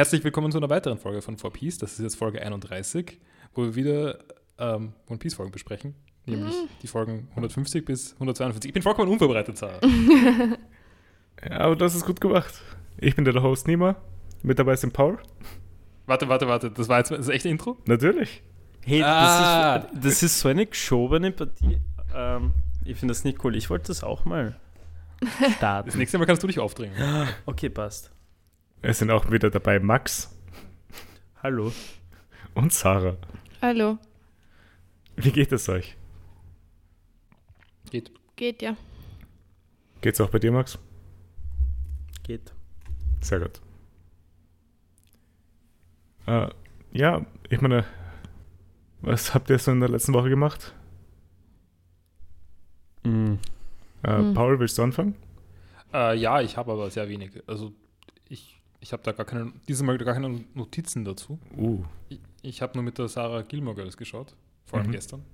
Herzlich 0.00 0.24
willkommen 0.24 0.50
zu 0.50 0.56
einer 0.56 0.70
weiteren 0.70 0.96
Folge 0.96 1.20
von 1.20 1.36
4Piece. 1.36 1.78
Das 1.78 1.92
ist 1.92 1.98
jetzt 1.98 2.16
Folge 2.16 2.40
31, 2.40 3.18
wo 3.54 3.64
wir 3.64 3.74
wieder 3.74 4.18
ähm, 4.56 4.94
One 5.10 5.18
Piece 5.18 5.34
Folgen 5.34 5.52
besprechen. 5.52 5.94
Nämlich 6.24 6.54
Mhm. 6.54 6.68
die 6.80 6.86
Folgen 6.86 7.28
150 7.32 7.84
bis 7.84 8.14
152. 8.14 8.70
Ich 8.70 8.72
bin 8.72 8.82
vollkommen 8.82 9.12
unvorbereitet, 9.12 9.58
Sarah. 9.58 9.78
Ja, 11.46 11.58
aber 11.58 11.76
das 11.76 11.94
ist 11.94 12.06
gut 12.06 12.18
gemacht. 12.18 12.62
Ich 12.96 13.14
bin 13.14 13.26
der 13.26 13.42
Host 13.42 13.66
Nima. 13.68 13.96
Mit 14.42 14.58
dabei 14.58 14.72
ist 14.72 14.90
Paul. 14.90 15.18
warte, 16.06 16.30
warte, 16.30 16.48
warte. 16.48 16.70
Das 16.70 16.88
war 16.88 16.96
jetzt 16.96 17.10
das 17.10 17.28
echte 17.28 17.50
Intro? 17.50 17.76
Natürlich. 17.84 18.42
Hey, 18.80 19.02
Ah. 19.02 19.80
das, 19.80 19.92
ist, 19.92 20.04
das 20.06 20.22
ist 20.22 20.40
so 20.40 20.48
eine 20.48 20.64
geschobene 20.64 21.30
Partie. 21.30 21.76
Ähm, 22.16 22.52
ich 22.86 22.96
finde 22.96 23.12
das 23.12 23.22
nicht 23.24 23.44
cool. 23.44 23.54
Ich 23.54 23.68
wollte 23.68 23.88
das 23.88 24.02
auch 24.02 24.24
mal 24.24 24.56
Das 25.20 25.52
starten. 25.56 25.98
nächste 25.98 26.16
Mal 26.16 26.24
kannst 26.24 26.42
du 26.42 26.46
dich 26.46 26.58
aufdrängen. 26.58 26.96
Okay, 27.44 27.68
passt. 27.68 28.10
Es 28.82 28.98
sind 28.98 29.10
auch 29.10 29.30
wieder 29.30 29.50
dabei 29.50 29.78
Max 29.78 30.34
Hallo. 31.42 31.72
und 32.54 32.72
Sarah. 32.72 33.16
Hallo. 33.60 33.98
Wie 35.16 35.30
geht 35.32 35.52
es 35.52 35.68
euch? 35.68 35.96
Geht. 37.90 38.10
Geht 38.36 38.62
ja. 38.62 38.76
Geht's 40.00 40.20
auch 40.20 40.30
bei 40.30 40.38
dir, 40.38 40.50
Max? 40.52 40.78
Geht. 42.22 42.52
Sehr 43.20 43.40
gut. 43.40 43.60
Äh, 46.26 46.48
ja, 46.92 47.26
ich 47.50 47.60
meine, 47.60 47.84
was 49.02 49.34
habt 49.34 49.50
ihr 49.50 49.58
so 49.58 49.72
in 49.72 49.80
der 49.80 49.90
letzten 49.90 50.14
Woche 50.14 50.30
gemacht? 50.30 50.74
Mm. 53.04 53.34
Äh, 54.02 54.16
Hm. 54.16 54.32
Paul, 54.34 54.58
willst 54.58 54.78
du 54.78 54.82
anfangen? 54.82 55.14
Äh, 55.92 56.16
ja, 56.16 56.40
ich 56.40 56.56
habe 56.56 56.72
aber 56.72 56.88
sehr 56.90 57.08
wenig. 57.10 57.32
Also 57.46 57.72
ich, 58.28 58.59
ich 58.80 58.92
habe 58.92 59.02
da 59.02 59.12
gar 59.12 59.26
keine, 59.26 59.52
dieses 59.68 59.82
Mal 59.82 59.96
gar 59.98 60.14
keine 60.14 60.44
Notizen 60.54 61.04
dazu. 61.04 61.38
Uh, 61.56 61.84
Ich, 62.08 62.20
ich 62.42 62.62
habe 62.62 62.74
nur 62.74 62.82
mit 62.82 62.98
der 62.98 63.08
Sarah 63.08 63.42
Gilmore 63.42 63.76
Girls 63.76 63.96
geschaut. 63.96 64.34
Vor 64.64 64.78
allem 64.78 64.88
Mhm. 64.88 64.92
gestern. 64.92 65.24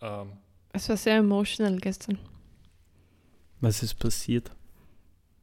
Ähm, 0.00 0.32
Es 0.72 0.88
war 0.88 0.96
sehr 0.96 1.16
emotional 1.16 1.76
gestern. 1.78 2.18
Was 3.60 3.82
ist 3.82 3.94
passiert? 3.94 4.50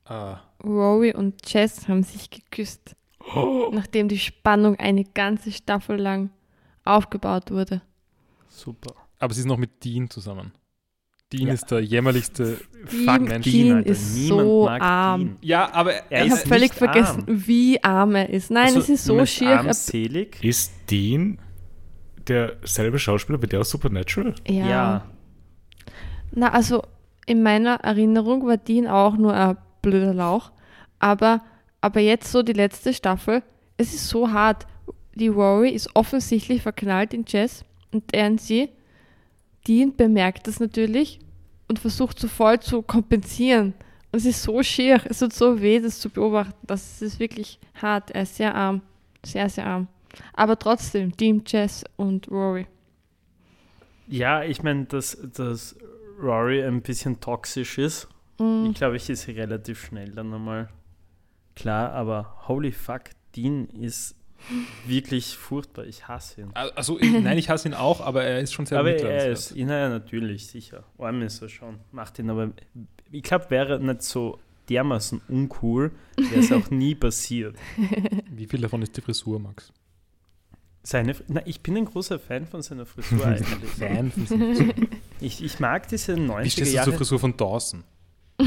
äh, 0.07 0.35
Rory 0.63 1.13
und 1.15 1.49
Jess 1.51 1.87
haben 1.87 2.03
sich 2.03 2.29
geküsst, 2.29 2.95
nachdem 3.71 4.07
die 4.07 4.19
Spannung 4.19 4.75
eine 4.77 5.03
ganze 5.03 5.51
Staffel 5.51 5.97
lang 5.97 6.29
aufgebaut 6.83 7.49
wurde. 7.51 7.81
Super. 8.47 8.93
aber 9.19 9.33
sie 9.33 9.39
ist 9.41 9.47
noch 9.47 9.57
mit 9.57 9.83
Dean 9.83 10.09
zusammen. 10.09 10.51
Dean 11.33 11.47
Ja. 11.47 11.53
ist 11.53 11.71
der 11.71 11.79
jämmerlichste 11.79 12.59
Dean, 12.91 13.05
Fuck-Mensch. 13.19 13.45
Dean 13.45 13.77
Alter. 13.77 13.89
ist 13.89 14.15
Niemand 14.15 14.41
so 14.41 14.69
arm. 14.69 15.19
Dean. 15.21 15.37
Ja, 15.41 15.73
aber 15.73 15.93
Er 16.11 16.25
Ich 16.25 16.31
ist 16.33 16.39
habe 16.39 16.47
völlig 16.49 16.73
vergessen, 16.73 17.23
arm. 17.27 17.47
wie 17.47 17.83
arm 17.83 18.15
er 18.15 18.29
ist. 18.29 18.51
Nein, 18.51 18.65
Also, 18.67 18.79
es 18.79 18.89
ist 18.89 19.05
so 19.05 19.25
schier. 19.25 19.49
Er- 19.49 19.59
Armselig? 19.59 20.37
ist 20.43 20.71
Dean 20.89 21.39
derselbe 22.27 22.99
Schauspieler 22.99 23.41
wie 23.41 23.47
der 23.47 23.61
aus 23.61 23.69
Supernatural? 23.69 24.35
Ja. 24.47 24.69
Ja. 24.69 25.05
Na, 26.31 26.51
also 26.51 26.83
in 27.25 27.41
meiner 27.41 27.75
Erinnerung 27.75 28.45
war 28.45 28.57
Dean 28.57 28.87
auch 28.87 29.17
nur 29.17 29.33
ein 29.33 29.57
blöder 29.81 30.13
Lauch. 30.13 30.51
Aber, 30.99 31.41
aber 31.81 31.99
jetzt 32.01 32.31
so 32.31 32.43
die 32.43 32.53
letzte 32.53 32.93
Staffel, 32.93 33.41
es 33.77 33.93
ist 33.93 34.07
so 34.09 34.31
hart. 34.31 34.67
Die 35.15 35.27
Rory 35.29 35.69
ist 35.69 35.89
offensichtlich 35.95 36.61
verknallt 36.61 37.13
in 37.13 37.23
Jess 37.27 37.63
und 37.91 38.03
er 38.13 38.27
in 38.27 38.37
sie. 38.37 38.69
Dean 39.67 39.95
bemerkt 39.95 40.47
das 40.47 40.59
natürlich 40.59 41.19
und 41.67 41.79
versucht 41.79 42.19
so 42.19 42.27
voll 42.27 42.59
zu 42.59 42.81
kompensieren. 42.81 43.73
Und 44.11 44.19
es 44.19 44.25
ist 44.25 44.43
so 44.43 44.61
schier, 44.63 45.01
es 45.05 45.19
tut 45.19 45.33
so 45.33 45.61
weh, 45.61 45.79
das 45.79 45.99
zu 45.99 46.09
beobachten. 46.09 46.55
Das 46.67 47.01
ist 47.01 47.19
wirklich 47.19 47.59
hart. 47.81 48.11
Er 48.11 48.23
ist 48.23 48.35
sehr 48.35 48.53
arm. 48.55 48.81
Sehr, 49.25 49.49
sehr 49.49 49.65
arm. 49.65 49.87
Aber 50.33 50.57
trotzdem, 50.57 51.11
Dean, 51.17 51.43
Jess 51.45 51.83
und 51.97 52.29
Rory. 52.29 52.67
Ja, 54.07 54.43
ich 54.43 54.61
meine, 54.63 54.85
dass, 54.85 55.17
dass 55.33 55.75
Rory 56.21 56.63
ein 56.63 56.81
bisschen 56.81 57.19
toxisch 57.19 57.77
ist, 57.77 58.07
Mm. 58.37 58.65
ich 58.69 58.75
glaube, 58.75 58.97
ich 58.97 59.09
ist 59.09 59.29
relativ 59.29 59.85
schnell 59.85 60.11
dann 60.11 60.29
nochmal 60.29 60.67
klar, 61.55 61.93
aber 61.93 62.35
holy 62.49 62.73
fuck, 62.73 63.03
Dean 63.33 63.69
ist 63.69 64.13
wirklich 64.85 65.37
furchtbar. 65.37 65.85
Ich 65.85 66.07
hasse 66.07 66.41
ihn. 66.41 66.51
Also, 66.53 66.99
ich, 66.99 67.11
nein, 67.11 67.37
ich 67.37 67.49
hasse 67.49 67.67
ihn 67.67 67.73
auch, 67.73 68.01
aber 68.01 68.23
er 68.23 68.39
ist 68.39 68.53
schon 68.53 68.65
sehr 68.65 68.79
aber 68.79 68.91
er 68.91 69.29
ist, 69.29 69.55
ja, 69.55 69.89
natürlich, 69.89 70.47
sicher. 70.47 70.83
Arm 70.97 71.21
ist 71.21 71.41
er 71.41 71.49
schon. 71.49 71.79
Macht 71.91 72.19
ihn 72.19 72.29
aber, 72.29 72.51
ich 73.11 73.23
glaube, 73.23 73.49
wäre 73.49 73.79
nicht 73.79 74.03
so 74.03 74.39
dermaßen 74.69 75.21
uncool, 75.27 75.91
wäre 76.17 76.39
es 76.39 76.51
auch 76.51 76.69
nie 76.71 76.95
passiert. 76.95 77.55
Wie 78.31 78.45
viel 78.45 78.61
davon 78.61 78.81
ist 78.81 78.95
die 78.97 79.01
Frisur, 79.01 79.39
Max? 79.39 79.71
Seine, 80.83 81.15
na, 81.27 81.41
ich 81.45 81.61
bin 81.61 81.77
ein 81.77 81.85
großer 81.85 82.19
Fan 82.19 82.45
von 82.45 82.61
seiner 82.61 82.85
Frisur 82.85 83.25
eigentlich. 83.25 83.71
Fan 83.71 84.11
von 84.11 84.27
seiner 84.27 84.73
Ich, 85.19 85.43
ich 85.43 85.59
mag 85.59 85.87
diese 85.87 86.13
90er 86.13 86.43
Wie 86.43 86.49
stehst 86.49 86.71
du 86.71 86.75
Jahre. 86.75 86.89
zur 86.89 86.97
Frisur 86.97 87.19
von 87.19 87.35
Dawson? 87.35 87.83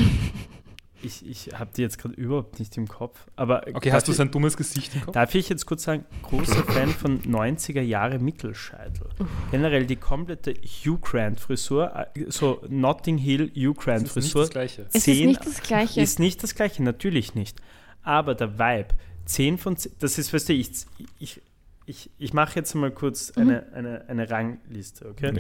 Ich, 1.03 1.25
ich 1.29 1.51
habe 1.59 1.71
die 1.77 1.83
jetzt 1.83 1.99
gerade 1.99 2.15
überhaupt 2.15 2.59
nicht 2.59 2.77
im 2.77 2.89
Kopf. 2.89 3.27
Aber 3.37 3.65
Okay, 3.73 3.93
hast 3.93 4.09
du 4.09 4.13
sein 4.13 4.31
dummes 4.31 4.57
Gesicht 4.57 4.95
im 4.97 5.03
Kopf? 5.03 5.15
Darf 5.15 5.35
ich 5.35 5.49
jetzt 5.49 5.65
kurz 5.67 5.85
sagen, 5.85 6.05
großer 6.23 6.65
Fan 6.65 6.89
von 6.91 7.21
90er 7.23 7.81
Jahre 7.83 8.19
Mittelscheitel. 8.19 9.07
Generell 9.53 9.87
die 9.87 9.97
komplette 9.97 10.55
Hugh 10.55 10.99
Grant 11.01 11.39
Frisur, 11.39 11.93
äh, 12.15 12.25
so 12.31 12.63
Notting 12.69 13.17
Hill 13.19 13.51
Hugh 13.55 13.75
Grant 13.75 14.07
Das 14.07 14.17
ist 14.17 14.25
nicht 14.25 14.33
Frisur, 14.33 14.43
das 14.43 14.51
Gleiche. 14.51 14.87
Es 14.93 15.07
ist 15.07 15.07
nicht 15.07 15.47
das 15.47 15.63
Gleiche. 15.63 16.01
ist 16.01 16.19
nicht 16.19 16.43
das 16.43 16.55
gleiche, 16.55 16.83
natürlich 16.83 17.35
nicht. 17.37 17.61
Aber 18.03 18.35
der 18.35 18.59
Vibe, 18.59 18.89
10 19.27 19.59
von 19.59 19.77
10, 19.77 19.93
das 20.01 20.19
ist, 20.19 20.33
weißt 20.33 20.49
du, 20.49 20.53
ich, 20.55 20.71
ich, 21.19 21.41
ich, 21.87 22.11
ich 22.19 22.33
mache 22.33 22.57
jetzt 22.57 22.75
mal 22.75 22.91
kurz 22.91 23.35
Mhm. 23.37 23.43
eine, 23.43 23.73
eine, 23.73 24.09
eine 24.09 24.31
Rangliste, 24.31 25.07
okay? 25.09 25.33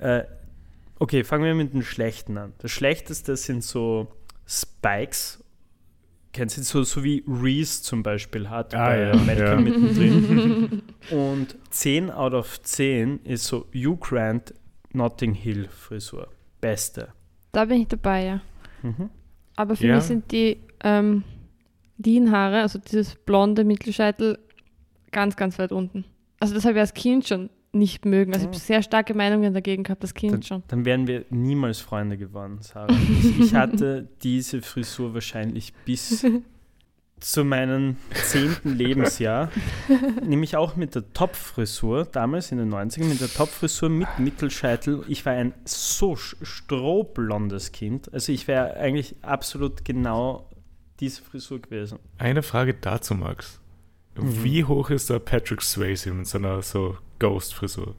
Ja. 0.00 0.18
Äh, 0.18 0.24
okay, 0.98 1.22
fangen 1.22 1.44
wir 1.44 1.54
mit 1.54 1.74
den 1.74 1.82
schlechten 1.84 2.36
an. 2.38 2.52
Das 2.58 2.70
schlechteste 2.72 3.36
sind 3.36 3.62
so 3.62 4.08
Spikes. 4.46 5.40
Kennst 6.32 6.58
du 6.58 6.62
so, 6.62 6.82
so 6.82 7.04
wie 7.04 7.22
Reese 7.28 7.82
zum 7.82 8.02
Beispiel 8.02 8.50
hat 8.50 8.74
Ah, 8.74 8.86
bei 8.86 9.00
ja, 9.02 9.16
Malcolm 9.16 9.66
ja. 9.66 9.72
mittendrin. 9.78 10.82
Und 11.10 11.56
10 11.70 12.10
out 12.10 12.34
of 12.34 12.60
10 12.62 13.20
ist 13.24 13.44
so 13.46 13.66
Hugh 13.72 13.96
Grant 14.00 14.52
Notting 14.92 15.34
Hill 15.34 15.68
Frisur. 15.68 16.28
Beste. 16.60 17.08
Da 17.52 17.64
bin 17.66 17.82
ich 17.82 17.88
dabei, 17.88 18.24
ja. 18.24 18.40
Mhm. 18.82 19.10
Aber 19.54 19.76
für 19.76 19.86
Ja. 19.86 19.94
mich 19.96 20.04
sind 20.04 20.30
die 20.32 20.58
ähm, 20.82 21.22
Dean-Haare, 21.98 22.62
also 22.62 22.80
dieses 22.80 23.14
blonde 23.14 23.62
Mittelscheitel, 23.62 24.38
ganz, 25.12 25.36
ganz 25.36 25.58
weit 25.60 25.70
unten. 25.70 26.04
Also 26.40 26.54
das 26.54 26.64
habe 26.64 26.74
ich 26.74 26.80
als 26.80 26.94
Kind 26.94 27.28
schon 27.28 27.48
nicht 27.74 28.04
mögen. 28.04 28.32
Also 28.32 28.44
ich 28.44 28.48
habe 28.48 28.58
sehr 28.58 28.82
starke 28.82 29.14
Meinungen 29.14 29.52
dagegen 29.52 29.82
gehabt, 29.82 30.02
das 30.02 30.14
Kind 30.14 30.32
Dann, 30.32 30.42
schon. 30.42 30.62
dann 30.68 30.84
wären 30.84 31.06
wir 31.06 31.24
niemals 31.30 31.80
Freunde 31.80 32.16
geworden, 32.16 32.58
Sarah. 32.60 32.92
Ich, 32.92 33.40
ich 33.40 33.54
hatte 33.54 34.08
diese 34.22 34.62
Frisur 34.62 35.14
wahrscheinlich 35.14 35.72
bis 35.84 36.24
zu 37.20 37.44
meinem 37.44 37.96
zehnten 38.12 38.76
Lebensjahr, 38.76 39.50
nämlich 40.22 40.56
auch 40.56 40.76
mit 40.76 40.94
der 40.94 41.10
Top-Frisur, 41.14 42.04
damals 42.04 42.52
in 42.52 42.58
den 42.58 42.72
90ern, 42.72 43.04
mit 43.04 43.20
der 43.20 43.32
Top-Frisur 43.32 43.88
mit 43.88 44.08
Mittelscheitel. 44.18 45.04
Ich 45.08 45.24
war 45.24 45.32
ein 45.32 45.54
so 45.64 46.16
strohblondes 46.16 47.72
Kind. 47.72 48.12
Also 48.12 48.30
ich 48.30 48.46
wäre 48.46 48.76
eigentlich 48.76 49.16
absolut 49.22 49.84
genau 49.84 50.50
diese 51.00 51.22
Frisur 51.22 51.60
gewesen. 51.60 51.98
Eine 52.18 52.42
Frage 52.42 52.74
dazu, 52.74 53.14
Max. 53.14 53.60
Mhm. 54.16 54.44
Wie 54.44 54.64
hoch 54.64 54.90
ist 54.90 55.10
der 55.10 55.18
Patrick 55.18 55.62
Swayze 55.62 56.12
mit 56.12 56.26
seiner 56.26 56.62
so 56.62 56.98
Ghost-Frisur? 57.18 57.94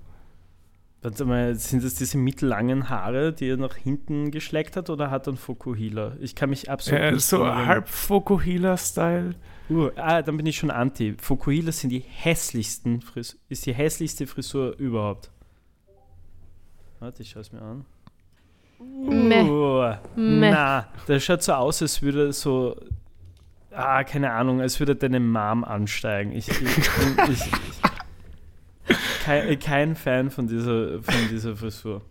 Warte 1.05 1.23
mal, 1.23 1.53
sind 1.53 1.83
das 1.83 1.93
diese 1.93 2.17
mittellangen 2.17 2.89
Haare, 2.89 3.31
die 3.31 3.49
er 3.49 3.57
nach 3.57 3.75
hinten 3.75 4.31
geschleckt 4.31 4.75
hat, 4.75 4.89
oder 4.89 5.11
hat 5.11 5.27
er 5.27 5.33
einen 5.33 5.37
Fokuhila? 5.37 6.13
Ich 6.19 6.33
kann 6.33 6.49
mich 6.49 6.71
absolut 6.71 6.99
Äh, 6.99 7.11
nicht 7.11 7.25
so 7.25 7.45
halb 7.45 7.87
Fokuhila-Style. 7.87 9.35
Uh, 9.69 9.91
ah, 9.97 10.23
dann 10.23 10.35
bin 10.37 10.47
ich 10.47 10.57
schon 10.57 10.71
anti. 10.71 11.15
Fokuhila 11.19 11.71
sind 11.71 11.91
die 11.91 11.99
hässlichsten 11.99 13.01
Fris 13.01 13.37
ist 13.49 13.67
die 13.67 13.73
hässlichste 13.73 14.25
Frisur 14.25 14.75
überhaupt. 14.79 15.29
Warte, 16.99 17.21
ich 17.21 17.29
schaue 17.29 17.41
es 17.41 17.51
mir 17.51 17.61
an. 17.61 17.85
Meh. 18.79 19.43
Uh, 19.43 19.93
Meh. 20.15 20.51
na, 20.51 20.87
das 21.05 21.23
schaut 21.23 21.43
so 21.43 21.53
aus, 21.53 21.83
als 21.83 22.01
würde 22.01 22.33
so, 22.33 22.75
ah, 23.71 24.03
keine 24.03 24.31
Ahnung, 24.31 24.59
als 24.59 24.79
würde 24.79 24.95
deine 24.95 25.19
Mom 25.19 25.63
ansteigen. 25.63 26.31
Ich, 26.31 26.49
ich, 26.49 26.61
ich, 26.61 26.89
ich, 27.29 27.41
ich 27.45 27.84
kein, 29.23 29.59
kein 29.59 29.95
Fan 29.95 30.29
von 30.31 30.47
dieser, 30.47 31.01
von 31.01 31.13
dieser 31.29 31.55
Frisur. 31.55 32.01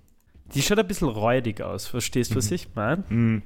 Die 0.54 0.62
schaut 0.62 0.78
ein 0.78 0.86
bisschen 0.86 1.08
räudig 1.08 1.60
aus, 1.62 1.86
verstehst 1.86 2.32
du, 2.32 2.36
was 2.36 2.50
Mhm. 2.50 2.54
ich 2.54 2.68
meine? 2.74 3.04
Mm. 3.08 3.42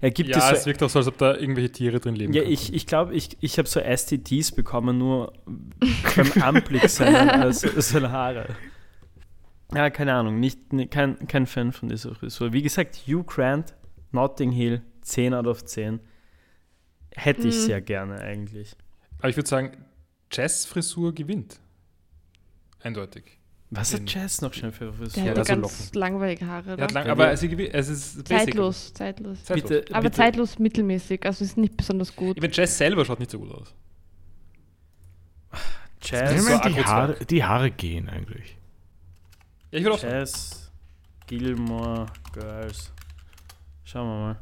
Er 0.00 0.10
gibt 0.10 0.30
ja, 0.30 0.38
es 0.38 0.48
so 0.48 0.54
es 0.56 0.66
wirkt 0.66 0.82
auch 0.82 0.90
so, 0.90 0.98
als 0.98 1.06
ob 1.08 1.16
da 1.18 1.36
irgendwelche 1.36 1.70
Tiere 1.70 2.00
drin 2.00 2.16
leben. 2.16 2.32
Ja, 2.32 2.40
könnten. 2.42 2.54
ich, 2.54 2.74
ich 2.74 2.86
glaube, 2.88 3.14
ich, 3.14 3.36
ich 3.40 3.56
habe 3.58 3.68
so 3.68 3.78
STDs 3.80 4.50
bekommen, 4.52 4.98
nur 4.98 5.32
beim 6.16 6.42
Anblick 6.42 6.88
seiner, 6.90 7.52
seiner 7.52 8.10
Haare. 8.10 8.46
Ja, 9.72 9.88
keine 9.90 10.12
Ahnung, 10.14 10.40
nicht, 10.40 10.72
ne- 10.72 10.88
kein, 10.88 11.26
kein 11.28 11.46
Fan 11.46 11.72
von 11.72 11.88
dieser 11.88 12.14
Frisur. 12.16 12.52
Wie 12.52 12.62
gesagt, 12.62 12.96
Hugh 13.06 13.22
Grant, 13.24 13.74
Notting 14.10 14.50
Hill, 14.50 14.82
10 15.02 15.34
out 15.34 15.46
of 15.46 15.64
10. 15.64 16.00
Hätte 17.14 17.46
ich 17.48 17.54
Mhm. 17.54 17.60
sehr 17.60 17.80
gerne 17.80 18.18
eigentlich. 18.20 18.74
Aber 19.18 19.28
ich 19.28 19.36
würde 19.36 19.48
sagen, 19.48 19.84
Jazz-Frisur 20.32 21.14
gewinnt. 21.14 21.60
Eindeutig. 22.82 23.38
Was 23.74 23.94
hat 23.94 24.12
Jazz 24.12 24.42
noch 24.42 24.52
schnell 24.52 24.70
für 24.70 24.84
Der 24.84 24.92
Frisur? 24.92 25.22
Ja, 25.24 25.30
hat 25.30 25.38
das 25.38 25.48
ja 25.48 25.54
so 25.54 25.60
ganz 25.62 25.84
Locken. 25.86 26.00
langweilige 26.00 26.46
Haare. 26.46 26.76
Er 26.76 26.84
hat 26.84 26.92
lang, 26.92 27.06
aber 27.08 27.30
es 27.32 27.42
ist, 27.42 27.52
es 27.52 27.88
ist 27.88 28.16
basic. 28.16 28.28
zeitlos, 28.28 28.92
zeitlos. 28.92 29.44
Zeitlos. 29.44 29.70
Bitte, 29.70 29.94
Aber 29.94 30.02
bitte. 30.02 30.16
zeitlos 30.16 30.58
mittelmäßig, 30.58 31.24
also 31.24 31.42
ist 31.42 31.56
nicht 31.56 31.76
besonders 31.78 32.14
gut. 32.14 32.36
Ich 32.36 32.42
meine, 32.42 32.52
Jazz 32.52 32.76
selber 32.76 33.04
schaut 33.06 33.18
nicht 33.18 33.30
so 33.30 33.38
gut 33.38 33.50
aus. 33.52 33.74
Jazz, 36.02 36.44
meine, 36.44 36.74
die. 36.74 36.84
Haare, 36.84 37.24
die 37.24 37.44
Haare 37.44 37.70
gehen 37.70 38.08
eigentlich. 38.10 38.58
Ja, 39.70 39.78
ich 39.78 39.84
würde 39.84 39.94
auch 39.94 40.00
sagen. 40.00 40.14
Jazz, 40.16 40.70
Gilmore 41.26 42.06
Girls. 42.34 42.92
Schauen 43.84 44.06
wir 44.08 44.18
mal. 44.26 44.40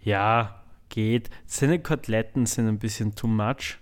Ja, 0.00 0.62
geht. 0.88 1.30
Seine 1.46 1.80
Koteletten 1.80 2.44
sind 2.44 2.68
ein 2.68 2.78
bisschen 2.78 3.14
too 3.14 3.28
much. 3.28 3.78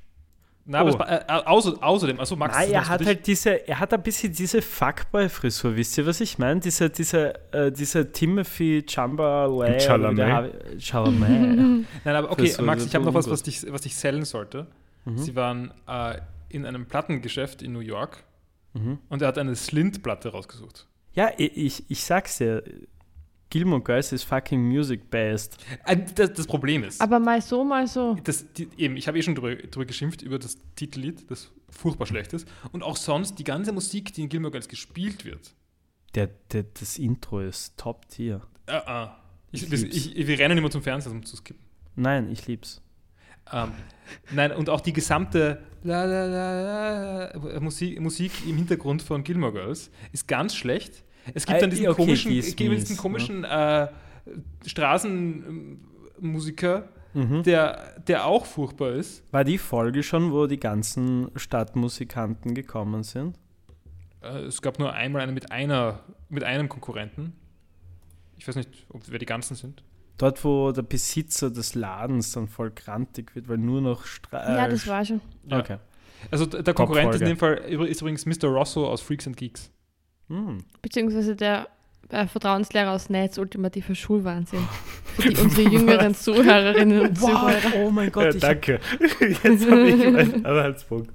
Na, 0.73 0.79
aber 0.81 0.91
Oh. 0.91 0.93
es, 0.93 0.99
ba- 0.99 1.25
äh, 1.29 1.43
außer, 1.47 1.75
außerdem, 1.83 2.21
also 2.21 2.37
Max, 2.37 2.55
Nein, 2.57 2.67
das 2.69 2.75
er 2.75 2.89
hat 2.89 3.05
halt 3.05 3.27
diese, 3.27 3.67
er 3.67 3.81
hat 3.81 3.93
ein 3.93 4.03
bisschen 4.03 4.33
diese 4.33 4.63
Fuckboy-Frisur, 4.63 5.75
wisst 5.75 5.99
ihr, 5.99 6.07
was 6.07 6.21
ich 6.21 6.39
meine? 6.39 6.61
Dieser, 6.61 6.89
dieser, 6.91 7.53
äh, 7.53 7.73
dieser 7.73 8.13
Timothy 8.13 8.85
Chalamet. 8.89 9.83
Chalamet. 9.83 10.81
Chalamet. 10.81 11.87
Nein, 12.05 12.15
aber 12.17 12.31
okay, 12.31 12.47
Frisur, 12.47 12.65
Max, 12.65 12.87
ich 12.87 12.95
habe 12.95 13.05
noch 13.05 13.15
was, 13.15 13.29
was 13.29 13.43
dich, 13.43 13.67
was 13.73 13.83
dich 13.83 13.97
sellen 13.97 14.25
sollte. 14.25 14.69
Mhm. 15.07 15.19
Sie 15.19 15.35
waren 15.35 15.75
äh, 15.89 16.19
in 16.51 16.65
einem 16.65 16.87
Plattengeschäft 16.87 17.63
in 17.63 17.73
New 17.73 17.81
York 17.81 18.23
Mhm. 18.75 18.99
und 19.09 19.21
er 19.23 19.27
hat 19.29 19.39
eine 19.39 19.57
Slint-Platte 19.57 20.29
rausgesucht. 20.29 20.87
Ja, 21.15 21.31
ich, 21.37 21.57
ich, 21.57 21.91
ich 21.91 22.05
sag's 22.05 22.39
dir. 22.39 22.63
Gilmore 23.51 23.83
Girls 23.83 24.13
ist 24.13 24.25
fucking 24.25 24.63
music 24.63 25.11
based. 25.11 25.57
Äh, 25.85 25.99
das, 26.15 26.33
das 26.33 26.47
Problem 26.47 26.85
ist, 26.85 27.01
Aber 27.01 27.19
mal 27.19 27.43
so, 27.43 27.65
mal 27.65 27.87
so. 27.87 28.17
das, 28.23 28.51
die, 28.53 28.69
eben, 28.77 28.97
ich 28.97 29.09
habe 29.09 29.19
eh 29.19 29.23
schon 29.23 29.35
drüber, 29.35 29.57
drüber 29.57 29.85
geschimpft, 29.85 30.23
über 30.23 30.39
das 30.39 30.57
Titellied, 30.77 31.31
das 31.31 31.51
furchtbar 31.69 32.07
schlecht 32.07 32.33
ist. 32.33 32.49
Und 32.73 32.83
auch 32.83 32.97
sonst 32.97 33.39
die 33.39 33.45
ganze 33.45 33.73
Musik, 33.73 34.13
die 34.15 34.23
in 34.23 34.29
Gilmore 34.29 34.53
Girls 34.53 34.69
gespielt 34.69 35.25
wird. 35.25 35.55
Der, 36.15 36.29
der, 36.53 36.65
das 36.79 36.99
Intro 36.99 37.41
ist 37.41 37.77
top 37.77 38.09
tier. 38.09 38.41
Äh, 38.67 38.77
äh. 38.77 39.09
Ich, 39.53 39.71
Ich 39.71 40.17
ich, 40.17 40.27
wir 40.29 40.39
rennen 40.39 40.59
immer 40.59 40.71
zum 40.71 40.83
Fernseher, 40.83 41.13
um 41.13 41.25
zu 41.25 41.37
skippen. 41.37 41.65
Nein, 41.97 42.31
ich 42.31 42.47
lieb's. 42.47 42.81
Ähm, 43.53 43.73
nein, 44.31 44.53
und 44.53 44.71
auch 44.71 44.81
die 44.81 44.93
gesamte 44.93 45.61
la, 45.83 46.05
la, 46.05 46.25
la, 46.27 47.33
la, 47.33 47.61
Musik, 47.61 48.01
Musik 48.01 48.31
im 48.47 48.57
Hintergrund 48.57 49.03
von 49.03 49.25
Gilmore 49.25 49.53
Girls 49.53 49.91
ist 50.13 50.29
ganz 50.29 50.55
schlecht. 50.55 51.03
Es 51.35 51.47
gibt 51.47 51.63
dann 51.63 51.71
diesen 51.71 51.89
okay, 51.89 52.03
komischen, 52.03 52.31
die 52.31 52.41
diesen 52.41 52.97
komischen 52.97 53.45
äh, 53.45 53.89
Straßenmusiker, 54.67 56.89
Mhm. 57.13 57.43
der, 57.43 58.01
der 58.07 58.27
auch 58.27 58.47
furchtbar 58.47 58.93
ist. 58.93 59.25
War 59.33 59.45
die 59.45 59.59
Folge 59.59 60.03
schon, 60.03 60.33
wo 60.33 60.47
die 60.47 60.61
ganzen 60.61 61.31
Stadtmusikanten 61.35 62.55
gekommen 62.55 63.03
sind? 63.03 63.37
Äh, 64.23 64.45
es 64.45 64.63
gab 64.63 64.79
nur 64.79 64.93
einmal 64.93 65.23
eine 65.23 65.33
mit 65.33 65.51
einer, 65.51 66.01
mit 66.29 66.45
einem 66.45 66.69
Konkurrenten. 66.69 67.33
Ich 68.39 68.47
weiß 68.47 68.57
nicht, 68.57 68.87
ob, 68.91 69.03
wer 69.09 69.19
die 69.19 69.27
ganzen 69.27 69.57
sind. 69.57 69.83
Dort, 70.19 70.45
wo 70.45 70.73
der 70.73 70.83
Besitzer 70.83 71.51
des 71.51 71.75
Ladens 71.75 72.33
dann 72.33 72.47
voll 72.47 72.71
grantig 72.71 73.35
wird, 73.35 73.49
weil 73.49 73.59
nur 73.59 73.81
noch 73.81 74.05
Stra 74.05 74.57
Ja, 74.57 74.67
äh, 74.67 74.71
das 74.71 74.87
war 74.87 75.05
schon. 75.05 75.21
Ja. 75.49 75.61
Okay. 75.61 75.79
Also 76.31 76.45
der 76.45 76.75
Konkurrent 76.75 77.15
ist 77.15 77.23
in 77.23 77.29
dem 77.29 77.39
Fall 77.39 77.55
ist 77.55 78.03
übrigens 78.03 78.27
Mr. 78.27 78.49
Rosso 78.49 78.87
aus 78.87 79.01
Freaks 79.01 79.27
and 79.27 79.37
Geeks. 79.37 79.71
Hm. 80.31 80.59
Beziehungsweise 80.81 81.37
der 81.37 81.69
äh, 82.09 82.27
Vertrauenslehrer 82.27 82.93
aus 82.93 83.11
Netz, 83.11 83.37
ultimativer 83.39 83.95
Schulwahnsinn. 83.95 84.67
Für 85.17 85.29
die, 85.29 85.37
unsere 85.37 85.69
jüngeren 85.69 86.15
Zuhörerinnen 86.15 87.01
und 87.03 87.19
Zuhörer. 87.19 87.75
Oh 87.77 87.91
mein 87.91 88.11
Gott, 88.11 88.35
Ja, 88.35 88.41
danke. 88.41 88.81
Jetzt 89.21 89.69
habe 89.71 89.89
ich 89.89 89.97
meinen 89.97 90.45
Anhaltspunkt. 90.47 91.11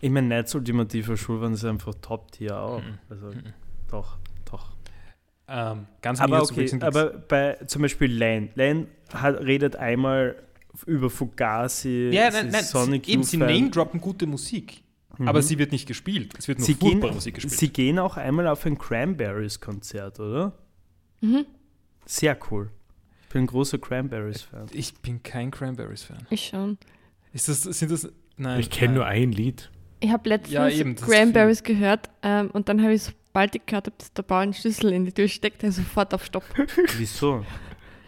ich 0.00 0.10
mein 0.10 0.28
Netz 0.28 0.54
ultimativer 0.54 1.16
Schulwahn 1.16 1.54
ist 1.54 1.64
einfach 1.64 1.94
Top-Tier 2.00 2.56
auch. 2.58 2.80
Mhm. 2.82 2.98
Also, 3.10 3.26
Mhm. 3.26 3.52
doch, 3.90 4.16
doch. 4.50 4.70
Ähm, 5.48 5.86
ganz 6.02 6.20
Aber 6.20 6.42
okay, 6.42 6.70
aber 6.80 7.06
bei 7.26 7.54
zum 7.66 7.82
Beispiel 7.82 8.12
Lane. 8.16 8.50
Lane 8.54 8.86
hat, 9.14 9.40
redet 9.40 9.76
einmal 9.76 10.36
über 10.86 11.08
Fugazi, 11.10 12.10
Ja, 12.12 12.30
nein, 12.30 12.50
nein, 12.50 12.62
Sonic 12.64 13.06
sie, 13.06 13.12
eben, 13.12 13.22
sie 13.22 13.36
name-droppen 13.38 13.98
gute 14.00 14.26
Musik, 14.26 14.82
Mhm. 15.18 15.28
aber 15.28 15.42
sie 15.42 15.58
wird 15.58 15.72
nicht 15.72 15.86
gespielt. 15.86 16.32
Es 16.38 16.48
wird 16.48 16.58
nur 16.58 16.66
sie 16.66 16.74
gehen, 16.74 16.90
furchtbare 16.92 17.14
Musik 17.14 17.34
gespielt. 17.34 17.58
sie 17.58 17.68
gehen 17.70 17.98
auch 17.98 18.16
einmal 18.16 18.46
auf 18.46 18.64
ein 18.66 18.78
Cranberries-Konzert, 18.78 20.20
oder? 20.20 20.52
Mhm. 21.20 21.46
Sehr 22.06 22.38
cool. 22.50 22.70
Ich 23.22 23.28
bin 23.28 23.42
ein 23.42 23.46
großer 23.46 23.78
Cranberries-Fan. 23.78 24.68
ich 24.72 24.94
bin 24.94 25.22
kein 25.22 25.50
Cranberries-Fan. 25.50 26.26
Ich 26.30 26.46
schon. 26.48 26.78
Ist 27.32 27.48
das, 27.48 27.62
sind 27.62 27.90
das, 27.90 28.08
nein. 28.36 28.60
Ich 28.60 28.70
kenne 28.70 28.94
nur 28.94 29.06
ein 29.06 29.32
Lied. 29.32 29.70
Ich 30.00 30.10
habe 30.10 30.28
letztens 30.28 30.52
Ja, 30.54 30.68
eben, 30.68 30.94
Cranberries 30.94 31.62
gehört 31.62 32.08
ähm, 32.22 32.50
und 32.52 32.68
dann 32.68 32.80
habe 32.82 32.94
ich, 32.94 33.02
sobald 33.02 33.54
ich 33.56 33.66
gehört 33.66 33.86
habe, 33.86 33.96
dass 33.98 34.12
der 34.12 34.22
Bauer 34.22 34.38
einen 34.40 34.54
Schlüssel 34.54 34.92
in 34.92 35.04
die 35.04 35.12
Tür 35.12 35.26
steckt, 35.28 35.62
habe 35.62 35.72
sofort 35.72 36.14
auf 36.14 36.24
Stopp, 36.24 36.44
Wieso? 36.96 37.44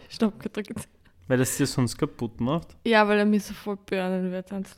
Stopp 0.09 0.39
gedrückt. 0.39 0.87
Weil 1.27 1.37
das 1.37 1.55
dir 1.57 1.67
sonst 1.67 1.97
kaputt 1.97 2.39
macht? 2.41 2.75
Ja, 2.85 3.07
weil 3.07 3.19
er 3.19 3.25
mich 3.25 3.43
so 3.43 3.53
voll 3.53 3.77
burnen 3.77 4.31
wird 4.31 4.49
sonst. 4.49 4.75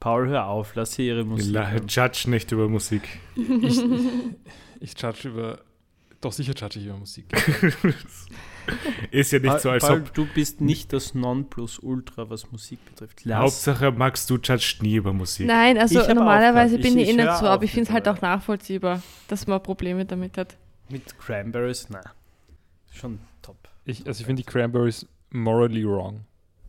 Paul, 0.00 0.28
hör 0.28 0.46
auf, 0.46 0.74
lass 0.74 0.94
sie 0.94 1.06
ihre 1.08 1.24
Musik. 1.24 1.52
La-. 1.52 1.76
Judge 1.88 2.28
nicht 2.30 2.52
über 2.52 2.68
Musik. 2.68 3.02
Ich, 3.34 3.80
ich 4.80 5.00
judge 5.00 5.28
über, 5.28 5.60
doch 6.20 6.32
sicher 6.32 6.52
judge 6.54 6.78
ich 6.78 6.86
über 6.86 6.96
Musik. 6.98 7.26
Ist 9.12 9.30
ja 9.30 9.38
nicht 9.38 9.48
Paul, 9.48 9.60
so, 9.60 9.70
als 9.70 9.86
Paul, 9.86 10.00
ob. 10.02 10.12
du 10.14 10.26
bist 10.26 10.60
nicht 10.60 10.92
das 10.92 11.14
Nonplusultra, 11.14 12.28
was 12.28 12.50
Musik 12.50 12.84
betrifft. 12.84 13.24
Lass. 13.24 13.38
Hauptsache, 13.38 13.92
Max, 13.92 14.26
du 14.26 14.34
judgst 14.38 14.82
nie 14.82 14.96
über 14.96 15.12
Musik. 15.12 15.46
Nein, 15.46 15.78
also 15.78 16.00
normalerweise 16.12 16.76
bin 16.78 16.98
Ich- 16.98 17.02
ich, 17.02 17.08
eh 17.08 17.10
ich 17.12 17.16
nicht 17.16 17.26
hör 17.26 17.36
so, 17.36 17.46
aber 17.46 17.62
ich 17.64 17.70
finde 17.70 17.88
es 17.88 17.92
halt 17.94 18.08
auch 18.08 18.20
nachvollziehbar, 18.20 19.02
dass 19.28 19.46
man 19.46 19.62
Probleme 19.62 20.04
damit 20.04 20.36
hat. 20.36 20.56
Mit 20.88 21.16
Cranberries? 21.18 21.88
Nein. 21.90 22.02
Schon 22.92 23.18
top. 23.40 23.56
Ich, 23.84 24.04
also 24.06 24.20
ich 24.20 24.26
finde 24.26 24.42
die 24.42 24.46
Cranberries 24.46 25.06
morally 25.30 25.84
wrong. 25.86 26.24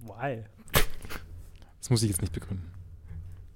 Why? 0.00 0.44
Das 1.88 1.90
muss 1.90 2.02
ich 2.02 2.10
jetzt 2.10 2.20
nicht 2.20 2.34
begründen. 2.34 2.70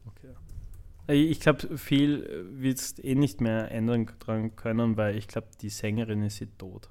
Okay. 0.07 1.15
Ich 1.15 1.41
glaube, 1.41 1.77
viel 1.77 2.47
wird 2.51 2.81
eh 3.05 3.15
nicht 3.15 3.43
mehr 3.43 3.71
ändern 3.71 4.07
dran 4.21 4.57
können, 4.57 4.97
weil 4.97 5.19
ich 5.19 5.29
glaube, 5.29 5.49
die 5.61 5.69
Sängerin 5.69 6.23
ist 6.23 6.41
eh 6.41 6.47
tot. 6.57 6.89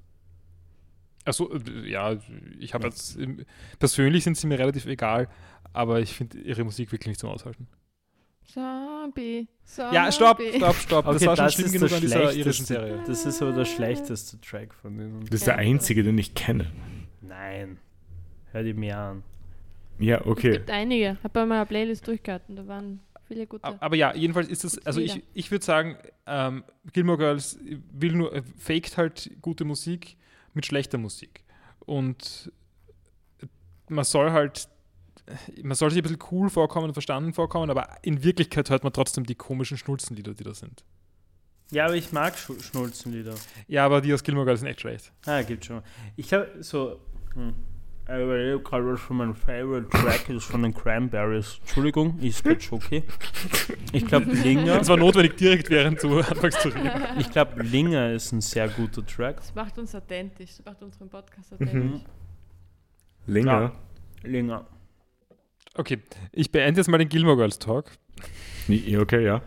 Äh, 1.26 1.90
ja, 1.90 2.16
ich 2.60 2.76
habe 2.76 2.86
jetzt, 2.88 3.18
persönlich 3.80 4.24
sind 4.24 4.38
sie 4.38 4.46
mir 4.46 4.60
relativ 4.60 4.86
egal, 4.86 5.30
aber 5.74 6.00
ich 6.00 6.14
finde 6.14 6.38
ihre 6.40 6.64
Musik 6.64 6.92
wirklich 6.92 7.08
nicht 7.08 7.20
zum 7.20 7.32
Aushalten. 7.32 7.68
Zombie, 8.46 9.48
Zombie. 9.64 9.96
Ja, 9.96 10.12
stopp, 10.12 10.40
stopp, 10.56 10.76
stopp. 10.76 11.06
das 11.06 11.16
Okay, 11.16 11.26
war 11.26 11.36
schon 11.38 11.46
das 11.46 11.54
schlimm 11.56 11.66
ist 11.68 11.72
genug 11.74 11.90
der 11.90 11.96
an 11.98 12.02
dieser 12.02 12.16
schlechteste- 12.18 12.40
irischen 12.40 12.66
Serie. 12.66 13.04
Das 13.08 13.26
ist 13.26 13.42
aber 13.42 13.52
der 13.54 13.66
schlechteste 13.66 14.40
Track 14.42 14.76
von 14.76 14.96
denen. 14.96 15.22
Das 15.26 15.32
ist 15.40 15.48
der 15.48 15.58
einzige, 15.58 16.04
den 16.04 16.20
ich 16.20 16.36
kenne. 16.36 16.72
Nein. 17.22 17.80
Hör 18.52 18.62
dir 18.62 18.76
mehr 18.76 19.00
an. 19.00 19.24
Ja, 20.02 20.18
Es 20.18 20.26
okay. 20.26 20.52
gibt 20.54 20.70
einige. 20.72 21.12
Ich 21.14 21.24
habe 21.24 21.30
bei 21.30 21.46
meiner 21.46 21.66
Playlist 21.66 22.08
durchgehört 22.08 22.44
und 22.48 22.56
da 22.56 22.68
waren 22.68 23.00
viele 23.28 23.48
gute. 23.48 23.64
Aber 23.64 23.96
ja, 23.96 24.14
jedenfalls 24.16 24.50
ist 24.50 24.64
das, 24.64 24.78
also 24.86 25.00
ich, 25.00 25.24
ich 25.34 25.52
würde 25.52 25.64
sagen, 25.64 25.98
ähm, 26.26 26.64
Gilmore 26.92 27.18
Girls 27.18 27.60
will 27.92 28.14
nur, 28.14 28.34
äh, 28.34 28.42
faked 28.58 28.98
halt 28.98 29.32
gute 29.42 29.64
Musik 29.64 30.18
mit 30.54 30.66
schlechter 30.66 30.98
Musik. 30.98 31.44
Und 31.86 32.52
man 33.90 34.06
soll 34.06 34.32
halt, 34.32 34.68
man 35.62 35.76
soll 35.76 35.92
sich 35.92 36.00
ein 36.00 36.04
bisschen 36.04 36.20
cool 36.32 36.50
vorkommen 36.50 36.88
und 36.88 36.94
verstanden 36.94 37.34
vorkommen, 37.34 37.70
aber 37.70 37.98
in 38.02 38.24
Wirklichkeit 38.24 38.70
hört 38.70 38.84
man 38.84 38.94
trotzdem 38.94 39.26
die 39.26 39.36
komischen 39.36 39.78
Schnulzenlieder, 39.78 40.34
die 40.34 40.44
da 40.44 40.54
sind. 40.54 40.84
Ja, 41.72 41.86
aber 41.86 41.96
ich 41.96 42.12
mag 42.12 42.38
Sch 42.38 42.52
Schnulzenlieder. 42.60 43.36
Ja, 43.68 43.86
aber 43.86 44.02
die 44.02 44.14
aus 44.14 44.24
Gilmore 44.24 44.46
Girls 44.46 44.60
sind 44.60 44.70
echt 44.70 44.82
schlecht. 44.82 45.14
Ah, 45.26 45.42
gibt 45.42 45.64
schon. 45.64 45.82
Ich 46.18 46.28
glaube, 46.28 46.50
so. 46.60 47.00
Hm. 47.34 47.54
Ich 48.14 48.24
überlege 48.24 48.60
gerade, 48.60 48.86
was 48.92 49.00
für 49.02 49.14
mein 49.14 49.34
Favorite 49.36 49.88
Track 49.90 50.30
ist 50.30 50.46
von 50.46 50.64
den 50.64 50.74
Cranberries. 50.74 51.58
Entschuldigung, 51.62 52.20
ist 52.20 52.44
gerade 52.44 52.60
schon 52.60 52.78
okay. 52.80 53.04
Ich 53.94 54.06
glaube, 54.06 54.32
Linger. 54.32 54.82
Es 54.82 54.90
war 54.90 54.98
notwendig, 54.98 55.38
direkt 55.38 55.70
während 55.70 56.02
du 56.04 56.20
anfängst 56.20 56.62
zu 56.62 56.70
reden. 56.70 56.92
Ich 57.20 57.30
glaube, 57.32 57.62
Linger 57.64 58.12
ist 58.12 58.32
ein 58.32 58.42
sehr 58.42 58.68
guter 58.70 59.06
Track. 59.06 59.38
Das 59.38 59.56
macht 59.56 59.78
uns 59.78 59.96
authentisch. 59.96 60.58
Das 60.58 60.66
macht 60.66 60.84
unseren 60.84 61.10
Podcast 61.10 61.52
Mhm. 61.60 61.68
authentisch. 61.68 62.02
Länger. 63.28 63.72
Linger. 64.24 64.68
Okay, 65.76 66.00
ich 66.34 66.52
beende 66.52 66.80
jetzt 66.82 66.88
mal 66.90 66.98
den 66.98 67.08
Gilmore 67.10 67.38
Girls 67.38 67.60
Talk. 67.60 67.92
Ja, 68.68 69.00
Okay, 69.00 69.24
ja. 69.24 69.42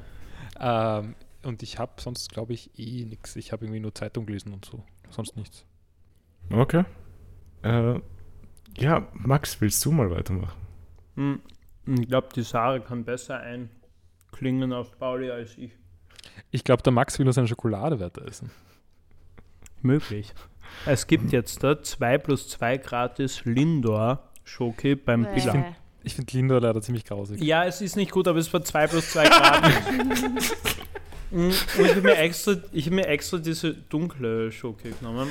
Ähm, 0.59 1.14
und 1.42 1.62
ich 1.62 1.78
habe 1.78 1.92
sonst, 2.00 2.33
glaube 2.33 2.54
ich, 2.54 2.71
eh 2.78 3.04
nichts. 3.04 3.37
Ich 3.37 3.52
habe 3.52 3.64
irgendwie 3.66 3.80
nur 3.80 3.94
Zeitung 3.94 4.25
gelesen 4.25 4.54
und 4.54 4.64
so. 4.64 4.83
Sonst 5.11 5.37
nichts. 5.37 5.66
Okay. 6.50 6.85
Äh, 7.62 8.00
ja, 8.76 9.07
Max, 9.14 9.61
willst 9.61 9.85
du 9.85 9.93
mal 9.93 10.11
weitermachen? 10.11 10.61
Hm. 11.16 11.40
Ich 11.87 12.09
glaube, 12.09 12.28
die 12.35 12.43
Sarah 12.43 12.78
kann 12.78 13.04
besser 13.04 13.40
einklingen 13.40 14.73
auf 14.73 14.99
Pauli 14.99 15.31
als 15.31 15.57
ich. 15.59 15.73
Ich 16.50 16.64
glaube, 16.64 16.83
der 16.83 16.93
Max 16.93 17.19
will 17.19 17.25
nur 17.25 17.33
seine 17.35 17.47
Schokolade 17.49 18.00
weiter 18.00 18.26
essen. 18.26 18.50
Möglich. 19.83 20.33
Es 20.87 21.07
gibt 21.07 21.31
jetzt 21.33 21.62
da 21.62 21.81
2 21.83 22.19
plus 22.19 22.49
2 22.49 22.78
gratis 22.78 23.45
Lindor 23.45 24.31
Schoki 24.45 24.95
beim 24.95 25.25
Bäh. 25.25 25.35
Billa. 25.35 25.64
Ich 26.02 26.14
finde 26.14 26.33
Linda 26.37 26.59
leider 26.59 26.81
ziemlich 26.83 27.04
grausig. 27.04 27.40
Ja, 27.43 27.64
es 27.64 27.81
ist 27.81 27.97
nicht 27.97 28.11
gut, 28.11 28.26
aber 28.28 28.38
es 28.38 28.52
war 28.52 28.62
2 28.64 28.87
plus 28.88 29.11
2 29.11 29.25
Grad. 29.28 29.71
Mm, 31.31 31.37
Und 31.47 31.50
ich 31.78 31.88
habe 31.90 32.00
mir, 32.02 32.16
extra- 32.19 32.57
ich 32.73 32.87
hab 32.87 32.93
mir 32.95 33.07
extra 33.07 33.38
diese 33.38 33.75
dunkle 33.75 34.52
Schoki 34.52 34.93
genommen. 34.99 35.31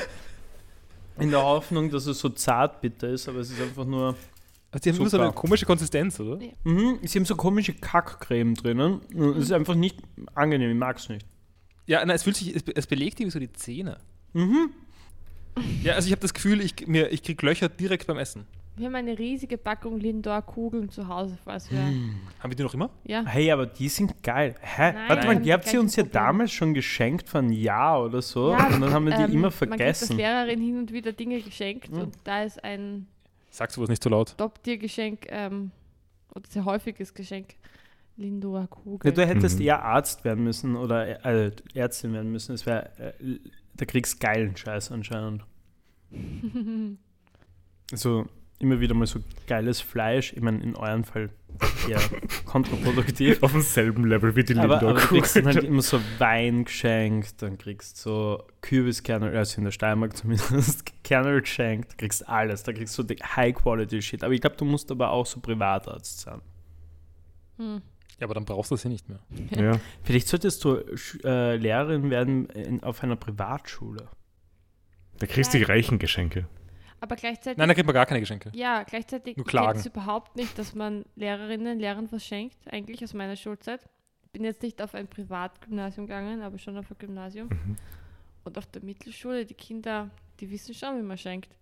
In 1.20 1.29
der 1.29 1.43
Hoffnung, 1.43 1.89
dass 1.89 2.05
es 2.08 2.20
so 2.20 2.29
zart 2.29 2.82
bitter 2.82 3.10
ist, 3.10 3.27
aber 3.29 3.39
es 3.39 3.51
ist 3.51 3.62
einfach 3.62 3.86
nur. 3.86 4.15
Also 4.72 4.84
die 4.84 4.89
haben 4.89 4.98
nur 4.98 5.10
so 5.10 5.20
eine 5.20 5.32
komische 5.32 5.65
Konsistenz, 5.65 6.20
oder? 6.20 6.43
Ja. 6.43 6.51
Mhm, 6.63 7.00
sie 7.03 7.20
haben 7.20 7.25
so 7.25 7.36
komische 7.36 7.74
Kackcreme 7.74 8.55
drinnen. 8.55 9.01
Und 9.13 9.38
Es 9.38 9.46
ist 9.46 9.51
einfach 9.51 9.75
nicht 9.75 10.00
angenehm, 10.34 10.72
ich 10.72 10.77
mag 10.77 10.98
es 10.98 11.10
nicht. 11.10 11.25
Ja, 11.86 12.00
nein, 12.03 12.15
es 12.15 12.24
fühlt 12.24 12.36
sich, 12.36 12.55
es, 12.55 12.63
es 12.74 12.88
belegt 12.88 13.20
irgendwie 13.20 13.34
so 13.34 13.39
die 13.39 13.51
Zähne. 13.51 13.98
Mhm. 14.34 14.72
Ja, 15.84 15.93
also 15.93 16.08
ich 16.08 16.12
habe 16.12 16.22
das 16.22 16.34
Gefühl, 16.34 16.62
ich, 16.62 16.88
mir, 16.88 17.12
ich 17.12 17.22
krieg 17.22 17.39
Löcher 17.43 17.70
direkt 17.70 18.08
beim 18.08 18.17
Essen. 18.17 18.48
Wir 18.75 18.87
haben 18.87 18.95
eine 18.95 19.17
riesige 19.19 19.57
Packung 19.59 19.99
Lindor-Kugeln 19.99 20.89
zu 20.89 21.07
Hause, 21.07 21.37
falls 21.43 21.69
wir. 21.71 21.77
Hm. 21.85 22.15
Haben 22.39 22.49
wir 22.51 22.55
die 22.55 22.63
noch 22.63 22.73
immer? 22.73 22.89
Ja. 23.03 23.23
Hey, 23.23 23.51
aber 23.51 23.67
die 23.67 23.87
sind 23.87 24.23
geil. 24.23 24.55
Hä? 24.61 24.93
Nein, 24.93 25.09
Warte 25.09 25.27
mal, 25.27 25.45
ihr 25.45 25.53
habt 25.53 25.65
sie 25.67 25.77
uns 25.77 25.95
ja 25.95 26.01
damals 26.03 26.51
schon 26.51 26.73
geschenkt 26.73 27.29
von 27.29 27.45
ein 27.47 27.51
Jahr 27.53 28.03
oder 28.03 28.21
so. 28.23 28.51
Ja, 28.51 28.67
und 28.67 28.81
dann 28.81 28.91
haben 28.91 29.05
wir 29.05 29.15
die 29.15 29.23
ähm, 29.23 29.31
immer 29.33 29.49
Man 29.51 29.69
gibt 29.69 29.81
als 29.81 29.99
vergessen. 29.99 30.17
Lehrerin 30.17 30.59
hin 30.59 30.79
und 30.79 30.91
wieder 30.91 31.11
Dinge 31.13 31.39
geschenkt 31.41 31.91
Mhm. 31.91 31.99
und 31.99 32.15
da 32.23 32.43
ist 32.43 32.63
ein 32.63 33.05
Sagst 33.51 33.77
du 33.77 33.81
was 33.83 33.89
nicht 33.89 34.01
so 34.01 34.09
laut? 34.09 34.33
Top-Tier-Geschenk 34.37 35.27
ähm, 35.29 35.69
oder 36.33 36.49
sehr 36.49 36.65
häufiges 36.65 37.13
Geschenk. 37.13 37.53
Lindor 38.17 38.61
Ja, 38.61 38.67
Kugel. 38.67 39.11
du 39.11 39.25
hättest 39.25 39.59
Mhm. 39.59 39.65
eher 39.65 39.83
Arzt 39.85 40.23
werden 40.23 40.43
müssen 40.43 40.75
oder 40.75 41.23
äh, 41.23 41.51
Ärztin 41.75 42.13
werden 42.13 42.31
müssen. 42.31 42.53
Es 42.55 42.65
wäre, 42.65 42.89
äh, 42.97 43.39
da 43.75 43.85
kriegst 43.85 44.19
geilen 44.19 44.57
Scheiß 44.57 44.91
anscheinend. 44.91 45.43
Also 47.91 48.25
immer 48.63 48.79
wieder 48.79 48.93
mal 48.93 49.05
so 49.05 49.20
geiles 49.48 49.82
Fleisch. 49.82 50.34
Ich 50.34 50.41
meine, 50.41 50.62
in 50.63 50.75
eurem 50.75 51.03
Fall 51.03 51.29
eher 51.88 52.00
kontraproduktiv. 52.46 53.43
Auf 53.43 53.51
demselben 53.51 54.05
Level 54.05 54.36
wie 54.36 54.43
die 54.43 54.55
aber, 54.55 54.75
Lindor. 54.75 54.89
aber 54.91 55.00
du 55.01 55.08
kriegst 55.08 55.36
dann 55.36 55.46
halt 55.46 55.63
immer 55.63 55.82
so 55.82 56.00
Wein 56.17 56.65
geschenkt, 56.65 57.41
dann 57.41 57.58
kriegst 57.58 57.98
so 57.98 58.43
Kürbiskernel, 58.62 59.36
also 59.36 59.58
in 59.58 59.65
der 59.65 59.72
Steiermark 59.72 60.15
zumindest, 60.17 60.86
Kernel 61.03 61.41
geschenkt, 61.41 61.93
du 61.93 61.98
kriegst 61.98 62.27
alles, 62.27 62.63
da 62.63 62.74
kriegst 62.74 62.98
du 62.98 63.03
die 63.03 63.15
High-Quality-Shit. 63.15 64.24
Aber 64.24 64.34
ich 64.34 64.41
glaube, 64.41 64.55
du 64.55 64.65
musst 64.65 64.91
aber 64.91 65.12
auch 65.12 65.25
so 65.25 65.39
Privatarzt 65.39 66.22
sein. 66.22 66.41
Hm. 67.58 67.82
Ja, 68.20 68.27
aber 68.27 68.36
dann 68.36 68.46
brauchst 68.46 68.72
du 68.72 68.75
das 68.75 68.84
ja 68.84 68.89
nicht 68.89 69.08
mehr. 69.10 69.20
ja. 69.51 69.79
Vielleicht 70.03 70.27
solltest 70.27 70.63
du 70.63 70.77
äh, 71.24 71.55
Lehrerin 71.58 72.10
werden 72.10 72.46
in, 72.48 72.84
auf 72.84 73.03
einer 73.03 73.15
Privatschule. 73.15 74.08
Da 75.20 75.27
kriegst 75.27 75.53
du 75.53 75.58
die 75.58 75.63
reichen 75.63 76.00
Geschenke. 76.00 76.48
Aber 77.03 77.17
gleichzeitig. 77.17 77.57
Nein, 77.57 77.67
da 77.67 77.74
kriegt 77.74 77.86
man 77.86 77.93
gar 77.93 78.05
keine 78.05 78.22
Geschenke. 78.22 78.50
ja, 78.55 78.83
gleichzeitig 78.83 79.36
geht 79.36 79.53
es 79.75 79.86
überhaupt 79.86 80.38
nicht, 80.38 80.57
dass 80.57 80.74
man 80.74 81.03
Lehrerinnen, 81.17 81.77
Lehrern 81.77 82.10
was 82.13 82.25
schenkt, 82.25 82.55
eigentlich 82.72 83.03
aus 83.03 83.13
meiner 83.13 83.36
Schulzeit. 83.36 83.81
Ich 84.24 84.29
bin 84.31 84.45
jetzt 84.45 84.62
nicht 84.62 84.81
auf 84.81 84.95
ein 84.95 85.10
Privatgymnasium 85.10 86.07
gegangen, 86.07 86.41
aber 86.41 86.57
schon 86.57 86.77
auf 86.77 86.89
ein 86.89 86.98
Gymnasium. 86.98 87.50
Mhm. 87.50 87.75
Und 88.45 88.57
auf 88.57 88.67
der 88.67 88.81
Mittelschule, 88.86 89.45
die 89.45 89.53
Kinder, 89.53 90.12
die 90.39 90.50
wissen 90.50 90.74
schon, 90.74 90.98
wie 90.98 91.01
man 91.03 91.17
schenkt. 91.17 91.57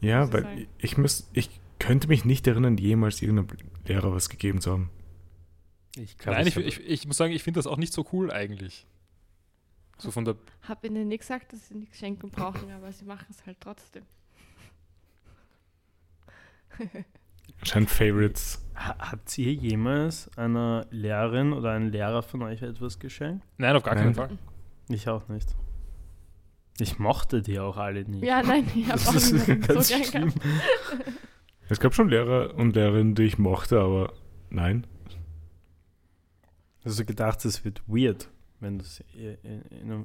Ja, 0.00 0.20
Muss 0.20 0.28
ich 0.28 0.34
weil 0.34 0.42
sagen. 0.42 0.66
ich 0.78 0.96
muss, 0.96 1.30
ich 1.34 1.50
könnte 1.78 2.08
mich 2.08 2.24
nicht 2.24 2.46
erinnern, 2.46 2.78
jemals 2.78 3.20
irgendeinem 3.20 3.58
Lehrer 3.86 4.10
was 4.14 4.30
gegeben 4.30 4.62
zu 4.62 4.72
haben. 4.72 4.90
Ich 5.96 6.16
Nein, 6.24 6.46
ich, 6.46 6.56
ich, 6.56 6.80
ich 6.80 7.06
muss 7.06 7.18
sagen, 7.18 7.34
ich 7.34 7.42
finde 7.42 7.58
das 7.58 7.66
auch 7.66 7.76
nicht 7.76 7.92
so 7.92 8.06
cool 8.14 8.32
eigentlich. 8.32 8.86
So 10.02 10.10
von 10.10 10.24
der. 10.24 10.36
Hab 10.68 10.84
ihnen 10.84 11.08
nicht 11.08 11.20
gesagt, 11.20 11.52
dass 11.52 11.68
sie 11.68 11.74
nichts 11.74 11.98
schenken 11.98 12.30
brauchen, 12.30 12.70
aber 12.72 12.90
sie 12.92 13.04
machen 13.04 13.26
es 13.30 13.44
halt 13.46 13.58
trotzdem. 13.60 14.04
Anscheinend 17.60 17.90
Favorites. 17.90 18.64
Ha- 18.74 18.96
Habt 18.98 19.36
ihr 19.38 19.52
jemals 19.52 20.28
einer 20.36 20.86
Lehrerin 20.90 21.52
oder 21.52 21.72
einem 21.72 21.90
Lehrer 21.90 22.22
von 22.22 22.42
euch 22.42 22.62
etwas 22.62 22.98
geschenkt? 22.98 23.46
Nein, 23.58 23.76
auf 23.76 23.82
gar 23.82 23.94
Nein. 23.94 24.04
keinen 24.04 24.14
Fall. 24.14 24.38
Ich 24.88 25.08
auch 25.08 25.28
nicht. 25.28 25.54
Ich 26.80 26.98
mochte 26.98 27.42
die 27.42 27.60
auch 27.60 27.76
alle 27.76 28.04
nicht. 28.04 28.24
Ja, 28.24 28.42
nein, 28.42 28.66
ich 28.74 28.88
habe 28.88 29.00
auch 29.00 29.12
ganz 29.12 29.28
so 29.28 29.36
gern 29.44 29.60
gehabt. 29.60 30.40
Es 31.68 31.78
gab 31.78 31.94
schon 31.94 32.08
Lehrer 32.08 32.54
und 32.54 32.74
Lehrerinnen, 32.74 33.14
die 33.14 33.22
ich 33.24 33.38
mochte, 33.38 33.78
aber 33.80 34.12
nein. 34.50 34.86
Also 36.84 37.04
gedacht, 37.04 37.44
es 37.44 37.64
wird 37.64 37.82
weird, 37.86 38.28
wenn 38.62 38.78
du 38.78 38.84
ihr, 39.14 39.38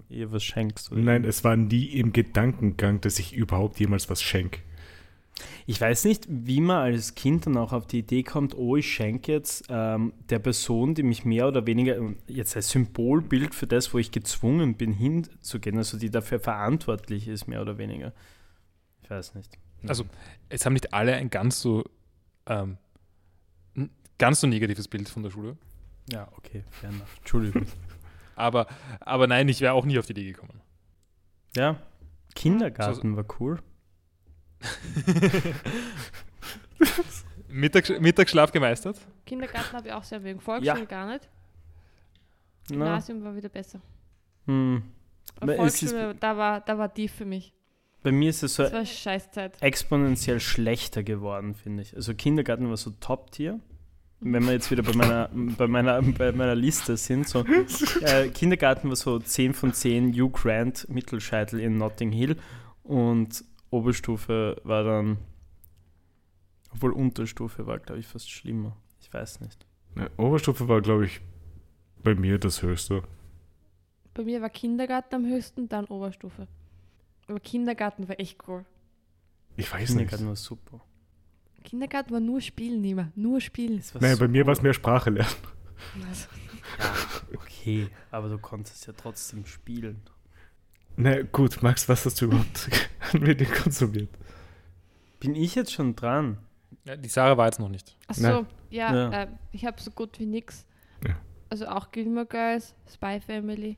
ihr, 0.10 0.32
was 0.32 0.44
schenkst. 0.44 0.92
oder? 0.92 1.02
Nein, 1.02 1.24
es 1.24 1.44
war 1.44 1.56
nie 1.56 1.86
im 1.86 2.12
Gedankengang, 2.12 3.02
dass 3.02 3.20
ich 3.20 3.34
überhaupt 3.34 3.80
jemals 3.80 4.10
was 4.10 4.22
schenke. 4.22 4.60
Ich 5.68 5.80
weiß 5.80 6.06
nicht, 6.06 6.26
wie 6.28 6.62
man 6.62 6.78
als 6.78 7.14
Kind 7.14 7.46
dann 7.46 7.58
auch 7.58 7.72
auf 7.72 7.86
die 7.86 8.00
Idee 8.00 8.24
kommt, 8.24 8.58
oh, 8.58 8.76
ich 8.76 8.92
schenke 8.92 9.32
jetzt 9.32 9.66
ähm, 9.70 10.14
der 10.30 10.40
Person, 10.40 10.96
die 10.96 11.04
mich 11.04 11.26
mehr 11.26 11.48
oder 11.48 11.68
weniger 11.68 11.98
ähm, 11.98 12.18
jetzt 12.28 12.56
als 12.56 12.72
Symbolbild 12.72 13.54
für 13.54 13.68
das, 13.68 13.94
wo 13.94 14.00
ich 14.00 14.12
gezwungen 14.12 14.74
bin, 14.74 14.94
hinzugehen, 14.94 15.78
also 15.78 16.00
die 16.00 16.10
dafür 16.10 16.40
verantwortlich 16.40 17.28
ist, 17.28 17.48
mehr 17.48 17.62
oder 17.62 17.78
weniger. 17.78 18.14
Ich 19.04 19.10
weiß 19.12 19.36
nicht. 19.36 19.58
Also, 19.86 20.06
es 20.50 20.66
haben 20.66 20.74
nicht 20.74 20.94
alle 20.94 21.16
ein 21.16 21.30
ganz 21.30 21.62
so. 21.62 21.84
Ähm, 22.48 22.78
ganz 24.18 24.42
so 24.42 24.48
negatives 24.48 24.88
Bild 24.88 25.08
von 25.08 25.22
der 25.22 25.30
Schule. 25.30 25.58
Ja, 26.12 26.28
okay, 26.38 26.64
fair 26.72 26.90
enough. 26.90 27.18
Entschuldigung. 27.20 27.68
Aber, 28.38 28.68
aber 29.02 29.28
nein, 29.28 29.50
ich 29.50 29.60
wäre 29.62 29.74
auch 29.74 29.84
nie 29.86 29.98
auf 30.00 30.06
die 30.06 30.12
Idee 30.14 30.32
gekommen. 30.32 30.62
ja, 31.56 31.76
Kindergarten 32.36 33.16
war 33.18 33.26
cool. 33.40 33.60
Mittags, 37.50 37.90
Mittagsschlaf 38.00 38.52
gemeistert? 38.52 38.98
Kindergarten 39.26 39.76
habe 39.76 39.88
ich 39.88 39.94
auch 39.94 40.04
sehr 40.04 40.24
wegen. 40.24 40.40
Volksschule 40.40 40.86
gar 40.86 41.08
nicht. 41.08 41.28
Na, 42.70 42.76
Gymnasium 42.76 43.24
war 43.24 43.36
wieder 43.36 43.50
besser. 43.50 43.80
hm. 44.46 44.84
Ist- 45.42 45.56
Volksschule, 45.58 46.16
da 46.16 46.38
war, 46.38 46.62
da 46.62 46.78
war 46.78 46.94
tief 46.94 47.14
für 47.14 47.26
mich. 47.26 47.54
Bei 48.04 48.12
mir 48.12 48.30
ist 48.30 48.44
es 48.44 48.56
so 48.56 48.64
Das 48.64 48.74
war 48.74 48.86
Scheißzeit. 48.86 49.58
exponentiell 49.62 50.40
schlechter 50.40 51.04
geworden, 51.04 51.56
finde 51.56 51.84
ich. 51.84 51.96
Also 51.96 52.14
Kindergarten 52.14 52.70
war 52.70 52.78
so 52.78 52.92
Top-Tier. 52.92 53.60
Wenn 54.20 54.46
wir 54.46 54.54
jetzt 54.54 54.72
wieder 54.72 54.82
bei 54.82 54.94
meiner, 54.94 55.30
bei 55.34 55.68
meiner, 55.68 56.02
bei 56.02 56.32
meiner 56.32 56.56
Liste 56.56 56.98
sind, 56.98 57.28
so 57.28 57.46
äh, 58.02 58.30
Kindergarten 58.30 58.90
war 58.90 58.96
so 58.96 59.20
10 59.20 59.54
von 59.54 59.74
10 59.74 60.14
Hugh 60.14 60.32
Grant 60.32 60.90
Mittelscheitel 60.90 61.60
in 61.60 61.78
Notting 61.78 62.12
Hill 62.12 62.36
und 62.84 63.44
Oberstufe 63.70 64.60
war 64.64 64.84
dann, 64.84 65.18
obwohl 66.74 66.94
Unterstufe 66.94 67.68
war, 67.68 67.80
glaube 67.80 68.00
ich, 68.00 68.08
fast 68.08 68.30
schlimmer. 68.30 68.76
Ich 69.02 69.14
weiß 69.14 69.42
nicht. 69.42 69.66
Ne, 69.96 70.10
Oberstufe 70.18 70.68
war, 70.68 70.82
glaube 70.82 71.06
ich, 71.06 71.22
bei 72.04 72.16
mir 72.16 72.40
das 72.40 72.62
Höchste. 72.62 73.04
Bei 74.14 74.24
mir 74.24 74.42
war 74.42 74.50
Kindergarten 74.50 75.16
am 75.16 75.26
höchsten, 75.26 75.70
dann 75.70 75.86
Oberstufe. 75.86 76.48
Aber 77.28 77.40
Kindergarten 77.40 78.08
war 78.08 78.20
echt 78.20 78.48
cool. 78.48 78.66
Ich 79.58 79.72
weiß 79.72 79.90
nicht. 79.90 80.10
Kindergarten 80.10 80.28
war 80.28 80.36
super. 80.36 80.82
Kindergarten 81.64 82.12
war 82.12 82.20
nur 82.20 82.42
Spielen 82.42 82.84
immer. 82.84 83.12
Nur 83.16 83.42
Spielen. 83.42 83.82
Nein, 84.00 84.16
so 84.16 84.20
bei 84.20 84.28
mir 84.28 84.46
war 84.46 84.54
es 84.54 84.62
mehr 84.62 84.74
Sprache 84.74 85.10
lernen. 85.10 85.32
Also, 86.08 86.28
Ja, 86.80 86.94
okay, 87.36 87.88
aber 88.12 88.30
du 88.30 88.38
konntest 88.38 88.88
ja 88.88 88.94
trotzdem 88.96 89.46
spielen. 89.46 90.02
Na 90.96 91.22
gut, 91.22 91.62
Max, 91.62 91.88
was 91.88 92.06
hast 92.06 92.20
du 92.22 92.26
überhaupt 92.26 92.70
an 93.14 93.22
Medien 93.22 93.52
konsumiert? 93.52 94.10
Bin 95.20 95.36
ich 95.36 95.56
jetzt 95.56 95.72
schon 95.74 95.96
dran? 95.96 96.38
Ja, 96.86 96.96
die 96.96 97.10
Sarah 97.10 97.38
war 97.38 97.46
jetzt 97.46 97.60
noch 97.60 97.70
nicht. 97.70 97.96
Ach 98.08 98.16
so, 98.16 98.46
ja, 98.70 98.96
Ja. 98.96 99.24
Äh, 99.24 99.28
ich 99.52 99.66
habe 99.66 99.80
so 99.82 99.92
gut 99.92 100.20
wie 100.20 100.26
nix. 100.26 100.66
Ja. 101.08 101.16
Also 101.50 101.68
auch 101.68 101.92
Gilmore 101.92 102.26
Girls, 102.26 102.74
Spy 102.92 103.20
Family, 103.20 103.78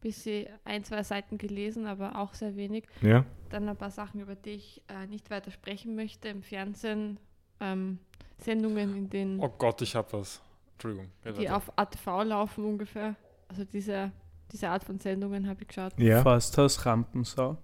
bisschen 0.00 0.46
ein, 0.64 0.84
zwei 0.84 1.02
Seiten 1.02 1.38
gelesen, 1.38 1.86
aber 1.86 2.18
auch 2.18 2.34
sehr 2.34 2.56
wenig. 2.56 2.84
Ja? 3.02 3.24
Dann 3.50 3.68
ein 3.68 3.76
paar 3.76 3.90
Sachen, 3.90 4.20
über 4.20 4.34
die 4.34 4.50
ich 4.50 4.82
äh, 4.88 5.06
nicht 5.06 5.30
weiter 5.30 5.50
sprechen 5.50 5.94
möchte. 5.94 6.28
Im 6.28 6.42
Fernsehen 6.42 7.18
ähm, 7.60 7.98
Sendungen, 8.38 8.96
in 8.96 9.10
denen 9.10 9.40
Oh 9.40 9.48
Gott, 9.48 9.82
ich 9.82 9.94
hab 9.94 10.12
was. 10.12 10.40
Entschuldigung. 10.72 11.10
Red 11.24 11.38
die 11.38 11.50
auf 11.50 11.70
ATV 11.76 12.24
laufen 12.24 12.64
ungefähr. 12.64 13.14
Also 13.48 13.64
diese, 13.64 14.12
diese 14.50 14.68
Art 14.68 14.84
von 14.84 14.98
Sendungen 14.98 15.48
habe 15.48 15.62
ich 15.62 15.68
geschaut. 15.68 15.92
Ja. 15.98 16.22
Forsthaus 16.22 16.86
Rampensau. 16.86 17.58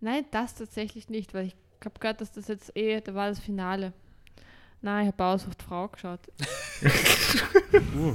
Nein, 0.00 0.24
das 0.30 0.54
tatsächlich 0.54 1.08
nicht, 1.08 1.34
weil 1.34 1.46
ich 1.46 1.56
habe 1.84 1.98
gehört, 1.98 2.20
dass 2.20 2.32
das 2.32 2.48
jetzt 2.48 2.76
eh, 2.76 3.00
da 3.00 3.14
war 3.14 3.28
das 3.28 3.38
Finale. 3.38 3.92
Nein, 4.80 5.02
ich 5.02 5.06
habe 5.08 5.16
Bauersucht 5.16 5.62
Frau 5.62 5.88
geschaut 5.88 6.20
Uh, 7.96 8.14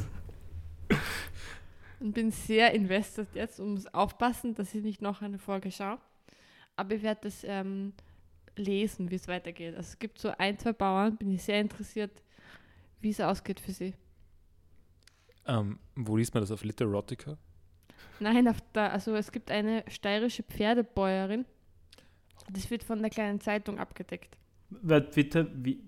und 2.00 2.14
bin 2.14 2.32
sehr 2.32 2.74
invested 2.74 3.28
jetzt 3.34 3.60
und 3.60 3.74
muss 3.74 3.88
aufpassen, 3.88 4.56
dass 4.56 4.74
ich 4.74 4.84
nicht 4.84 5.02
noch 5.02 5.22
eine 5.22 5.40
Folge 5.40 5.72
schaue. 5.72 6.00
Aber 6.76 6.96
ich 6.96 7.04
werde 7.04 7.22
das 7.24 7.44
ähm, 7.44 7.94
lesen, 8.56 9.12
wie 9.12 9.16
es 9.16 9.28
weitergeht. 9.28 9.76
Also 9.76 9.90
es 9.90 10.00
gibt 10.00 10.20
so 10.20 10.32
ein, 10.38 10.58
zwei 10.58 10.74
Bauern, 10.74 11.18
bin 11.18 11.32
ich 11.32 11.44
sehr 11.44 11.60
interessiert, 11.60 12.24
wie 13.02 13.10
es 13.10 13.20
ausgeht 13.20 13.60
für 13.60 13.72
sie. 13.72 13.94
Ähm, 15.46 15.80
wo 15.96 16.16
liest 16.18 16.34
man 16.34 16.42
das 16.42 16.52
auf 16.52 16.64
Literotica? 16.64 17.38
Nein, 18.20 18.48
auf 18.48 18.62
der, 18.74 18.92
also 18.92 19.16
es 19.16 19.32
gibt 19.32 19.52
eine 19.52 19.84
steirische 19.88 20.44
Pferdebäuerin. 20.44 21.46
Das 22.52 22.70
wird 22.70 22.84
von 22.84 23.00
der 23.02 23.10
kleinen 23.10 23.40
Zeitung 23.40 23.80
abgedeckt. 23.80 24.38
Bitte, 24.70 25.52
wie, 25.56 25.82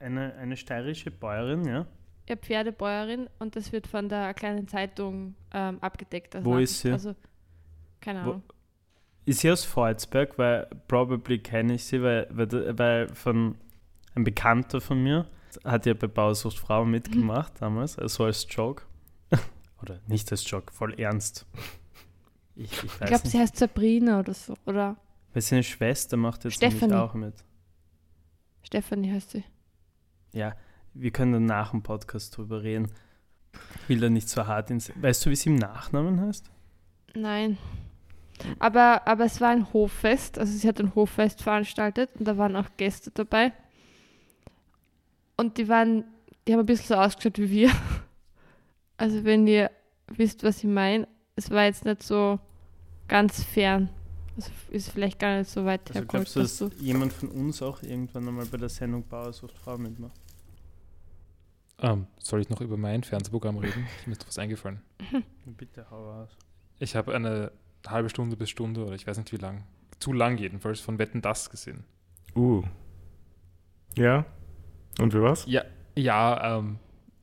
eine, 0.00 0.34
eine 0.34 0.56
steirische 0.56 1.10
Bäuerin, 1.10 1.64
ja? 1.64 1.86
Ja, 2.28 2.36
Pferdebäuerin 2.36 3.28
und 3.38 3.54
das 3.56 3.70
wird 3.72 3.86
von 3.86 4.08
der 4.08 4.34
kleinen 4.34 4.66
Zeitung 4.68 5.34
ähm, 5.52 5.78
abgedeckt. 5.80 6.34
als 6.34 6.44
Wo 6.44 6.52
Nachricht. 6.54 6.70
ist 6.72 6.80
sie? 6.80 6.90
Also, 6.92 7.14
keine 8.00 8.20
Wo- 8.24 8.30
Ahnung. 8.30 8.42
Ist 9.24 9.40
sie 9.40 9.50
aus 9.50 9.64
Volzberg? 9.64 10.36
Weil 10.38 10.68
probably 10.88 11.38
kenne 11.38 11.74
ich 11.74 11.84
sie, 11.84 12.02
weil, 12.02 12.26
weil, 12.30 12.78
weil 12.78 13.08
von 13.14 13.56
ein 14.14 14.24
Bekannter 14.24 14.80
von 14.80 15.02
mir 15.02 15.28
hat 15.64 15.86
ja 15.86 15.94
bei 15.94 16.06
Bauersucht 16.06 16.58
Frau 16.58 16.84
mitgemacht 16.84 17.54
damals, 17.60 17.98
also 17.98 18.24
als 18.24 18.46
Joke. 18.48 18.82
Oder 19.82 20.00
nicht 20.06 20.30
als 20.32 20.48
Joke, 20.50 20.72
voll 20.72 20.94
ernst. 20.98 21.46
Ich, 22.54 22.72
ich 22.72 22.84
Ich 22.84 23.00
glaube, 23.00 23.26
sie 23.28 23.38
heißt 23.38 23.56
Sabrina 23.56 24.18
oder 24.20 24.32
so. 24.32 24.54
Oder 24.64 24.96
Weil 25.34 25.42
seine 25.42 25.62
Schwester 25.62 26.16
macht 26.16 26.44
jetzt 26.44 26.60
nämlich 26.62 26.78
Stephanie. 26.78 26.98
auch 27.00 27.12
mit. 27.14 27.34
Stephanie 28.62 29.12
heißt 29.12 29.30
sie. 29.30 29.44
Ja, 30.32 30.54
wir 30.98 31.10
können 31.10 31.32
dann 31.32 31.46
nach 31.46 31.70
dem 31.70 31.82
Podcast 31.82 32.36
drüber 32.36 32.62
reden. 32.62 32.90
Ich 33.82 33.88
will 33.88 34.00
da 34.00 34.08
nicht 34.08 34.28
so 34.28 34.46
hart 34.46 34.70
ins. 34.70 34.92
Weißt 35.00 35.24
du, 35.24 35.30
wie 35.30 35.36
sie 35.36 35.50
im 35.50 35.56
Nachnamen 35.56 36.20
heißt? 36.20 36.50
Nein. 37.14 37.58
Aber, 38.58 39.06
aber 39.06 39.24
es 39.24 39.40
war 39.40 39.50
ein 39.50 39.72
Hoffest, 39.72 40.38
also 40.38 40.52
sie 40.52 40.68
hat 40.68 40.78
ein 40.78 40.94
Hoffest 40.94 41.42
veranstaltet 41.42 42.10
und 42.18 42.28
da 42.28 42.36
waren 42.36 42.54
auch 42.54 42.68
Gäste 42.76 43.10
dabei. 43.10 43.52
Und 45.38 45.56
die 45.56 45.68
waren, 45.68 46.04
die 46.46 46.52
haben 46.52 46.60
ein 46.60 46.66
bisschen 46.66 46.88
so 46.88 46.94
ausgeschaut 46.96 47.38
wie 47.38 47.50
wir. 47.50 47.70
Also 48.98 49.24
wenn 49.24 49.46
ihr 49.46 49.70
wisst, 50.06 50.42
was 50.42 50.56
ich 50.56 50.70
meine, 50.70 51.06
es 51.34 51.50
war 51.50 51.64
jetzt 51.64 51.84
nicht 51.84 52.02
so 52.02 52.40
ganz 53.08 53.44
fern. 53.44 53.90
Also 54.36 54.50
ist 54.70 54.88
vielleicht 54.88 55.18
gar 55.18 55.36
nicht 55.36 55.50
so 55.50 55.66
weit 55.66 55.82
Also 55.88 56.00
hergeholt, 56.00 56.10
glaubst 56.10 56.36
du, 56.36 56.40
dass 56.40 56.56
dass 56.56 56.78
du. 56.78 56.82
jemand 56.82 57.12
von 57.12 57.28
uns 57.28 57.60
auch 57.60 57.82
irgendwann 57.82 58.26
einmal 58.26 58.46
bei 58.46 58.56
der 58.56 58.70
Sendung 58.70 59.06
Bauersucht 59.06 59.54
Frau 59.58 59.76
mitmacht? 59.76 60.18
Ähm, 61.78 62.06
soll 62.18 62.40
ich 62.40 62.48
noch 62.48 62.60
über 62.60 62.76
mein 62.76 63.02
Fernsehprogramm 63.02 63.58
reden? 63.58 63.86
Mir 64.06 64.12
ist 64.12 64.26
was 64.26 64.38
eingefallen. 64.38 64.80
Bitte 65.44 65.86
hau 65.90 66.10
raus. 66.10 66.36
Ich 66.78 66.96
habe 66.96 67.14
eine 67.14 67.52
halbe 67.86 68.08
Stunde 68.08 68.36
bis 68.36 68.50
Stunde 68.50 68.84
oder 68.84 68.94
ich 68.94 69.06
weiß 69.06 69.18
nicht 69.18 69.32
wie 69.32 69.36
lang, 69.36 69.64
zu 70.00 70.12
lang 70.12 70.38
jedenfalls, 70.38 70.80
von 70.80 70.98
Wetten 70.98 71.22
das 71.22 71.50
gesehen. 71.50 71.84
Uh. 72.34 72.62
Ja? 73.96 74.26
Und 74.98 75.14
wie 75.14 75.20
war's? 75.20 75.44
Ja, 75.46 75.64
ja, 75.94 76.58
ähm, 76.58 76.78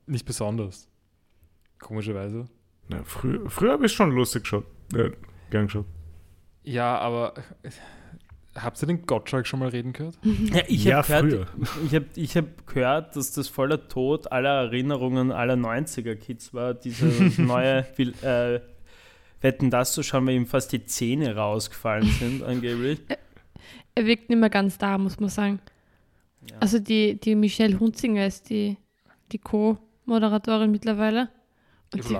nicht 0.06 0.26
besonders. 0.26 0.88
Komischerweise. 1.78 2.46
Ja, 2.88 3.02
früher 3.04 3.48
früher 3.50 3.72
habe 3.72 3.86
ich 3.86 3.92
schon 3.92 4.10
lustig 4.10 4.42
geschaut. 4.42 4.66
Äh, 4.94 5.10
gern 5.50 5.66
geschaut. 5.66 5.86
Ja, 6.62 6.98
aber 6.98 7.34
äh, 7.62 7.70
habt 8.56 8.82
ihr 8.82 8.86
den 8.86 9.06
Gottschalk 9.06 9.46
schon 9.46 9.60
mal 9.60 9.68
reden 9.68 9.92
gehört? 9.92 10.18
Ja, 10.22 10.62
ich 10.68 10.84
Ja, 10.84 11.08
habe 11.08 11.28
gehört, 11.28 11.48
früher. 11.50 11.86
ich 11.86 11.94
hab, 11.94 12.02
ich 12.16 12.36
hab 12.36 12.66
gehört, 12.66 13.16
dass 13.16 13.32
das 13.32 13.48
voller 13.48 13.88
Tod 13.88 14.30
aller 14.32 14.64
Erinnerungen 14.64 15.32
aller 15.32 15.56
90er-Kids 15.56 16.54
war, 16.54 16.74
diese 16.74 17.06
neue 17.42 17.86
äh, 18.22 18.60
Wetten 19.40 19.70
das 19.70 19.92
zu 19.92 20.02
schauen, 20.02 20.26
weil 20.26 20.34
ihm 20.34 20.46
fast 20.46 20.72
die 20.72 20.84
Zähne 20.86 21.36
rausgefallen 21.36 22.06
sind, 22.10 22.42
angeblich. 22.42 23.00
Er 23.96 24.06
wirkt 24.06 24.28
nicht 24.28 24.40
mehr 24.40 24.50
ganz 24.50 24.76
da, 24.76 24.98
muss 24.98 25.20
man 25.20 25.28
sagen. 25.28 25.60
Ja. 26.50 26.56
Also 26.58 26.80
die, 26.80 27.14
die 27.20 27.36
Michelle 27.36 27.78
Hunzinger 27.78 28.26
ist 28.26 28.50
die, 28.50 28.76
die 29.30 29.38
Co-Moderatorin 29.38 30.70
mittlerweile. 30.72 31.28
Und 31.92 32.10
die, 32.10 32.18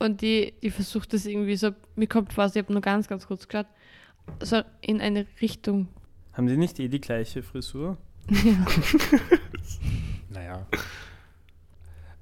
und 0.00 0.20
die, 0.20 0.52
die 0.60 0.70
versucht 0.70 1.12
das 1.12 1.24
irgendwie 1.26 1.54
so, 1.54 1.70
mir 1.94 2.08
kommt 2.08 2.32
vor, 2.32 2.46
ich 2.46 2.56
habe 2.56 2.72
nur 2.72 2.82
ganz, 2.82 3.06
ganz 3.06 3.28
kurz 3.28 3.46
geschaut, 3.46 3.66
so 4.42 4.62
in 4.80 5.00
eine 5.00 5.26
Richtung. 5.40 5.88
Haben 6.32 6.46
die 6.46 6.56
nicht 6.56 6.78
eh 6.80 6.88
die 6.88 7.00
gleiche 7.00 7.42
Frisur? 7.42 7.96
Ja. 8.30 8.66
Naja. 10.30 10.66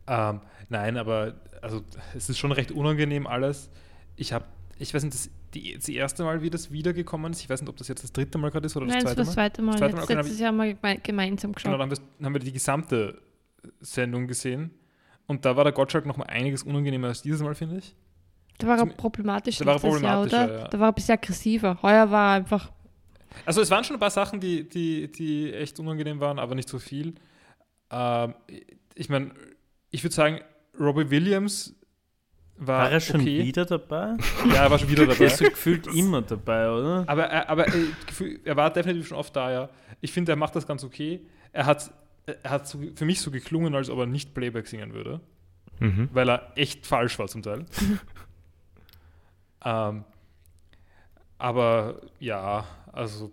ähm, 0.09 0.41
nein, 0.69 0.97
aber 0.97 1.35
also 1.63 1.83
es 2.15 2.29
ist 2.29 2.39
schon 2.39 2.53
recht 2.53 2.73
unangenehm 2.73 3.27
alles. 3.27 3.71
Ich 4.17 4.33
habe, 4.33 4.47
ich 4.79 4.93
weiß 4.93 5.05
nicht, 5.05 5.15
das, 5.15 5.31
die, 5.55 5.75
das 5.77 5.89
erste 5.89 6.25
Mal, 6.25 6.43
wie 6.43 6.51
das 6.51 6.73
wiedergekommen 6.73 7.33
ist, 7.33 7.41
ich 7.41 7.49
weiß 7.49 7.61
nicht, 7.61 7.69
ob 7.71 7.77
das 7.77 7.89
jetzt 7.89 8.03
das 8.03 8.13
dritte 8.13 8.39
Mal 8.39 8.51
gerade 8.51 8.67
ist 8.67 8.77
oder 8.77 8.87
Nein, 8.87 9.05
das 9.05 9.15
das 9.15 9.27
war 9.29 9.35
zweite 9.35 9.63
das 9.63 9.67
Mal. 9.67 9.77
zweite 9.79 9.79
Mal. 9.79 9.79
Zweite 9.79 9.95
Mal, 9.95 10.01
Letzt- 10.01 10.05
okay, 10.11 10.15
letztes 10.15 10.41
Jahr 10.41 10.49
haben 10.49 10.57
wir 10.59 10.75
geme 10.75 10.99
gemeinsam 11.03 11.53
Genau, 11.53 11.55
geschaut. 11.55 11.73
dann 11.73 11.81
haben, 11.81 11.91
wir, 11.91 11.99
dann 12.19 12.27
haben 12.27 12.33
wir 12.35 12.41
die 12.41 12.53
gesamte 12.53 13.23
Sendung 13.81 14.27
gesehen. 14.27 14.71
Und 15.27 15.45
da 15.45 15.55
war 15.57 15.63
der 15.65 15.73
Gottschalk 15.73 16.07
noch 16.07 16.17
mal 16.17 16.25
einiges 16.27 16.65
unangenehmer 16.65 17.09
als 17.09 17.23
dieses 17.23 17.41
Mal, 17.43 17.55
finde 17.55 17.79
ich. 17.79 17.95
Da 18.63 18.69
war 18.69 18.79
er 18.79 18.87
problematisch 18.87 19.59
da 19.59 19.67
war 19.67 19.73
er 19.75 19.75
letztes 19.83 20.03
Jahr, 20.03 20.17
problematischer, 20.23 20.45
oder? 20.45 20.59
ja. 20.63 20.69
Da 20.69 20.79
war 20.81 20.87
er 20.89 20.93
ein 20.93 20.95
bisschen 20.95 21.15
aggressiver. 21.15 21.79
Heuer 21.83 22.11
war 22.11 22.31
er 22.33 22.37
einfach, 22.37 22.71
Also 23.45 23.61
es 23.61 23.71
waren 23.71 23.85
schon 23.85 23.97
ein 23.97 24.01
paar 24.01 24.11
Sachen, 24.11 24.41
die, 24.41 24.69
die, 24.69 25.11
die 25.11 25.53
echt 25.53 25.79
unangenehm 25.81 26.21
waren, 26.21 26.39
aber 26.39 26.55
nicht 26.55 26.69
so 26.69 26.79
viel. 26.79 27.15
Ähm, 27.91 28.35
ich 28.95 29.09
meine, 29.09 29.33
ich 29.91 30.03
würde 30.05 30.15
sagen, 30.15 30.41
Robbie 30.79 31.11
Williams 31.11 31.75
war, 32.57 32.85
War 32.85 32.91
er 32.93 33.01
schon 33.01 33.23
okay. 33.23 33.43
wieder 33.45 33.65
dabei? 33.65 34.17
Ja, 34.49 34.65
er 34.65 34.71
war 34.71 34.79
schon 34.79 34.89
wieder 34.91 35.07
Der 35.07 35.15
dabei. 35.15 35.25
ist 35.27 35.39
so 35.39 35.45
gefühlt 35.47 35.87
immer 35.89 36.23
dabei, 36.23 36.71
oder? 36.71 37.05
aber 37.07 37.25
er, 37.25 37.49
aber 37.49 37.67
äh, 37.69 37.87
er 38.45 38.57
war 38.57 38.71
definitiv 38.73 39.09
schon 39.09 39.17
oft 39.19 39.35
da, 39.35 39.51
ja. 39.51 39.69
Ich 40.03 40.13
finde, 40.13 40.33
er 40.33 40.37
macht 40.37 40.55
das 40.57 40.67
ganz 40.67 40.85
okay. 40.85 41.21
Er 41.53 41.67
hat, 41.67 41.91
er 42.43 42.51
hat 42.51 42.69
so, 42.69 42.79
für 42.95 43.05
mich 43.07 43.21
so 43.21 43.31
geklungen, 43.31 43.75
als 43.75 43.89
ob 43.91 43.99
er 43.99 44.07
nicht 44.07 44.35
Playback 44.35 44.67
singen 44.67 44.93
würde, 44.93 45.21
Mhm. 45.83 46.11
weil 46.13 46.29
er 46.29 46.53
echt 46.57 46.87
falsch 46.87 47.19
war 47.19 47.27
zum 47.29 47.43
Teil. 47.43 47.65
ähm, 49.65 50.05
aber 51.39 52.01
ja, 52.19 52.67
also 52.93 53.31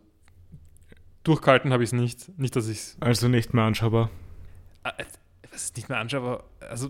durchgehalten 1.24 1.74
habe 1.74 1.84
ich 1.84 1.90
es 1.90 1.94
nicht. 1.94 2.38
Nicht, 2.40 2.56
dass 2.56 2.68
ich 2.68 2.78
es 2.78 2.98
Also 3.00 3.28
nicht 3.28 3.54
mehr 3.54 3.66
anschaubar. 3.66 4.10
Äh, 4.84 5.04
was 5.52 5.64
ist 5.66 5.76
nicht 5.78 5.90
mehr 5.90 5.98
anschaue, 6.00 6.20
aber 6.22 6.44
also 6.70 6.90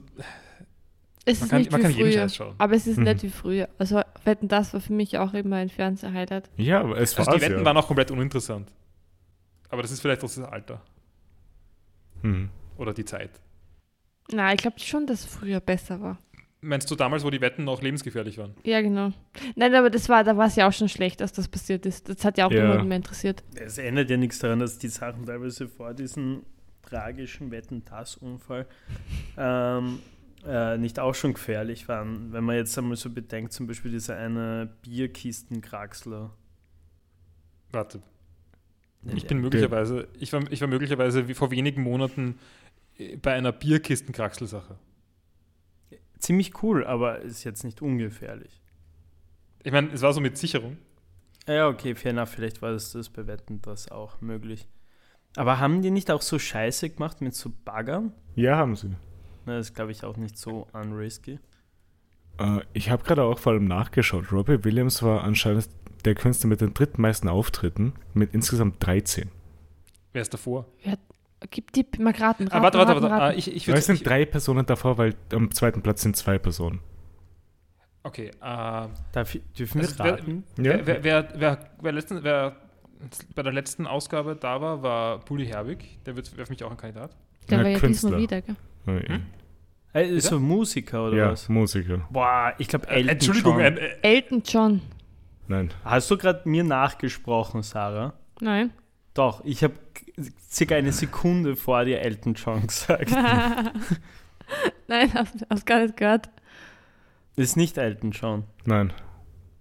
es 1.26 1.40
Man 1.40 1.46
ist 1.46 1.50
kann- 1.50 1.60
nicht 1.60 1.72
man 1.72 1.80
wie 1.80 1.84
kann 1.84 1.92
jeden 1.94 2.12
früher. 2.12 2.22
Scheiß 2.22 2.36
schauen. 2.36 2.56
Aber 2.58 2.74
es 2.76 2.88
ist 2.88 2.98
Mhm. 2.98 3.04
nicht 3.04 3.24
wie 3.24 3.30
früher. 3.30 3.70
Also 3.78 4.02
Wetten, 4.24 4.48
das 4.48 4.74
war 4.74 4.82
für 4.82 4.94
mich 4.94 5.18
auch 5.18 5.34
immer 5.34 5.58
ein 5.58 5.70
Fernseh-Highlight. 5.70 6.50
Ja, 6.58 6.82
aber 6.82 6.98
es 7.00 7.18
war 7.18 7.28
Also 7.28 7.38
die 7.40 7.44
Wetten 7.46 7.60
ja. 7.60 7.66
waren 7.66 7.78
auch 7.78 7.88
komplett 7.88 8.12
uninteressant. 8.12 8.72
Aber 9.70 9.82
das 9.82 9.92
ist 9.92 10.02
vielleicht 10.02 10.24
auch 10.24 10.28
das 10.34 10.40
Alter 10.40 10.82
Mhm. 12.22 12.50
oder 12.78 12.94
die 12.94 13.06
Zeit. 13.06 13.32
Na, 14.32 14.52
ich 14.54 14.58
glaube 14.60 14.80
schon, 14.80 15.06
dass 15.08 15.22
es 15.22 15.26
früher 15.26 15.60
besser 15.60 16.00
war. 16.02 16.18
Meinst 16.68 16.92
du 16.92 16.96
damals, 16.96 17.24
wo 17.24 17.30
die 17.30 17.40
Wetten 17.40 17.64
noch 17.64 17.82
lebensgefährlich 17.82 18.38
waren? 18.38 18.54
Ja, 18.64 18.82
genau. 18.82 19.12
Nein, 19.56 19.74
aber 19.74 19.90
das 19.90 20.10
war, 20.10 20.24
da 20.26 20.36
war 20.36 20.48
es 20.48 20.56
ja 20.58 20.68
auch 20.68 20.74
schon 20.74 20.90
schlecht, 20.90 21.22
dass 21.22 21.32
das 21.32 21.48
passiert 21.48 21.86
ist. 21.86 22.10
Das 22.10 22.26
hat 22.26 22.38
ja 22.38 22.46
auch 22.46 22.52
Ja. 22.52 22.64
niemanden 22.64 22.88
mehr 22.90 22.98
interessiert. 22.98 23.44
Es 23.56 23.78
ändert 23.78 24.10
ja 24.10 24.18
nichts 24.18 24.40
daran, 24.40 24.60
dass 24.60 24.78
die 24.78 24.90
Sachen 24.90 25.26
teilweise 25.26 25.70
vor 25.70 25.94
diesem 25.94 26.44
tragischen 26.82 27.52
Wetten-Das-Unfall 27.52 28.66
ähm, 29.38 30.00
äh, 30.46 30.78
nicht 30.78 31.00
auch 31.00 31.16
schon 31.16 31.34
gefährlich 31.34 31.88
waren. 31.88 32.34
Wenn 32.34 32.44
man 32.44 32.56
jetzt 32.58 32.78
einmal 32.78 32.98
so 32.98 33.10
bedenkt, 33.10 33.54
zum 33.54 33.68
Beispiel 33.68 33.92
dieser 33.92 34.18
eine 34.18 34.70
Bierkisten-Kraxler. 34.84 36.32
Warte. 37.72 38.02
Ich 39.16 39.26
bin 39.28 39.40
möglicherweise, 39.40 40.08
ich 40.20 40.34
war, 40.34 40.42
ich 40.52 40.60
war 40.60 40.68
möglicherweise 40.68 41.28
wie 41.30 41.34
vor 41.34 41.50
wenigen 41.52 41.82
Monaten 41.82 42.40
äh, 42.98 43.16
bei 43.18 43.34
einer 43.34 43.52
Bierkistenkraxel-Sache. 43.54 44.78
Ziemlich 46.20 46.64
cool, 46.64 46.86
aber 46.86 47.20
ist 47.20 47.44
jetzt 47.44 47.64
nicht 47.64 47.82
ungefährlich. 47.82 48.62
Ich 49.64 49.72
meine, 49.72 49.90
es 49.92 50.02
war 50.02 50.14
so 50.14 50.22
mit 50.22 50.38
Sicherung. 50.38 50.78
Ja, 51.48 51.68
okay, 51.68 51.96
fair 51.96 52.12
enough. 52.12 52.30
Vielleicht 52.30 52.62
war 52.62 52.72
das, 52.72 52.92
das 52.92 53.10
bei 53.10 53.28
Wetten 53.28 53.62
das 53.62 53.90
auch 53.92 54.22
möglich. 54.22 54.68
Aber 55.36 55.60
haben 55.60 55.82
die 55.82 55.92
nicht 55.92 56.10
auch 56.12 56.22
so 56.22 56.40
Scheiße 56.40 56.90
gemacht 56.90 57.22
mit 57.22 57.36
so 57.36 57.52
Baggern? 57.64 58.14
Ja, 58.36 58.58
haben 58.58 58.76
sie. 58.76 58.90
Na, 59.46 59.58
das 59.58 59.68
ist, 59.68 59.76
glaube 59.76 59.92
ich, 59.92 60.04
auch 60.04 60.18
nicht 60.18 60.38
so 60.38 60.68
unrisky. 60.74 61.40
Äh, 62.40 62.62
ich 62.74 62.90
habe 62.90 63.04
gerade 63.04 63.24
auch 63.24 63.40
vor 63.40 63.54
allem 63.54 63.66
nachgeschaut. 63.66 64.32
Robbie 64.32 64.64
Williams 64.64 65.04
war 65.04 65.24
anscheinend 65.24 65.70
der 66.06 66.16
Künstler 66.16 66.50
mit 66.50 66.62
den 66.62 66.74
drittmeisten 66.74 67.30
Auftritten, 67.30 67.94
mit 68.14 68.34
insgesamt 68.34 68.86
13. 68.86 69.30
Wer 70.14 70.22
ist 70.22 70.34
davor? 70.34 70.66
Gib 71.52 71.72
die 71.74 71.86
mal 72.00 72.12
raten, 72.14 72.48
raten, 72.48 72.48
ah, 72.52 72.62
warte, 72.64 72.78
warte, 72.80 72.92
raten, 72.94 73.04
warte. 73.04 73.14
raten. 73.16 73.36
Ah, 73.36 73.38
ich, 73.38 73.54
ich 73.56 73.68
es 73.68 73.86
sind 73.86 73.96
ich, 73.96 74.04
drei 74.04 74.26
Personen 74.26 74.66
davor, 74.66 74.98
weil 74.98 75.14
am 75.32 75.52
zweiten 75.52 75.82
Platz 75.82 76.02
sind 76.02 76.16
zwei 76.16 76.38
Personen. 76.40 76.80
Okay, 78.04 78.28
äh, 78.42 78.88
Darf 79.12 79.36
ich, 79.36 79.42
dürfen 79.58 79.82
wir 79.82 79.88
Also, 79.88 80.04
wer- 80.04 80.14
raten? 80.14 80.44
Wer, 80.56 80.88
wer, 80.88 81.04
wer, 81.04 81.30
wer, 81.36 81.70
wer, 81.82 81.92
letzten, 81.92 82.24
wer 82.24 82.56
bei 83.36 83.44
der 83.44 83.54
letzten 83.54 83.86
Ausgabe 83.86 84.36
da 84.36 84.60
war, 84.62 84.82
war 84.82 85.20
Bully 85.20 85.46
Herbig. 85.46 86.00
Der 86.06 86.16
wird 86.16 86.28
für 86.30 86.46
mich 86.50 86.64
auch 86.64 86.72
ein 86.72 86.78
Kandidat. 86.78 87.16
Der 87.50 87.58
Ja, 87.60 87.64
war 87.64 87.70
ja 87.72 87.80
Künstler. 87.80 88.18
diesmal 88.18 88.22
wieder, 88.24 88.42
gell? 88.42 88.56
Äh, 88.88 89.14
Hm? 89.14 90.16
Äh, 90.18 90.20
so 90.20 90.40
Musiker 90.40 91.08
oder 91.08 91.18
Ja, 91.18 91.32
was? 91.32 91.50
Musiker. 91.50 92.00
Boah, 92.10 92.54
ich 92.58 92.68
glaube 92.68 92.88
Elton 92.88 93.10
Entschuldigung, 93.10 93.54
John. 93.58 93.64
ein, 93.66 93.78
äh, 93.78 93.96
Elton 94.02 94.44
John. 94.46 94.82
Nein. 95.48 95.72
Hast 95.84 96.10
du 96.12 96.18
gerade 96.18 96.48
mir 96.48 96.64
nachgesprochen, 96.64 97.62
Sarah? 97.64 98.14
Nein. 98.40 98.72
Doch, 99.14 99.44
ich 99.46 99.64
habe 99.64 99.74
circa 100.50 100.76
eine 100.76 100.92
Sekunde 100.92 101.56
vor 101.56 101.86
dir 101.86 102.02
Elton 102.02 102.34
John 102.34 102.66
gesagt. 102.68 103.12
Nein, 104.88 105.14
hast, 105.14 105.46
hast 105.50 105.66
gar 105.66 105.80
nicht 105.82 105.98
gehört. 105.98 106.30
ist 107.36 107.58
nicht 107.58 107.78
Elton 107.78 108.12
John. 108.12 108.44
Nein. 108.66 108.94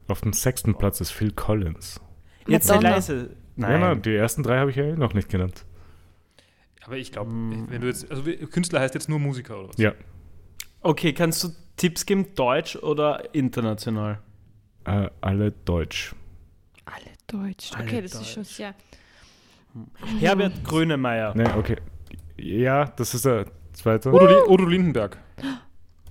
Auf 0.08 0.20
dem 0.20 0.32
sechsten 0.32 0.76
Platz 0.78 1.00
ist 1.00 1.10
Phil 1.10 1.32
Collins. 1.32 2.00
Jetzt 2.46 2.68
sei 2.68 2.78
leise. 2.78 3.36
Ja, 3.56 3.70
na, 3.70 3.78
Nein. 3.78 4.02
die 4.02 4.14
ersten 4.14 4.42
drei 4.42 4.58
habe 4.58 4.70
ich 4.70 4.76
ja 4.76 4.84
eh 4.84 4.94
noch 4.94 5.14
nicht 5.14 5.28
genannt. 5.28 5.64
Aber 6.84 6.96
ich 6.96 7.10
glaube, 7.10 7.32
Mm. 7.32 7.66
wenn 7.70 7.80
du 7.80 7.88
jetzt, 7.88 8.08
also 8.10 8.24
wie- 8.26 8.36
Künstler 8.36 8.80
heißt 8.80 8.94
jetzt 8.94 9.08
nur 9.08 9.18
Musiker 9.18 9.58
oder 9.58 9.68
was? 9.70 9.76
Ja. 9.78 9.92
Okay, 10.82 11.12
kannst 11.12 11.42
du 11.42 11.48
Tipps 11.76 12.06
geben, 12.06 12.34
deutsch 12.36 12.76
oder 12.76 13.34
international? 13.34 14.20
Äh, 14.84 15.08
alle 15.20 15.50
Deutsch. 15.50 16.14
Alle 16.84 17.10
Deutsch. 17.26 17.72
Alle 17.74 17.84
Okay, 17.84 18.02
das 18.02 18.12
ist 18.14 18.28
schon 18.28 18.44
Deutsch. 18.44 18.54
sehr. 18.54 18.74
Herbert 20.20 20.64
Grönemeyer. 20.64 21.34
Ne, 21.34 21.54
okay. 21.56 21.76
Ja, 22.36 22.84
das 22.86 23.14
ist 23.14 23.24
der 23.24 23.46
zweite. 23.72 24.10
Udo, 24.12 24.26
Li- 24.26 24.48
Udo 24.48 24.64
Lindenberg. 24.66 25.18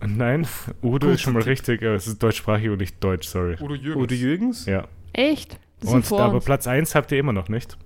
Nein, 0.06 0.48
Udo 0.82 1.08
Gut. 1.08 1.16
ist 1.16 1.22
schon 1.22 1.34
mal 1.34 1.44
richtig, 1.44 1.82
aber 1.84 1.94
es 1.96 2.08
ist 2.08 2.22
deutschsprachig 2.22 2.70
und 2.70 2.78
nicht 2.80 3.04
deutsch, 3.04 3.28
sorry. 3.28 3.56
Udo 3.62 3.76
Jürgens. 3.76 4.04
Udo 4.04 4.14
Jürgens? 4.16 4.66
Ja. 4.66 4.88
Echt? 5.14 5.60
Das 5.80 5.90
sind 5.90 5.98
Und, 6.00 6.06
vor 6.06 6.22
aber 6.22 6.36
uns. 6.36 6.46
Platz 6.46 6.68
1 6.68 6.96
habt 6.96 7.12
ihr 7.12 7.20
immer 7.20 7.34
noch 7.34 7.50
nicht. 7.50 7.78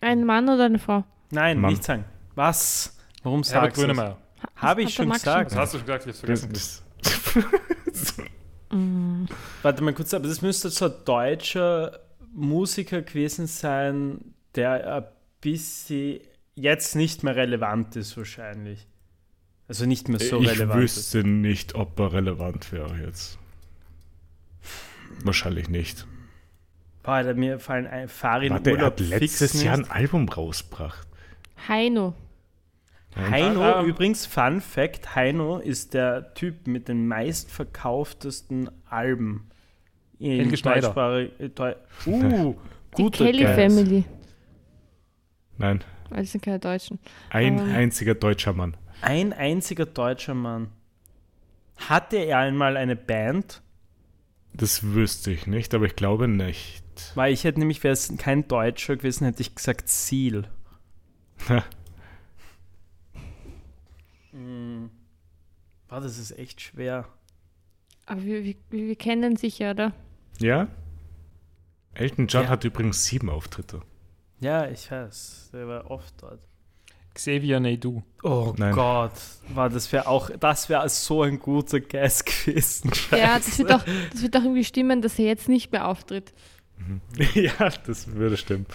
Ein 0.00 0.24
Mann 0.24 0.48
oder 0.48 0.66
eine 0.66 0.78
Frau? 0.78 1.04
Nein, 1.30 1.58
Mann. 1.60 1.70
nicht 1.72 1.84
sagen. 1.84 2.04
Was? 2.34 2.96
Warum 3.22 3.42
Herbert 3.42 3.74
sagst 3.74 3.82
du 3.82 3.86
das? 3.86 3.96
Grönemeyer. 3.96 4.18
Habe 4.56 4.82
ich 4.82 4.94
schon 4.94 5.10
gesagt. 5.10 5.50
Was 5.52 5.56
hast 5.58 5.74
du 5.74 5.78
schon 5.78 5.86
gesagt? 5.86 6.06
Ich 6.06 6.08
hab's 6.08 6.20
Das, 6.20 6.40
vergessen. 6.40 6.84
das, 7.86 8.16
Mm. 8.68 9.26
Warte 9.62 9.84
mal 9.84 9.94
kurz, 9.94 10.12
aber 10.12 10.26
das 10.26 10.42
müsste 10.42 10.70
so 10.70 10.86
ein 10.86 10.92
deutscher 11.04 12.00
Musiker 12.36 13.02
gewesen 13.02 13.46
sein, 13.46 14.34
der 14.54 14.94
ein 14.96 15.04
bisschen 15.40 16.20
jetzt 16.54 16.94
nicht 16.96 17.22
mehr 17.22 17.36
relevant 17.36 17.96
ist 17.96 18.16
wahrscheinlich. 18.16 18.86
Also 19.68 19.84
nicht 19.86 20.08
mehr 20.08 20.20
so 20.20 20.40
ich 20.40 20.48
relevant 20.50 20.84
ist. 20.84 20.96
wüsste 20.96 21.24
nicht, 21.26 21.74
ob 21.74 21.98
er 21.98 22.12
relevant 22.12 22.70
wäre 22.72 22.96
jetzt. 23.04 23.38
Wahrscheinlich 25.24 25.68
nicht. 25.68 26.06
Boah, 27.02 27.22
da 27.22 27.34
mir 27.34 27.58
fallen 27.58 27.86
ein 27.86 28.08
Farin 28.08 28.52
Warte, 28.52 28.70
er 28.70 28.76
Urlaub 28.76 28.92
hat 28.94 29.00
letztes 29.00 29.62
Jahr 29.62 29.74
ein 29.78 29.90
Album 29.90 30.28
rausgebracht. 30.28 31.06
Heino. 31.68 32.14
Heino, 33.16 33.62
Ah, 33.62 33.80
ähm. 33.80 33.86
übrigens, 33.88 34.26
Fun 34.26 34.60
Fact: 34.60 35.14
Heino 35.14 35.58
ist 35.58 35.94
der 35.94 36.34
Typ 36.34 36.66
mit 36.66 36.88
den 36.88 37.06
meistverkauftesten 37.08 38.70
Alben 38.90 39.48
in 40.18 40.30
Helge 40.40 40.56
Schneider. 40.56 41.28
äh, 41.38 41.50
uh, 42.06 42.54
Die 42.96 43.10
Kelly 43.10 43.44
Guess. 43.44 43.54
Family. 43.56 44.04
Nein, 45.58 45.82
Weil 46.10 46.22
es 46.24 46.32
sind 46.32 46.42
keine 46.44 46.58
Deutschen. 46.58 46.98
ein 47.30 47.58
Ähm. 47.58 47.74
einziger 47.74 48.14
deutscher 48.14 48.52
Mann. 48.52 48.76
Ein 49.02 49.32
einziger 49.32 49.86
deutscher 49.86 50.34
Mann. 50.34 50.68
Hatte 51.76 52.16
er 52.16 52.38
einmal 52.38 52.76
eine 52.76 52.96
Band? 52.96 53.62
Das 54.54 54.82
wüsste 54.82 55.30
ich 55.32 55.46
nicht, 55.46 55.74
aber 55.74 55.84
ich 55.84 55.96
glaube 55.96 56.28
nicht. 56.28 56.82
Weil 57.14 57.32
ich 57.34 57.44
hätte 57.44 57.58
nämlich, 57.58 57.84
wäre 57.84 57.92
es 57.92 58.10
kein 58.16 58.48
Deutscher 58.48 58.96
gewesen, 58.96 59.26
hätte 59.26 59.42
ich 59.42 59.54
gesagt 59.54 59.88
Seal. 59.88 60.48
mm. 64.32 64.86
Boah, 65.88 66.00
das 66.00 66.18
ist 66.18 66.36
echt 66.38 66.60
schwer. 66.60 67.06
Aber 68.06 68.22
wir, 68.24 68.44
wir, 68.44 68.54
wir 68.70 68.96
kennen 68.96 69.36
sich 69.36 69.58
ja, 69.58 69.72
oder? 69.72 69.92
Ja? 70.40 70.68
Elton 71.94 72.26
John 72.26 72.44
Ja. 72.44 72.48
hat 72.50 72.64
übrigens 72.64 73.04
sieben 73.04 73.30
Auftritte. 73.30 73.80
Ja, 74.40 74.66
ich 74.68 74.90
weiß. 74.90 75.50
Der 75.52 75.66
war 75.66 75.90
oft 75.90 76.14
dort. 76.20 76.40
Xavier 77.14 77.58
Naidoo. 77.60 78.02
Oh 78.22 78.52
Nein. 78.58 78.74
Gott, 78.74 79.12
war 79.54 79.70
das 79.70 79.90
wäre 79.90 80.06
auch, 80.06 80.28
das 80.38 80.68
wäre 80.68 80.86
so 80.90 81.22
ein 81.22 81.38
guter 81.38 81.80
Guess 81.80 82.22
gewesen. 82.24 82.90
Ja, 83.10 83.36
das 83.38 83.58
wird, 83.58 83.72
auch, 83.72 83.82
das 84.12 84.20
wird 84.22 84.36
auch 84.36 84.42
irgendwie 84.42 84.64
stimmen, 84.64 85.00
dass 85.00 85.18
er 85.18 85.24
jetzt 85.24 85.48
nicht 85.48 85.72
mehr 85.72 85.88
auftritt. 85.88 86.34
ja, 87.34 87.70
das 87.86 88.08
würde 88.12 88.36
stimmen. 88.36 88.66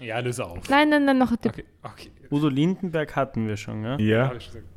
Ja, 0.00 0.18
löse 0.20 0.44
auf. 0.46 0.68
Nein, 0.68 0.88
nein, 0.90 1.04
nein, 1.04 1.18
noch 1.18 1.32
ein 1.32 1.40
Tipp. 1.40 1.52
Okay, 1.52 1.64
okay. 1.82 2.10
Udo 2.30 2.48
Lindenberg 2.48 3.14
hatten 3.16 3.46
wir 3.46 3.56
schon, 3.56 3.84
ja? 3.84 3.98
Ja, 3.98 4.28
Hab 4.28 4.36
ich 4.36 4.44
schon 4.44 4.54
gesagt. 4.54 4.68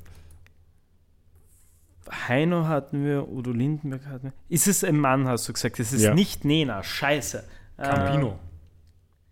Heino 2.28 2.68
hatten 2.68 3.04
wir, 3.04 3.28
Udo 3.28 3.52
Lindenberg 3.52 4.06
hatten 4.08 4.24
wir. 4.28 4.34
Ist 4.50 4.68
es 4.68 4.84
ein 4.84 4.98
Mann, 5.00 5.28
hast 5.28 5.48
du 5.50 5.54
gesagt? 5.54 5.80
Es 5.80 5.92
ist 5.94 6.02
Ja. 6.04 6.14
nicht 6.14 6.46
Nena, 6.46 6.84
scheiße. 6.84 7.44
Campino. 7.78 8.40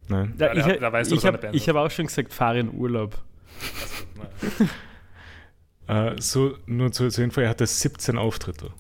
nein. 0.09 0.33
Da, 0.37 0.53
ich 0.53 0.63
da- 0.65 0.75
da 0.77 0.91
weißt 0.91 1.11
du, 1.11 1.15
ich 1.15 1.25
habe 1.25 1.47
hab 1.51 1.75
auch 1.75 1.91
schon 1.91 2.07
gesagt, 2.07 2.33
fahr 2.33 2.55
in 2.55 2.73
Urlaub. 2.73 3.17
Also, 5.87 6.15
Äh, 6.15 6.21
so, 6.21 6.57
nur 6.65 6.91
zur, 6.91 7.09
zur 7.09 7.23
Info, 7.23 7.41
er 7.41 7.49
hatte 7.49 7.65
17 7.67 8.17
Auftritte. 8.17 8.71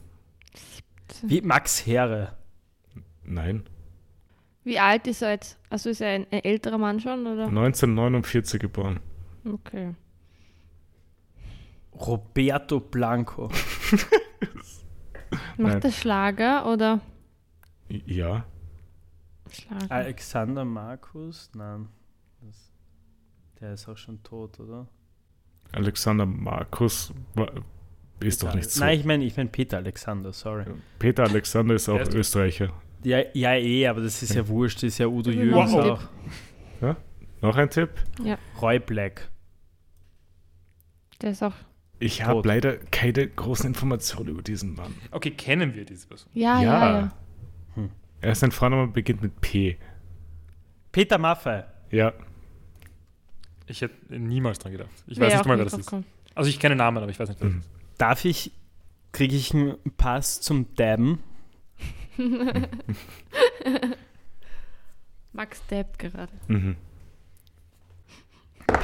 Wie 1.21 1.41
Max 1.41 1.85
Herre. 1.85 2.33
Nein. 3.23 3.63
Wie 4.63 4.79
alt 4.79 5.07
ist 5.07 5.21
er 5.21 5.31
jetzt? 5.31 5.57
Also 5.69 5.89
ist 5.89 6.01
er 6.01 6.09
ein, 6.11 6.27
ein 6.31 6.43
älterer 6.43 6.77
Mann 6.77 6.99
schon, 6.99 7.27
oder? 7.27 7.47
1949 7.47 8.59
geboren. 8.61 8.99
Okay. 9.45 9.93
Roberto 11.99 12.79
Blanco. 12.79 13.49
Macht 15.57 15.73
Nein. 15.73 15.81
er 15.81 15.91
Schlager 15.91 16.71
oder 16.71 16.99
Ja. 17.89 18.45
Schlager? 19.51 19.91
Alexander 19.91 20.65
Markus? 20.65 21.49
Nein. 21.55 21.87
Das, 22.41 22.71
der 23.59 23.73
ist 23.73 23.87
auch 23.87 23.97
schon 23.97 24.21
tot, 24.23 24.59
oder? 24.59 24.87
Alexander 25.71 26.25
Markus 26.25 27.11
ist 28.19 28.41
doch 28.43 28.47
Peter- 28.49 28.55
nicht 28.57 28.69
so. 28.71 28.79
Nein, 28.83 28.99
ich 28.99 29.05
meine 29.05 29.25
ich 29.25 29.35
mein 29.37 29.51
Peter 29.51 29.77
Alexander, 29.77 30.31
sorry. 30.33 30.65
Peter 30.99 31.23
Alexander 31.23 31.75
ist 31.75 31.89
auch 31.89 31.99
ist- 31.99 32.13
Österreicher. 32.13 32.71
Ja, 33.03 33.19
ja, 33.33 33.53
eh, 33.55 33.87
aber 33.87 34.01
das 34.01 34.21
ist 34.23 34.33
ja 34.33 34.47
wurscht, 34.47 34.77
das 34.77 34.83
ist 34.83 34.97
ja 34.99 35.07
Udo 35.07 35.29
Das 35.31 35.35
ist 35.35 35.43
Jürgens 35.43 35.71
noch 35.73 35.83
ein 36.81 36.91
auch. 36.91 36.95
Noch 37.41 37.55
ein 37.57 37.69
Tipp? 37.69 37.89
Roy 38.61 38.79
Black. 38.79 39.29
Der 41.21 41.31
ist 41.31 41.43
auch. 41.43 41.53
Ich 42.03 42.23
habe 42.23 42.45
leider 42.47 42.77
keine 42.77 43.27
großen 43.27 43.65
Informationen 43.67 44.29
über 44.29 44.41
diesen 44.41 44.73
Mann. 44.75 44.93
Okay, 45.11 45.31
kennen 45.31 45.73
wir 45.73 45.85
diese 45.85 46.07
Person? 46.07 46.29
Ja, 46.33 46.61
ja, 46.61 46.99
ja. 46.99 47.09
Er 48.21 48.31
ist 48.31 48.43
ein 48.43 48.51
Vorname 48.51 48.87
beginnt 48.87 49.21
mit 49.21 49.39
P. 49.41 49.77
Peter 50.91 51.17
Maffei. 51.17 51.65
Ja. 51.91 52.13
Ich 53.67 53.81
hätte 53.81 53.95
niemals 54.17 54.59
dran 54.59 54.71
gedacht. 54.73 54.89
Ich 55.07 55.17
Wär 55.19 55.27
weiß 55.27 55.37
nicht 55.37 55.45
mal, 55.45 55.57
wer 55.57 55.65
das 55.65 55.73
ist. 55.73 55.93
Also 56.35 56.49
ich 56.49 56.59
kenne 56.59 56.75
Namen, 56.75 56.97
aber 56.97 57.09
ich 57.09 57.19
weiß 57.19 57.29
nicht, 57.29 57.39
wer 57.41 57.47
das 57.47 57.55
Mhm. 57.55 57.61
ist. 57.61 57.69
Darf 57.97 58.25
ich, 58.25 58.51
kriege 59.11 59.35
ich 59.35 59.53
einen 59.53 59.75
Pass 59.97 60.41
zum 60.41 60.73
Dabben? 60.75 61.19
Max 65.33 65.65
Depp 65.67 65.97
gerade. 65.99 66.31
Mhm. 66.47 66.75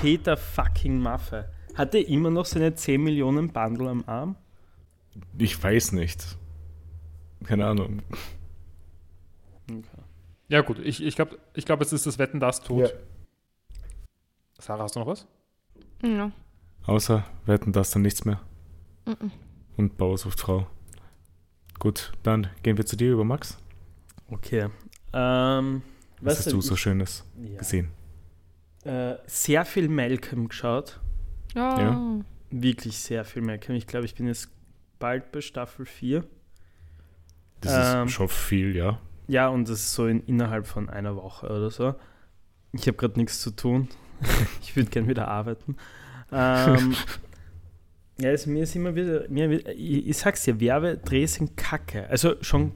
Peter 0.02 0.36
fucking 0.38 1.00
Maffei. 1.00 1.46
Hat 1.80 1.96
er 1.96 2.06
immer 2.10 2.30
noch 2.30 2.46
seine 2.46 2.76
10 2.76 3.02
Millionen 3.02 3.54
Bundle 3.54 3.90
am 3.90 4.04
Arm? 4.06 4.36
Ich 5.38 5.64
weiß 5.64 5.94
nicht. 5.94 6.36
Keine 7.46 7.66
Ahnung. 7.68 8.02
Ja 10.50 10.60
gut, 10.60 10.80
ich, 10.80 11.02
ich 11.02 11.16
glaube, 11.16 11.40
ich 11.54 11.66
glaub, 11.66 11.80
es 11.80 11.94
ist 11.94 12.06
das 12.06 12.18
Wetten, 12.20 12.42
das 12.42 12.60
tot. 12.60 12.82
Ja. 12.82 12.90
Sarah, 14.60 14.84
hast 14.84 14.98
du 14.98 15.00
noch 15.00 15.08
was? 15.08 15.26
Ja. 16.04 16.34
Außer 16.86 17.24
wir 17.46 17.54
hätten 17.54 17.72
das 17.72 17.92
dann 17.92 18.02
nichts 18.02 18.26
mehr. 18.26 18.42
Mhm. 19.06 19.32
Und 19.78 19.98
Bauer 19.98 20.18
sucht 20.18 20.42
Frau. 20.42 20.68
Gut, 21.80 22.12
dann 22.24 22.48
gehen 22.62 22.76
wir 22.76 22.86
zu 22.86 22.98
dir 22.98 23.14
über 23.14 23.24
Max. 23.24 23.58
Okay. 24.28 24.68
Ähm, 25.14 25.82
Was 26.20 26.40
hast 26.40 26.52
du 26.52 26.60
so 26.60 26.74
ich- 26.74 26.80
Schönes 26.82 27.24
Ja. 27.42 27.58
gesehen? 27.58 27.92
Äh, 28.84 29.16
sehr 29.28 29.64
viel 29.64 29.88
Malcolm 29.88 30.50
geschaut. 30.50 31.00
Ja. 31.56 31.80
Ja. 31.80 32.20
Wirklich 32.52 32.98
sehr 32.98 33.26
viel 33.26 33.42
Malcolm. 33.42 33.76
Ich 33.76 33.88
glaube, 33.88 34.06
ich 34.06 34.16
bin 34.16 34.28
jetzt 34.28 34.50
bald 34.98 35.32
bei 35.32 35.42
Staffel 35.42 35.86
4. 35.86 36.24
Das 37.62 37.96
Ähm, 37.96 38.08
ist 38.08 38.14
schon 38.14 38.30
viel, 38.30 38.76
ja. 38.76 39.00
Ja, 39.28 39.50
und 39.50 39.70
das 39.70 39.80
ist 39.80 39.94
so 39.94 40.08
in, 40.08 40.24
innerhalb 40.26 40.66
von 40.66 40.90
einer 40.90 41.16
Woche 41.16 41.48
oder 41.48 41.70
so. 41.70 41.96
Ich 42.72 42.88
habe 42.88 42.98
gerade 42.98 43.20
nichts 43.20 43.42
zu 43.42 43.52
tun. 43.52 43.90
ich 44.62 44.76
würde 44.76 44.90
gern 44.90 45.08
wieder 45.08 45.28
arbeiten. 45.28 45.78
Ähm, 46.32 46.96
ja, 48.20 48.30
also 48.30 48.50
mir 48.50 48.64
ist 48.64 48.76
immer 48.76 48.96
wieder, 48.96 49.28
mir, 49.30 49.68
ich, 49.70 50.08
ich 50.08 50.18
sag's 50.18 50.44
dir, 50.44 50.60
Werbedrehs 50.60 51.36
sind 51.36 51.56
kacke. 51.58 52.08
Also 52.10 52.36
schon 52.42 52.74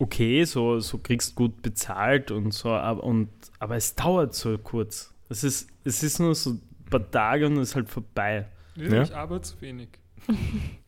okay, 0.00 0.44
so, 0.44 0.80
so 0.80 0.98
kriegst 0.98 1.34
gut 1.34 1.62
bezahlt 1.62 2.30
und 2.30 2.52
so, 2.52 2.70
aber, 2.70 3.04
und, 3.04 3.28
aber 3.58 3.76
es 3.76 3.94
dauert 3.94 4.34
so 4.34 4.56
kurz. 4.58 5.12
Es 5.28 5.44
ist, 5.44 5.68
es 5.84 6.02
ist 6.02 6.18
nur 6.18 6.34
so 6.34 6.56
paar 6.90 7.10
Tage 7.10 7.46
und 7.46 7.56
es 7.58 7.70
ist 7.70 7.76
halt 7.76 7.88
vorbei. 7.88 8.46
Ja. 8.76 9.02
Ich 9.02 9.14
arbeite 9.14 9.42
zu 9.42 9.60
wenig. 9.60 9.88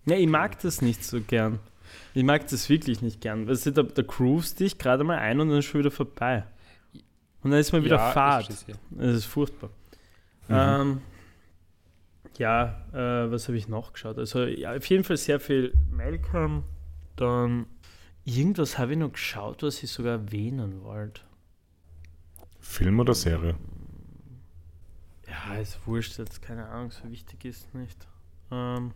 Ja, 0.05 0.17
ich 0.17 0.27
mag 0.27 0.59
das 0.59 0.83
nicht 0.83 1.05
so 1.05 1.21
gern. 1.21 1.61
Ich 2.13 2.25
mag 2.25 2.49
das 2.49 2.69
wirklich 2.69 3.03
nicht 3.03 3.21
gern. 3.21 3.47
Weißt 3.47 3.67
du, 3.67 3.71
da, 3.71 3.85
da 3.85 4.03
groovst 4.03 4.59
dich 4.59 4.77
gerade 4.77 5.05
mal 5.05 5.17
ein 5.19 5.39
und 5.39 5.49
dann 5.49 5.59
ist 5.59 5.67
schon 5.67 5.79
wieder 5.79 5.93
vorbei. 5.93 6.45
Und 7.43 7.53
dann 7.53 7.61
ist 7.61 7.73
mal 7.73 7.85
wieder 7.85 7.99
Ja, 7.99 8.11
Fahrt. 8.11 8.49
Das 8.49 8.67
ist 9.15 9.25
furchtbar. 9.27 9.71
Mhm. 10.49 10.55
Ähm, 10.59 11.01
ja, 12.37 12.85
äh, 12.93 13.31
was 13.31 13.47
habe 13.47 13.57
ich 13.57 13.69
noch 13.69 13.93
geschaut? 13.93 14.19
Also 14.19 14.45
ja, 14.45 14.75
auf 14.75 14.87
jeden 14.87 15.05
Fall 15.05 15.17
sehr 15.17 15.39
viel 15.39 15.73
Malcolm. 15.91 16.65
Dann 17.15 17.67
irgendwas 18.25 18.79
habe 18.79 18.93
ich 18.93 18.99
noch 18.99 19.13
geschaut, 19.13 19.63
was 19.63 19.83
ich 19.83 19.91
sogar 19.91 20.13
erwähnen 20.15 20.83
wollte. 20.83 21.21
Film 22.61 23.01
oder 23.01 23.15
Serie? 23.15 23.57
Ja, 25.33 25.55
ist 25.57 25.79
wurscht, 25.87 26.19
jetzt 26.19 26.43
keine 26.43 26.67
Ahnung, 26.69 26.91
so 26.91 27.11
wichtig 27.11 27.45
ist 27.47 27.75
nicht. 27.75 28.07
Ähm, 28.51 28.93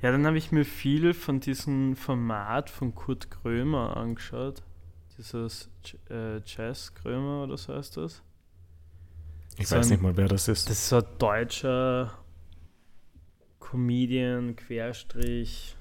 ja, 0.00 0.10
dann 0.10 0.24
habe 0.26 0.38
ich 0.38 0.52
mir 0.52 0.64
viel 0.64 1.12
von 1.12 1.40
diesem 1.40 1.96
Format 1.96 2.70
von 2.70 2.94
Kurt 2.94 3.30
Krömer 3.30 3.96
angeschaut. 3.96 4.62
Dieses 5.18 5.68
äh, 6.08 6.40
Jazz 6.46 6.94
Krömer 6.94 7.44
oder 7.44 7.58
so 7.58 7.74
heißt 7.74 7.98
das. 7.98 8.22
Ich 9.58 9.68
So 9.68 9.76
weiß 9.76 9.86
ein- 9.86 9.90
nicht 9.90 10.02
mal, 10.02 10.16
wer 10.16 10.28
das 10.28 10.48
ist. 10.48 10.70
Das 10.70 10.78
ist 10.78 10.88
so 10.88 10.96
ein 10.96 11.04
deutscher 11.18 12.16
Comedian, 13.58 14.56
Querstrich. 14.56 15.76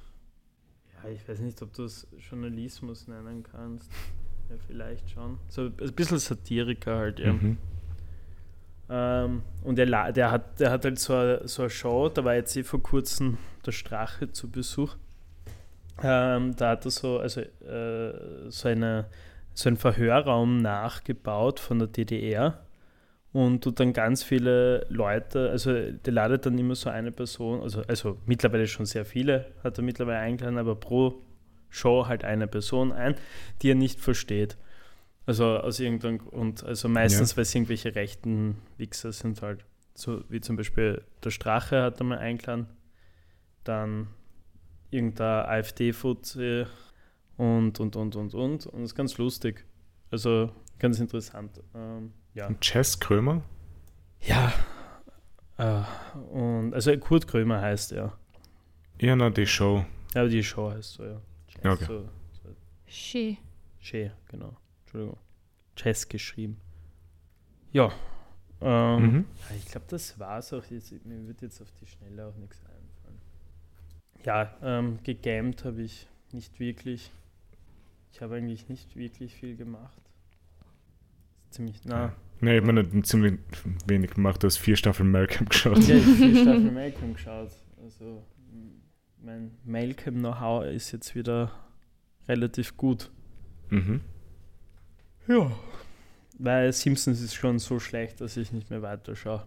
Ja, 1.03 1.09
ich 1.09 1.27
weiß 1.27 1.39
nicht, 1.39 1.61
ob 1.61 1.71
du 1.73 1.85
es 1.85 2.05
Journalismus 2.29 3.07
nennen 3.07 3.43
kannst. 3.43 3.89
Ja, 4.49 4.57
vielleicht 4.67 5.09
schon. 5.11 5.37
So 5.47 5.67
ein 5.67 5.71
bisschen 5.93 6.19
Satiriker 6.19 6.97
halt, 6.97 7.19
ja. 7.19 7.31
Mhm. 7.31 7.57
Ähm, 8.89 9.43
und 9.63 9.77
der, 9.77 9.85
la- 9.85 10.11
der, 10.11 10.31
hat, 10.31 10.59
der 10.59 10.71
hat 10.71 10.83
halt 10.85 10.99
so 10.99 11.13
eine, 11.13 11.47
so 11.47 11.63
eine 11.63 11.69
Show, 11.69 12.09
da 12.09 12.23
war 12.23 12.35
jetzt 12.35 12.55
eh 12.57 12.63
vor 12.63 12.81
kurzem 12.81 13.37
der 13.65 13.71
Strache 13.71 14.31
zu 14.31 14.49
Besuch. 14.49 14.95
Ähm, 16.01 16.55
da 16.55 16.69
hat 16.71 16.85
er 16.85 16.91
so, 16.91 17.19
also, 17.19 17.41
äh, 17.41 18.13
so, 18.49 18.67
eine, 18.69 19.05
so 19.53 19.69
einen 19.69 19.77
Verhörraum 19.77 20.61
nachgebaut 20.61 21.59
von 21.59 21.79
der 21.79 21.87
DDR 21.89 22.65
und 23.33 23.63
tut 23.63 23.79
dann 23.79 23.93
ganz 23.93 24.23
viele 24.23 24.85
Leute, 24.89 25.49
also 25.51 25.71
der 25.73 26.13
ladet 26.13 26.45
dann 26.45 26.57
immer 26.57 26.73
so 26.75 26.89
eine 26.89 27.11
Person, 27.11 27.61
also, 27.61 27.83
also 27.87 28.17
mittlerweile 28.25 28.65
schon 28.65 28.85
sehr 28.85 29.05
viele, 29.05 29.51
hat 29.63 29.77
er 29.77 29.83
mittlerweile 29.83 30.19
eingeladen, 30.19 30.57
aber 30.57 30.75
pro 30.75 31.21
Show 31.69 32.07
halt 32.07 32.23
eine 32.23 32.47
Person 32.47 32.91
ein, 32.91 33.15
die 33.61 33.69
er 33.71 33.75
nicht 33.75 33.99
versteht. 33.99 34.57
Also 35.29 35.59
aus 35.59 35.79
irgendeinem 35.79 36.17
Grund, 36.17 36.63
also 36.63 36.89
meistens, 36.89 37.31
Ja. 37.31 37.37
weil 37.37 37.41
es 37.43 37.53
irgendwelche 37.53 37.93
rechten 37.93 38.57
Wichser 38.77 39.11
sind 39.11 39.43
halt. 39.43 39.63
So 39.93 40.23
wie 40.27 40.41
zum 40.41 40.55
Beispiel 40.55 41.03
der 41.23 41.29
Strache 41.29 41.83
hat 41.83 41.99
er 42.01 42.03
mal 42.03 42.17
eingeladen, 42.17 42.65
dann 43.63 44.07
irgendein 44.89 45.45
AfD-Fuzzi 45.45 46.65
und, 47.37 47.79
und, 47.79 47.95
und, 47.95 48.15
und, 48.15 48.33
und. 48.33 48.65
Und 48.65 48.81
das 48.81 48.89
ist 48.91 48.95
ganz 48.95 49.19
lustig. 49.19 49.67
Also 50.09 50.51
ganz 50.79 50.99
interessant. 50.99 51.61
Ähm, 51.75 52.11
ja. 52.33 52.47
Und 52.47 52.59
Chess 52.61 52.99
Krömer? 52.99 53.43
Ja. 54.21 54.51
Äh, 55.59 55.83
und, 56.31 56.73
also 56.73 56.97
Kurt 56.97 57.27
Krömer 57.27 57.61
heißt 57.61 57.91
er. 57.91 58.17
Ja, 58.99 59.15
na, 59.15 59.29
die 59.29 59.45
Show. 59.45 59.85
Ja, 60.15 60.21
aber 60.21 60.29
die 60.29 60.43
Show 60.43 60.71
heißt 60.71 60.93
so, 60.93 61.03
ja. 61.03 61.21
Ja, 61.63 61.73
okay. 61.73 61.85
So, 61.85 61.99
so, 62.31 62.49
Schön. 62.87 63.37
Che, 63.79 64.11
genau. 64.27 64.57
Entschuldigung. 64.89 65.17
Chess 65.75 66.07
geschrieben. 66.09 66.57
Ja. 67.71 67.91
Ähm, 68.61 69.01
Mhm. 69.03 69.25
ja, 69.49 69.55
Ich 69.55 69.65
glaube, 69.67 69.85
das 69.89 70.19
war's 70.19 70.51
auch 70.51 70.65
jetzt. 70.65 70.91
Mir 71.05 71.27
wird 71.27 71.41
jetzt 71.41 71.61
auf 71.61 71.71
die 71.79 71.85
Schnelle 71.85 72.25
auch 72.25 72.35
nichts 72.37 72.59
einfallen. 72.65 73.21
Ja, 74.25 74.57
ähm, 74.61 74.99
gegamed 75.03 75.63
habe 75.63 75.81
ich 75.83 76.07
nicht 76.31 76.59
wirklich. 76.59 77.11
Ich 78.11 78.21
habe 78.21 78.35
eigentlich 78.35 78.67
nicht 78.67 78.95
wirklich 78.95 79.35
viel 79.35 79.55
gemacht. 79.55 80.01
Ziemlich, 81.51 81.81
na, 81.85 82.13
Ne, 82.41 82.57
ich 82.57 82.63
meine, 82.63 83.01
ziemlich 83.03 83.37
wenig 83.85 84.11
gemacht. 84.11 84.41
Du 84.41 84.47
hast 84.47 84.57
vier 84.57 84.75
Staffeln 84.77 85.11
Malcolm 85.11 85.45
geschaut. 85.49 85.77
Ja, 85.87 85.95
ich 85.95 86.05
habe 86.05 86.15
vier 86.15 86.35
Staffeln 86.35 86.73
Malcolm 86.73 87.13
geschaut. 87.13 87.51
Also 87.83 88.23
mein 89.21 89.51
Malcolm-Know-how 89.65 90.65
ist 90.65 90.91
jetzt 90.91 91.15
wieder 91.15 91.51
relativ 92.27 92.75
gut. 92.77 93.11
Mhm. 93.69 94.01
Ja. 95.29 95.51
Weil 96.37 96.71
Simpsons 96.73 97.21
ist 97.21 97.35
schon 97.35 97.59
so 97.59 97.79
schlecht, 97.79 98.21
dass 98.21 98.35
ich 98.37 98.51
nicht 98.51 98.69
mehr 98.69 98.81
weiterschaue. 98.81 99.45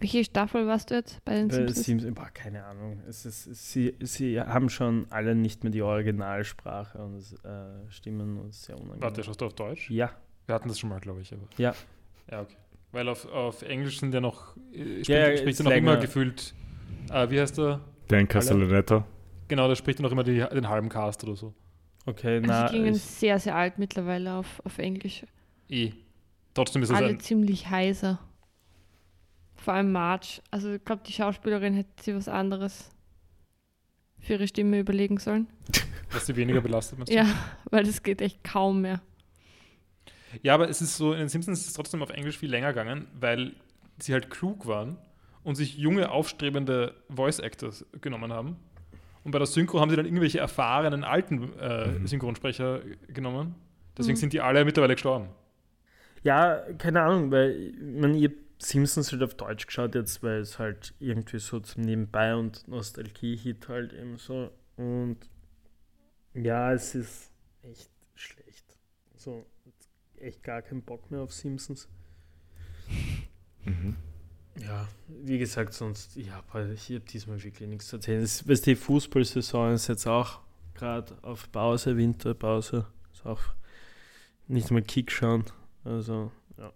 Welche 0.00 0.24
Staffel 0.24 0.66
warst 0.66 0.90
du 0.90 0.94
jetzt 0.94 1.24
bei 1.24 1.34
den 1.34 1.50
Weil 1.50 1.56
Simpsons? 1.68 1.84
Simpsons, 1.86 2.14
boah, 2.14 2.28
keine 2.34 2.64
Ahnung. 2.64 3.00
Es 3.08 3.24
ist, 3.24 3.44
sie, 3.54 3.94
sie 4.00 4.40
haben 4.40 4.68
schon 4.68 5.06
alle 5.10 5.34
nicht 5.34 5.62
mehr 5.62 5.70
die 5.70 5.82
Originalsprache 5.82 6.98
und 6.98 7.14
es, 7.16 7.32
äh, 7.44 7.90
Stimmen 7.90 8.38
und 8.38 8.48
es 8.48 8.56
ist 8.56 8.64
sehr 8.64 8.76
unangenehm. 8.76 9.02
Warte, 9.02 9.22
schaust 9.22 9.40
du 9.40 9.46
auf 9.46 9.54
Deutsch? 9.54 9.90
Ja, 9.90 10.10
Wir 10.46 10.54
hatten 10.54 10.68
das 10.68 10.78
schon 10.78 10.90
mal, 10.90 11.00
glaube 11.00 11.20
ich. 11.20 11.32
Aber. 11.32 11.42
Ja. 11.56 11.74
Ja, 12.30 12.42
okay. 12.42 12.56
Weil 12.92 13.08
auf, 13.08 13.26
auf 13.26 13.62
Englisch 13.62 14.00
sind 14.00 14.12
ja 14.14 14.20
noch, 14.20 14.56
äh, 14.72 15.04
spricht, 15.04 15.08
Ja, 15.08 15.36
spricht 15.36 15.58
ja 15.60 15.64
noch 15.64 15.72
immer 15.72 15.90
länger. 15.92 16.00
gefühlt, 16.02 16.54
äh, 17.10 17.30
wie 17.30 17.40
heißt 17.40 17.58
der? 17.58 17.80
Dan 18.08 18.28
Castellaneta. 18.28 19.06
Genau, 19.48 19.68
da 19.68 19.76
spricht 19.76 19.98
ja 20.00 20.02
noch 20.02 20.12
immer 20.12 20.24
die, 20.24 20.38
den 20.38 20.68
halben 20.68 20.88
Cast 20.88 21.22
oder 21.24 21.36
so. 21.36 21.54
Okay, 22.06 22.36
Also 22.36 22.46
na, 22.46 22.64
die 22.64 22.70
klingen 22.70 22.94
ich, 22.94 23.02
sehr, 23.02 23.38
sehr 23.38 23.54
alt 23.54 23.78
mittlerweile 23.78 24.34
auf, 24.34 24.60
auf 24.64 24.78
Englisch. 24.78 25.24
Eh. 25.68 25.92
Trotzdem 26.54 26.82
ist 26.82 26.90
es 26.90 26.96
Alle 26.96 27.08
ein, 27.08 27.20
ziemlich 27.20 27.68
heiser. 27.68 28.18
Vor 29.56 29.74
allem 29.74 29.92
Marge. 29.92 30.40
Also 30.50 30.74
ich 30.74 30.84
glaube, 30.84 31.02
die 31.06 31.12
Schauspielerin 31.12 31.74
hätte 31.74 32.02
sich 32.02 32.14
was 32.14 32.28
anderes 32.28 32.90
für 34.20 34.34
ihre 34.34 34.46
Stimme 34.46 34.78
überlegen 34.78 35.18
sollen. 35.18 35.48
dass 36.12 36.26
sie 36.26 36.36
weniger 36.36 36.60
belastet 36.60 36.98
meinst 36.98 37.12
du? 37.12 37.16
Ja, 37.16 37.26
weil 37.70 37.84
das 37.84 38.02
geht 38.02 38.20
echt 38.20 38.42
kaum 38.44 38.82
mehr. 38.82 39.00
Ja, 40.42 40.54
aber 40.54 40.68
es 40.68 40.80
ist 40.80 40.96
so, 40.96 41.12
in 41.12 41.20
den 41.20 41.28
Simpsons 41.28 41.60
ist 41.60 41.68
es 41.68 41.72
trotzdem 41.74 42.02
auf 42.02 42.10
Englisch 42.10 42.38
viel 42.38 42.50
länger 42.50 42.68
gegangen, 42.68 43.06
weil 43.18 43.54
sie 43.98 44.12
halt 44.12 44.30
klug 44.30 44.66
waren 44.66 44.96
und 45.42 45.54
sich 45.54 45.76
junge, 45.76 46.10
aufstrebende 46.10 46.94
Voice 47.08 47.38
Actors 47.38 47.84
genommen 48.00 48.32
haben. 48.32 48.56
Und 49.24 49.30
bei 49.30 49.38
der 49.38 49.46
Synchro 49.46 49.80
haben 49.80 49.90
sie 49.90 49.96
dann 49.96 50.04
irgendwelche 50.06 50.38
erfahrenen 50.38 51.02
alten 51.02 51.58
äh, 51.58 51.88
Mhm. 51.88 52.06
Synchronsprecher 52.06 52.80
genommen. 53.08 53.54
Deswegen 53.96 54.16
Mhm. 54.16 54.20
sind 54.20 54.32
die 54.34 54.40
alle 54.40 54.64
mittlerweile 54.64 54.94
gestorben. 54.94 55.28
Ja, 56.22 56.60
keine 56.78 57.02
Ahnung, 57.02 57.30
weil 57.30 57.72
man 57.80 58.14
ihr 58.14 58.32
Simpsons 58.58 59.12
halt 59.12 59.22
auf 59.22 59.34
Deutsch 59.34 59.66
geschaut 59.66 59.94
jetzt, 59.94 60.22
weil 60.22 60.40
es 60.40 60.58
halt 60.58 60.94
irgendwie 61.00 61.38
so 61.38 61.60
zum 61.60 61.82
Nebenbei 61.82 62.34
und 62.34 62.66
Nostalgie-Hit 62.68 63.68
halt 63.68 63.92
eben 63.92 64.16
so. 64.18 64.50
Und 64.76 65.18
ja, 66.34 66.72
es 66.72 66.94
ist 66.94 67.30
echt 67.62 67.90
schlecht. 68.14 68.64
So, 69.16 69.44
echt 70.16 70.42
gar 70.42 70.62
keinen 70.62 70.82
Bock 70.82 71.10
mehr 71.10 71.20
auf 71.20 71.32
Simpsons. 71.32 71.88
Mhm. 73.64 73.96
Ja, 74.60 74.86
wie 75.08 75.38
gesagt, 75.38 75.74
sonst, 75.74 76.14
ja, 76.16 76.42
boah, 76.52 76.64
ich 76.66 76.88
habe 76.90 77.00
diesmal 77.00 77.42
wirklich 77.42 77.68
nichts 77.68 77.88
zu 77.88 77.96
erzählen. 77.96 78.22
Es, 78.22 78.46
weißt 78.48 78.66
du, 78.66 78.70
die 78.70 78.76
Fußballsaison 78.76 79.72
ist 79.74 79.88
jetzt 79.88 80.06
auch 80.06 80.40
gerade 80.74 81.16
auf 81.22 81.50
Pause, 81.50 81.96
Winterpause. 81.96 82.86
Ist 83.12 83.26
auch 83.26 83.40
nicht 84.46 84.70
mal 84.70 84.82
Kick 84.82 85.10
schauen. 85.10 85.44
Also, 85.84 86.30
ja. 86.56 86.72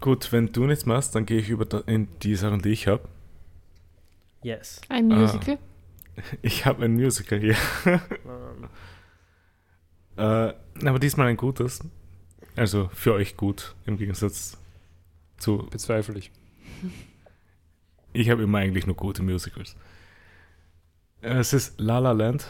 Gut, 0.00 0.32
wenn 0.32 0.50
du 0.52 0.66
nichts 0.66 0.86
machst, 0.86 1.14
dann 1.14 1.26
gehe 1.26 1.38
ich 1.40 1.50
über 1.50 1.86
in 1.86 2.08
die 2.20 2.36
Sachen, 2.36 2.62
die 2.62 2.70
ich 2.70 2.86
habe. 2.86 3.06
Yes. 4.42 4.80
Ein 4.88 5.12
Ah. 5.12 5.16
Musical. 5.16 5.58
Ich 6.40 6.64
habe 6.64 6.82
ein 6.86 6.94
Musical 6.94 7.38
hier. 7.40 7.56
Ähm, 7.84 8.68
Äh, 10.18 10.54
aber 10.86 10.98
diesmal 10.98 11.26
ein 11.26 11.36
gutes. 11.36 11.80
Also 12.54 12.88
für 12.94 13.12
euch 13.12 13.36
gut, 13.36 13.74
im 13.84 13.98
Gegensatz 13.98 14.56
zu. 15.36 15.58
Bezweifle 15.70 16.18
ich. 16.18 16.30
Ich 18.12 18.30
habe 18.30 18.44
immer 18.44 18.58
eigentlich 18.58 18.86
nur 18.86 18.96
gute 18.96 19.22
Musicals. 19.22 19.76
Es 21.20 21.52
ist 21.52 21.78
La 21.78 21.98
La 21.98 22.12
Land. 22.12 22.46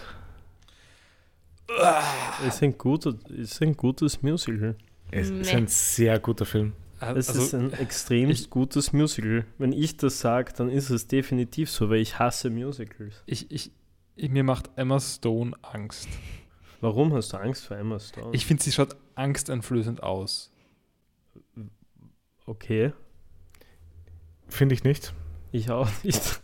ist, 2.47 2.63
ein 2.63 2.79
guter, 2.79 3.15
ist 3.31 3.61
ein 3.63 3.77
gutes 3.77 4.23
Musical. 4.23 4.77
Es 5.11 5.31
ist 5.31 5.53
ein 5.53 5.67
sehr 5.67 6.21
guter 6.21 6.47
Film. 6.47 6.73
Es 7.01 7.29
Also, 7.29 7.43
ist 7.43 7.55
ein 7.55 7.73
extrem 7.73 8.33
gutes 8.49 8.93
Musical. 8.93 9.45
Wenn 9.59 9.73
ich 9.73 9.97
das 9.97 10.21
sage, 10.21 10.53
dann 10.57 10.71
ist 10.71 10.91
es 10.91 11.09
definitiv 11.09 11.69
so, 11.71 11.91
weil 11.91 12.01
ich 12.01 12.19
hasse 12.19 12.49
Musicals. 12.49 13.23
ich, 13.27 13.51
ich, 13.51 13.73
ich, 14.15 14.31
mir 14.31 14.45
macht 14.45 14.71
Emma 14.77 15.01
Stone 15.01 15.53
Angst. 15.63 16.09
Warum 16.81 17.13
hast 17.13 17.33
du 17.33 17.39
Angst 17.39 17.67
vor 17.67 17.77
Emma 17.77 17.99
Stone? 17.99 18.31
Ich 18.33 18.47
finde, 18.47 18.63
sie 18.63 18.71
schaut 18.71 18.97
angsteinflößend 19.17 20.03
aus. 20.03 20.53
okay, 22.47 22.93
Finde 24.49 24.75
ich 24.75 24.85
nicht. 24.85 25.13
ich 25.53 25.71
auch 25.71 25.89
nicht. 26.03 26.41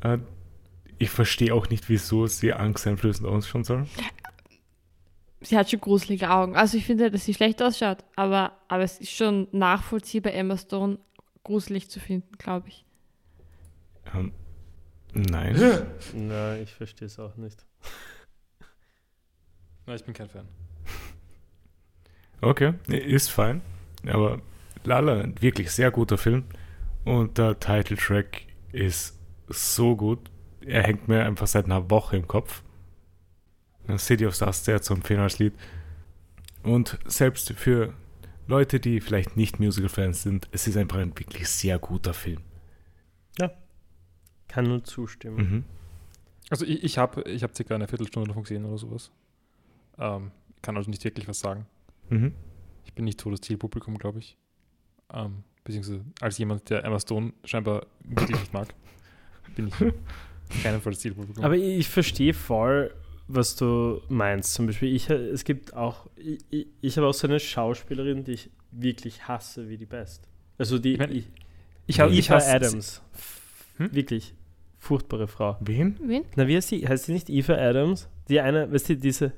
Äh, 0.00 0.18
ich 0.98 1.10
verstehe 1.10 1.54
auch 1.54 1.68
nicht, 1.68 1.88
wieso 1.88 2.26
sie 2.26 2.52
angsteinflößend 2.52 3.28
ausschauen 3.28 3.64
soll. 3.64 3.86
Sie 5.40 5.58
hat 5.58 5.70
schon 5.70 5.80
gruselige 5.80 6.30
Augen. 6.30 6.54
Also 6.54 6.76
ich 6.76 6.86
finde, 6.86 7.10
dass 7.10 7.24
sie 7.24 7.34
schlecht 7.34 7.60
ausschaut, 7.62 8.04
aber, 8.14 8.52
aber 8.68 8.84
es 8.84 8.98
ist 8.98 9.10
schon 9.10 9.48
nachvollziehbar, 9.50 10.32
Emma 10.32 10.56
Stone 10.56 10.98
gruselig 11.42 11.90
zu 11.90 11.98
finden, 11.98 12.30
glaube 12.38 12.68
ich. 12.68 12.84
Ähm, 14.14 14.32
nein. 15.12 15.56
Nein, 16.14 16.62
ich 16.62 16.72
verstehe 16.72 17.06
es 17.06 17.18
auch 17.18 17.36
nicht. 17.36 17.64
Nein, 19.86 19.96
ich 19.96 20.04
bin 20.04 20.14
kein 20.14 20.28
Fan. 20.28 20.46
Okay, 22.40 22.74
ist 22.88 23.30
fein. 23.30 23.60
Aber 24.06 24.40
La 24.84 25.00
La 25.00 25.14
Land, 25.14 25.42
wirklich 25.42 25.70
sehr 25.70 25.90
guter 25.90 26.18
Film. 26.18 26.44
Und 27.04 27.38
der 27.38 27.58
Titeltrack 27.58 28.42
ist 28.72 29.18
so 29.48 29.96
gut. 29.96 30.30
Er 30.60 30.82
hängt 30.82 31.08
mir 31.08 31.24
einfach 31.24 31.46
seit 31.46 31.64
einer 31.64 31.90
Woche 31.90 32.16
im 32.16 32.28
Kopf. 32.28 32.62
City 33.98 34.26
of 34.26 34.34
Stars 34.34 34.64
sehr 34.64 34.80
zu 34.80 34.94
empfehlen 34.94 35.20
als 35.20 35.38
Lied. 35.38 35.54
Und 36.62 36.98
selbst 37.04 37.52
für 37.54 37.92
Leute, 38.46 38.78
die 38.78 39.00
vielleicht 39.00 39.36
nicht 39.36 39.58
Musical-Fans 39.58 40.22
sind, 40.22 40.48
es 40.52 40.66
ist 40.66 40.76
einfach 40.76 40.98
ein 40.98 41.18
wirklich 41.18 41.48
sehr 41.48 41.78
guter 41.78 42.14
Film. 42.14 42.42
Kann 44.52 44.66
nur 44.66 44.84
zustimmen. 44.84 45.36
Mhm. 45.36 45.64
Also 46.50 46.66
ich, 46.66 46.84
ich 46.84 46.98
habe 46.98 47.22
ich 47.22 47.42
hab 47.42 47.56
circa 47.56 47.74
eine 47.74 47.88
Viertelstunde 47.88 48.28
davon 48.28 48.42
gesehen 48.42 48.66
oder 48.66 48.76
sowas. 48.76 49.10
Ähm, 49.98 50.30
kann 50.60 50.76
also 50.76 50.90
nicht 50.90 51.02
wirklich 51.04 51.26
was 51.26 51.40
sagen. 51.40 51.64
Mhm. 52.10 52.34
Ich 52.84 52.92
bin 52.92 53.06
nicht 53.06 53.18
so 53.18 53.30
das 53.30 53.40
Zielpublikum, 53.40 53.96
glaube 53.96 54.18
ich. 54.18 54.36
Ähm, 55.10 55.44
beziehungsweise 55.64 56.04
als 56.20 56.38
jemand, 56.38 56.68
der 56.70 56.84
Emma 56.84 56.98
Stone 56.98 57.32
scheinbar 57.44 57.86
wirklich 58.04 58.38
nicht 58.40 58.52
mag, 58.52 58.68
bin 59.56 59.68
ich 59.68 59.74
auf 59.74 60.62
keinen 60.62 60.80
Fall 60.80 60.92
das 60.92 61.00
Zielpublikum. 61.00 61.44
Aber 61.44 61.56
ich, 61.56 61.88
verstehe 61.88 62.34
voll, 62.34 62.94
was 63.28 63.56
du 63.56 64.00
meinst. 64.08 64.54
Zum 64.54 64.66
Beispiel, 64.66 64.94
ich, 64.94 65.08
es 65.08 65.44
gibt 65.44 65.74
auch, 65.74 66.06
ich, 66.16 66.66
ich, 66.80 66.96
habe 66.96 67.06
auch 67.06 67.14
so 67.14 67.26
eine 67.26 67.40
Schauspielerin, 67.40 68.24
die 68.24 68.32
ich 68.32 68.50
wirklich 68.70 69.28
hasse 69.28 69.68
wie 69.68 69.76
die 69.76 69.86
Best. 69.86 70.28
Also 70.58 70.78
die, 70.78 70.92
Ich 70.94 70.98
mein, 70.98 71.12
ich, 71.12 71.28
ich 71.86 72.00
habe 72.00 72.12
ich 72.12 72.26
Eva 72.28 72.36
hasse- 72.36 72.54
Adams. 72.54 73.02
Hm? 73.78 73.94
Wirklich. 73.94 74.34
Furchtbare 74.78 75.28
Frau. 75.28 75.56
Wen? 75.60 75.96
Wen? 76.02 76.24
Na, 76.34 76.46
wie 76.48 76.56
heißt 76.56 76.68
sie? 76.68 76.86
Heißt 76.86 77.04
sie 77.04 77.12
nicht 77.12 77.30
Eva 77.30 77.54
Adams? 77.54 78.08
Die 78.28 78.40
eine, 78.40 78.70
weißt 78.72 78.88
du, 78.90 78.96
diese. 78.96 79.32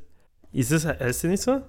Ist 0.53 0.71
es, 0.71 0.87
heißt 0.87 1.21
sie 1.21 1.29
nicht 1.29 1.43
so? 1.43 1.61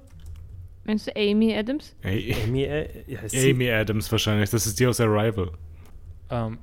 Meinst 0.86 1.08
du 1.08 1.16
Amy 1.16 1.56
Adams? 1.56 1.96
Amy, 2.04 2.64
äh, 2.64 3.18
heißt 3.22 3.32
sie? 3.36 3.52
Amy 3.52 3.72
Adams 3.72 4.12
wahrscheinlich, 4.12 4.50
das 4.50 4.68
ist 4.68 4.80
die 4.80 4.88
aus 4.88 5.00
Arrival. 5.00 5.52
Ähm, 6.30 6.60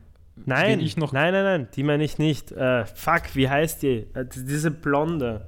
Nein, 0.46 0.80
ich 0.80 0.96
noch, 0.96 1.12
nein, 1.12 1.32
nein, 1.35 1.44
nein, 1.44 1.68
die 1.76 1.82
meine 1.82 2.02
ich 2.04 2.16
nicht. 2.18 2.52
Äh, 2.52 2.87
fuck, 2.87 3.35
wie 3.35 3.48
heißt 3.50 3.82
die? 3.82 4.06
Äh, 4.14 4.24
die- 4.24 4.44
diese 4.46 4.70
Blonde. 4.70 5.46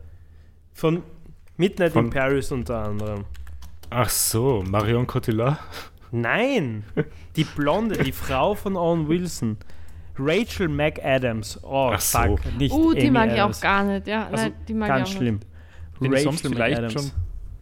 Von 0.74 1.02
Midnight 1.56 1.92
Von- 1.92 2.06
in 2.06 2.10
Paris 2.10 2.52
unter 2.52 2.84
anderem. 2.84 3.24
Ach 3.90 4.08
so, 4.10 4.62
Marion 4.68 5.06
Cotillard? 5.06 5.58
Nein, 6.10 6.84
die 7.36 7.44
Blonde, 7.44 7.96
die 7.96 8.12
Frau 8.12 8.54
von 8.54 8.76
Owen 8.76 9.08
Wilson. 9.08 9.56
Rachel 10.18 10.68
McAdams. 10.68 11.58
Oh, 11.64 11.90
Ach 11.92 12.00
so. 12.00 12.18
fuck, 12.18 12.40
nicht 12.58 12.72
Uh, 12.72 12.92
die 12.92 13.00
Amy 13.00 13.10
mag 13.10 13.28
ich 13.28 13.34
auch 13.40 13.44
Adams. 13.44 13.60
gar 13.60 13.84
nicht. 13.84 14.06
Ja, 14.06 14.26
Also, 14.28 14.44
nein, 14.44 14.52
die 14.68 14.74
mag 14.74 14.88
Ganz 14.88 15.08
ich 15.08 15.14
auch 15.14 15.18
schlimm. 15.18 15.40
den 16.00 16.12
ich 16.12 16.22
sonst 16.22 16.46
vielleicht 16.46 16.76
McAdams. 16.82 16.92
schon 16.92 17.10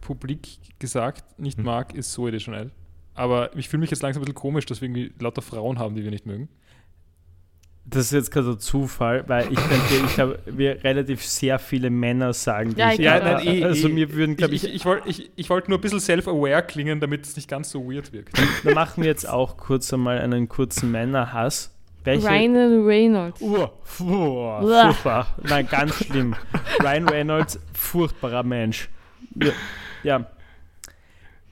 publik 0.03 0.47
gesagt 0.79 1.39
nicht 1.39 1.57
Hm. 1.57 1.65
mag, 1.65 1.93
ist 1.95 2.11
Zoe 2.11 2.31
Deschanel. 2.31 2.71
Aber 3.15 3.55
ich 3.55 3.69
fühle 3.69 3.81
mich 3.81 3.91
jetzt 3.91 4.01
langsam 4.01 4.21
ein 4.21 4.25
bisschen 4.25 4.35
komisch, 4.35 4.65
dass 4.65 4.81
wir 4.81 4.87
irgendwie 4.87 5.11
lauter 5.19 5.41
Frauen 5.41 5.79
haben, 5.79 5.95
die 5.95 6.03
wir 6.03 6.11
nicht 6.11 6.25
mögen. 6.25 6.49
Das 7.85 8.05
ist 8.05 8.11
jetzt 8.13 8.31
gerade 8.31 8.51
ein 8.51 8.59
Zufall, 8.59 9.25
weil 9.27 9.51
ich 9.51 9.57
könnte, 9.59 10.05
ich 10.05 10.13
glaube, 10.15 10.39
wir 10.45 10.81
relativ 10.85 11.23
sehr 11.25 11.59
viele 11.59 11.89
Männer 11.89 12.31
sagen, 12.31 12.73
die 12.73 12.79
Ja, 12.79 12.91
ich 12.93 12.99
glaube, 12.99 13.37
auch. 13.37 13.43
eh, 13.43 13.63
also 13.65 13.89
mir 13.89 14.13
würden, 14.13 14.37
glaube 14.37 14.55
Ich, 14.55 14.63
ich, 14.63 14.73
ich, 14.73 14.85
wollte 14.85 15.09
ich, 15.09 15.31
ich 15.35 15.49
wollt 15.49 15.67
nur 15.67 15.77
ein 15.77 15.81
bisschen 15.81 15.99
self-aware 15.99 16.63
klingen, 16.63 17.01
damit 17.01 17.25
es 17.25 17.35
nicht 17.35 17.49
ganz 17.49 17.69
so 17.71 17.85
weird 17.91 18.13
wirkt. 18.13 18.39
da 18.63 18.73
machen 18.73 19.03
wir 19.03 19.09
jetzt 19.09 19.27
auch 19.27 19.57
kurz 19.57 19.91
einmal 19.93 20.17
einen 20.19 20.47
kurzen 20.47 20.91
Männerhass. 20.91 21.71
Welche? 22.05 22.27
Ryan 22.27 22.85
Reynolds. 22.85 23.41
Uh, 23.41 23.67
fuh, 23.83 24.05
Uah. 24.05 24.85
furchtbar. 24.85 25.37
Nein, 25.43 25.67
ganz 25.69 25.93
schlimm. 25.95 26.35
Ryan 26.81 27.07
Reynolds, 27.09 27.59
furchtbarer 27.73 28.43
Mensch. 28.43 28.89
Ja. 29.35 29.51
Ja. 30.03 30.25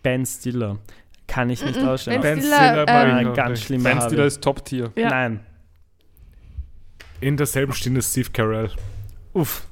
Ben 0.03 0.25
Stiller. 0.25 0.77
Kann 1.27 1.49
ich 1.49 1.63
nicht 1.63 1.77
ausstellen. 1.79 2.21
Ben 2.21 2.35
Ben 2.39 2.41
Stiller, 2.43 2.83
Stiller 2.83 3.19
ähm, 3.21 3.33
ganz 3.33 3.49
nicht. 3.51 3.65
schlimmer 3.65 3.89
Ben. 3.95 4.01
Stiller 4.01 4.25
ist 4.25 4.41
Top-Tier. 4.43 4.91
Ja. 4.95 5.09
Nein. 5.09 5.39
In 7.19 7.37
derselben 7.37 7.73
Stunde 7.73 8.01
Steve 8.01 8.29
Carell. 8.31 8.71
Uff. 9.33 9.67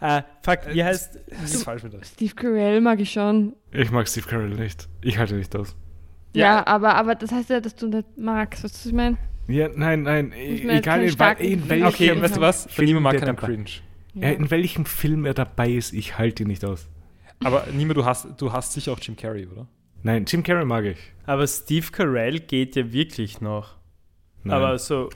Äh, 0.00 0.22
fuck, 0.42 0.58
wie 0.72 0.82
heißt. 0.84 1.18
Das 1.30 1.54
ist 1.54 1.62
falsch 1.64 1.84
mit. 1.84 1.94
Steve 2.04 2.34
Carell 2.34 2.80
mag 2.80 2.98
ich 3.00 3.12
schon. 3.12 3.54
Ich 3.70 3.90
mag 3.90 4.08
Steve 4.08 4.26
Carell 4.28 4.50
nicht. 4.50 4.88
Ich 5.00 5.16
halte 5.18 5.34
nicht 5.36 5.54
aus. 5.56 5.74
Ja, 6.34 6.56
Ja. 6.56 6.66
aber, 6.66 6.94
aber 6.96 7.14
das 7.14 7.30
heißt 7.30 7.48
ja, 7.50 7.60
dass 7.60 7.76
du 7.76 7.86
nicht 7.88 8.18
magst. 8.18 8.64
Weißt 8.64 8.74
du, 8.74 8.78
was 8.80 8.86
ich 8.86 8.92
meine? 8.92 9.16
Ja, 9.46 9.68
nein, 9.74 10.02
nein, 10.02 10.32
Ich 10.32 10.64
egal 10.64 11.02
in, 11.02 11.08
in 11.08 11.16
Film. 11.60 11.68
welchem, 11.68 11.86
Okay, 11.86 12.22
weißt 12.22 12.36
du 12.36 12.40
was? 12.40 12.78
Ihm 12.78 13.02
mag 13.02 13.18
keinen 13.18 13.36
Cringe. 13.36 13.64
Ja, 14.14 14.30
in 14.30 14.50
welchem 14.50 14.84
Film 14.86 15.26
er 15.26 15.34
dabei 15.34 15.70
ist, 15.70 15.92
ich 15.92 16.18
halte 16.18 16.42
ihn 16.42 16.48
nicht 16.48 16.64
aus. 16.64 16.88
Aber 17.42 17.66
Nima, 17.72 17.94
du 17.94 18.04
hast, 18.04 18.40
du 18.40 18.52
hast 18.52 18.72
sicher 18.72 18.92
auch 18.92 19.00
Jim 19.00 19.16
Carrey, 19.16 19.46
oder? 19.46 19.66
Nein, 20.02 20.24
Jim 20.26 20.42
Carrey 20.42 20.64
mag 20.64 20.84
ich. 20.84 20.98
Aber 21.26 21.46
Steve 21.46 21.86
Carell 21.90 22.40
geht 22.40 22.76
ja 22.76 22.92
wirklich 22.92 23.40
noch. 23.40 23.76
Nein. 24.42 24.56
Aber 24.56 24.78
so. 24.78 25.08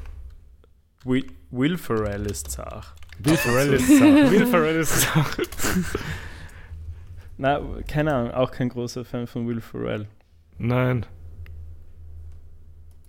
Will, 1.04 1.26
Will 1.50 1.76
Ferrell 1.76 2.26
ist 2.26 2.50
zart. 2.50 2.94
Will 3.18 3.36
Ferrell 3.36 3.74
ist 3.74 3.88
Sache. 3.88 4.02
Will 4.30 4.46
Ferrell 4.46 4.80
ist 4.80 5.00
Sache. 5.00 5.42
Na, 7.38 7.60
keine 7.86 8.14
Ahnung, 8.14 8.32
auch 8.32 8.50
kein 8.50 8.68
großer 8.68 9.04
Fan 9.04 9.26
von 9.26 9.46
Will 9.46 9.60
Ferrell. 9.60 10.08
Nein. 10.58 11.06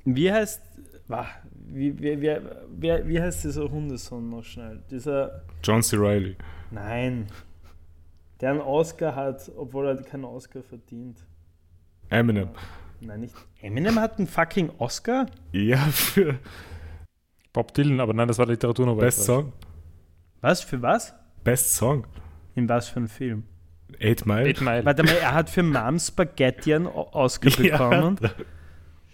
Wie 0.05 0.31
heißt. 0.31 0.61
Wah, 1.07 1.25
wie, 1.53 1.97
wie, 1.97 2.21
wie, 2.21 2.37
wie, 2.77 3.07
wie 3.07 3.21
heißt 3.21 3.43
dieser 3.43 3.69
Hundesohn 3.69 4.29
noch 4.29 4.43
schnell? 4.43 4.83
Dieser. 4.91 5.43
John 5.63 5.81
C. 5.81 5.97
Reilly. 5.97 6.35
Nein. 6.71 7.27
Der 8.41 8.51
einen 8.51 8.61
Oscar 8.61 9.15
hat, 9.15 9.51
obwohl 9.57 9.87
er 9.87 10.01
keinen 10.01 10.25
Oscar 10.25 10.61
verdient. 10.63 11.25
Eminem. 12.09 12.49
Nein, 13.01 13.21
nicht. 13.21 13.35
Eminem 13.61 13.99
hat 13.99 14.17
einen 14.17 14.27
fucking 14.27 14.71
Oscar? 14.77 15.25
Ja, 15.51 15.77
für 15.77 16.39
Bob 17.53 17.73
Dylan, 17.73 17.99
aber 17.99 18.13
nein, 18.13 18.27
das 18.27 18.37
war 18.37 18.45
Literaturnobel. 18.45 19.03
Best 19.03 19.23
Song. 19.25 19.53
Was? 20.41 20.61
Für 20.63 20.81
was? 20.81 21.13
Best 21.43 21.75
Song. 21.75 22.05
In 22.55 22.67
was 22.69 22.87
für 22.89 22.97
einem 22.97 23.07
Film? 23.09 23.43
Eight 23.99 24.25
Mile. 24.25 24.45
Eight 24.49 24.61
Mile. 24.61 24.85
Warte 24.85 25.03
mal, 25.03 25.13
er 25.15 25.33
hat 25.33 25.49
für 25.49 25.63
Mom 25.63 25.99
Spaghetti 25.99 26.73
einen 26.75 26.87
Oscar 26.87 27.49
Ja. 27.63 27.77
bekommen. 27.77 28.19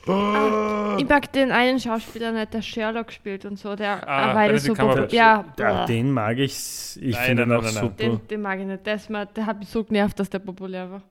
Ah, 0.07 0.97
ich 0.99 1.07
mag 1.09 1.31
den 1.33 1.51
einen 1.51 1.79
Schauspieler 1.79 2.31
nicht, 2.31 2.53
der 2.53 2.61
Sherlock 2.61 3.11
spielt 3.11 3.45
und 3.45 3.57
so, 3.57 3.75
der 3.75 4.07
Ah, 4.07 4.35
weil 4.35 4.49
Benedict 4.49 4.65
so 4.65 4.73
Cumberbatch. 4.73 5.13
Ja, 5.13 5.45
Ja, 5.57 5.85
den 5.85 6.11
mag 6.11 6.37
ich. 6.37 6.53
Ich 7.01 7.17
finde 7.17 7.43
ihn 7.43 7.51
auch 7.51 7.61
nein, 7.63 7.73
super. 7.73 7.89
den, 7.95 8.27
den 8.27 8.41
mag 8.41 8.59
ich 8.59 8.65
nicht. 8.65 8.85
Der, 8.85 8.95
ist 8.95 9.09
der 9.09 9.45
hat 9.45 9.59
mich 9.59 9.69
so 9.69 9.83
genervt, 9.83 10.19
dass 10.19 10.29
der 10.29 10.39
populär 10.39 10.91
war. 10.91 11.01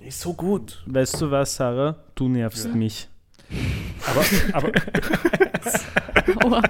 Ist 0.00 0.20
so 0.20 0.34
gut. 0.34 0.82
Weißt 0.86 1.20
du 1.20 1.30
was, 1.30 1.54
Sarah? 1.56 1.96
Du 2.14 2.28
nervst 2.28 2.66
Ja. 2.66 2.72
mich. 2.74 3.08
Aber, 4.06 4.24
aber 6.42 6.62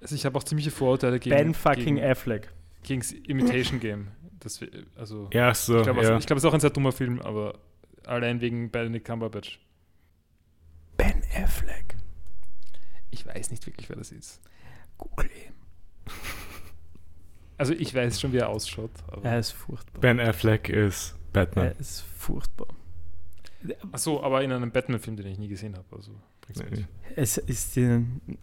also 0.00 0.14
ich 0.14 0.24
habe 0.26 0.36
auch 0.38 0.44
ziemliche 0.44 0.70
Vorurteile 0.70 1.18
gegen, 1.20 1.36
Ben 1.36 1.54
fucking 1.54 1.96
gegen, 1.96 2.02
Affleck. 2.02 2.50
gegen 2.82 3.00
das 3.00 3.12
Imitation 3.12 3.78
Game. 3.80 4.08
Das, 4.40 4.60
also, 4.96 5.28
Ja, 5.32 5.54
so. 5.54 5.78
ich 5.78 5.82
glaube, 5.84 6.02
ja. 6.02 6.16
es, 6.16 6.20
ich 6.20 6.26
glaub, 6.26 6.36
es 6.38 6.42
ist 6.44 6.48
auch 6.50 6.54
ein 6.54 6.60
sehr 6.60 6.70
dummer 6.70 6.90
Film, 6.92 7.20
aber 7.20 7.54
allein 8.06 8.40
wegen 8.40 8.70
Benedict 8.70 9.06
Cumberbatch. 9.06 9.60
Ben 10.96 11.22
Affleck. 11.34 11.96
Ich 13.10 13.26
weiß 13.26 13.50
nicht 13.50 13.66
wirklich, 13.66 13.88
wer 13.88 13.96
das 13.96 14.12
ist. 14.12 14.40
Google 14.98 15.26
ihn. 15.26 15.52
Also 17.58 17.74
ich 17.74 17.94
weiß 17.94 18.20
schon, 18.20 18.32
wie 18.32 18.38
er 18.38 18.48
ausschaut. 18.48 18.90
Aber 19.08 19.24
Er 19.24 19.38
ist 19.38 19.52
furchtbar. 19.52 20.00
ben 20.00 20.20
Affleck 20.20 20.68
ist 20.68 21.14
Batman. 21.32 21.66
Er 21.66 21.78
ist 21.80 22.00
furchtbar. 22.00 22.66
Ach 23.92 23.98
so, 23.98 24.22
aber 24.22 24.42
in 24.42 24.50
einem 24.52 24.72
Batman-Film, 24.72 25.16
den 25.16 25.26
ich 25.26 25.38
nie 25.38 25.48
gesehen 25.48 25.76
habe. 25.76 25.86
Also, 25.94 26.12
Nee. 26.70 26.84
Es 27.14 27.38
ist 27.38 27.76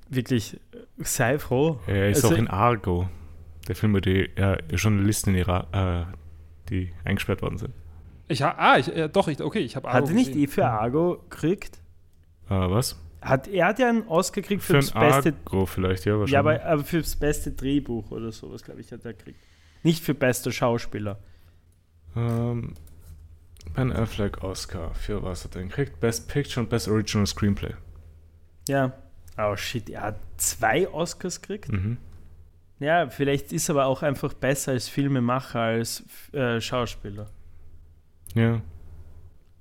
wirklich. 0.09 0.57
Sei 0.97 1.37
froh. 1.37 1.79
Er 1.85 2.09
ist 2.09 2.23
Also- 2.23 2.33
auch 2.33 2.39
in 2.39 2.47
Argo. 2.47 3.09
Der 3.67 3.75
Film, 3.75 3.93
wo 3.93 3.99
die 3.99 4.29
ja, 4.37 4.57
Journalisten 4.71 5.31
in 5.31 5.35
Irak, 5.35 5.67
äh, 5.73 6.05
die 6.69 6.91
eingesperrt 7.03 7.41
worden 7.41 7.57
sind. 7.57 7.73
Ich 8.29 8.43
ha 8.43 8.55
ah, 8.57 8.77
ich, 8.77 8.87
ja, 8.87 9.07
doch, 9.07 9.27
ich, 9.27 9.41
okay, 9.41 9.59
ich 9.59 9.75
habe 9.75 9.91
Hat 9.91 10.07
er 10.07 10.13
nicht 10.13 10.35
eh 10.35 10.47
für 10.47 10.65
Argo 10.65 11.25
gekriegt? 11.29 11.79
Äh, 12.47 12.69
was? 12.69 12.95
Hat, 13.21 13.47
er 13.47 13.67
hat 13.67 13.79
ja 13.79 13.89
einen 13.89 14.07
Oscar 14.07 14.41
gekriegt 14.41 14.61
für, 14.61 14.73
Für 14.73 14.77
das 14.79 14.91
beste. 14.91 15.33
Argo 15.45 15.65
vielleicht, 15.65 16.05
ja, 16.05 16.13
wahrscheinlich. 16.13 16.31
Ja, 16.31 16.39
aber, 16.39 16.63
aber 16.63 16.83
für 16.83 16.99
das 16.99 17.15
beste 17.15 17.51
Drehbuch 17.51 18.11
oder 18.11 18.31
sowas, 18.31 18.63
glaube 18.63 18.81
ich, 18.81 18.91
hat 18.91 19.03
er 19.03 19.13
gekriegt. 19.13 19.39
Nicht 19.81 20.03
für 20.03 20.13
bester 20.13 20.51
Schauspieler. 20.51 21.17
Ähm, 22.15 22.75
ben 23.73 23.91
Affleck 23.91 24.43
Oscar. 24.43 24.93
Für 24.93 25.23
was 25.23 25.43
hat 25.43 25.55
er 25.55 25.61
denn 25.61 25.69
gekriegt? 25.69 25.99
Best 25.99 26.27
Picture 26.27 26.63
und 26.63 26.69
Best 26.69 26.87
Original 26.87 27.25
Screenplay. 27.25 27.73
Ja. 28.67 28.93
Oh 29.37 29.55
shit, 29.55 29.89
er 29.89 30.01
hat 30.01 30.19
zwei 30.37 30.87
Oscars 30.89 31.41
gekriegt? 31.41 31.71
Mhm. 31.71 31.97
Ja, 32.79 33.09
vielleicht 33.09 33.51
ist 33.51 33.69
er 33.69 33.75
aber 33.75 33.85
auch 33.85 34.03
einfach 34.03 34.33
besser 34.33 34.73
als 34.73 34.87
Filmemacher 34.87 35.59
als 35.59 36.03
äh, 36.31 36.61
Schauspieler. 36.61 37.27
Ja. 38.35 38.61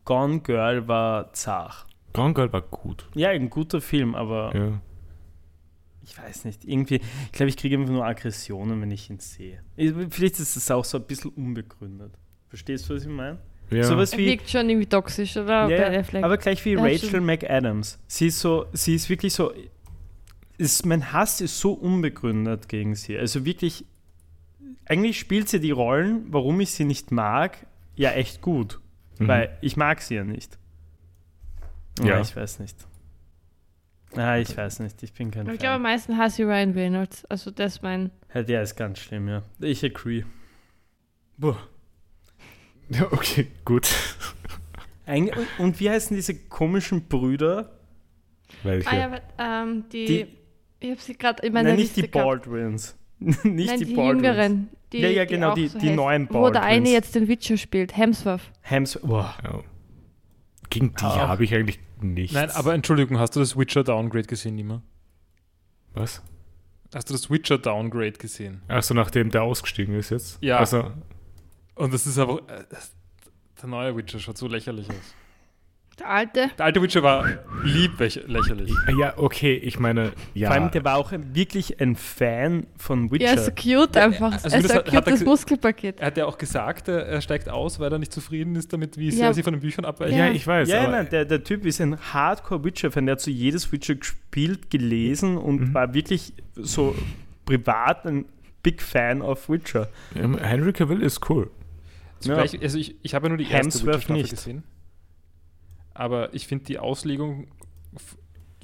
Gone 0.05 0.41
Girl 0.41 0.87
war 0.89 1.33
zart. 1.33 1.87
Gone 2.13 2.35
Girl 2.35 2.53
war 2.53 2.63
gut. 2.63 3.07
Ja, 3.15 3.31
ein 3.31 3.51
guter 3.51 3.81
Film, 3.81 4.15
aber 4.15 4.55
Ja. 4.57 4.81
ich 6.03 6.17
weiß 6.19 6.45
nicht. 6.47 6.65
Irgendwie, 6.65 6.97
ich 7.27 7.33
glaube, 7.33 7.51
ich 7.51 7.57
kriege 7.57 7.77
einfach 7.77 7.93
nur 7.93 8.05
Aggressionen, 8.07 8.81
wenn 8.81 8.91
ich 8.91 9.11
ihn 9.11 9.19
sehe. 9.19 9.61
Ich- 9.77 9.93
Vielleicht 10.11 10.39
ist 10.41 10.57
es 10.57 10.71
auch 10.71 10.85
so 10.85 10.99
ein 10.99 11.05
bisschen 11.05 11.31
unbegründet. 11.33 12.13
Verstehst 12.49 12.89
du, 12.89 12.95
was 12.95 13.03
ich 13.03 13.09
meine? 13.09 13.39
ja. 13.71 13.83
Sowas 13.85 14.13
Er 14.15 14.19
wie. 14.19 14.27
wirkt 14.27 14.49
schon 14.49 14.69
irgendwie 14.71 14.87
toxisch, 14.87 15.37
oder? 15.37 15.69
Ja, 15.69 16.03
aber 16.25 16.39
gleich 16.39 16.65
wie 16.65 16.73
Ja, 16.73 16.81
Rachel. 16.83 17.21
McAdams. 17.21 17.99
Sie 18.07 18.29
ist 18.29 18.41
so, 18.41 18.65
sie 18.73 18.95
ist 18.95 19.11
wirklich 19.11 19.35
so. 19.35 19.53
Ist, 20.57 20.87
mein 20.87 21.13
Hass 21.13 21.41
ist 21.43 21.61
so 21.61 21.73
unbegründet 21.75 22.69
gegen 22.69 22.95
sie. 22.97 23.17
Also 23.17 23.45
wirklich, 23.45 23.85
eigentlich 24.87 25.19
spielt 25.19 25.49
sie 25.51 25.61
die 25.61 25.71
Rollen, 25.71 26.25
warum 26.33 26.59
ich 26.61 26.71
sie 26.73 26.85
nicht 26.85 27.13
mag, 27.13 27.67
ja 27.99 28.13
echt 28.13 28.41
gut. 28.41 28.81
Mhm. 29.19 29.29
Weil 29.29 29.59
ich 29.61 29.77
mag 29.77 30.01
sie 30.01 30.15
ja 30.15 30.25
nicht. 30.25 30.59
Ja. 32.01 32.07
Ja. 32.07 32.21
ich 32.21 32.35
weiß 32.35 32.61
nicht. 32.61 32.77
Ah, 34.17 34.39
ich 34.39 34.57
weiß 34.57 34.81
nicht. 34.81 35.03
Ich 35.03 35.13
bin 35.13 35.31
kein 35.31 35.47
Ich 35.51 35.59
glaube, 35.59 35.75
am 35.75 35.83
Fan. 35.83 35.93
meisten 35.93 36.17
hasse 36.17 36.43
ich 36.43 36.49
Ryan 36.49 36.73
Reynolds. 36.73 37.25
Also 37.27 37.51
das 37.51 37.75
ist 37.77 37.83
mein. 37.83 38.11
Ja, 38.33 38.43
der 38.43 38.63
ist 38.63 38.75
ganz 38.77 38.99
schlimm, 39.01 39.29
ja. 39.29 39.43
Ich 39.61 39.85
agree. 39.85 40.25
Boah. 41.37 41.59
Ja, 42.89 43.05
okay, 43.13 43.49
gut. 43.67 43.89
Eig- 45.07 45.37
und- 45.37 45.47
Und 45.59 45.81
wie 45.81 45.91
heißen 45.91 46.17
diese 46.17 46.35
komischen 46.35 47.07
Brüder? 47.07 47.71
Welche? 48.63 48.89
Ah 48.89 48.97
ja, 48.97 49.05
aber, 49.07 49.21
ähm, 49.39 49.85
die, 49.93 50.05
Die- 50.07 50.27
Ich 50.81 50.91
habe 50.93 51.01
sie 51.01 51.15
gerade 51.15 51.47
in 51.47 51.53
meiner 51.53 51.71
Nein, 51.71 51.77
nicht 51.79 51.97
Liste 51.97 52.03
die 52.03 52.11
gehabt. 52.11 52.27
Baldwins. 52.45 52.97
nicht 53.19 53.45
Nein, 53.45 53.79
die, 53.79 53.85
die, 53.87 53.95
Baldwins. 53.95 54.23
jüngeren. 54.23 54.69
Die, 54.93 54.99
Ja, 55.01 55.09
ja, 55.09 55.25
genau, 55.27 55.51
auch 55.51 55.55
die- 55.55 55.69
so 55.69 55.79
die 55.79 55.91
neuen 55.91 56.29
Wo 56.31 56.49
der 56.51 56.63
eine 56.63 56.89
jetzt 56.91 57.15
den 57.15 57.29
Witcher 57.29 57.57
spielt, 57.57 57.97
Hemsworth. 57.97 58.41
Hems 58.63 58.99
boah. 59.03 59.35
Ja. 59.45 59.61
Gegen 60.71 60.95
die 60.95 61.05
Auch. 61.05 61.17
habe 61.17 61.45
ich 61.45 61.55
eigentlich 61.55 61.79
nichts. 62.01 62.35
Nein, 62.35 62.51
aber 62.51 62.75
Entschuldigung, 62.75 63.19
hast 63.19 63.37
du 63.37 63.41
das 63.41 63.57
Witcher 63.57 63.85
Downgrade 63.85 64.27
gesehen, 64.27 64.55
Nima? 64.55 64.83
Was? 65.95 66.23
Hast 66.95 67.11
du 67.11 67.15
das 67.15 67.31
Witcher 67.31 67.59
Downgrade 67.59 68.13
gesehen? 68.13 68.63
Achso, 68.69 68.95
nachdem 68.95 69.31
der 69.31 69.43
ausgestiegen 69.43 69.95
ist 69.95 70.11
jetzt? 70.11 70.39
Ja. 70.43 70.59
Also, 70.59 70.91
Und 71.75 71.93
das 71.93 72.07
ist 72.07 72.19
aber. 72.19 72.39
äh, 72.49 72.65
Der 73.61 73.69
neue 73.69 73.95
Witcher 73.97 74.19
schaut 74.21 74.39
so 74.39 74.47
lächerlich 74.47 74.89
aus. 74.89 75.15
Der 75.99 76.09
alte. 76.11 76.51
Der 76.57 76.65
alte 76.65 76.81
Witcher 76.83 77.03
war 77.03 77.27
lieb 77.65 77.99
läch- 78.01 78.25
lächerlich. 78.27 78.73
ja, 79.01 79.15
okay, 79.17 79.55
ich 79.55 79.79
meine, 79.81 80.13
ja. 80.35 80.49
Vor 80.49 80.57
allem, 80.57 80.71
der 80.71 80.85
war 80.85 80.97
auch 80.97 81.13
wirklich 81.33 81.81
ein 81.81 81.97
Fan 81.97 82.67
von 82.77 83.11
Witcher. 83.11 83.25
Ja, 83.27 83.33
ist 83.35 83.47
so 83.47 83.51
cute 83.51 83.97
einfach. 83.97 84.33
also 84.33 84.45
Also 84.45 84.57
er 84.57 84.61
ist 84.61 84.71
das 84.71 84.95
hat- 84.95 85.05
ge- 85.07 85.25
Muskelpaket. 85.25 86.01
Er 86.01 86.07
hat 86.07 86.17
ja 86.17 86.27
auch 86.27 86.39
gesagt, 86.39 86.87
er, 86.89 87.21
steigt 87.21 87.49
aus, 87.49 87.81
weil 87.81 87.91
er 87.93 87.99
nicht 87.99 88.13
zufrieden 88.13 88.55
ist 88.55 88.73
damit, 88.73 88.97
wie 88.97 89.11
sehr 89.11 89.27
Ja. 89.27 89.33
sie 89.33 89.43
von 89.43 89.53
den 89.55 89.61
Büchern 89.61 89.85
abweichen. 89.85 90.17
ja, 90.17 90.27
Ja. 90.27 90.33
ich 90.33 90.47
weiß. 90.47 90.69
ja, 90.69 90.83
aber, 90.83 90.91
nein, 90.93 91.09
der, 91.11 91.25
der 91.25 91.43
Typ 91.43 91.67
ist 91.67 91.81
ein 91.81 91.99
Hardcore-Witcher-Fan. 91.99 93.07
Der 93.07 93.13
hat 93.15 93.21
so 93.21 93.31
jedes 93.31 93.71
Witcher 93.73 93.97
gespielt, 93.97 94.71
gelesen 94.71 95.37
und 95.37 95.61
Mhm. 95.61 95.75
war 95.75 95.95
wirklich 95.95 96.33
so 96.55 96.95
privat 97.45 98.07
ein 98.07 98.25
Big 98.63 98.83
Fan 98.83 99.21
of 99.23 99.49
Witcher. 99.49 99.89
ähm, 100.15 100.39
Henry 100.39 100.73
Cavill 100.73 101.03
ist 101.03 101.29
cool. 101.31 101.51
Zugleich, 102.21 102.61
also 102.61 102.79
ich, 102.79 102.97
ich 103.03 103.15
habe 103.15 103.27
ja 103.27 103.29
nur 103.31 103.39
die 103.39 103.45
erste 103.45 103.57
Hemsworth 103.59 103.87
Witcher-Staffel 103.95 104.17
nicht. 104.17 104.31
gesehen. 104.31 104.63
Aber 105.99 106.33
ich 106.33 106.47
finde 106.47 106.65
die 106.67 106.79
Auslegung 106.79 107.49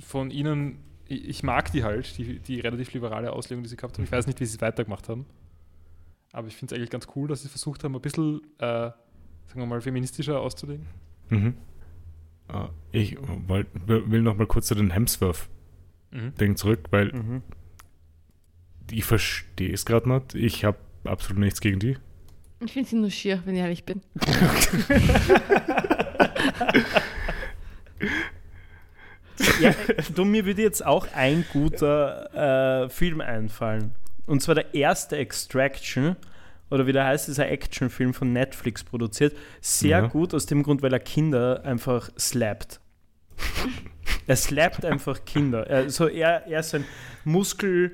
von 0.01 0.31
ihnen, 0.31 0.79
ich, 1.09 1.43
mag 1.43 1.73
die 1.73 1.83
halt, 1.83 2.17
die, 2.17 2.39
die 2.39 2.61
relativ 2.61 2.93
liberale 2.95 3.33
Auslegung, 3.33 3.65
die 3.65 3.69
sie 3.69 3.77
gehabt 3.77 3.99
haben. 3.99 4.05
Ich 4.05 4.13
weiß 4.13 4.29
nicht, 4.29 4.39
wie 4.41 4.47
sie 4.47 4.55
es 4.57 4.61
weitergemacht 4.63 5.09
haben. 5.09 5.27
Aber 6.33 6.47
ich 6.47 6.55
finde 6.57 6.73
es 6.75 6.79
eigentlich 6.79 6.91
ganz 6.91 7.09
cool, 7.17 7.27
dass 7.29 7.43
sie 7.43 7.49
versucht 7.49 7.83
haben, 7.83 7.95
ein 7.97 8.01
bisschen, 8.01 8.41
äh, 8.59 8.61
sagen 8.61 8.95
wir 9.57 9.67
mal, 9.67 9.81
feministischer 9.81 10.41
auszulegen. 10.41 10.87
Mhm. 11.31 11.55
Ah, 12.47 12.69
Ich 12.93 13.17
wollt, 13.49 13.67
will 13.87 14.23
noch 14.23 14.37
mal 14.37 14.47
kurz 14.47 14.67
zu 14.67 14.77
den 14.77 14.91
Hemsworth-Ding 14.93 16.51
Mhm. 16.51 16.57
zurück, 16.57 16.87
weil 16.91 17.13
Mhm. 17.13 17.43
ich 18.93 19.05
verstehe 19.05 19.73
es 19.73 19.85
gerade 19.85 20.09
nicht. 20.09 20.35
Ich 20.37 20.65
habe 20.65 20.79
absolut 21.05 21.41
nichts 21.41 21.61
gegen 21.61 21.81
die. 21.81 21.97
Ich 22.65 22.73
finde 22.73 22.89
sie 22.89 22.97
nur 22.97 23.11
schier, 23.11 23.43
wenn 23.45 23.55
ich 23.57 23.61
ehrlich 23.61 23.85
bin. 23.85 24.03
Ja, 29.61 29.75
du, 30.15 30.25
mir 30.25 30.47
würde 30.47 30.63
jetzt 30.63 30.85
auch 30.85 31.09
ein 31.15 31.45
guter 31.53 32.85
äh, 32.85 32.89
Film 32.89 33.21
einfallen. 33.21 33.93
Und 34.27 34.43
zwar 34.43 34.55
der 34.55 34.75
erste 34.75 35.17
Extraction, 35.17 36.17
oder 36.71 36.87
wie 36.87 36.93
der 36.93 37.05
heißt, 37.05 37.29
ist 37.29 37.41
ein 37.41 37.49
Actionfilm 37.49 38.15
von 38.15 38.33
Netflix 38.33 38.85
produziert. 38.85 39.37
Sehr 39.61 39.99
Ja. 40.01 40.07
gut 40.07 40.35
aus 40.35 40.47
dem 40.47 40.63
Grund, 40.63 40.83
weil 40.83 40.93
er 40.93 41.01
Kinder 41.01 41.63
einfach 41.65 42.11
slappt. 42.19 42.81
er 44.27 44.37
slappt 44.37 44.85
einfach 44.85 45.25
Kinder. 45.25 45.67
Also 45.69 46.09
er, 46.09 46.47
er 46.47 46.61
ist 46.61 46.75
ein 46.75 46.85
Muskel. 47.25 47.93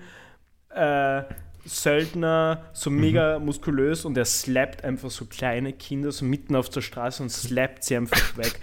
Äh, 0.75 1.23
Söldner, 1.67 2.65
so 2.73 2.89
mega 2.89 3.39
muskulös 3.39 4.07
und 4.07 4.17
er 4.17 4.25
slappt 4.25 4.83
einfach 4.83 5.11
so 5.11 5.27
kleine 5.27 5.75
Kinder 5.75 6.11
so 6.11 6.25
mitten 6.25 6.57
auf 6.57 6.71
der 6.71 6.81
Straße 6.81 7.23
und 7.23 7.29
slappt 7.29 7.85
sie 7.85 7.97
einfach 7.99 8.37
weg. 8.39 8.59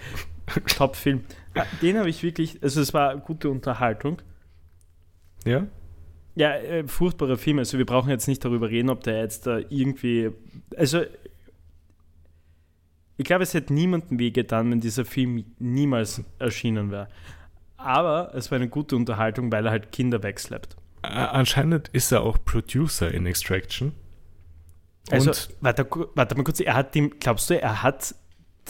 Top-Film. 0.66 1.24
Ah, 1.54 1.64
Den 1.82 1.98
habe 1.98 2.08
ich 2.08 2.22
wirklich, 2.22 2.62
also 2.62 2.80
es 2.80 2.94
war 2.94 3.16
gute 3.16 3.50
Unterhaltung. 3.50 4.22
Ja? 5.44 5.66
Ja, 6.34 6.54
äh, 6.54 6.86
furchtbarer 6.86 7.36
Film. 7.36 7.58
Also 7.58 7.78
wir 7.78 7.86
brauchen 7.86 8.10
jetzt 8.10 8.28
nicht 8.28 8.44
darüber 8.44 8.70
reden, 8.70 8.90
ob 8.90 9.02
der 9.02 9.18
jetzt 9.18 9.46
da 9.46 9.58
irgendwie. 9.58 10.30
Also 10.76 11.02
ich 13.16 13.24
glaube, 13.24 13.42
es 13.42 13.52
hätte 13.52 13.74
niemandem 13.74 14.18
wehgetan, 14.20 14.70
wenn 14.70 14.80
dieser 14.80 15.04
Film 15.04 15.44
niemals 15.58 16.22
erschienen 16.38 16.92
wäre. 16.92 17.08
Aber 17.76 18.32
es 18.34 18.50
war 18.50 18.56
eine 18.56 18.68
gute 18.68 18.94
Unterhaltung, 18.94 19.50
weil 19.50 19.66
er 19.66 19.72
halt 19.72 19.90
Kinder 19.90 20.22
wegslappt. 20.22 20.76
Äh, 21.02 21.08
anscheinend 21.08 21.88
ist 21.88 22.12
er 22.12 22.22
auch 22.22 22.38
Producer 22.44 23.12
in 23.12 23.26
Extraction. 23.26 23.92
Also, 25.10 25.30
Und 25.30 25.48
warte, 25.60 25.86
warte 26.14 26.34
mal 26.36 26.44
kurz, 26.44 26.60
er 26.60 26.74
hat 26.74 26.94
ihm, 26.94 27.14
glaubst 27.18 27.50
du, 27.50 27.60
er 27.60 27.82
hat, 27.82 28.14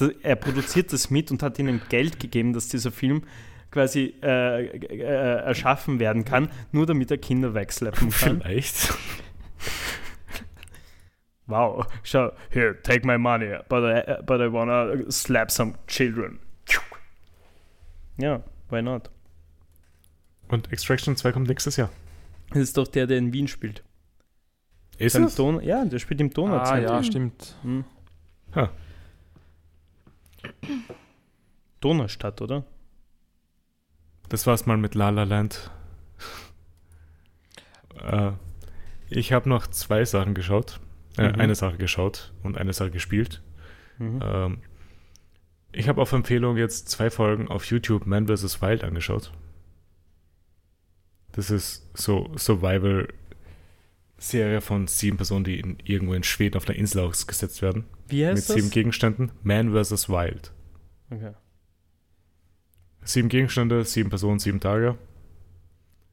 er 0.01 0.36
produziert 0.36 0.92
das 0.92 1.11
mit 1.11 1.30
und 1.30 1.42
hat 1.42 1.59
ihnen 1.59 1.80
Geld 1.88 2.20
gegeben, 2.20 2.53
dass 2.53 2.68
dieser 2.68 2.90
Film 2.92 3.22
quasi 3.70 4.14
äh, 4.22 4.66
äh, 4.66 5.03
erschaffen 5.03 6.01
werden 6.01 6.24
kann, 6.24 6.49
nur 6.72 6.86
damit 6.86 7.11
er 7.11 7.18
Kinder 7.18 7.55
wegslappen 7.55 8.11
kann. 8.11 8.40
vielleicht. 8.40 8.94
Wow, 11.46 11.86
schau, 12.03 12.30
here, 12.51 12.76
take 12.82 13.07
my 13.07 13.16
money, 13.16 13.57
but 13.70 13.82
I, 13.82 14.22
but 14.22 14.38
I 14.42 14.53
wanna 14.53 15.11
slap 15.11 15.51
some 15.51 15.76
children. 15.86 16.40
Ja, 18.18 18.42
why 18.68 18.82
not? 18.82 19.09
Und 20.49 20.70
Extraction 20.70 21.16
2 21.16 21.32
kommt 21.32 21.49
nächstes 21.49 21.76
Jahr. 21.76 21.88
Das 22.51 22.59
ist 22.59 22.76
doch 22.76 22.86
der, 22.86 23.07
der 23.07 23.16
in 23.16 23.32
Wien 23.32 23.49
spielt. 23.49 23.82
Ist 24.99 25.14
Beim 25.14 25.24
es? 25.24 25.36
Don 25.36 25.62
ja, 25.62 25.84
der 25.86 25.99
spielt 25.99 26.20
im 26.20 26.26
Ah, 26.28 26.34
Donauzentrum. 26.34 26.96
ja, 26.96 27.03
stimmt. 27.03 27.57
Hm. 27.62 27.84
Ha. 28.55 28.70
Donaustadt, 31.80 32.41
oder? 32.41 32.64
Das 34.28 34.47
war's 34.47 34.66
mal 34.66 34.76
mit 34.76 34.95
La 34.95 35.11
La 35.11 35.22
Land. 35.24 35.70
äh, 38.03 38.32
ich 39.09 39.32
habe 39.32 39.49
noch 39.49 39.66
zwei 39.68 40.05
Sachen 40.05 40.34
geschaut. 40.34 40.80
Äh, 41.16 41.32
Mhm. 41.32 41.41
Eine 41.41 41.55
Sache 41.55 41.76
geschaut 41.78 42.32
und 42.43 42.59
eine 42.59 42.72
Sache 42.72 42.91
gespielt. 42.91 43.43
Mhm. 43.99 44.20
Ähm, 44.22 44.59
ich 45.72 45.89
habe 45.89 46.01
auf 46.01 46.12
Empfehlung 46.12 46.57
jetzt 46.57 46.89
zwei 46.89 47.11
Folgen 47.11 47.49
auf 47.49 47.64
YouTube 47.66 48.07
Man 48.07 48.26
vs. 48.28 48.62
Wild 48.62 48.84
angeschaut. 48.84 49.32
Das 51.32 51.51
ist 51.51 51.91
so 51.97 52.30
Survival-Serie 54.19 54.61
von 54.61 54.87
sieben 54.87 55.16
Personen, 55.16 55.45
die 55.45 55.61
in, 55.61 55.79
irgendwo 55.85 56.14
in 56.14 56.23
Schweden 56.23 56.57
auf 56.57 56.69
einer 56.69 56.79
Insel 56.79 57.01
ausgesetzt 57.01 57.62
werden. 57.62 57.85
Wie 58.09 58.25
mit 58.25 58.37
heißt 58.37 58.49
sieben 58.49 58.62
das? 58.62 58.71
Gegenständen. 58.71 59.33
Man 59.43 59.73
vs. 59.73 60.09
Wild. 60.09 60.53
Okay. 61.11 61.33
Sieben 63.05 63.29
Gegenstände, 63.29 63.85
sieben 63.85 64.11
Personen, 64.11 64.39
sieben 64.39 64.61
Tage. 64.61 64.99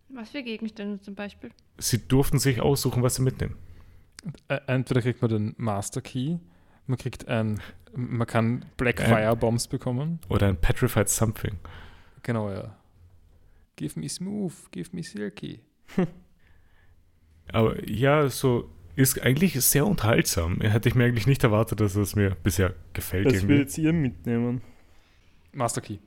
Was 0.09 0.29
für 0.29 0.43
Gegenstände 0.43 1.01
zum 1.01 1.15
Beispiel? 1.15 1.51
Sie 1.77 2.07
durften 2.07 2.39
sich 2.39 2.61
aussuchen, 2.61 3.03
was 3.03 3.15
sie 3.15 3.21
mitnehmen. 3.21 3.55
Entweder 4.47 5.01
kriegt 5.01 5.21
man 5.21 5.29
den 5.29 5.55
Master 5.57 6.01
Key, 6.01 6.37
man 6.87 6.97
kriegt 6.97 7.27
ein, 7.27 7.59
man 7.93 8.25
kann 8.25 8.65
Black 8.77 8.99
Äh. 9.01 9.07
Fire 9.07 9.35
Bombs 9.35 9.67
bekommen. 9.67 10.19
Oder 10.29 10.47
ein 10.47 10.57
Petrified 10.57 11.09
Something. 11.09 11.57
Genau, 12.23 12.49
ja. 12.49 12.75
Give 13.75 13.99
me 13.99 14.07
smooth, 14.07 14.53
give 14.71 14.95
me 14.95 15.03
silky. 15.03 15.59
Aber 17.51 17.87
ja, 17.89 18.27
so 18.29 18.69
ist 18.95 19.21
eigentlich 19.21 19.53
sehr 19.61 19.85
unterhaltsam. 19.85 20.61
Hätte 20.61 20.89
ich 20.89 20.95
mir 20.95 21.05
eigentlich 21.05 21.27
nicht 21.27 21.43
erwartet, 21.43 21.79
dass 21.79 21.95
es 21.95 22.15
mir 22.15 22.35
bisher 22.43 22.73
gefällt. 22.93 23.25
Das 23.27 23.47
will 23.47 23.59
jetzt 23.59 23.77
ihr 23.77 23.93
mitnehmen. 23.93 24.61
Master 25.51 25.81
Key. 25.81 25.97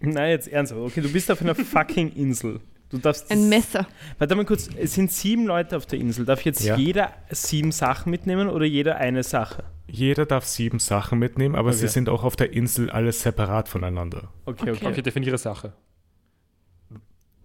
Nein, 0.00 0.30
jetzt 0.30 0.48
ernsthaft. 0.48 0.80
Okay, 0.80 1.00
du 1.00 1.12
bist 1.12 1.30
auf 1.30 1.40
einer 1.42 1.54
fucking 1.54 2.12
Insel. 2.14 2.60
Du 2.90 2.98
darfst. 2.98 3.30
Ein 3.30 3.48
Messer. 3.48 3.86
Warte 4.18 4.34
mal 4.34 4.44
kurz, 4.44 4.68
es 4.76 4.94
sind 4.94 5.12
sieben 5.12 5.46
Leute 5.46 5.76
auf 5.76 5.86
der 5.86 5.98
Insel. 6.00 6.24
Darf 6.24 6.42
jetzt 6.42 6.62
Ja. 6.64 6.76
jeder 6.76 7.12
sieben 7.30 7.70
Sachen 7.70 8.10
mitnehmen 8.10 8.48
oder 8.48 8.64
jeder 8.64 8.96
eine 8.96 9.22
Sache? 9.22 9.64
Jeder 9.86 10.26
darf 10.26 10.44
sieben 10.44 10.78
Sachen 10.80 11.18
mitnehmen, 11.18 11.54
aber 11.54 11.72
sie 11.72 11.84
Okay. 11.84 11.92
sind 11.92 12.08
auch 12.08 12.24
auf 12.24 12.34
der 12.36 12.52
Insel 12.52 12.90
alle 12.90 13.12
separat 13.12 13.68
voneinander. 13.68 14.32
Okay, 14.44 14.62
okay. 14.62 14.70
Okay. 14.72 14.86
Okay, 14.86 15.02
definiere 15.02 15.38
Sache. 15.38 15.72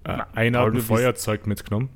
Äh, 0.04 0.18
einer 0.34 0.60
hat 0.62 0.74
ein 0.74 0.82
Feuerzeug 0.82 1.46
mitgenommen. 1.48 1.90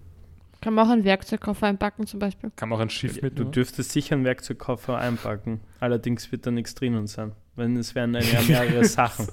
Kann 0.62 0.74
man 0.74 0.86
auch 0.88 0.92
einen 0.92 1.04
Werkzeugkoffer 1.06 1.68
einpacken 1.68 2.06
zum 2.06 2.20
Beispiel. 2.20 2.52
Kann 2.56 2.70
man 2.70 2.78
auch 2.78 2.82
ein 2.82 2.90
Schiff 2.90 3.18
Du 3.18 3.26
mitnehmen. 3.26 3.52
dürftest 3.52 3.92
sicher 3.92 4.16
einen 4.16 4.26
Werkzeugkoffer 4.26 4.98
einpacken. 4.98 5.62
Allerdings 5.80 6.32
wird 6.32 6.46
da 6.46 6.52
nichts 6.52 6.76
drinnen 6.76 7.08
sein. 7.08 7.32
Weil 7.56 7.76
es 7.78 7.96
wären 7.96 8.14
ja 8.14 8.42
mehrere 8.48 8.84
Sachen. 8.86 9.28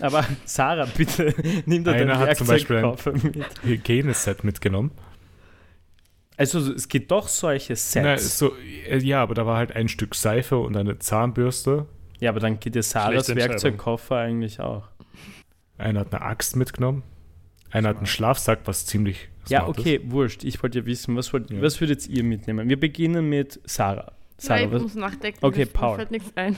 Aber 0.00 0.24
Sarah, 0.44 0.86
bitte 0.96 1.34
nimm 1.66 1.84
da 1.84 1.92
deinen 1.92 2.10
Einer 2.10 2.18
hat 2.18 2.36
zum 2.38 2.46
Beispiel 2.46 2.76
ein- 2.78 2.82
Werkzeugkoffer 2.84 3.28
mit. 3.38 3.46
Hygieneset 3.62 4.42
mitgenommen. 4.44 4.90
Also 6.36 6.72
es 6.72 6.88
gibt 6.88 7.10
doch 7.12 7.28
solche 7.28 7.76
Sets. 7.76 8.04
Na, 8.04 8.18
so, 8.18 8.56
äh, 8.88 8.98
ja, 8.98 9.22
aber 9.22 9.34
da 9.34 9.46
war 9.46 9.56
halt 9.56 9.72
ein 9.76 9.88
Stück 9.88 10.14
Seife 10.16 10.58
und 10.58 10.76
eine 10.76 10.98
Zahnbürste. 10.98 11.86
ja, 12.18 12.30
aber 12.30 12.40
dann 12.40 12.58
geht 12.58 12.74
dir 12.74 12.82
Sarahs. 12.82 13.34
Werkzeugkoffer 13.34 14.16
eigentlich 14.16 14.58
auch. 14.60 14.88
Einer 15.78 16.00
hat 16.00 16.12
eine 16.14 16.22
Axt 16.22 16.56
mitgenommen. 16.56 17.02
Einer 17.74 17.88
hat 17.88 17.96
einen 17.96 18.06
Schlafsack, 18.06 18.60
was 18.66 18.86
ziemlich 18.86 19.28
Ja, 19.48 19.66
okay, 19.66 20.00
wurscht. 20.04 20.44
Ich 20.44 20.62
wollte 20.62 20.78
ja 20.78 20.86
wissen, 20.86 21.16
was, 21.16 21.32
wollt, 21.32 21.50
Ja. 21.50 21.60
was 21.60 21.80
würdet 21.80 22.06
ihr 22.06 22.22
mitnehmen? 22.22 22.68
Wir 22.68 22.78
beginnen 22.78 23.28
mit 23.28 23.60
Sarah. 23.64 24.12
Sarah, 24.38 24.60
Nein, 24.60 24.68
ich 24.68 24.74
was, 24.76 24.82
muss 24.82 24.94
nachdenken. 24.94 25.38
Okay, 25.42 25.66
Paul. 25.66 25.96
fällt 25.96 26.12
nichts 26.12 26.30
ein. 26.36 26.56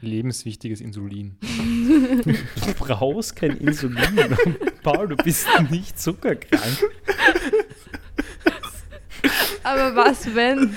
Lebenswichtiges 0.00 0.80
Insulin. 0.80 1.36
du 1.40 2.74
brauchst 2.76 3.36
kein 3.36 3.56
Insulin. 3.58 3.96
Paul, 4.82 5.06
du 5.08 5.16
bist 5.16 5.46
nicht 5.70 5.96
zuckerkrank. 6.00 6.76
Aber 9.62 9.94
was, 9.94 10.34
wenn? 10.34 10.76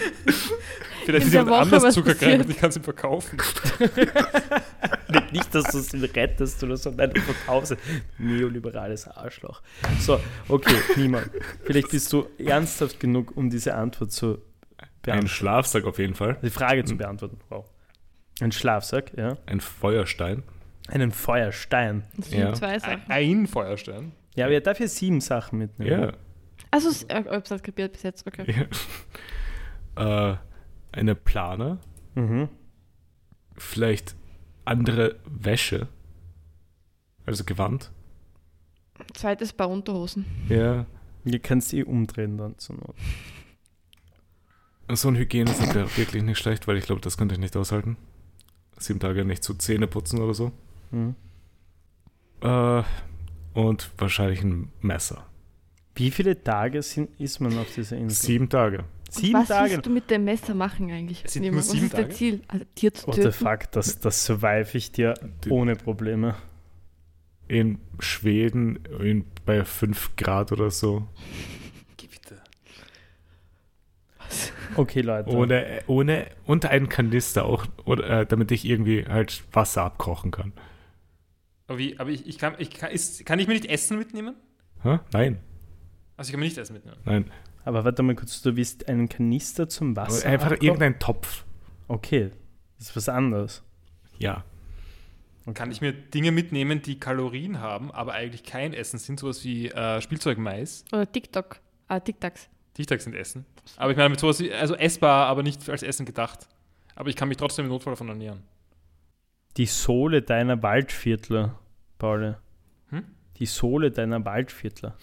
Vielleicht 1.05 1.23
In 1.23 1.27
ist 1.27 1.33
jemand 1.33 1.49
Woche 1.51 1.59
anders 1.61 1.83
was 1.83 1.93
zuckerkrank 1.93 2.43
und 2.45 2.49
ich 2.49 2.57
kann 2.57 2.69
es 2.69 2.77
ihm 2.77 2.83
verkaufen. 2.83 3.37
Nicht, 5.31 5.53
dass 5.53 5.65
du 5.71 5.77
es 5.79 5.93
ihm 5.93 6.03
rettest 6.03 6.63
oder 6.63 6.77
so, 6.77 6.89
nein, 6.91 7.11
du 7.13 7.21
verkaufst 7.21 7.73
es. 7.73 7.77
Neoliberales 8.17 9.07
Arschloch. 9.07 9.61
So, 9.99 10.19
okay, 10.47 10.75
niemand. 10.95 11.29
Vielleicht 11.63 11.89
bist 11.91 12.11
du 12.11 12.27
ernsthaft 12.37 12.99
genug, 12.99 13.35
um 13.35 13.49
diese 13.49 13.75
Antwort 13.75 14.11
zu 14.11 14.33
Ein 14.77 14.87
beantworten. 15.01 15.27
Schlafsack 15.27 15.85
auf 15.85 15.99
jeden 15.99 16.15
Fall. 16.15 16.37
Die 16.41 16.49
Frage 16.49 16.83
zu 16.85 16.97
beantworten. 16.97 17.37
Wow. 17.49 17.65
Ein 18.41 18.51
Schlafsack, 18.51 19.11
ja. 19.17 19.37
Ein 19.45 19.61
Feuerstein. 19.61 20.43
Einen 20.87 21.11
Feuerstein. 21.11 22.03
Das 22.17 22.29
sind 22.29 22.39
Ja. 22.39 22.53
zwei 22.53 22.79
Sachen. 22.79 23.01
Ein 23.07 23.47
Feuerstein. 23.47 24.11
Ja, 24.35 24.45
aber 24.45 24.53
er 24.55 24.61
darf 24.61 24.79
ja 24.79 24.87
sieben 24.87 25.21
Sachen 25.21 25.59
mitnehmen. 25.59 26.01
Ja. 26.01 26.13
Also, 26.71 26.89
ich 26.89 27.05
hab's 27.13 27.49
nicht 27.49 27.63
kapiert 27.63 27.93
bis 27.93 28.03
jetzt, 28.03 28.27
okay. 28.27 28.45
ja. 28.47 28.65
Äh, 30.33 30.35
eine 30.95 31.15
Plane. 31.15 31.79
Mhm. 32.15 32.49
Vielleicht 33.57 34.15
andere 34.65 35.19
Wäsche. 35.25 35.87
Also 37.25 37.43
Gewand. 37.43 37.91
Zweites 39.13 39.53
Paar 39.53 39.69
Unterhosen. 39.69 40.25
Ja. 40.49 40.85
Ihr 41.25 41.39
kannst 41.39 41.73
eh 41.73 41.83
umdrehen 41.83 42.37
dann 42.37 42.57
zur 42.57 42.75
Not. 42.75 42.95
So 44.93 45.07
ein 45.07 45.15
Hygienesieg 45.15 45.73
wäre 45.73 45.97
wirklich 45.97 46.21
nicht 46.21 46.37
schlecht, 46.37 46.67
weil 46.67 46.77
ich 46.77 46.85
glaube, 46.85 47.01
das 47.01 47.17
könnte 47.17 47.33
ich 47.33 47.41
nicht 47.41 47.57
aushalten. 47.57 47.97
Sieben 48.77 48.99
Tage 48.99 49.25
nicht 49.25 49.43
zu 49.43 49.55
Zähne 49.55 49.87
putzen 49.87 50.21
oder 50.21 50.33
so. 50.33 50.51
Mhm. 50.91 51.15
Äh, 52.41 52.83
und 53.53 53.89
wahrscheinlich 53.97 54.43
ein 54.43 54.71
Messer. 54.81 55.25
Wie 55.95 56.11
viele 56.11 56.43
Tage 56.43 56.81
sind, 56.81 57.09
ist 57.19 57.39
man 57.39 57.57
auf 57.57 57.73
dieser 57.73 57.97
Insel? 57.97 58.27
Sieben 58.27 58.49
Tage. 58.49 58.83
Sieben 59.09 59.39
was 59.39 59.47
Tage. 59.47 59.71
willst 59.73 59.85
du 59.85 59.89
mit 59.89 60.09
dem 60.09 60.23
Messer 60.25 60.53
machen 60.55 60.91
eigentlich? 60.91 61.23
Es 61.23 61.33
sind 61.33 61.43
nur 61.43 61.55
was 61.57 61.69
sieben 61.69 61.85
ist 61.85 61.93
dein 61.93 62.03
Tage? 62.03 62.13
Ziel? 62.15 62.41
Also, 62.47 62.65
Tier 62.75 62.93
zu 62.93 63.07
What 63.07 63.15
the 63.15 63.21
töten? 63.21 63.33
fuck, 63.33 63.71
das, 63.71 63.99
das 63.99 64.25
survive 64.25 64.77
ich 64.77 64.91
dir 64.91 65.13
Die- 65.45 65.49
ohne 65.49 65.75
Probleme. 65.75 66.35
In 67.47 67.77
Schweden 67.99 68.77
in, 68.99 69.25
bei 69.45 69.63
5 69.63 70.15
Grad 70.15 70.51
oder 70.51 70.71
so. 70.71 71.07
Gewitter. 71.95 72.37
Okay, 74.75 75.01
Leute. 75.01 75.29
Ohne, 75.29 75.81
ohne, 75.87 76.27
und 76.45 76.65
einen 76.65 76.89
Kanister 76.89 77.45
auch, 77.45 77.65
oder, 77.85 78.21
äh, 78.21 78.25
damit 78.25 78.51
ich 78.51 78.65
irgendwie 78.65 79.05
halt 79.07 79.43
Wasser 79.53 79.83
abkochen 79.83 80.31
kann. 80.31 80.53
Aber, 81.67 81.77
wie, 81.77 81.97
aber 81.99 82.09
ich, 82.09 82.25
ich, 82.27 82.37
kann, 82.39 82.55
ich 82.57 82.71
kann, 82.71 82.91
ist, 82.91 83.25
kann 83.25 83.37
ich 83.39 83.47
mir 83.47 83.53
nicht 83.53 83.65
Essen 83.67 83.97
mitnehmen? 83.97 84.35
Hä? 84.83 84.99
Nein, 85.13 85.39
Also 86.17 86.29
ich 86.29 86.31
kann 86.33 86.39
mir 86.39 86.45
nicht 86.47 86.57
Essen 86.57 86.73
mitnehmen. 86.73 86.97
nein. 87.05 87.31
Aber 87.65 87.83
warte 87.83 88.03
mal 88.03 88.15
kurz, 88.15 88.41
du 88.41 88.55
willst 88.55 88.87
einen 88.87 89.09
Kanister 89.09 89.67
zum 89.67 89.97
Aber 89.97 90.07
Wasser 90.07 90.29
einfach 90.29 90.51
abkochen? 90.51 90.65
irgendein 90.65 90.99
Topf. 90.99 91.45
Okay, 91.87 92.31
das 92.77 92.89
ist 92.89 92.95
was 92.95 93.09
anderes. 93.09 93.63
Ja. 94.19 94.43
Kann 95.53 95.71
ich 95.71 95.81
mir 95.81 95.93
Dinge 95.93 96.31
mitnehmen, 96.31 96.81
die 96.81 96.99
Kalorien 96.99 97.59
haben, 97.59 97.91
aber 97.91 98.13
eigentlich 98.13 98.43
kein 98.43 98.73
Essen 98.73 98.97
sind, 98.97 99.19
sowas 99.19 99.43
wie 99.43 99.69
äh, 99.69 100.01
Spielzeugmais. 100.01 100.85
Oder 100.91 101.11
TikTok. 101.11 101.59
Ah, 101.87 101.99
TikToks. 101.99 102.49
TikToks 102.73 103.03
sind 103.03 103.15
Essen. 103.15 103.45
Aber 103.77 103.91
ich 103.91 103.97
meine 103.97 104.09
mit 104.09 104.19
sowas 104.19 104.39
wie, 104.39 104.51
also 104.51 104.75
essbar, 104.75 105.27
aber 105.27 105.43
nicht 105.43 105.67
als 105.69 105.83
Essen 105.83 106.05
gedacht. 106.05 106.47
Aber 106.95 107.09
ich 107.09 107.15
kann 107.15 107.27
mich 107.27 107.37
trotzdem 107.37 107.65
im 107.65 107.69
Notfall 107.71 107.93
davon 107.93 108.09
ernähren. 108.09 108.41
Die 109.57 109.65
Sohle 109.65 110.21
deiner 110.21 110.61
Waldviertler, 110.61 111.59
Paul. 111.97 112.37
Hm? 112.89 113.05
Die 113.37 113.45
Sohle 113.45 113.91
deiner 113.91 114.23
Waldviertler. 114.25 114.97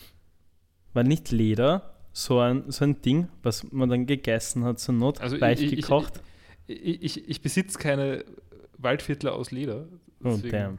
War 0.93 1.05
nicht 1.05 1.31
Leder, 1.31 1.92
so 2.13 2.39
ein, 2.41 2.65
so 2.71 2.85
ein 2.85 3.01
Ding, 3.03 3.29
was 3.43 3.71
man 3.73 3.89
dann 3.89 4.07
gegessen 4.07 4.65
hat, 4.65 4.79
zur 4.79 4.95
Not, 4.95 5.21
Also 5.21 5.41
weich 5.41 5.61
ich- 5.63 5.77
gekocht. 5.77 6.21
Ich, 6.67 7.03
ich, 7.03 7.29
ich 7.29 7.41
besitze 7.43 7.79
keine 7.79 8.25
Waldviertler 8.79 9.35
aus 9.35 9.51
Leder. 9.51 9.87
oh, 10.25 10.37
damn. 10.51 10.79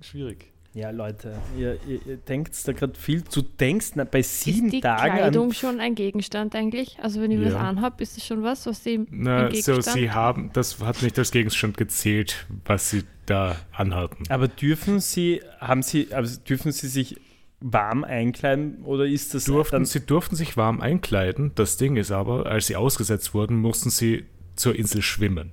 Schwierig. 0.00 0.52
Ja, 0.74 0.90
Leute, 0.90 1.38
ihr, 1.58 1.78
ihr, 1.88 2.00
ihr 2.06 2.16
denkt 2.18 2.54
da 2.68 2.72
gerade 2.72 2.98
viel. 2.98 3.22
Du 3.22 3.40
denkst 3.40 3.92
na, 3.94 4.04
bei 4.04 4.18
Ist 4.18 4.42
sieben 4.42 4.68
die 4.70 4.82
Tagen 4.82 5.16
Kleidung 5.16 5.46
an. 5.48 5.54
schon 5.54 5.80
ein 5.80 5.94
Gegenstand 5.94 6.54
eigentlich? 6.54 6.98
Also 7.00 7.22
wenn 7.22 7.30
ich 7.30 7.38
Ja. 7.38 7.44
das 7.46 7.54
anhab, 7.54 7.98
ist 8.02 8.18
das 8.18 8.26
schon 8.26 8.42
was, 8.42 8.66
was 8.66 8.84
sie 8.84 9.06
Na, 9.10 9.46
ein 9.46 9.54
so, 9.54 9.80
sie 9.80 10.10
haben, 10.10 10.50
das 10.52 10.78
hat 10.80 11.00
nicht 11.00 11.18
als 11.18 11.30
Gegenstand 11.30 11.78
gezählt, 11.78 12.46
was 12.66 12.90
sie 12.90 13.04
da 13.24 13.56
anhatten. 13.72 14.24
Aber 14.28 14.48
dürfen 14.48 15.00
sie, 15.00 15.40
haben 15.60 15.82
sie, 15.82 16.12
also 16.12 16.38
dürfen 16.40 16.72
sie 16.72 16.88
sich 16.88 17.16
warm 17.60 18.04
einkleiden 18.04 18.82
oder 18.82 19.06
ist 19.06 19.34
das 19.34 19.44
Durften, 19.44 19.76
dann, 19.76 19.84
sie 19.86 20.00
durften 20.00 20.36
sich 20.36 20.56
warm 20.56 20.80
einkleiden. 20.80 21.52
Das 21.54 21.76
Ding 21.76 21.96
ist 21.96 22.10
aber, 22.12 22.46
als 22.46 22.66
sie 22.66 22.76
ausgesetzt 22.76 23.32
wurden, 23.34 23.56
mussten 23.56 23.90
sie 23.90 24.26
zur 24.56 24.74
Insel 24.76 25.02
schwimmen. 25.02 25.52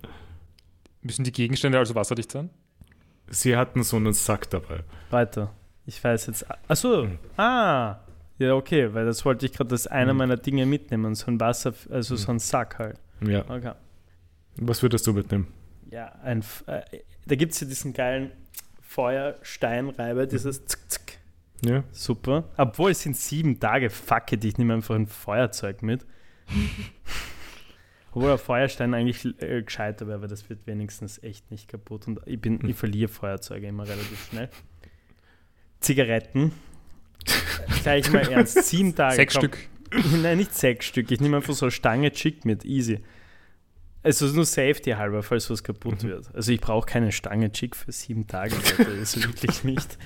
Müssen 1.01 1.23
die 1.23 1.31
Gegenstände 1.31 1.77
also 1.77 1.95
wasserdicht 1.95 2.31
sein? 2.31 2.49
Sie 3.29 3.55
hatten 3.57 3.83
so 3.83 3.97
einen 3.97 4.13
Sack 4.13 4.49
dabei. 4.49 4.81
weiter? 5.09 5.53
Ich 5.85 6.01
weiß 6.03 6.27
jetzt. 6.27 6.45
Achso, 6.67 7.07
ah. 7.37 7.97
Ja, 8.39 8.55
okay, 8.55 8.93
weil 8.93 9.05
das 9.05 9.23
wollte 9.25 9.45
ich 9.45 9.53
gerade 9.53 9.71
als 9.71 9.85
einer 9.87 10.13
Mhm. 10.13 10.17
meiner 10.19 10.37
Dinge 10.37 10.65
mitnehmen. 10.65 11.13
So 11.15 11.27
ein 11.27 11.39
Wasser, 11.39 11.73
also 11.89 12.15
so 12.15 12.31
ein 12.31 12.39
Sack 12.39 12.79
halt. 12.79 12.99
Ja. 13.25 13.41
Okay. 13.49 13.73
Was 14.57 14.81
würdest 14.81 15.05
du 15.07 15.13
mitnehmen? 15.13 15.47
Ja, 15.91 16.11
ein, 16.23 16.43
äh, 16.67 16.81
da 17.25 17.35
gibt 17.35 17.53
es 17.53 17.59
ja 17.59 17.67
diesen 17.67 17.93
geilen 17.93 18.31
Feuersteinreiber, 18.81 20.25
dieses 20.27 20.65
Zick, 20.65 20.79
Zick. 20.89 20.92
Ja. 21.65 21.83
Super. 21.91 22.49
Obwohl 22.57 22.91
es 22.91 23.01
sind 23.01 23.15
sieben 23.15 23.59
Tage, 23.59 23.89
fuck 23.89 24.31
it, 24.31 24.43
ich 24.43 24.57
nehme 24.57 24.73
einfach 24.73 24.95
ein 24.95 25.07
Feuerzeug 25.07 25.81
mit. 25.81 26.05
Obwohl 28.11 28.31
ein 28.31 28.37
Feuerstein 28.37 28.93
eigentlich 28.93 29.25
äh, 29.41 29.63
gescheiter 29.63 30.07
wäre, 30.07 30.21
weil 30.21 30.27
das 30.27 30.47
wird 30.49 30.67
wenigstens 30.67 31.21
echt 31.23 31.49
nicht 31.49 31.67
kaputt. 31.67 32.07
Und 32.07 32.19
ich, 32.25 32.39
bin, 32.39 32.63
ich 32.67 32.75
verliere 32.75 33.09
Feuerzeuge 33.09 33.67
immer 33.67 33.87
relativ 33.87 34.27
schnell. 34.29 34.49
Zigaretten. 35.79 36.51
Gleich 37.81 38.11
mal 38.11 38.27
ernst. 38.29 38.63
Sieben 38.65 38.93
Tage. 38.95 39.15
Sechs 39.15 39.33
komm. 39.33 39.41
Stück. 39.41 39.57
Nein, 40.21 40.37
nicht 40.37 40.53
sechs 40.53 40.85
Stück. 40.85 41.09
Ich 41.11 41.21
nehme 41.21 41.37
einfach 41.37 41.53
so 41.53 41.65
eine 41.65 41.71
Stange 41.71 42.11
Chick 42.11 42.45
mit. 42.45 42.65
Easy. 42.65 42.99
Also 44.03 44.27
nur 44.27 44.45
Safety 44.45 44.91
halber, 44.91 45.23
falls 45.23 45.49
was 45.49 45.63
kaputt 45.63 46.03
Mhm. 46.03 46.07
wird. 46.09 46.35
Also 46.35 46.51
ich 46.51 46.59
brauche 46.61 46.85
keine 46.85 47.11
Stange 47.11 47.51
Chick 47.51 47.75
für 47.75 47.91
sieben 47.91 48.27
Tage, 48.27 48.53
Leute. 48.55 48.97
Das 48.99 49.15
ist 49.15 49.25
wirklich 49.27 49.63
nicht. 49.63 49.97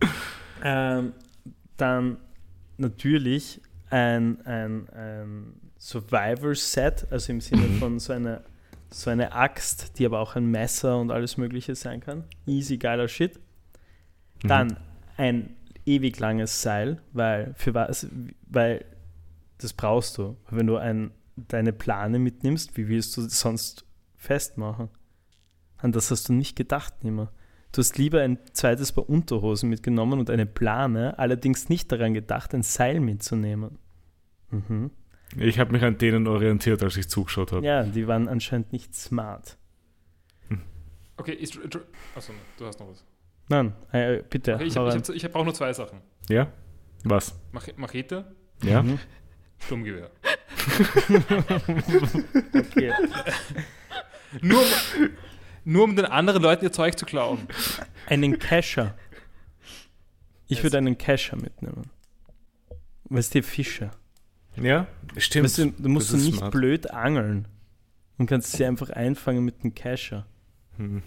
ähm, 0.64 1.12
dann 1.76 2.18
natürlich 2.76 3.60
ein, 3.90 4.44
ein, 4.46 4.88
ein 4.90 5.60
Survivor-Set, 5.78 7.06
also 7.10 7.32
im 7.32 7.40
Sinne 7.40 7.68
von 7.78 7.98
so 7.98 8.12
eine, 8.12 8.42
so 8.90 9.10
eine 9.10 9.32
Axt, 9.32 9.98
die 9.98 10.06
aber 10.06 10.20
auch 10.20 10.36
ein 10.36 10.46
Messer 10.46 10.98
und 10.98 11.10
alles 11.10 11.36
Mögliche 11.36 11.74
sein 11.74 12.00
kann. 12.00 12.24
Easy, 12.46 12.76
geiler 12.76 13.08
Shit. 13.08 13.38
Dann 14.42 14.78
ein 15.16 15.54
ewig 15.84 16.18
langes 16.18 16.62
Seil, 16.62 17.00
weil 17.12 17.54
für 17.56 17.74
was, 17.74 18.06
weil 18.48 18.84
das 19.58 19.72
brauchst 19.72 20.18
du. 20.18 20.36
Wenn 20.50 20.66
du 20.66 20.76
ein, 20.76 21.10
deine 21.36 21.72
Plane 21.72 22.18
mitnimmst, 22.18 22.76
wie 22.76 22.88
willst 22.88 23.16
du 23.16 23.22
das 23.22 23.40
sonst 23.40 23.84
festmachen? 24.16 24.88
An 25.78 25.92
das 25.92 26.10
hast 26.10 26.28
du 26.28 26.32
nicht 26.32 26.56
gedacht, 26.56 27.04
nimmer. 27.04 27.32
Du 27.72 27.78
hast 27.78 27.98
lieber 27.98 28.20
ein 28.20 28.38
zweites 28.52 28.92
Paar 28.92 29.08
Unterhosen 29.08 29.70
mitgenommen 29.70 30.18
und 30.18 30.28
eine 30.28 30.46
Plane, 30.46 31.18
allerdings 31.18 31.68
nicht 31.68 31.92
daran 31.92 32.14
gedacht, 32.14 32.52
ein 32.54 32.62
Seil 32.62 32.98
mitzunehmen. 33.00 33.78
Mhm. 34.50 34.90
Ich 35.36 35.60
habe 35.60 35.70
mich 35.72 35.82
an 35.84 35.96
denen 35.96 36.26
orientiert, 36.26 36.82
als 36.82 36.96
ich 36.96 37.08
zugeschaut 37.08 37.52
habe. 37.52 37.64
Ja, 37.64 37.84
die 37.84 38.08
waren 38.08 38.26
anscheinend 38.26 38.72
nicht 38.72 38.94
smart. 38.96 39.56
Okay, 41.16 41.34
ist, 41.34 41.58
achso, 42.16 42.32
du 42.58 42.64
hast 42.64 42.80
noch 42.80 42.88
was. 42.88 43.04
Nein, 43.48 43.74
äh, 43.92 44.22
bitte. 44.28 44.54
Okay, 44.54 44.64
ich 44.64 44.76
ich 45.14 45.24
ich 45.24 45.30
brauche 45.30 45.44
nur 45.44 45.52
zwei 45.54 45.70
Sachen. 45.72 46.00
Ja? 46.30 46.50
Was? 47.04 47.38
Mach, 47.52 47.66
Machete, 47.76 48.24
Ja? 48.62 48.82
Mhm. 48.82 48.98
Sturmgewehr. 49.58 50.10
Okay. 52.54 52.92
Nur, 54.42 54.62
nur 55.64 55.84
um 55.84 55.96
den 55.96 56.06
anderen 56.06 56.42
Leuten 56.42 56.64
ihr 56.64 56.72
Zeug 56.72 56.98
zu 56.98 57.06
klauen. 57.06 57.46
Einen 58.06 58.38
Kescher. 58.38 58.94
Ich 60.48 60.62
würde 60.62 60.78
einen 60.78 60.98
Kescher 60.98 61.36
mitnehmen. 61.36 61.90
Weißt 63.04 63.34
du, 63.34 63.42
Fische. 63.42 63.90
Ja, 64.56 64.86
stimmt. 65.16 65.44
Weißt 65.44 65.58
du, 65.58 65.70
du 65.70 65.88
musst 65.88 66.12
du 66.12 66.16
nicht 66.16 66.38
smart. 66.38 66.52
blöd 66.52 66.90
angeln 66.90 67.48
und 68.18 68.26
kannst 68.26 68.52
sie 68.52 68.64
einfach 68.64 68.90
einfangen 68.90 69.44
mit 69.44 69.62
einem 69.62 69.74
Kescher. 69.74 70.26
Hm. 70.76 71.02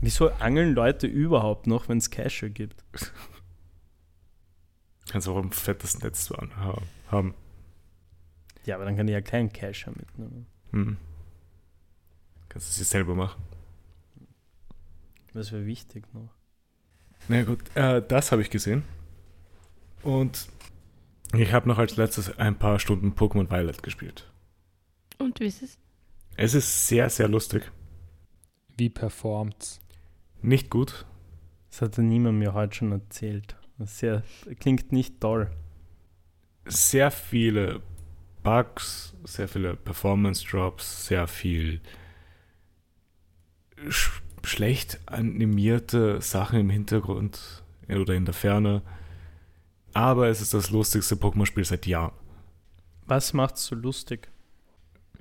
Wieso 0.00 0.30
angeln 0.30 0.74
Leute 0.74 1.06
überhaupt 1.06 1.66
noch, 1.66 1.88
wenn 1.88 1.98
es 1.98 2.10
Kescher 2.10 2.48
gibt? 2.48 2.84
Kannst 5.10 5.28
auch 5.28 5.42
ein 5.42 5.52
fettes 5.52 6.00
Netz 6.00 6.30
haben. 7.10 7.34
Ja, 8.64 8.76
aber 8.76 8.84
dann 8.84 8.96
kann 8.96 9.06
ich 9.08 9.12
ja 9.12 9.20
keinen 9.20 9.52
Kescher 9.52 9.90
mitnehmen. 9.90 10.46
Hm. 10.70 10.96
Kannst 12.48 12.68
du 12.68 12.70
es 12.70 12.76
dir 12.78 12.84
selber 12.84 13.14
machen. 13.14 13.42
Das 15.34 15.52
wäre 15.52 15.66
wichtig 15.66 16.04
noch. 16.14 16.30
Na 17.28 17.42
gut, 17.42 17.58
äh, 17.74 18.00
das 18.06 18.32
habe 18.32 18.42
ich 18.42 18.50
gesehen. 18.50 18.84
Und 20.02 20.48
ich 21.32 21.52
habe 21.52 21.68
noch 21.68 21.78
als 21.78 21.96
letztes 21.96 22.38
ein 22.38 22.56
paar 22.56 22.78
Stunden 22.78 23.12
Pokémon 23.14 23.50
Violet 23.50 23.82
gespielt. 23.82 24.30
Und 25.18 25.40
wie 25.40 25.46
ist 25.46 25.62
es? 25.62 25.78
Es 26.36 26.54
ist 26.54 26.88
sehr, 26.88 27.10
sehr 27.10 27.28
lustig. 27.28 27.70
Wie 28.76 28.88
performt's? 28.88 29.80
Nicht 30.42 30.70
gut. 30.70 31.06
Das 31.70 31.82
hat 31.82 31.96
ja 31.96 32.02
niemand 32.02 32.38
mir 32.38 32.54
heute 32.54 32.76
schon 32.76 32.92
erzählt. 32.92 33.56
Das 33.78 33.98
sehr, 33.98 34.22
klingt 34.60 34.92
nicht 34.92 35.20
toll. 35.20 35.50
Sehr 36.66 37.10
viele 37.10 37.82
Bugs, 38.42 39.14
sehr 39.24 39.48
viele 39.48 39.74
Performance 39.74 40.46
Drops, 40.46 41.06
sehr 41.06 41.26
viel 41.26 41.80
sch 43.88 44.22
schlecht 44.46 45.00
animierte 45.06 46.20
Sachen 46.20 46.60
im 46.60 46.70
Hintergrund 46.70 47.62
oder 47.88 48.14
in 48.14 48.24
der 48.24 48.34
Ferne. 48.34 48.82
Aber 49.92 50.28
es 50.28 50.40
ist 50.40 50.54
das 50.54 50.70
lustigste 50.70 51.14
Pokémon-Spiel 51.16 51.64
seit 51.64 51.86
Jahren. 51.86 52.12
Was 53.06 53.32
macht's 53.32 53.66
so 53.66 53.74
lustig? 53.74 54.28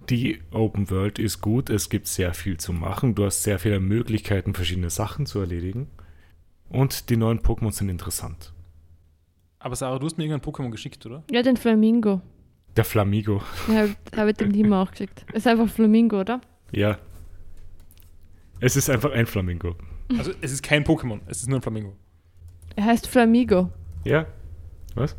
Die 0.09 0.41
Open 0.51 0.89
World 0.89 1.19
ist 1.19 1.41
gut, 1.41 1.69
es 1.69 1.89
gibt 1.89 2.07
sehr 2.07 2.33
viel 2.33 2.57
zu 2.57 2.73
machen, 2.73 3.15
du 3.15 3.25
hast 3.25 3.43
sehr 3.43 3.59
viele 3.59 3.79
Möglichkeiten, 3.79 4.53
verschiedene 4.53 4.89
Sachen 4.89 5.25
zu 5.25 5.39
erledigen. 5.39 5.87
Und 6.69 7.09
die 7.09 7.17
neuen 7.17 7.39
Pokémon 7.39 7.71
sind 7.71 7.89
interessant. 7.89 8.51
Aber 9.59 9.75
Sarah, 9.75 9.99
du 9.99 10.05
hast 10.05 10.17
mir 10.17 10.25
irgendein 10.25 10.51
Pokémon 10.51 10.71
geschickt, 10.71 11.05
oder? 11.05 11.23
Ja, 11.31 11.41
den 11.41 11.55
Flamingo. 11.55 12.21
Der 12.75 12.83
Flamigo, 12.83 13.41
Ja, 13.67 13.87
habe 14.17 14.31
ich 14.31 14.37
dem 14.37 14.51
Dima 14.51 14.81
auch 14.81 14.89
geschickt. 14.91 15.25
Ist 15.31 15.45
einfach 15.47 15.69
Flamingo, 15.69 16.19
oder? 16.19 16.41
ja. 16.71 16.97
Es 18.63 18.77
ist 18.77 18.89
einfach 18.89 19.11
ein 19.11 19.25
Flamingo. 19.25 19.75
Also 20.17 20.31
es 20.39 20.53
ist 20.53 20.63
kein 20.63 20.85
Pokémon, 20.85 21.19
es 21.27 21.41
ist 21.41 21.49
nur 21.49 21.59
ein 21.59 21.61
Flamingo. 21.61 21.97
Er 22.77 22.85
heißt 22.85 23.07
Flamigo. 23.07 23.69
Ja? 24.05 24.25
Was? 24.95 25.17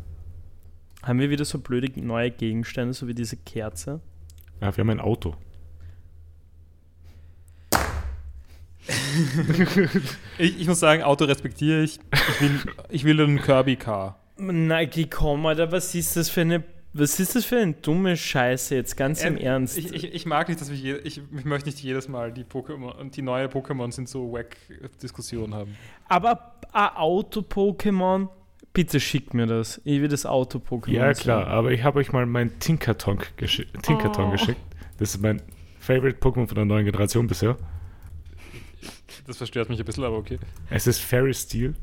Haben 1.03 1.19
wir 1.19 1.29
wieder 1.29 1.45
so 1.45 1.59
blöde 1.59 1.91
neue 2.03 2.31
Gegenstände, 2.31 2.95
so 2.95 3.07
wie 3.07 3.13
diese 3.13 3.37
Kerze? 3.37 4.01
Ja, 4.61 4.75
wir 4.75 4.81
haben 4.81 4.89
ein 4.89 4.99
Auto. 4.99 5.35
Ich, 10.39 10.61
ich 10.61 10.67
muss 10.67 10.79
sagen, 10.79 11.03
Auto 11.03 11.25
respektiere 11.25 11.83
ich. 11.83 11.99
Ich 12.11 12.41
will, 12.41 12.59
ich 12.89 13.03
will 13.03 13.21
einen 13.21 13.39
Kirby-Car. 13.39 14.19
Geh, 14.37 15.05
komm, 15.05 15.45
Alter, 15.45 15.71
was 15.71 15.93
ist 15.93 16.15
das 16.15 16.29
für 16.29 16.41
eine, 16.41 16.63
was 16.97 17.19
ist 17.19 17.35
das 17.35 17.43
für 17.45 17.57
eine 17.57 17.73
dumme 17.73 18.15
Scheiße 18.15 18.73
jetzt, 18.75 18.95
ganz 18.95 19.21
im 19.23 19.35
Ähm, 19.35 19.43
Ernst? 19.43 19.77
Ich, 19.77 19.93
ich, 19.93 20.13
ich 20.13 20.25
mag 20.25 20.47
nicht, 20.47 20.61
dass 20.61 20.69
wir 20.71 20.77
je, 20.77 20.95
ich, 21.03 21.21
ich 21.37 21.45
möchte 21.45 21.67
nicht 21.69 21.79
jedes 21.81 22.07
Mal 22.07 22.31
die 22.31 22.43
Pokémon 22.45 22.91
und 22.97 23.15
die 23.17 23.21
neue 23.21 23.47
Pokémon 23.47 23.91
sind 23.91 24.07
so 24.07 24.31
wack 24.31 24.55
Diskussionen 25.01 25.53
haben. 25.53 25.75
Aber 26.07 26.55
ein 26.71 26.89
Auto-Pokémon, 26.95 28.29
bitte 28.73 28.99
schick 28.99 29.33
mir 29.33 29.45
das. 29.45 29.81
Ich 29.83 29.99
will 30.01 30.07
das 30.07 30.25
Auto-Pokémon 30.25 30.91
Ja, 30.91 31.13
sehen. 31.13 31.21
klar, 31.23 31.47
aber 31.47 31.71
ich 31.71 31.83
habe 31.83 31.99
euch 31.99 32.11
mal 32.13 32.25
meinen 32.25 32.57
Tinkerton, 32.59 33.19
geschi 33.37 33.65
Tinkerton 33.81 34.27
Oh. 34.29 34.31
geschickt. 34.31 34.61
Das 34.97 35.13
ist 35.15 35.21
mein 35.21 35.41
Favorite 35.79 36.17
Pokémon 36.19 36.47
von 36.47 36.55
der 36.55 36.65
neuen 36.65 36.85
Generation 36.85 37.27
bisher. 37.27 37.57
Das 39.27 39.37
verstört 39.37 39.69
mich 39.69 39.79
ein 39.79 39.85
bisschen, 39.85 40.03
aber 40.03 40.17
okay. 40.17 40.39
Es 40.69 40.87
ist 40.87 40.99
Fairy 40.99 41.33
Steel. 41.33 41.73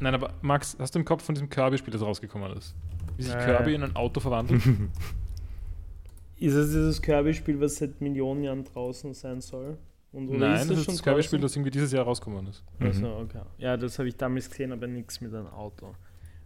Nein, 0.00 0.14
aber 0.14 0.34
Max, 0.42 0.76
hast 0.78 0.94
du 0.94 1.00
im 1.00 1.04
Kopf 1.04 1.24
von 1.24 1.34
diesem 1.34 1.48
Kirby-Spiel, 1.48 1.92
das 1.92 2.02
rausgekommen 2.02 2.52
ist? 2.56 2.74
Wie 3.16 3.22
sich 3.24 3.34
Äh. 3.34 3.44
Kirby 3.44 3.74
in 3.74 3.82
ein 3.82 3.96
Auto 3.96 4.20
verwandelt? 4.20 4.62
Ist 6.40 6.54
es 6.54 6.68
dieses 6.68 7.02
Kirby-Spiel, 7.02 7.60
was 7.60 7.76
seit 7.76 8.00
Millionen 8.00 8.44
Jahren 8.44 8.62
draußen 8.64 9.12
sein 9.12 9.40
soll? 9.40 9.76
Und 10.12 10.28
oder 10.28 10.38
Nein, 10.38 10.68
das 10.68 10.78
ist 10.78 10.84
schon 10.84 10.94
das 10.94 11.02
Kirby-Spiel, 11.02 11.40
das 11.40 11.56
irgendwie 11.56 11.72
dieses 11.72 11.92
Jahr 11.92 12.04
rausgekommen 12.04 12.46
ist. 12.46 12.64
Also, 12.78 13.08
okay. 13.16 13.42
Ja, 13.58 13.76
das 13.76 13.98
habe 13.98 14.08
ich 14.08 14.16
damals 14.16 14.48
gesehen, 14.48 14.72
aber 14.72 14.86
nichts 14.86 15.20
mit 15.20 15.34
einem 15.34 15.48
Auto. 15.48 15.94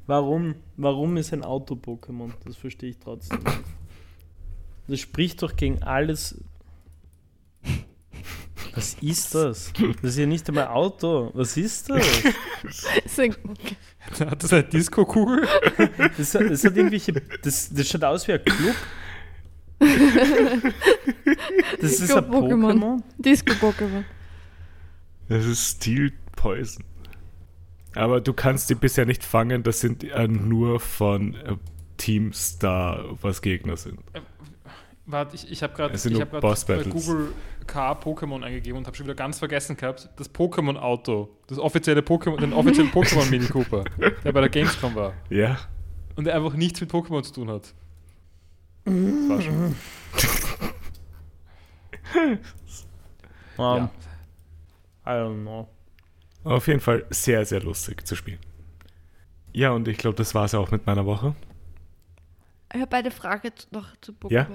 Warum? 0.07 0.57
Warum 0.77 1.17
ist 1.19 1.33
ein 1.33 1.45
Auto 1.45 1.75
Pokémon? 1.75 2.33
Das 2.45 2.57
verstehe 2.57 2.91
ich 2.91 2.99
trotzdem 2.99 3.39
nicht. 3.39 3.61
Das 4.89 4.99
spricht 4.99 5.43
doch 5.43 5.55
gegen 5.55 5.83
alles. 5.83 6.43
Was 8.75 8.95
ist 9.03 9.35
das? 9.35 9.73
Das 10.01 10.11
ist 10.13 10.19
ja 10.19 10.27
nicht 10.27 10.49
einmal 10.49 10.69
Auto. 10.69 11.31
Was 11.35 11.57
ist 11.57 11.91
das? 11.91 12.07
Ist 13.05 13.21
ein- 13.21 13.37
Hat 14.19 14.43
das 14.43 14.53
eine 14.53 14.65
Disco-Kugel? 14.65 15.47
Das, 16.17 16.35
hat- 16.35 16.51
das 16.51 16.65
hat 16.65 16.77
irgendwelche. 16.77 17.13
Das, 17.43 17.71
das 17.73 17.89
schaut 17.89 18.05
aus 18.05 18.27
wie 18.29 18.33
ein 18.33 18.45
Club. 18.45 18.75
Das 21.81 21.93
ist 21.93 22.11
ein 22.13 22.25
Disco-Pokémon. 22.31 22.73
Pokémon. 22.73 23.03
Disco-Pokémon. 23.19 24.05
Das 25.29 25.45
ist 25.45 25.77
Steel 25.77 26.13
Poison. 26.37 26.85
Aber 27.95 28.21
du 28.21 28.33
kannst 28.33 28.71
die 28.71 28.75
bisher 28.75 29.05
nicht 29.07 29.23
fangen, 29.25 29.63
das 29.63 29.81
sind 29.81 30.03
äh, 30.05 30.27
nur 30.29 30.81
von 30.81 31.35
äh, 31.35 31.57
Teams 31.99 32.59
da, 32.59 33.05
was 33.21 33.43
Gegner 33.43 33.77
sind. 33.77 33.99
Warte, 35.05 35.35
ich, 35.35 35.51
ich 35.51 35.63
habe 35.63 35.75
gerade 35.75 35.95
hab. 35.95 36.91
Google 36.91 37.35
K 37.67 37.93
Pokémon 37.93 38.43
eingegeben 38.43 38.79
und 38.79 38.87
habe 38.87 38.97
schon 38.97 39.07
wieder 39.07 39.17
ganz 39.17 39.39
vergessen 39.39 39.77
gehabt, 39.77 40.09
das 40.17 40.33
Pokémon-Auto, 40.33 41.29
das 41.49 41.59
offizielle 41.59 42.03
Pokémon, 42.03 42.39
den 42.39 42.53
offiziellen 42.53 42.91
Pokémon 42.95 43.29
Mini 43.29 43.47
Cooper, 43.47 43.85
der 44.25 44.33
bei 44.33 44.41
der 44.41 44.49
Gamescom 44.49 44.95
war 44.95 45.15
Ja, 45.29 45.59
und 46.15 46.25
der 46.25 46.37
einfach 46.37 46.55
nichts 46.55 46.81
mit 46.81 46.91
Pokémon 46.91 47.23
zu 47.23 47.33
tun 47.33 47.51
hat. 47.51 47.75
Das 48.85 48.95
war 48.95 49.41
schon. 49.41 49.75
Um, 53.59 53.65
Ja. 53.65 53.91
I 55.07 55.11
don't 55.11 55.43
know. 55.43 55.69
auf 56.45 56.67
jeden 56.67 56.81
Fall 56.81 57.05
sehr, 57.11 57.45
sehr 57.45 57.63
lustig 57.63 58.07
zu 58.07 58.17
spielen. 58.17 58.39
Ja, 59.53 59.71
und 59.73 59.89
ich 59.89 59.99
glaube, 59.99 60.17
das 60.17 60.35
war 60.35 60.45
es 60.45 60.55
auch 60.55 60.71
mit 60.71 60.87
meiner 60.87 61.05
Woche. 61.07 61.35
Ich 62.75 62.81
habe 62.81 62.97
eine 62.97 63.11
Frage 63.11 63.53
noch 63.71 63.95
zu 64.01 64.13
Pokémon. 64.13 64.33
Ja? 64.33 64.49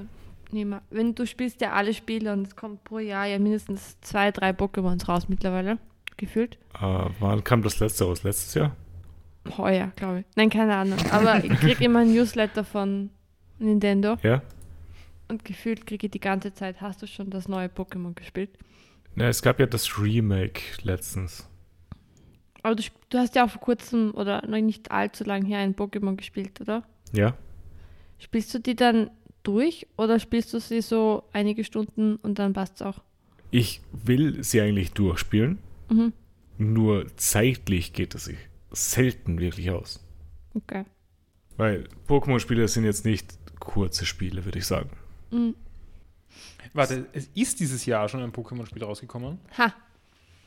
Nima, 0.51 0.81
wenn 0.89 1.13
du 1.15 1.25
spielst 1.25 1.61
ja 1.61 1.73
alle 1.73 1.93
Spiele 1.93 2.31
und 2.33 2.47
es 2.47 2.55
kommt 2.55 2.83
pro 2.83 2.99
Jahr 2.99 3.25
ja 3.25 3.37
mindestens 3.39 3.99
zwei, 4.01 4.31
drei 4.31 4.51
Pokémons 4.51 5.07
raus 5.07 5.27
mittlerweile, 5.27 5.77
gefühlt. 6.15 6.57
Äh, 6.81 7.05
wann 7.19 7.43
kam 7.43 7.61
das 7.63 7.79
letzte 7.79 8.05
raus? 8.05 8.23
Letztes 8.23 8.53
Jahr? 8.53 8.75
Heuer, 9.57 9.91
glaube 9.95 10.19
ich. 10.21 10.25
Nein, 10.35 10.49
keine 10.49 10.75
Ahnung. 10.75 10.99
Aber 11.11 11.43
ich 11.43 11.51
kriege 11.59 11.83
immer 11.85 11.99
ein 11.99 12.13
Newsletter 12.13 12.63
von 12.63 13.09
Nintendo 13.59 14.17
Ja? 14.23 14.41
und 15.29 15.43
gefühlt 15.45 15.85
kriege 15.85 16.07
ich 16.07 16.11
die 16.11 16.19
ganze 16.19 16.53
Zeit, 16.53 16.79
hast 16.81 17.01
du 17.01 17.07
schon 17.07 17.29
das 17.29 17.47
neue 17.47 17.67
Pokémon 17.67 18.13
gespielt? 18.13 18.49
Na, 19.15 19.27
es 19.27 19.41
gab 19.41 19.59
ja 19.59 19.65
das 19.65 19.99
Remake 19.99 20.61
letztens. 20.83 21.49
Aber 22.63 22.75
du, 22.75 22.83
du 23.09 23.17
hast 23.17 23.35
ja 23.35 23.45
auch 23.45 23.49
vor 23.49 23.61
kurzem 23.61 24.11
oder 24.13 24.45
noch 24.47 24.59
nicht 24.59 24.91
allzu 24.91 25.23
lang 25.23 25.43
her 25.45 25.59
ein 25.59 25.75
Pokémon 25.75 26.15
gespielt, 26.15 26.59
oder? 26.61 26.83
Ja? 27.13 27.33
Spielst 28.19 28.53
du 28.53 28.59
die 28.59 28.75
dann 28.75 29.09
durch 29.47 29.87
oder 29.97 30.19
spielst 30.19 30.53
du 30.53 30.59
sie 30.59 30.81
so 30.81 31.23
einige 31.33 31.63
Stunden 31.63 32.17
und 32.17 32.39
dann 32.39 32.53
passt 32.53 32.75
es 32.75 32.81
auch? 32.81 32.99
Ich 33.51 33.81
will 33.91 34.43
sie 34.43 34.61
eigentlich 34.61 34.91
durchspielen, 34.93 35.57
Mhm. 35.89 36.11
nur 36.57 37.07
zeitlich 37.15 37.93
geht 37.93 38.13
es 38.15 38.25
sich 38.25 38.37
selten 38.71 39.39
wirklich 39.39 39.71
aus. 39.71 40.03
Okay. 40.53 40.83
Weil 41.55 41.87
Pokémon-Spiele 42.07 42.67
sind 42.67 42.83
jetzt 42.83 43.05
nicht 43.05 43.37
kurze 43.59 44.05
Spiele, 44.05 44.43
würde 44.45 44.59
ich 44.59 44.65
sagen. 44.65 44.89
Mhm. 45.31 45.55
Warte, 46.73 47.05
es 47.13 47.29
ist 47.33 47.59
dieses 47.59 47.85
Jahr 47.85 48.07
schon 48.09 48.21
ein 48.21 48.31
Pokémon-Spiel 48.31 48.83
rausgekommen. 48.83 49.39
Ha, 49.57 49.73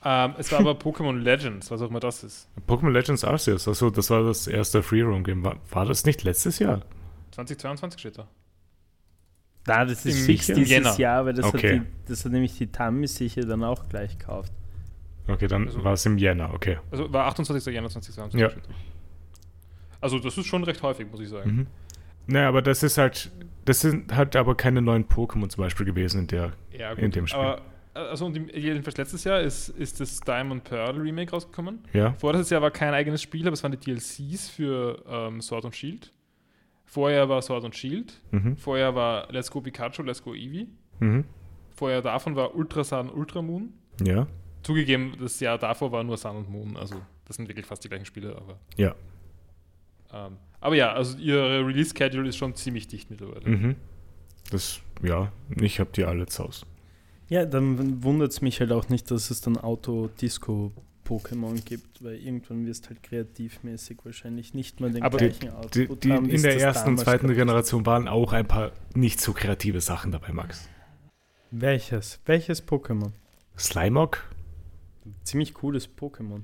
Ähm, 0.02 0.34
es 0.38 0.50
war 0.52 0.60
aber 0.60 0.72
Pokémon 0.72 1.18
Legends, 1.18 1.70
was 1.70 1.82
auch 1.82 1.90
immer 1.90 2.00
das 2.00 2.22
ist. 2.24 2.48
Pokémon 2.66 2.90
Legends 2.90 3.22
Arceus, 3.24 3.68
also 3.68 3.90
das 3.90 4.08
war 4.10 4.22
das 4.22 4.46
erste 4.46 4.82
Free-Roam-Game. 4.82 5.44
War, 5.44 5.56
war 5.70 5.84
das 5.84 6.04
nicht 6.06 6.22
letztes 6.22 6.58
Jahr? 6.58 6.80
2022 7.32 8.00
steht 8.00 8.16
da. 8.18 8.26
Na, 9.66 9.84
das 9.84 10.04
ist 10.06 10.18
Im- 10.20 10.24
fix 10.26 10.46
dieses 10.46 10.68
Jänner. 10.70 10.96
Jahr, 10.98 11.26
weil 11.26 11.34
das, 11.34 11.44
Okay. 11.46 11.78
hat 11.80 11.86
die, 11.86 12.08
das 12.08 12.24
hat 12.24 12.32
nämlich 12.32 12.56
die 12.56 12.66
Tammy 12.66 13.06
sicher 13.06 13.42
dann 13.42 13.62
auch 13.62 13.88
gleich 13.88 14.18
gekauft. 14.18 14.52
Okay, 15.28 15.46
dann 15.46 15.66
Also- 15.66 15.84
war 15.84 15.92
es 15.92 16.04
im 16.06 16.18
Jänner, 16.18 16.52
okay. 16.54 16.78
Also 16.90 17.12
war 17.12 17.26
28. 17.26 17.72
Januar 17.74 17.90
2022. 17.90 18.40
Ja. 18.40 18.50
Also 20.00 20.18
das 20.18 20.36
ist 20.38 20.46
schon 20.46 20.64
recht 20.64 20.82
häufig, 20.82 21.06
muss 21.10 21.20
ich 21.20 21.28
sagen. 21.28 21.50
Mhm. 21.50 21.66
Naja, 22.26 22.48
aber 22.48 22.62
das 22.62 22.82
ist 22.82 22.96
halt, 22.98 23.30
das 23.64 23.80
sind 23.80 24.14
halt 24.14 24.34
aber 24.36 24.54
keine 24.54 24.80
neuen 24.82 25.04
Pokémon 25.06 25.48
zum 25.48 25.62
Beispiel 25.62 25.84
gewesen 25.86 26.20
in 26.22 26.26
der. 26.28 26.52
Ja, 26.76 26.92
In 26.92 27.10
dem 27.10 27.26
Spiel. 27.26 27.40
Aber 27.40 27.62
also 27.92 28.26
und 28.26 28.36
im- 28.36 28.48
jedenfalls 28.48 28.96
letztes 28.96 29.24
Jahr 29.24 29.40
ist, 29.40 29.68
ist 29.70 30.00
das 30.00 30.20
Diamond 30.20 30.64
Pearl 30.64 30.96
Remake 30.98 31.32
rausgekommen. 31.32 31.80
Ja? 31.92 32.12
Vorletztes 32.14 32.50
Jahr 32.50 32.62
war 32.62 32.70
kein 32.70 32.94
eigenes 32.94 33.20
Spiel, 33.20 33.46
aber 33.46 33.54
es 33.54 33.62
waren 33.62 33.72
die 33.72 33.78
DLCs 33.78 34.48
für 34.48 35.02
ähm, 35.08 35.40
Sword 35.42 35.64
und 35.66 35.76
Shield. 35.76 36.10
Vorher 36.90 37.28
war 37.28 37.40
Sword 37.40 37.62
und 37.62 37.76
Shield. 37.76 38.20
Mhm. 38.32 38.56
Vorher 38.56 38.92
war 38.96 39.30
Let's 39.30 39.48
Go 39.48 39.60
Pikachu, 39.60 40.02
Let's 40.02 40.20
Go 40.24 40.34
Eevee. 40.34 40.66
Mhm. 40.98 41.24
Vorher 41.70 42.02
davon 42.02 42.34
war 42.34 42.52
Ultra 42.56 42.82
Sun, 42.82 43.08
Ultra 43.10 43.40
Moon. 43.42 43.72
Ja. 44.02 44.26
Zugegeben, 44.64 45.12
das 45.20 45.38
Jahr 45.38 45.56
davor 45.56 45.92
war 45.92 46.02
nur 46.02 46.16
Sun 46.16 46.34
und 46.36 46.50
Moon. 46.50 46.76
Also 46.76 46.96
das 47.26 47.36
sind 47.36 47.46
wirklich 47.48 47.64
fast 47.64 47.84
die 47.84 47.88
gleichen 47.88 48.06
Spiele. 48.06 48.34
Aber, 48.34 48.58
Ja. 48.76 48.96
ähm, 50.12 50.36
aber 50.60 50.74
ja, 50.74 50.92
also 50.92 51.16
ihre 51.18 51.64
Release-Schedule 51.64 52.28
ist 52.28 52.36
schon 52.36 52.56
ziemlich 52.56 52.88
dicht 52.88 53.08
mittlerweile. 53.08 53.48
Mhm. 53.48 53.76
Das, 54.50 54.80
ja, 55.04 55.30
ich 55.60 55.78
habe 55.78 55.90
die 55.94 56.02
alle 56.04 56.26
zu 56.26 56.42
Hause. 56.42 56.66
Ja, 57.28 57.44
dann 57.46 58.02
wundert 58.02 58.32
es 58.32 58.40
mich 58.42 58.58
halt 58.58 58.72
auch 58.72 58.88
nicht, 58.88 59.08
dass 59.12 59.30
es 59.30 59.40
dann 59.40 59.56
Auto-Disco-Pokémon 61.10 61.64
gibt, 61.64 62.02
weil 62.02 62.16
irgendwann 62.16 62.66
wirst 62.66 62.88
halt 62.88 63.02
kreativmäßig 63.02 63.98
wahrscheinlich 64.04 64.54
nicht 64.54 64.80
mehr 64.80 64.90
den 64.90 65.02
Aber 65.02 65.18
gleichen 65.18 65.40
Die, 65.40 65.50
Output 65.50 66.04
die 66.04 66.12
haben, 66.12 66.28
wie 66.28 66.34
in 66.34 66.42
der 66.42 66.58
ersten 66.58 66.90
und 66.90 66.98
zweiten. 66.98 67.32
Generation 67.34 67.84
waren 67.86 68.08
auch 68.08 68.32
ein 68.32 68.46
paar 68.46 68.72
nicht 68.94 69.20
so 69.20 69.32
kreative 69.32 69.80
Sachen 69.80 70.12
dabei, 70.12 70.32
Max. 70.32 70.68
Welches? 71.50 72.20
Welches 72.26 72.66
Pokémon? 72.66 73.10
Slimog? 73.58 74.24
Ziemlich 75.24 75.54
cooles 75.54 75.88
Pokémon. 75.88 76.42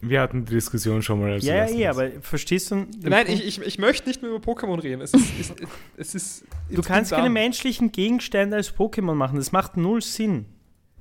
Wir 0.00 0.20
hatten 0.20 0.44
die 0.44 0.54
Diskussion 0.54 1.02
schon 1.02 1.18
mal. 1.18 1.32
als 1.32 1.44
Ja, 1.44 1.68
ja, 1.68 1.90
aber 1.90 2.08
verstehst 2.20 2.70
du? 2.70 2.86
Nein, 3.00 3.26
ich, 3.28 3.44
ich, 3.44 3.60
ich 3.60 3.78
möchte 3.78 4.08
nicht 4.08 4.22
mehr 4.22 4.30
über 4.30 4.38
Pokémon 4.38 4.80
reden. 4.80 5.02
Es 5.02 5.12
ist, 5.12 5.40
es, 5.40 5.54
es 5.96 6.14
ist 6.14 6.44
Du 6.70 6.82
kannst 6.82 7.10
keine 7.10 7.30
menschlichen 7.30 7.90
Gegenstände 7.90 8.54
als 8.54 8.72
Pokémon 8.72 9.14
machen. 9.14 9.38
Das 9.38 9.50
macht 9.50 9.76
null 9.76 10.00
Sinn. 10.00 10.46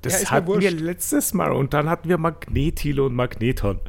Das 0.07 0.23
Ja, 0.23 0.31
hatten 0.31 0.59
wir 0.59 0.71
letztes 0.71 1.33
Mal 1.33 1.51
und 1.51 1.73
dann 1.73 1.89
hatten 1.89 2.09
wir 2.09 2.17
Magnetilo 2.17 3.07
und 3.07 3.15
Magneton. 3.15 3.79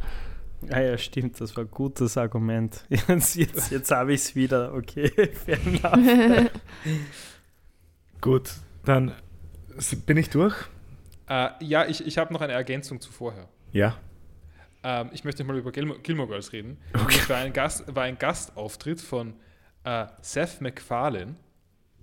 Ah 0.71 0.81
ja, 0.81 0.99
stimmt, 0.99 1.41
das 1.41 1.57
war 1.57 1.65
ein 1.65 1.71
gutes 1.71 2.17
Argument. 2.17 2.85
Jetzt, 2.89 3.37
jetzt, 3.37 3.71
jetzt 3.71 3.91
habe 3.93 4.13
ich 4.13 4.23
es 4.23 4.35
wieder. 4.35 4.75
Okay. 4.75 5.13
Gut, 8.21 8.51
dann 8.85 9.13
bin 10.07 10.17
ich 10.17 10.31
durch. 10.31 10.57
Äh, 11.29 11.51
ja, 11.61 11.87
ich, 11.87 12.05
ich 12.05 12.19
habe 12.19 12.33
noch 12.33 12.41
eine 12.41 12.55
Ergänzung 12.55 13.01
zu 13.01 13.13
vorher. 13.13 13.49
Ja. 13.73 13.97
Ähm, 14.83 15.11
ich 15.13 15.25
möchte 15.25 15.45
mal 15.45 15.57
über 15.57 15.71
Gilmore, 15.73 16.01
Gilmore 16.01 16.29
Girls 16.29 16.53
reden. 16.53 16.79
Okay. 16.95 17.19
Das 17.19 17.29
war 17.29 17.37
ein, 17.37 17.53
Gast, 17.53 17.95
war 17.95 18.05
ein 18.05 18.19
Gastauftritt 18.19 19.01
von 19.01 19.35
äh, 19.85 20.07
Seth 20.23 20.61
MacFarlane. 20.61 21.37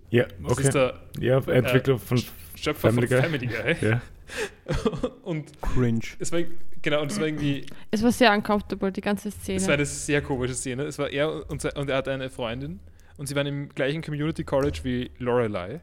Ja, 0.09 0.25
Das 0.41 0.51
okay. 0.53 0.61
ist 0.63 0.75
der 0.75 1.01
ja, 1.19 1.37
Entwickler 1.39 1.97
von. 1.97 2.21
Schöpfer 2.55 2.89
Family 2.89 3.07
von 3.07 3.17
Guy. 3.17 3.23
Family 3.23 3.47
Guy. 3.47 3.89
Ja. 3.89 4.01
Und 5.23 5.51
Cringe. 5.61 6.01
es 6.19 6.31
war, 6.31 6.39
genau, 6.81 7.01
und 7.03 7.11
es 7.11 7.19
war 7.19 7.27
irgendwie, 7.27 7.65
Es 7.91 8.01
war 8.01 8.11
sehr 8.11 8.31
uncomfortable, 8.33 8.91
die 8.91 9.01
ganze 9.01 9.29
Szene. 9.29 9.57
es 9.57 9.67
war 9.67 9.75
eine 9.75 9.85
sehr 9.85 10.21
komische 10.21 10.55
Szene. 10.55 10.83
Es 10.83 10.97
war 10.97 11.09
er 11.11 11.47
und, 11.49 11.63
und 11.63 11.89
er 11.89 11.97
hatte 11.97 12.11
eine 12.11 12.29
Freundin 12.31 12.79
und 13.17 13.27
sie 13.27 13.35
waren 13.35 13.45
im 13.47 13.69
gleichen 13.69 14.01
Community 14.01 14.43
College 14.43 14.79
wie 14.83 15.11
Lorelei. 15.19 15.81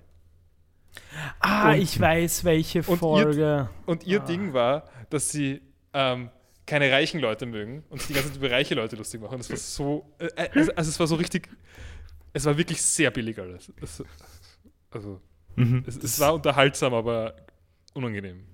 Ah, 1.40 1.70
Und- 1.72 1.78
ich 1.80 1.98
weiß, 2.00 2.44
welche 2.44 2.80
und 2.80 2.88
ihr- 2.90 2.96
Folge. 2.98 3.68
Und 3.86 4.04
ihr 4.06 4.20
Ah. 4.22 4.26
Ding 4.26 4.52
war, 4.52 4.88
dass 5.10 5.30
sie 5.30 5.60
ähm, 5.94 6.30
keine 6.66 6.90
reichen 6.90 7.20
Leute 7.20 7.46
mögen 7.46 7.84
und 7.90 7.98
sich 8.00 8.08
die 8.08 8.14
ganze 8.14 8.30
Zeit 8.30 8.38
über 8.38 8.50
reiche 8.50 8.74
Leute 8.74 8.96
lustig 8.96 9.20
machen. 9.20 9.38
Das 9.38 9.50
war 9.50 9.56
so, 9.56 10.12
äh, 10.18 10.26
äh, 10.36 10.48
also, 10.54 10.72
also 10.74 10.90
es 10.90 11.00
war 11.00 11.06
so 11.06 11.14
richtig, 11.14 11.48
es 12.32 12.44
war 12.44 12.56
wirklich 12.58 12.82
sehr 12.82 13.10
billig 13.10 13.38
alles. 13.38 13.72
Es, 13.80 14.02
also 14.90 15.20
Mhm. 15.56 15.84
es, 15.86 15.96
es 15.96 16.18
war 16.20 16.34
unterhaltsam, 16.34 16.94
aber 16.94 17.34
unangenehm. 17.94 18.44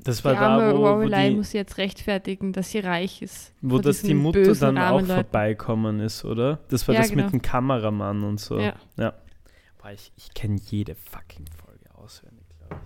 Das 0.00 0.18
die 0.18 0.24
war 0.24 0.36
arme 0.38 0.62
da, 0.68 0.72
wo, 0.74 0.78
wo, 0.78 0.82
Lorelei 0.82 1.30
die, 1.30 1.36
muss 1.36 1.52
jetzt 1.54 1.78
rechtfertigen, 1.78 2.52
dass 2.52 2.70
sie 2.70 2.80
reich 2.80 3.22
ist. 3.22 3.52
wo 3.62 3.78
das 3.78 4.02
die 4.02 4.12
Mutter 4.14 4.54
dann 4.54 4.76
auch 4.76 5.00
Leuten. 5.00 5.06
vorbeikommen 5.14 6.00
ist, 6.00 6.24
oder? 6.26 6.58
Das 6.68 6.86
war 6.86 6.94
Ja, 6.94 7.00
das 7.00 7.10
genau. 7.10 7.24
mit 7.24 7.32
dem 7.32 7.42
Kameramann 7.42 8.22
und 8.22 8.38
so. 8.38 8.58
Ja. 8.58 8.74
Boah, 8.96 9.90
ich 9.92 10.12
ich 10.16 10.32
kenne 10.34 10.58
jede 10.70 10.94
fucking 10.94 11.46
Folge 11.56 11.94
auswendig, 11.94 12.46
glaube 12.58 12.80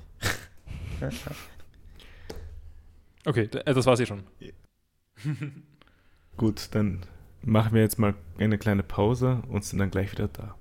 ich. 1.10 1.26
Okay, 3.24 3.48
äh, 3.64 3.74
das 3.74 3.84
war's 3.84 4.00
eh 4.00 4.06
schon. 4.06 4.22
Gut, 6.36 6.68
dann 6.72 7.00
machen 7.42 7.74
wir 7.74 7.82
jetzt 7.82 7.98
mal 7.98 8.14
eine 8.38 8.56
kleine 8.58 8.82
Pause 8.82 9.42
und 9.48 9.64
sind 9.64 9.78
dann 9.80 9.90
gleich 9.90 10.12
wieder 10.12 10.28
da. 10.28 10.54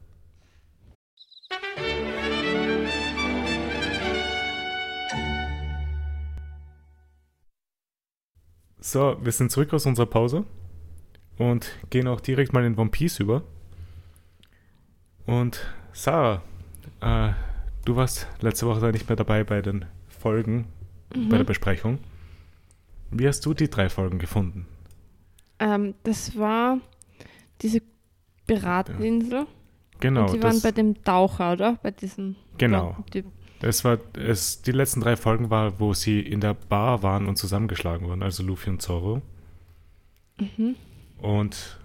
So, 8.88 9.18
wir 9.22 9.34
sind 9.34 9.52
zurück 9.52 9.74
aus 9.74 9.86
unserer 9.86 10.06
Pause 10.06 10.46
und 11.38 11.78
gehen 11.90 12.08
auch 12.08 12.22
direkt 12.22 12.54
mal 12.54 12.64
in 12.64 12.78
One 12.78 12.90
Piece 12.90 13.20
über. 13.20 13.44
Und 15.26 15.60
Sarah, 15.92 16.42
äh, 17.02 17.34
du 17.84 17.98
warst 17.98 18.28
letzte 18.40 18.66
Woche 18.66 18.80
da 18.80 18.90
nicht 18.94 19.10
mehr 19.10 19.18
dabei 19.18 19.44
bei 19.44 19.62
den 19.62 19.84
Folgen, 20.08 20.68
Mhm. 21.14 21.28
bei 21.28 21.36
der 21.36 21.44
Besprechung. 21.44 22.00
Wie 23.12 23.28
hast 23.28 23.46
du 23.46 23.54
die 23.54 23.70
drei 23.70 23.90
Folgen 23.90 24.20
gefunden? 24.20 24.68
Ähm, 25.60 25.94
das 26.04 26.38
war 26.38 26.80
diese 27.62 27.82
Pirateninsel. 28.46 29.48
Genau, 30.00 30.22
und 30.22 30.30
sie 30.30 30.42
waren 30.42 30.62
bei 30.62 30.72
dem 30.72 31.04
Taucher, 31.04 31.52
oder? 31.52 31.78
Bei 31.84 31.92
diesem 31.92 32.38
genau. 32.58 32.96
Typ. 33.12 33.26
Es 33.62 33.84
war, 33.84 33.98
es, 34.14 34.62
die 34.62 34.72
letzten 34.72 35.02
drei 35.02 35.16
Folgen 35.16 35.50
war, 35.50 35.80
wo 35.80 35.94
sie 35.94 36.20
in 36.20 36.42
der 36.42 36.54
Bar 36.54 37.02
waren 37.04 37.28
und 37.28 37.38
zusammengeschlagen 37.38 38.08
wurden, 38.08 38.24
also 38.24 38.44
Luffy 38.44 38.70
und 38.70 38.82
Zoro. 38.82 39.22
Mhm. 40.40 40.76
Und 41.18 41.80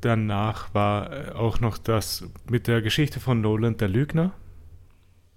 danach 0.00 0.72
war 0.72 1.12
äh, 1.12 1.32
auch 1.32 1.60
noch 1.60 1.76
das 1.76 2.24
mit 2.48 2.66
der 2.66 2.80
Geschichte 2.80 3.20
von 3.20 3.40
Nolan, 3.40 3.76
der 3.76 3.88
Lügner. 3.88 4.32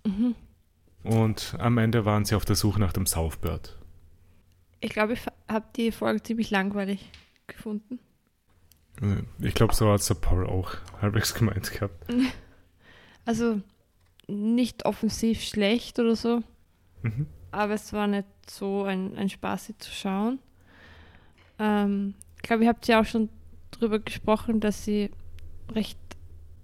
Mhm. 0.05 0.35
Und 1.03 1.55
am 1.59 1.77
Ende 1.77 2.05
waren 2.05 2.23
sie 2.23 2.35
auf 2.35 2.45
der 2.45 2.55
Suche 2.55 2.79
nach 2.79 2.93
dem 2.93 3.05
Southbird. 3.05 3.77
Ich 4.79 4.91
glaube, 4.91 5.13
ich 5.13 5.21
habe 5.49 5.65
die 5.75 5.91
Folge 5.91 6.23
ziemlich 6.23 6.49
langweilig 6.49 7.09
gefunden. 7.47 7.99
Äh, 9.01 9.23
Ich 9.45 9.53
glaube, 9.53 9.73
so 9.75 9.91
hat 9.91 9.99
es 9.99 10.07
der 10.07 10.15
Paul 10.15 10.45
auch 10.47 10.75
halbwegs 11.01 11.33
gemeint 11.33 11.71
gehabt. 11.71 12.05
Also 13.25 13.61
nicht 14.27 14.85
offensiv 14.85 15.41
schlecht 15.41 15.99
oder 15.99 16.15
so, 16.15 16.41
Mhm. 17.01 17.27
aber 17.51 17.73
es 17.73 17.91
war 17.93 18.07
nicht 18.07 18.27
so 18.49 18.83
ein, 18.83 19.15
ein 19.17 19.29
Spaß, 19.29 19.65
sie 19.67 19.77
zu 19.77 19.91
schauen. 19.91 20.39
Ähm, 21.59 22.15
ich 22.37 22.43
glaube, 22.43 22.63
ihr 22.63 22.69
habt 22.69 22.87
ja 22.87 23.01
auch 23.01 23.05
schon 23.05 23.29
drüber 23.71 23.99
gesprochen, 23.99 24.59
dass 24.59 24.83
sie 24.85 25.11
recht, 25.73 25.97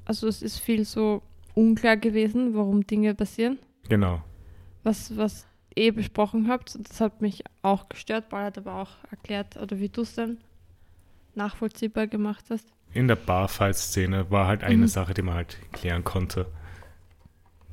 also 0.05 0.27
es 0.27 0.41
ist 0.41 0.59
viel 0.59 0.85
so 0.85 1.21
unklar 1.55 1.97
gewesen, 1.97 2.53
warum 2.55 2.85
Dinge 2.85 3.13
passieren, 3.15 3.59
Genau. 3.87 4.21
was, 4.83 5.15
was 5.17 5.45
ihr 5.75 5.93
besprochen 5.93 6.47
habt. 6.47 6.75
Und 6.75 6.89
Das 6.89 7.01
hat 7.01 7.21
mich 7.21 7.43
auch 7.61 7.89
gestört. 7.89 8.29
Paul 8.29 8.41
hat 8.43 8.57
aber 8.57 8.75
auch 8.75 8.91
erklärt, 9.11 9.57
oder 9.57 9.79
wie 9.79 9.89
du 9.89 10.01
es 10.01 10.15
dann 10.15 10.37
nachvollziehbar 11.35 12.07
gemacht 12.07 12.45
hast. 12.49 12.67
In 12.93 13.07
der 13.07 13.15
Barfight-Szene 13.15 14.31
war 14.31 14.47
halt 14.47 14.63
eine 14.63 14.77
Mhm. 14.77 14.87
Sache, 14.87 15.13
die 15.13 15.21
man 15.21 15.35
halt 15.35 15.57
klären 15.71 16.03
konnte. 16.03 16.47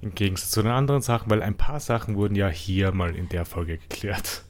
Im 0.03 0.15
Gegensatz 0.15 0.51
zu 0.51 0.63
den 0.63 0.71
anderen 0.73 1.01
Sachen, 1.03 1.31
weil 1.31 1.43
ein 1.43 1.57
paar 1.57 1.81
Sachen 1.81 2.17
wurden 2.17 2.35
ja 2.35 2.49
hier 2.49 2.93
mal 2.93 3.15
in 3.17 3.29
der 3.29 3.45
Folge 3.45 3.79
geklärt. 3.79 4.45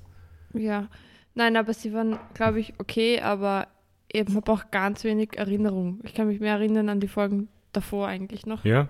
Ja, 0.52 0.88
nein, 1.34 1.56
aber 1.56 1.72
sie 1.74 1.92
waren, 1.92 2.18
glaube 2.34 2.60
ich, 2.60 2.74
okay, 2.78 3.20
aber 3.20 3.68
eben 4.12 4.34
habe 4.34 4.50
auch 4.52 4.70
ganz 4.70 5.04
wenig 5.04 5.36
Erinnerung. 5.36 6.00
Ich 6.04 6.14
kann 6.14 6.26
mich 6.28 6.40
mehr 6.40 6.54
erinnern 6.54 6.88
an 6.88 7.00
die 7.00 7.08
Folgen 7.08 7.48
davor 7.72 8.08
eigentlich 8.08 8.46
noch, 8.46 8.64
Ja? 8.64 8.88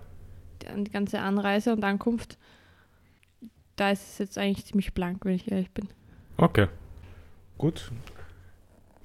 die- 0.62 0.68
an 0.68 0.84
die 0.84 0.90
ganze 0.90 1.20
Anreise 1.20 1.72
und 1.72 1.84
Ankunft. 1.84 2.38
Da 3.76 3.90
ist 3.90 4.02
es 4.12 4.18
jetzt 4.18 4.38
eigentlich 4.38 4.64
ziemlich 4.66 4.94
blank, 4.94 5.24
wenn 5.24 5.34
ich 5.34 5.50
ehrlich 5.50 5.70
bin. 5.70 5.88
Okay. 6.38 6.68
Gut. 7.58 7.90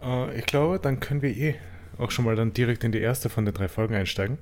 Äh, 0.02 0.38
ich 0.40 0.46
glaube, 0.46 0.80
dann 0.80 1.00
können 1.00 1.22
wir 1.22 1.36
eh 1.36 1.56
auch 1.98 2.12
schon 2.12 2.26
mal 2.26 2.36
dann 2.36 2.54
direkt 2.54 2.84
in 2.84 2.92
die 2.92 3.00
erste 3.00 3.30
von 3.30 3.46
den 3.46 3.54
drei 3.54 3.68
Folgen 3.68 3.96
einsteigen. 3.96 4.38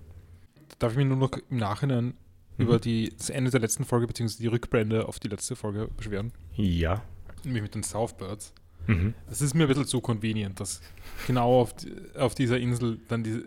Darf 0.78 0.92
ich 0.92 0.98
mich 0.98 1.08
nur 1.08 1.18
noch 1.18 1.32
im 1.50 1.58
Nachhinein 1.58 2.14
Mhm. 2.60 2.66
über 2.66 2.80
die, 2.80 3.14
das 3.18 3.30
Ende 3.30 3.50
der 3.52 3.62
letzten 3.62 3.86
Folge 3.86 4.06
bzw. 4.08 4.38
die 4.40 4.48
Rückblende 4.48 5.08
auf 5.08 5.20
die 5.20 5.30
letzte 5.30 5.56
Folge 5.56 5.90
beschweren? 5.96 6.32
Ja. 6.56 7.02
Nämlich 7.44 7.64
mit 7.64 7.74
den 7.74 7.84
Southbirds. 7.84 8.54
Mhm. 8.88 9.14
Es 9.30 9.42
ist 9.42 9.54
mir 9.54 9.64
ein 9.64 9.68
bisschen 9.68 9.88
zu 9.88 10.02
convenient, 10.02 10.60
dass 10.60 10.82
genau 11.26 11.62
auf, 11.62 11.74
die, 11.74 11.94
auf 12.18 12.36
dieser 12.36 12.60
Insel 12.60 13.00
dann 13.08 13.24
diese, 13.24 13.46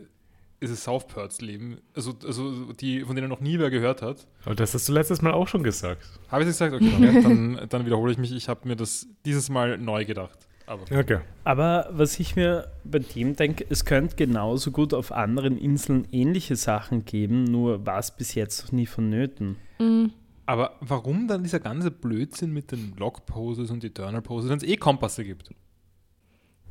diese 0.62 0.76
Southbirds 0.76 1.40
leben. 1.40 1.78
Also, 1.94 2.14
also 2.24 2.72
die, 2.72 3.02
von 3.04 3.16
denen 3.16 3.28
noch 3.28 3.40
nie 3.40 3.58
wer 3.58 3.70
gehört 3.70 4.02
hat. 4.02 4.26
Aber 4.44 4.54
das 4.54 4.72
hast 4.74 4.88
du 4.88 4.92
letztes 4.92 5.20
Mal 5.20 5.32
auch 5.32 5.48
schon 5.48 5.62
gesagt. 5.62 6.02
Habe 6.28 6.42
ich 6.42 6.48
es 6.48 6.54
gesagt? 6.54 6.74
Okay, 6.74 7.22
dann, 7.22 7.60
dann 7.68 7.84
wiederhole 7.84 8.12
ich 8.12 8.18
mich. 8.18 8.32
Ich 8.32 8.48
habe 8.48 8.66
mir 8.66 8.76
das 8.76 9.06
dieses 9.24 9.50
Mal 9.50 9.78
neu 9.78 10.04
gedacht. 10.04 10.38
Aber 10.66 10.82
Okay. 10.90 11.18
Aber 11.44 11.88
was 11.90 12.18
ich 12.20 12.36
mir 12.36 12.68
bei 12.84 13.00
dem 13.00 13.36
denke, 13.36 13.66
es 13.68 13.84
könnte 13.84 14.16
genauso 14.16 14.70
gut 14.70 14.94
auf 14.94 15.12
anderen 15.12 15.58
Inseln 15.58 16.06
ähnliche 16.12 16.56
Sachen 16.56 17.04
geben, 17.04 17.44
nur 17.44 17.84
war 17.86 17.98
es 17.98 18.10
bis 18.10 18.34
jetzt 18.34 18.64
noch 18.64 18.72
nie 18.72 18.86
vonnöten. 18.86 19.56
Mhm. 19.78 20.12
Aber 20.46 20.76
warum 20.80 21.28
dann 21.28 21.42
dieser 21.42 21.60
ganze 21.60 21.90
Blödsinn 21.90 22.52
mit 22.52 22.72
den 22.72 22.94
Log-Poses 22.96 23.70
und 23.70 23.84
Eternal 23.84 24.22
Poses, 24.22 24.50
wenn 24.50 24.58
es 24.58 24.64
eh 24.64 24.76
Kompasse 24.76 25.24
gibt? 25.24 25.50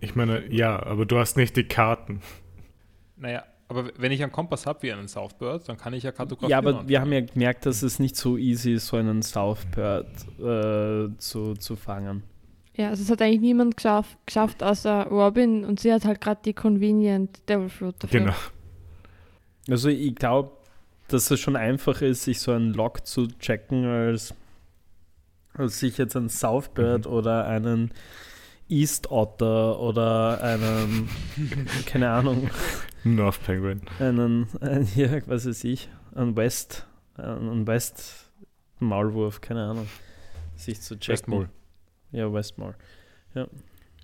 Ich 0.02 0.16
meine, 0.16 0.52
ja, 0.52 0.82
aber 0.84 1.06
du 1.06 1.18
hast 1.18 1.38
nicht 1.38 1.56
die 1.56 1.64
Karten. 1.64 2.22
Naja, 3.16 3.44
aber 3.68 3.92
wenn 3.98 4.12
ich 4.12 4.22
einen 4.22 4.32
Kompass 4.32 4.66
habe 4.66 4.82
wie 4.82 4.92
einen 4.92 5.08
Southbird, 5.08 5.70
dann 5.70 5.78
kann 5.78 5.94
ich 5.94 6.04
ja 6.04 6.12
kartografieren. 6.12 6.52
Ja, 6.52 6.58
aber 6.58 6.88
wir 6.90 7.00
haben 7.00 7.14
ja 7.14 7.22
gemerkt, 7.22 7.66
dass 7.66 7.84
es 7.84 8.00
nicht 8.00 8.18
so 8.18 8.38
easy 8.38 8.74
ist, 8.74 8.88
so 8.88 8.98
einen 8.98 9.22
Southbird 9.22 10.10
äh, 10.40 11.18
zu, 11.18 11.54
zu 11.54 11.76
fangen. 11.78 12.24
Ja, 12.76 12.90
also 12.90 13.04
es 13.04 13.10
hat 13.12 13.22
eigentlich 13.22 13.42
niemand 13.42 13.76
geschafft, 13.78 14.18
geschafft 14.26 14.64
außer 14.64 15.08
Robin 15.08 15.66
und 15.66 15.80
sie 15.80 15.92
hat 15.92 16.06
halt 16.06 16.22
gerade 16.22 16.42
die 16.46 16.54
Convenient 16.54 17.42
Devil 17.50 17.70
Fruit 17.70 17.96
dafür. 18.00 18.20
Genau. 18.22 18.34
Also 19.70 19.90
ich 19.90 20.16
glaube, 20.16 20.52
dass 21.10 21.30
es 21.30 21.40
schon 21.40 21.56
einfacher 21.58 22.06
ist, 22.08 22.24
sich 22.24 22.40
so 22.40 22.52
einen 22.54 22.74
Log 22.74 23.06
zu 23.06 23.28
checken, 23.28 23.86
als, 23.86 24.34
als 25.54 25.80
sich 25.80 25.98
jetzt 25.98 26.16
einen 26.16 26.30
Southbird 26.30 27.06
Mhm. 27.06 27.12
oder 27.12 27.46
einen 27.46 27.92
East 28.70 29.12
Otter 29.12 29.78
oder 29.80 30.42
einen, 30.42 31.10
keine 31.86 32.10
Ahnung, 32.10 32.50
North 33.04 33.44
Penguin. 33.44 33.82
einen, 34.00 34.48
einen 34.62 34.86
hier, 34.86 35.22
was 35.28 35.46
weiß 35.46 35.66
ich, 35.66 35.90
einen 36.16 36.38
West, 36.38 36.88
einen 37.18 37.68
West 37.68 38.32
Maulwurf, 38.80 39.42
keine 39.42 39.66
Ahnung, 39.66 39.88
sich 40.56 40.80
zu 40.82 40.98
checken. 40.98 41.14
Westmore. 41.34 41.50
Ja, 42.12 42.32
Westmore. 42.32 42.76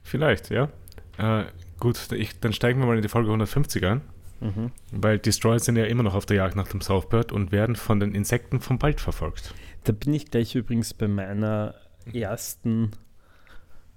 Vielleicht, 0.03 0.49
ja. 0.49 0.69
Äh, 1.17 1.45
gut, 1.79 2.11
ich, 2.13 2.39
dann 2.39 2.53
steigen 2.53 2.79
wir 2.79 2.85
mal 2.87 2.95
in 2.95 3.01
die 3.01 3.09
Folge 3.09 3.29
150 3.29 3.85
ein, 3.85 4.01
Mhm. 4.39 4.71
weil 4.91 5.17
Destroyer 5.17 5.57
sind 5.59 5.77
ja 5.77 5.85
immer 5.85 6.03
noch 6.03 6.13
auf 6.13 6.27
der 6.27 6.37
Jagd 6.37 6.55
nach 6.55 6.67
dem 6.67 6.79
Southbird 6.81 7.31
und 7.31 7.51
werden 7.51 7.75
von 7.75 7.99
den 7.99 8.13
Insekten 8.13 8.59
vom 8.61 8.79
Wald 8.83 9.01
verfolgt. 9.01 9.53
Da 9.83 9.93
bin 9.93 10.13
ich 10.13 10.29
gleich 10.29 10.53
übrigens 10.53 10.93
bei 10.93 11.07
meiner 11.07 11.73
ersten 12.13 12.91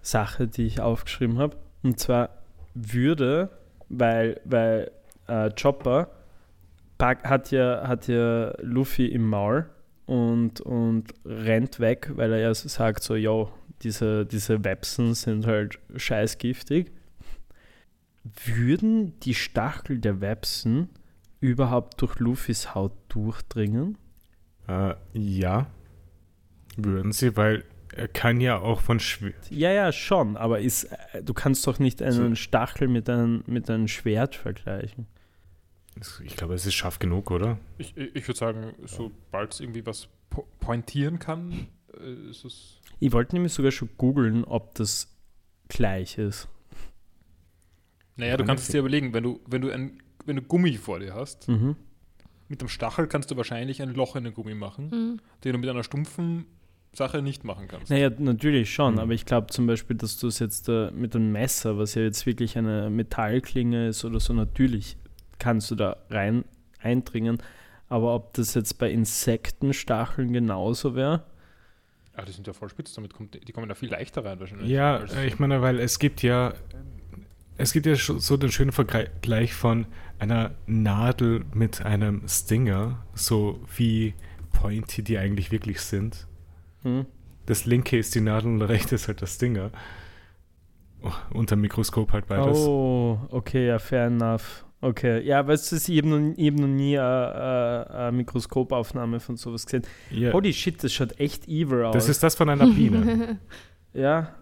Sache, 0.00 0.48
die 0.48 0.64
ich 0.66 0.80
aufgeschrieben 0.80 1.38
habe. 1.38 1.56
Und 1.82 2.00
zwar 2.00 2.30
würde, 2.74 3.50
weil, 3.90 4.40
weil 4.46 4.90
äh, 5.26 5.50
Chopper 5.61 6.11
hat, 6.98 7.50
ja, 7.50 7.86
hat 7.86 8.08
ja 8.08 8.54
Luffy 8.62 9.06
im 9.06 9.28
Maul 9.28 9.66
und, 10.06 10.61
und 10.62 11.12
rennt 11.26 11.80
weg, 11.80 12.12
weil 12.14 12.32
er 12.32 12.38
ja 12.40 12.54
so 12.54 12.68
sagt 12.68 13.02
so, 13.02 13.14
yo, 13.14 13.50
diese, 13.83 14.26
diese 14.26 14.64
Websen 14.64 15.14
sind 15.14 15.47
halt 15.47 15.78
scheißgiftig. 15.95 16.91
Würden 18.45 19.18
die 19.20 19.35
Stachel 19.35 19.99
der 19.99 20.20
Websen 20.20 20.91
überhaupt 21.41 22.01
durch 22.01 22.18
Luffys 22.18 22.74
Haut 22.74 22.93
durchdringen? 23.09 23.97
Äh, 24.68 24.95
ja, 25.14 25.70
würden 26.76 27.12
sie, 27.12 27.37
weil 27.37 27.64
er 27.93 28.09
kann 28.09 28.41
ja 28.41 28.59
auch 28.59 28.81
von 28.81 29.01
Schw 29.01 29.33
Ja, 29.51 29.72
ja, 29.72 29.91
schon, 29.93 30.37
aber 30.37 30.61
ist, 30.61 30.85
äh, 30.85 31.22
du 31.22 31.35
kannst 31.35 31.66
doch 31.66 31.78
nicht 31.78 32.03
einen 32.03 32.37
Stachel 32.37 32.89
mit 32.89 33.09
einem, 33.09 33.43
mit 33.47 33.68
einem 33.68 33.89
Schwert 33.89 34.37
vergleichen. 34.37 35.07
Ich 36.24 36.37
glaube, 36.37 36.55
es 36.55 36.64
ist 36.64 36.74
scharf 36.74 36.99
genug, 36.99 37.31
oder? 37.31 37.59
Ich, 37.78 37.97
ich 37.97 38.26
würde 38.26 38.39
sagen, 38.39 38.74
sobald 38.85 39.53
es 39.53 39.61
irgendwie 39.61 39.85
was 39.85 40.09
po 40.31 40.47
pointieren 40.61 41.18
kann, 41.18 41.66
äh, 41.99 42.31
ist 42.31 42.45
es. 42.45 42.80
Ich 43.01 43.12
wollte 43.12 43.34
nämlich 43.34 43.53
sogar 43.53 43.72
schon 43.72 43.88
googeln, 43.96 44.44
ob 44.44 44.74
das 44.74 45.09
gleich 45.68 46.18
ist. 46.18 46.48
Naja, 48.16 48.32
du 48.36 48.38
Kann 48.42 48.48
kannst 48.48 48.64
es 48.64 48.70
dir 48.72 48.80
überlegen, 48.80 49.12
wenn 49.14 49.22
du, 49.24 49.40
wenn 49.46 49.62
du 49.62 49.70
ein 49.70 50.03
wenn 50.26 50.36
du 50.36 50.42
Gummi 50.42 50.74
vor 50.76 51.01
dir 51.01 51.14
hast, 51.14 51.48
Mhm. 51.48 51.76
mit 52.48 52.61
dem 52.61 52.68
Stachel 52.68 53.07
kannst 53.07 53.30
du 53.30 53.36
wahrscheinlich 53.38 53.80
ein 53.80 53.94
Loch 53.94 54.16
in 54.16 54.24
den 54.24 54.34
Gummi 54.34 54.55
machen, 54.55 54.90
Mhm. 54.90 55.20
den 55.42 55.53
du 55.53 55.59
mit 55.59 55.70
einer 55.70 55.82
stumpfen 55.82 56.44
Sache 56.92 57.22
nicht 57.22 57.42
machen 57.42 57.68
kannst. 57.68 57.90
Naja, 57.90 58.11
natürlich 58.18 58.72
schon, 58.72 58.94
Mhm. 58.94 58.98
aber 59.01 59.12
ich 59.14 59.24
glaube 59.24 59.46
zum 59.46 59.66
Beispiel, 59.66 59.96
dass 59.96 60.18
du 60.18 60.26
es 60.26 60.38
jetzt 60.40 60.68
äh, 60.68 60.90
mit 60.90 61.16
einem 61.16 61.32
Messer, 61.32 61.78
was 61.78 61.94
ja 61.94 62.03
jetzt 62.03 62.26
wirklich 62.26 62.59
eine 62.59 62.90
Metallklinge 62.90 63.88
ist 63.88 64.05
oder 64.05 64.20
so, 64.20 64.34
natürlich 64.34 64.98
kannst 65.38 65.70
du 65.70 65.74
da 65.74 65.96
rein 66.11 66.44
eindringen. 66.80 67.38
Aber 67.88 68.14
ob 68.14 68.34
das 68.34 68.53
jetzt 68.55 68.74
bei 68.78 68.90
Insektenstacheln 68.90 70.32
genauso 70.32 70.94
wäre, 70.94 71.24
Ah, 72.20 72.24
die 72.26 72.32
sind 72.32 72.46
ja 72.46 72.52
voll 72.52 72.68
spitz, 72.68 72.92
damit 72.92 73.14
kommt, 73.14 73.48
die 73.48 73.52
kommen 73.52 73.66
da 73.68 73.74
viel 73.74 73.88
leichter 73.88 74.24
rein 74.24 74.38
wahrscheinlich. 74.40 74.68
Ja, 74.68 75.02
ich 75.24 75.38
meine, 75.38 75.62
weil 75.62 75.78
es 75.80 75.98
gibt 75.98 76.22
ja, 76.22 76.52
es 77.56 77.72
gibt 77.72 77.86
ja 77.86 77.96
schon 77.96 78.20
so 78.20 78.36
den 78.36 78.52
schönen 78.52 78.72
Vergleich 78.72 79.54
von 79.54 79.86
einer 80.18 80.50
Nadel 80.66 81.46
mit 81.54 81.82
einem 81.82 82.28
Stinger, 82.28 83.02
so 83.14 83.58
wie 83.74 84.14
pointy 84.52 85.02
die 85.02 85.16
eigentlich 85.16 85.50
wirklich 85.50 85.80
sind. 85.80 86.26
hm? 86.82 87.06
Das 87.46 87.64
linke 87.64 87.98
ist 87.98 88.14
die 88.14 88.20
Nadel 88.20 88.52
und 88.52 88.58
der 88.58 88.68
rechte 88.68 88.94
ist 88.96 89.08
halt 89.08 89.22
der 89.22 89.26
Stinger. 89.26 89.70
Oh, 91.02 91.12
unter 91.32 91.56
dem 91.56 91.62
Mikroskop 91.62 92.12
halt 92.12 92.26
beides. 92.26 92.58
Oh, 92.58 93.18
okay, 93.30 93.66
ja, 93.68 93.78
fair 93.78 94.06
enough. 94.06 94.66
Okay, 94.83 95.20
ja, 95.26 95.47
weißt 95.47 95.72
du, 95.72 95.76
ich 95.76 95.99
habe 95.99 96.09
noch, 96.09 96.35
ich 96.39 96.47
hab 96.51 96.59
noch 96.59 96.66
nie 96.66 96.95
äh, 96.95 96.99
eine, 97.01 97.91
eine 97.91 98.12
Mikroskopaufnahme 98.12 99.20
von 99.20 99.37
sowas 99.37 99.66
gesehen. 99.66 99.83
Ja, 100.11 100.33
Holy 100.33 100.53
shit, 100.55 100.83
das 100.83 100.93
schaut 100.95 101.20
echt 101.20 101.47
evil 101.49 101.85
aus. 101.85 101.93
das 101.95 102.09
ist 102.09 102.22
das 102.22 102.35
von 102.35 102.49
einer 102.49 102.66
Biene. 102.66 103.39
ja, 103.93 104.35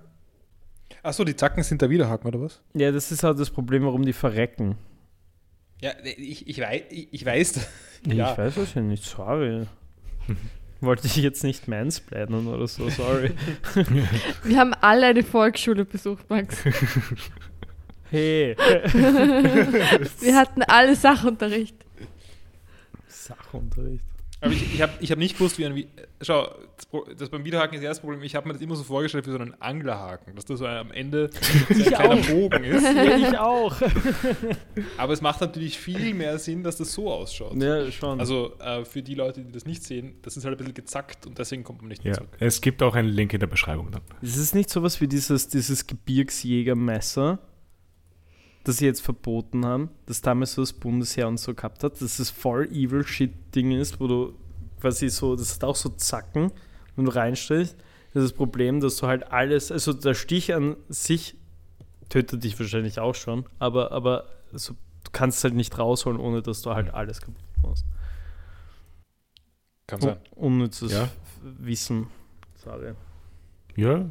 Achso, 1.03 1.24
die 1.24 1.36
Zacken 1.36 1.62
sind 1.62 1.80
der 1.82 1.91
Widerhaken, 1.91 2.26
oder 2.28 2.41
was? 2.41 2.61
ja, 2.74 2.91
das 2.93 3.11
ist 3.12 3.22
halt 3.22 3.39
das 3.39 3.51
Problem, 3.51 3.84
warum 3.84 4.05
die 4.05 4.12
verrecken. 4.12 4.76
Ja, 5.80 5.93
ich, 6.05 6.49
ich, 6.49 6.61
weiß, 6.61 6.82
ich, 6.91 7.09
ich 7.12 7.24
weiß. 7.24 7.68
Ich 8.07 8.12
Ja. 8.14 8.36
weiß 8.36 8.57
es 8.59 8.74
ja 8.74 8.80
nicht, 8.82 9.05
sorry. 9.05 9.66
Wollte 10.80 11.07
ich 11.07 11.16
jetzt 11.16 11.43
nicht 11.45 11.66
mansplainen 11.68 12.47
oder 12.47 12.66
so, 12.68 12.89
sorry. 12.91 13.32
Wir 14.45 14.57
haben 14.59 14.74
alle 14.80 15.07
eine 15.07 15.22
Volksschule 15.24 15.84
besucht, 15.84 16.28
Max. 16.30 16.62
Hey. 18.11 18.56
Wir 20.20 20.36
hatten 20.36 20.62
alle 20.62 20.96
Sachunterricht. 20.96 21.76
Sachunterricht. 23.06 24.04
Aber 24.40 24.52
ich, 24.52 24.72
ich 24.74 24.80
habe 24.82 24.92
ich 25.00 25.11
hab 25.11 25.18
nicht 25.18 25.36
gewusst, 25.36 25.59
wie 25.59 25.66
ein. 25.66 25.74
Wi- 25.74 25.88
Schau, 26.22 26.48
das, 26.92 27.16
das 27.18 27.28
beim 27.28 27.44
Widerhaken 27.44 27.76
ist 27.76 27.84
das 27.84 27.98
Problem. 27.98 28.22
Ich 28.22 28.36
habe 28.36 28.46
mir 28.46 28.52
das 28.54 28.62
immer 28.62 28.76
so 28.76 28.84
vorgestellt 28.84 29.26
wie 29.26 29.32
so 29.32 29.38
einen 29.38 29.61
Anglerhaken, 29.61 30.36
dass 30.36 30.44
das 30.44 30.61
so 30.61 30.66
am 30.66 30.92
Ende 30.92 31.28
so 31.32 31.74
ein 31.74 31.82
kleiner 31.82 32.14
auch. 32.14 32.26
Bogen 32.28 32.62
ist. 32.62 32.84
Ja, 32.84 33.16
ich 33.16 33.36
auch. 33.38 33.76
Aber 34.96 35.12
es 35.12 35.20
macht 35.20 35.40
natürlich 35.40 35.76
viel 35.76 36.14
mehr 36.14 36.38
Sinn, 36.38 36.62
dass 36.62 36.76
das 36.76 36.92
so 36.92 37.12
ausschaut. 37.12 37.61
Ja, 37.61 37.90
schon. 37.90 38.20
Also 38.20 38.52
äh, 38.61 38.84
für 38.84 39.02
die 39.02 39.16
Leute, 39.16 39.40
die 39.42 39.50
das 39.50 39.66
nicht 39.66 39.82
sehen, 39.82 40.14
das 40.22 40.36
ist 40.36 40.44
halt 40.44 40.54
ein 40.54 40.59
bisschen 40.59 40.74
gezackt 40.74 41.26
und 41.26 41.36
deswegen 41.36 41.64
kommt 41.64 41.80
man 41.82 41.88
nicht 41.88 42.04
mehr 42.04 42.12
ja, 42.12 42.18
zurück. 42.18 42.36
es 42.38 42.61
gibt 42.61 42.80
auch 42.84 42.94
einen 42.94 43.09
Link 43.09 43.32
in 43.34 43.40
der 43.40 43.48
Beschreibung 43.48 43.90
dann. 43.90 44.02
Es 44.22 44.36
ist 44.36 44.54
nicht 44.54 44.70
sowas 44.70 45.00
wie 45.00 45.09
dieses, 45.09 45.48
dieses 45.48 45.84
Gebirgsjägermesser, 45.88 47.40
das 48.68 48.76
sie 48.76 48.84
jetzt 48.84 49.00
verboten 49.00 49.64
haben, 49.64 49.88
das 50.04 50.20
damals 50.20 50.52
so 50.52 50.60
das 50.60 50.74
Bundesheer 50.74 51.26
und 51.26 51.38
so 51.38 51.54
gehabt 51.54 51.82
hat, 51.82 52.02
dass 52.02 52.18
es 52.18 52.28
voll 52.28 52.68
evil 52.70 53.02
shit 53.02 53.32
Ding 53.54 53.72
ist, 53.72 53.98
wo 53.98 54.06
du 54.06 54.34
quasi 54.78 55.08
so, 55.08 55.36
das 55.36 55.54
hat 55.54 55.64
auch 55.64 55.74
so 55.74 55.88
Zacken, 55.88 56.52
wenn 56.94 57.06
du 57.06 57.10
reinstrichst. 57.10 57.74
Das 58.12 58.24
ist 58.24 58.32
das 58.32 58.36
Problem, 58.36 58.80
dass 58.80 58.96
du 58.96 59.06
halt 59.06 59.32
alles, 59.32 59.72
also 59.72 59.94
der 59.94 60.12
Stich 60.12 60.54
an 60.54 60.76
sich 60.90 61.34
tötet 62.10 62.44
dich 62.44 62.60
wahrscheinlich 62.60 62.98
auch 62.98 63.14
schon, 63.14 63.46
aber, 63.58 63.90
aber 63.90 64.26
also, 64.52 64.74
du 64.74 65.10
kannst 65.12 65.38
es 65.38 65.44
halt 65.44 65.54
nicht 65.54 65.78
rausholen, 65.78 66.20
ohne 66.20 66.42
dass 66.42 66.60
du 66.60 66.74
halt 66.74 66.92
alles 66.92 67.22
kaputt 67.22 67.42
machst. 67.62 67.86
Kann 69.86 70.00
sein. 70.02 70.18
Unnützes 70.32 70.92
Ja. 70.92 71.08
Wissen. 71.42 72.08
Sorry. 72.56 72.92
Ja. 73.76 74.04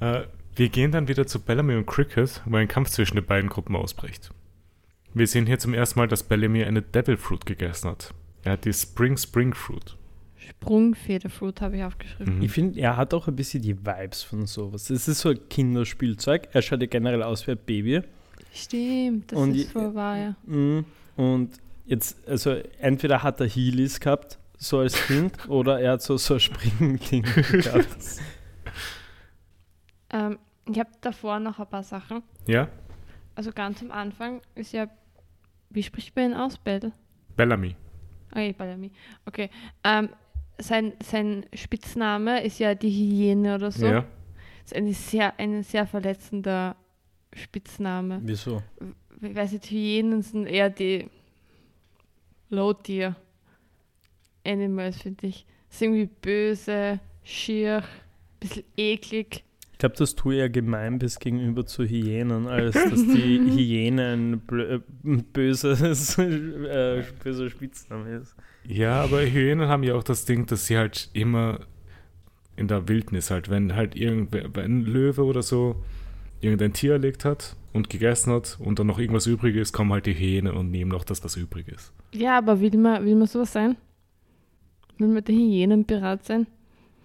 äh, 0.00 0.26
wir 0.56 0.68
gehen 0.68 0.90
dann 0.90 1.08
wieder 1.08 1.26
zu 1.26 1.40
Bellamy 1.40 1.76
und 1.76 1.86
Cricket, 1.86 2.42
wo 2.46 2.56
ein 2.56 2.68
Kampf 2.68 2.90
zwischen 2.90 3.16
den 3.16 3.26
beiden 3.26 3.48
Gruppen 3.50 3.76
ausbricht. 3.76 4.30
Wir 5.14 5.26
sehen 5.26 5.46
hier 5.46 5.58
zum 5.58 5.74
ersten 5.74 5.98
Mal, 5.98 6.08
dass 6.08 6.22
Bellamy 6.22 6.64
eine 6.64 6.82
Devil 6.82 7.16
Fruit 7.16 7.46
gegessen 7.46 7.90
hat. 7.90 8.14
Er 8.42 8.52
hat 8.52 8.64
die 8.64 8.72
Spring 8.72 9.16
Spring 9.16 9.54
Fruit. 9.54 9.96
Sprungfederfruit 10.36 11.60
habe 11.60 11.76
ich 11.76 11.84
aufgeschrieben. 11.84 12.36
Mhm. 12.36 12.42
Ich 12.42 12.52
finde, 12.52 12.80
er 12.80 12.96
hat 12.96 13.14
auch 13.14 13.26
ein 13.26 13.36
bisschen 13.36 13.62
die 13.62 13.76
Vibes 13.76 14.22
von 14.22 14.46
sowas. 14.46 14.90
Es 14.90 15.08
ist 15.08 15.20
so 15.20 15.30
ein 15.30 15.40
Kinderspielzeug. 15.48 16.48
Er 16.52 16.62
schaut 16.62 16.80
ja 16.80 16.86
generell 16.86 17.22
aus 17.22 17.46
wie 17.46 17.52
ein 17.52 17.58
Baby. 17.58 18.02
Stimmt, 18.52 19.32
das 19.32 19.38
Und 19.38 19.54
ist 19.54 19.72
voll 19.72 19.94
wahr, 19.94 20.16
ja. 20.16 20.36
Mhm. 20.46 20.84
Und 21.16 21.50
jetzt, 21.86 22.16
also 22.28 22.50
entweder 22.78 23.22
hat 23.22 23.40
er 23.40 23.48
Heelys 23.48 23.98
gehabt, 24.00 24.38
so 24.56 24.78
als 24.78 24.94
Kind, 25.06 25.32
oder 25.48 25.80
er 25.80 25.92
hat 25.92 26.02
so, 26.02 26.16
so 26.16 26.34
ein 26.34 26.40
Springding 26.40 27.22
gehabt. 27.22 27.96
Ähm, 30.10 30.38
ich 30.68 30.78
habe 30.78 30.90
davor 31.00 31.38
noch 31.38 31.58
ein 31.58 31.66
paar 31.66 31.82
Sachen. 31.82 32.22
Ja? 32.46 32.68
Also 33.34 33.52
ganz 33.52 33.82
am 33.82 33.90
Anfang 33.90 34.40
ist 34.54 34.72
ja, 34.72 34.88
wie 35.70 35.82
spricht 35.82 36.14
man 36.16 36.32
ihn 36.32 36.34
aus, 36.34 36.58
Bell? 36.58 36.92
Bellamy. 37.36 37.76
Okay, 38.30 38.52
Bellamy. 38.52 38.90
Okay. 39.24 39.50
Ähm, 39.84 40.08
sein, 40.58 40.94
sein 41.02 41.46
Spitzname 41.54 42.42
ist 42.42 42.58
ja 42.58 42.74
die 42.74 42.90
Hyäne 42.90 43.54
oder 43.54 43.70
so. 43.70 43.86
Ja. 43.86 44.04
Das 44.62 44.72
ist 44.72 44.76
ein 44.76 44.92
sehr, 44.92 45.38
ein 45.38 45.62
sehr 45.62 45.86
verletzender 45.86 46.76
Spitzname. 47.32 48.20
Wieso? 48.22 48.62
Ich 49.20 49.34
weiß 49.34 49.52
nicht, 49.52 49.70
Hyänen 49.70 50.22
sind 50.22 50.46
eher 50.46 50.70
die 50.70 51.08
Low-Tier 52.48 53.16
Animals, 54.44 55.02
finde 55.02 55.28
ich. 55.28 55.46
Sind 55.68 55.94
irgendwie 55.94 56.14
böse, 56.22 57.00
schier, 57.22 57.82
bisschen 58.40 58.64
eklig. 58.76 59.44
Ich 59.76 59.80
glaube, 59.80 59.94
dass 59.96 60.14
du 60.14 60.30
eher 60.30 60.48
gemein 60.48 60.98
bist 60.98 61.20
gegenüber 61.20 61.66
zu 61.66 61.84
Hyänen, 61.84 62.46
als 62.46 62.72
dass 62.72 62.94
die 62.94 63.38
Hyäne 63.54 64.14
ein 64.14 64.42
äh, 64.58 64.80
böses, 65.34 66.16
äh, 66.18 67.02
böser 67.22 67.50
Spitzname 67.50 68.16
ist. 68.16 68.34
Ja, 68.66 69.02
aber 69.02 69.20
Hyänen 69.20 69.68
haben 69.68 69.82
ja 69.82 69.94
auch 69.94 70.02
das 70.02 70.24
Ding, 70.24 70.46
dass 70.46 70.64
sie 70.64 70.78
halt 70.78 71.10
immer 71.12 71.60
in 72.56 72.68
der 72.68 72.88
Wildnis 72.88 73.30
halt, 73.30 73.50
wenn 73.50 73.76
halt 73.76 73.94
irgendwer, 73.96 74.48
wenn 74.54 74.78
ein 74.78 74.84
Löwe 74.86 75.22
oder 75.22 75.42
so 75.42 75.84
irgendein 76.40 76.72
Tier 76.72 76.92
erlegt 76.92 77.26
hat 77.26 77.54
und 77.74 77.90
gegessen 77.90 78.32
hat 78.32 78.56
und 78.58 78.78
dann 78.78 78.86
noch 78.86 78.98
irgendwas 78.98 79.26
übrig 79.26 79.56
ist, 79.56 79.74
kommen 79.74 79.92
halt 79.92 80.06
die 80.06 80.14
Hyänen 80.14 80.54
und 80.54 80.70
nehmen 80.70 80.90
noch 80.90 81.04
das, 81.04 81.22
was 81.22 81.36
übrig 81.36 81.68
ist. 81.68 81.92
Ja, 82.14 82.38
aber 82.38 82.62
will 82.62 82.78
man, 82.78 83.04
will 83.04 83.14
man 83.14 83.26
sowas 83.26 83.52
sein? 83.52 83.76
Will 84.96 85.08
man 85.08 85.22
der 85.22 85.34
Hyänenpirat 85.34 86.24
sein? 86.24 86.46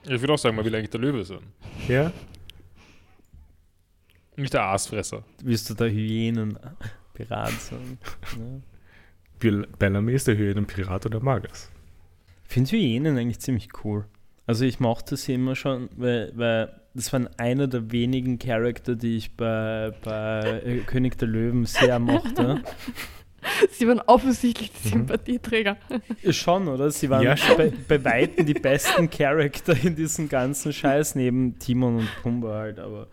Ich 0.06 0.22
würde 0.22 0.32
auch 0.32 0.38
sagen, 0.38 0.56
man 0.56 0.64
will 0.64 0.74
eigentlich 0.74 0.90
der 0.90 1.02
Löwe 1.02 1.26
sein. 1.26 1.42
Ja? 1.90 2.14
Nicht 4.42 4.54
der 4.54 4.64
Aasfresser. 4.64 5.24
Wirst 5.44 5.70
du 5.70 5.74
der 5.76 5.90
Hyänenpirat 5.92 7.52
sein? 7.52 7.98
Bill 9.40 9.68
Bellamy 9.80 10.14
ist 10.14 10.28
der 10.28 10.38
Hyänenpirat 10.38 11.06
oder 11.06 11.20
mag 11.20 11.48
es. 11.52 11.70
Ich 12.48 12.54
finde 12.54 12.72
Hyänen 12.72 13.18
eigentlich 13.18 13.40
ziemlich 13.40 13.70
cool. 13.84 14.06
Also 14.46 14.66
ich 14.66 14.80
mochte 14.80 15.16
sie 15.18 15.36
immer 15.36 15.56
schon, 15.56 15.90
weil, 15.96 16.32
weil 16.36 16.74
das 16.94 17.14
waren 17.14 17.30
einer 17.38 17.68
der 17.68 17.92
wenigen 17.92 18.38
Charakter, 18.40 18.96
die 18.96 19.18
ich 19.18 19.36
bei, 19.38 19.94
bei 20.04 20.62
äh, 20.66 20.78
König 20.80 21.18
der 21.18 21.28
Löwen 21.30 21.66
sehr 21.66 22.00
mochte. 22.00 22.62
Sie 23.72 23.88
waren 23.88 24.02
offensichtlich 24.02 24.72
die 24.72 24.88
Mhm. 24.90 24.92
Sympathieträger. 24.92 25.78
Schon, 26.30 26.68
oder? 26.68 26.92
Sie 26.92 27.10
waren 27.10 27.24
Ja, 27.24 27.36
schon. 27.36 27.58
bei, 27.58 27.74
bei 27.88 28.04
Weitem 28.06 28.46
die 28.46 28.54
besten 28.54 29.10
Charakter 29.10 29.76
in 29.84 29.96
diesem 29.96 30.30
ganzen 30.30 30.72
Scheiß, 30.72 31.16
neben 31.16 31.58
Timon 31.58 31.98
und 31.98 32.10
Pumba 32.22 32.54
halt, 32.60 32.78
aber 32.80 33.08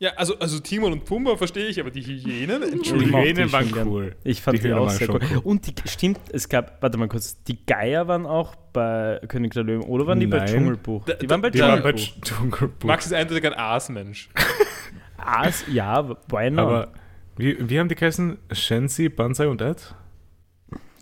Ja, 0.00 0.10
also, 0.16 0.36
also 0.38 0.58
Timon 0.58 0.92
und 0.92 1.04
Pumba 1.04 1.36
verstehe 1.36 1.66
ich, 1.68 1.78
aber 1.80 1.90
die 1.90 2.02
Hyänen, 2.02 2.62
Die 2.62 2.72
Entschuldigung. 2.72 3.12
mochte 3.12 3.26
Hyänen 3.28 3.46
ich 3.46 3.52
waren 3.52 3.72
gern. 3.72 3.88
cool. 3.88 4.16
ich 4.24 4.42
fand 4.42 4.58
Die 4.58 4.62
die, 4.62 4.72
auch 4.72 4.90
sehr 4.90 5.06
schon 5.06 5.16
cool. 5.16 5.28
cool. 5.32 5.38
Und 5.44 5.66
die, 5.66 5.88
stimmt, 5.88 6.18
es 6.32 6.48
gab, 6.48 6.82
warte 6.82 6.98
mal 6.98 7.08
kurz, 7.08 7.42
die 7.44 7.64
Geier 7.64 8.08
waren 8.08 8.26
auch 8.26 8.54
bei 8.72 9.20
König 9.28 9.54
der 9.54 9.62
Löwen, 9.62 9.82
oder 9.84 10.06
waren 10.06 10.18
die 10.20 10.26
bei 10.26 10.38
Nein. 10.38 10.46
Dschungelbuch? 10.48 11.04
Da- 11.04 11.14
Die 11.14 11.30
waren 11.30 11.40
bei 11.40 11.50
Die 11.50 11.60
waren 11.60 11.82
bei 11.82 11.92
Dschungelbuch. 11.92 12.22
Dschungelbuch. 12.22 12.88
Max 12.88 13.06
ist 13.06 13.12
eindeutig 13.12 13.46
ein 13.46 13.54
Aasmensch. 13.54 14.28
Aas, 15.16 15.64
ja, 15.72 16.06
why 16.28 16.50
not? 16.50 16.58
Aber 16.58 16.92
wie, 17.36 17.56
wie 17.70 17.78
haben 17.78 17.88
die 17.88 17.94
geheißen? 17.94 18.36
Shensi, 18.52 19.08
Banzai 19.08 19.46
und 19.46 19.62
Ed? 19.62 19.94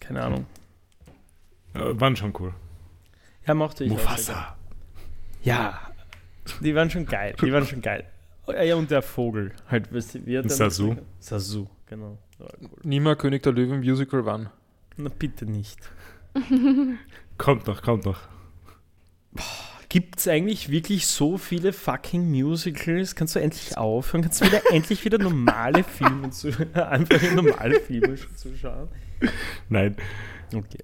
Keine 0.01 0.23
Ahnung. 0.23 0.47
Äh, 1.75 1.81
waren 1.99 2.15
schon 2.15 2.33
cool. 2.39 2.53
Ja, 3.47 3.55
mochte 3.55 3.85
ich. 3.85 3.91
Mufasa. 3.91 4.55
Ja, 5.43 5.81
die 6.61 6.75
waren 6.75 6.91
schon 6.91 7.07
geil. 7.07 7.35
Die 7.41 7.53
waren 7.53 7.67
schon 7.67 7.81
geil. 7.81 8.05
Oh, 8.57 8.63
Ja, 8.63 8.77
und 8.77 8.91
der 8.91 9.03
Vogel. 9.03 9.53
Halt, 9.69 9.89
wie 9.93 10.39
hat 10.39 10.51
Sasu. 10.51 10.97
Sasu, 11.19 11.67
genau. 11.87 12.19
Cool. 12.39 12.69
Niemand 12.83 13.19
König 13.19 13.43
der 13.43 13.53
Löwen 13.53 13.81
Musical 13.81 14.25
wann? 14.25 14.51
Na 14.97 15.11
bitte 15.17 15.47
nicht. 15.47 15.79
Kommt 17.39 17.67
noch, 17.67 17.83
kommt 17.83 18.05
noch. 18.05 18.21
Gibt 19.89 20.19
es 20.21 20.29
eigentlich 20.29 20.71
wirklich 20.71 21.07
so 21.07 21.37
viele 21.37 21.73
fucking 21.73 22.31
Musicals? 22.31 23.15
Kannst 23.15 23.37
du 23.37 23.41
endlich 23.41 23.77
aufhören? 23.77 24.23
Kannst 24.23 24.41
du 24.41 24.47
wieder 24.47 24.63
endlich 24.73 25.05
wieder 25.05 25.19
normale 25.19 25.85
Filme 25.85 26.31
zu 26.31 26.49
einfach 26.75 27.23
in 27.23 27.35
normale 27.35 27.81
Filme 27.81 28.17
zu 28.35 28.57
schauen? 28.57 28.89
Nein. 29.69 29.97
Okay. 30.55 30.79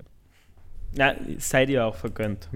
Na, 0.95 1.15
sei 1.39 1.67
dir 1.67 1.87
auch 1.87 1.95
vergönnt. 1.95 2.49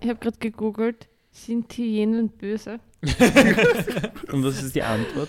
Ich 0.00 0.08
habe 0.08 0.18
gerade 0.18 0.38
gegoogelt, 0.38 1.08
sind 1.30 1.72
Hyänen 1.72 2.28
böse? 2.28 2.80
Und 4.32 4.44
was 4.44 4.62
ist 4.62 4.74
die 4.74 4.82
Antwort? 4.82 5.28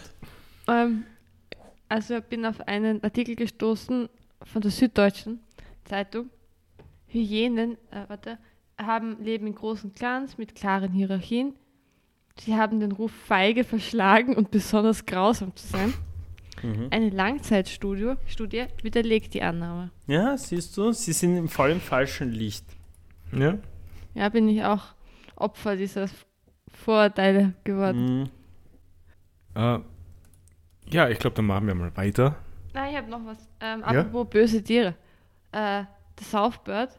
Ähm, 0.68 1.04
also 1.90 2.18
ich 2.18 2.24
bin 2.24 2.46
auf 2.46 2.62
einen 2.68 3.04
Artikel 3.04 3.36
gestoßen 3.36 4.10
von 4.44 4.62
der 4.62 4.72
Süddeutschen 4.72 5.40
Zeitung. 5.86 6.30
Hyänen, 7.08 7.78
äh, 7.92 8.04
warte, 8.08 8.38
haben, 8.78 9.24
leben 9.24 9.48
in 9.48 9.56
großen 9.56 9.94
Clans 9.94 10.38
mit 10.38 10.56
klaren 10.56 10.92
Hierarchien. 10.92 11.54
Sie 12.38 12.56
haben 12.56 12.80
den 12.80 12.92
Ruf 12.92 13.12
feige, 13.12 13.64
verschlagen 13.64 14.36
und 14.36 14.52
besonders 14.52 15.06
grausam 15.06 15.56
zu 15.56 15.68
sein. 15.68 15.94
Mhm. 16.62 16.88
Eine 16.92 17.10
Langzeitstudie 17.10 18.16
Studie 18.28 18.66
widerlegt 18.82 19.34
die 19.34 19.42
Annahme. 19.42 19.92
Ja, 20.08 20.38
siehst 20.38 20.76
du, 20.76 20.92
sie 20.92 21.14
sind 21.14 21.38
im 21.38 21.48
voll 21.48 21.72
im 21.72 21.80
falschen 21.80 22.32
Licht. 22.32 22.66
Ja? 23.32 23.58
Ja, 24.14 24.30
bin 24.30 24.50
ich 24.50 24.64
auch 24.64 24.84
Opfer 25.36 25.76
dieser 25.76 26.08
Vorurteile 26.76 27.54
geworden. 27.64 28.30
Mhm. 29.56 29.62
Äh, 29.62 29.80
ja, 30.92 31.10
ich 31.10 31.20
glaube, 31.20 31.36
dann 31.36 31.46
machen 31.46 31.68
wir 31.68 31.76
mal 31.76 31.96
weiter. 31.96 32.36
Nein, 32.74 32.92
ich 32.92 32.98
habe 32.98 33.10
noch 33.10 33.26
was. 33.26 33.48
Ähm, 33.62 33.82
Ja? 33.82 34.02
apropos 34.02 34.30
böse 34.30 34.64
Tiere. 34.64 34.96
Äh, 35.52 35.84
der 36.18 36.26
Southbird 36.30 36.90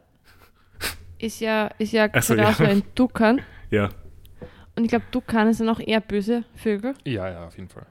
ist 1.19 1.41
ja, 1.41 1.67
ist 1.79 1.93
ja 1.93 2.09
so, 2.21 2.35
genauso 2.35 2.65
ja. 2.65 2.71
ein 2.71 2.83
Tukan. 2.95 3.41
Ja. 3.69 3.91
Und 4.77 4.85
ich 4.85 4.91
glaube, 4.91 5.07
Tukane 5.11 5.53
sind 5.53 5.69
auch 5.69 5.81
eher 5.81 6.01
böse 6.01 6.45
Vögel. 6.55 6.95
Ja, 7.05 7.29
ja, 7.29 7.47
auf 7.47 7.57
jeden 7.57 7.69
Fall. 7.69 7.87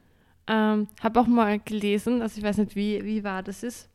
Ähm, 0.47 0.87
habe 1.01 1.19
auch 1.19 1.27
mal 1.27 1.59
gelesen, 1.59 2.21
also 2.21 2.37
ich 2.37 2.45
weiß 2.45 2.59
nicht, 2.59 2.77
wie, 2.77 3.03
wie 3.03 3.23
wahr 3.25 3.43
das 3.43 3.61
ist, 3.61 3.89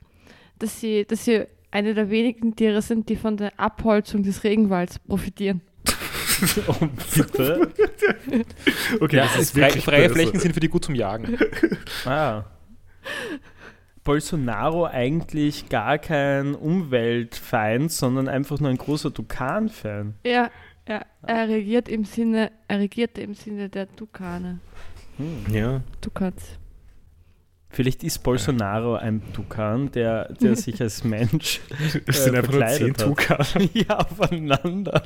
dass 0.59 0.79
sie, 0.79 1.07
dass 1.07 1.25
sie 1.25 1.47
eine 1.71 1.95
der 1.95 2.11
wenigen 2.11 2.55
Tiere 2.55 2.83
sind, 2.83 3.09
die 3.09 3.17
von 3.17 3.37
der 3.39 3.59
Abholzung 3.59 4.23
des 4.25 4.45
Regenwalds 4.45 4.99
profitieren. 4.99 5.63
Oh, 6.67 6.89
bitte. 7.15 7.71
Okay, 9.01 9.17
Ja, 9.17 9.25
das 9.25 9.37
ist 9.37 9.53
frei, 9.53 9.61
wirklich 9.63 9.85
freie 9.85 10.09
böse. 10.09 10.15
Flächen 10.15 10.41
sind 10.41 10.53
für 10.53 10.61
die 10.61 10.69
gut 10.69 10.85
zum 10.85 10.95
Jagen. 10.95 11.39
Ah. 12.05 12.45
Bolsonaro 14.05 14.87
eigentlich 14.87 15.69
gar 15.69 15.99
kein 15.99 16.55
Umweltfeind, 16.55 17.93
sondern 17.93 18.29
einfach 18.29 18.59
nur 18.61 18.71
ein 18.71 18.79
großer 18.79 19.13
Tukan-Fan. 19.13 20.15
Ja, 20.25 20.51
ja, 20.89 21.03
er 21.27 21.49
regiert 21.49 21.89
im 21.89 22.05
Sinne, 22.05 22.51
er 22.67 22.81
regierte 22.81 23.21
im 23.21 23.35
Sinne 23.35 23.69
der 23.69 23.95
Tukane. 23.95 24.59
Hm. 25.19 25.55
Ja. 25.55 25.83
Tukans. 26.01 26.59
Vielleicht 27.73 28.03
ist 28.03 28.19
Bolsonaro 28.25 28.97
ein 28.97 29.23
Tukan, 29.33 29.93
der, 29.93 30.33
der 30.35 30.57
sich 30.57 30.81
als 30.83 31.05
Mensch 31.05 31.61
Es 32.07 32.25
sind 32.25 32.35
äh, 32.35 32.39
einfach 32.39 32.53
nur 32.53 32.67
zehn 32.67 32.95
verkleidet 32.95 33.29
hat. 33.29 33.47
Tukan. 33.47 33.71
ja, 33.75 33.99
aufeinander. 33.99 35.03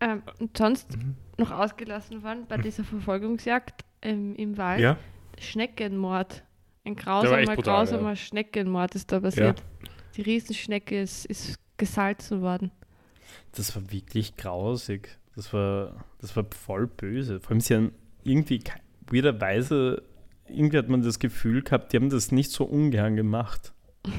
Ähm, 0.00 0.22
und 0.40 0.56
sonst 0.56 0.96
Mhm. 0.96 1.14
noch 1.38 1.50
ausgelassen 1.50 2.22
worden 2.22 2.44
bei 2.48 2.56
dieser 2.58 2.84
Verfolgungsjagd 2.84 3.84
im, 4.00 4.34
im 4.36 4.56
Wald. 4.58 4.80
Ja? 4.80 4.98
Schneckenmord. 5.38 6.42
Ein 6.84 6.96
grausamer, 6.96 7.54
brutal, 7.54 7.62
grausamer 7.86 8.14
Schneckenmord 8.16 8.94
ist 8.94 9.10
da 9.10 9.20
passiert. 9.20 9.62
Die 10.16 10.22
Riesenschnecke 10.22 11.00
ist, 11.00 11.24
ist 11.26 11.58
gesalzen 11.78 12.42
worden. 12.42 12.70
Das 13.52 13.74
war 13.74 13.90
wirklich 13.90 14.36
grausig. 14.36 15.18
Das 15.34 15.52
war, 15.52 16.04
das 16.20 16.36
war 16.36 16.44
voll 16.50 16.86
böse. 16.86 17.40
Vor 17.40 17.52
allem, 17.52 17.60
sie 17.60 17.74
haben 17.74 17.92
irgendwie 18.22 18.62
weirderweise, 19.10 20.02
irgendwie 20.48 20.78
hat 20.78 20.88
man 20.88 21.02
das 21.02 21.18
Gefühl 21.18 21.62
gehabt, 21.62 21.92
die 21.92 21.96
haben 21.96 22.10
das 22.10 22.30
nicht 22.30 22.50
so 22.50 22.64
ungern 22.64 23.16
gemacht. 23.16 23.72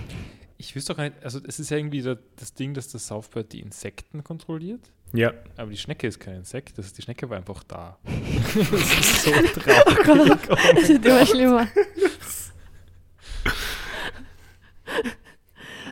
Ich 0.65 0.75
wüsste 0.75 0.93
doch 0.93 0.97
gar 0.97 1.03
nicht, 1.03 1.23
also 1.23 1.39
es 1.47 1.59
ist 1.59 1.69
ja 1.69 1.77
irgendwie 1.77 2.01
da, 2.01 2.17
das 2.37 2.53
Ding, 2.55 2.73
dass 2.73 2.87
der 2.87 2.99
Southbird 2.99 3.53
die 3.53 3.59
Insekten 3.59 4.23
kontrolliert. 4.23 4.91
Ja. 5.13 5.31
Aber 5.57 5.69
die 5.69 5.77
Schnecke 5.77 6.07
ist 6.07 6.19
kein 6.19 6.37
Insekt, 6.37 6.77
das 6.79 6.87
ist, 6.87 6.97
die 6.97 7.03
Schnecke 7.03 7.29
war 7.29 7.37
einfach 7.37 7.63
da. 7.63 7.99
Das 8.55 8.99
ist 8.99 9.23
so 9.23 9.31
traurig. 9.31 10.39
Das 10.75 10.89
wird 10.89 11.05
immer 11.05 11.25
schlimmer. 11.25 11.67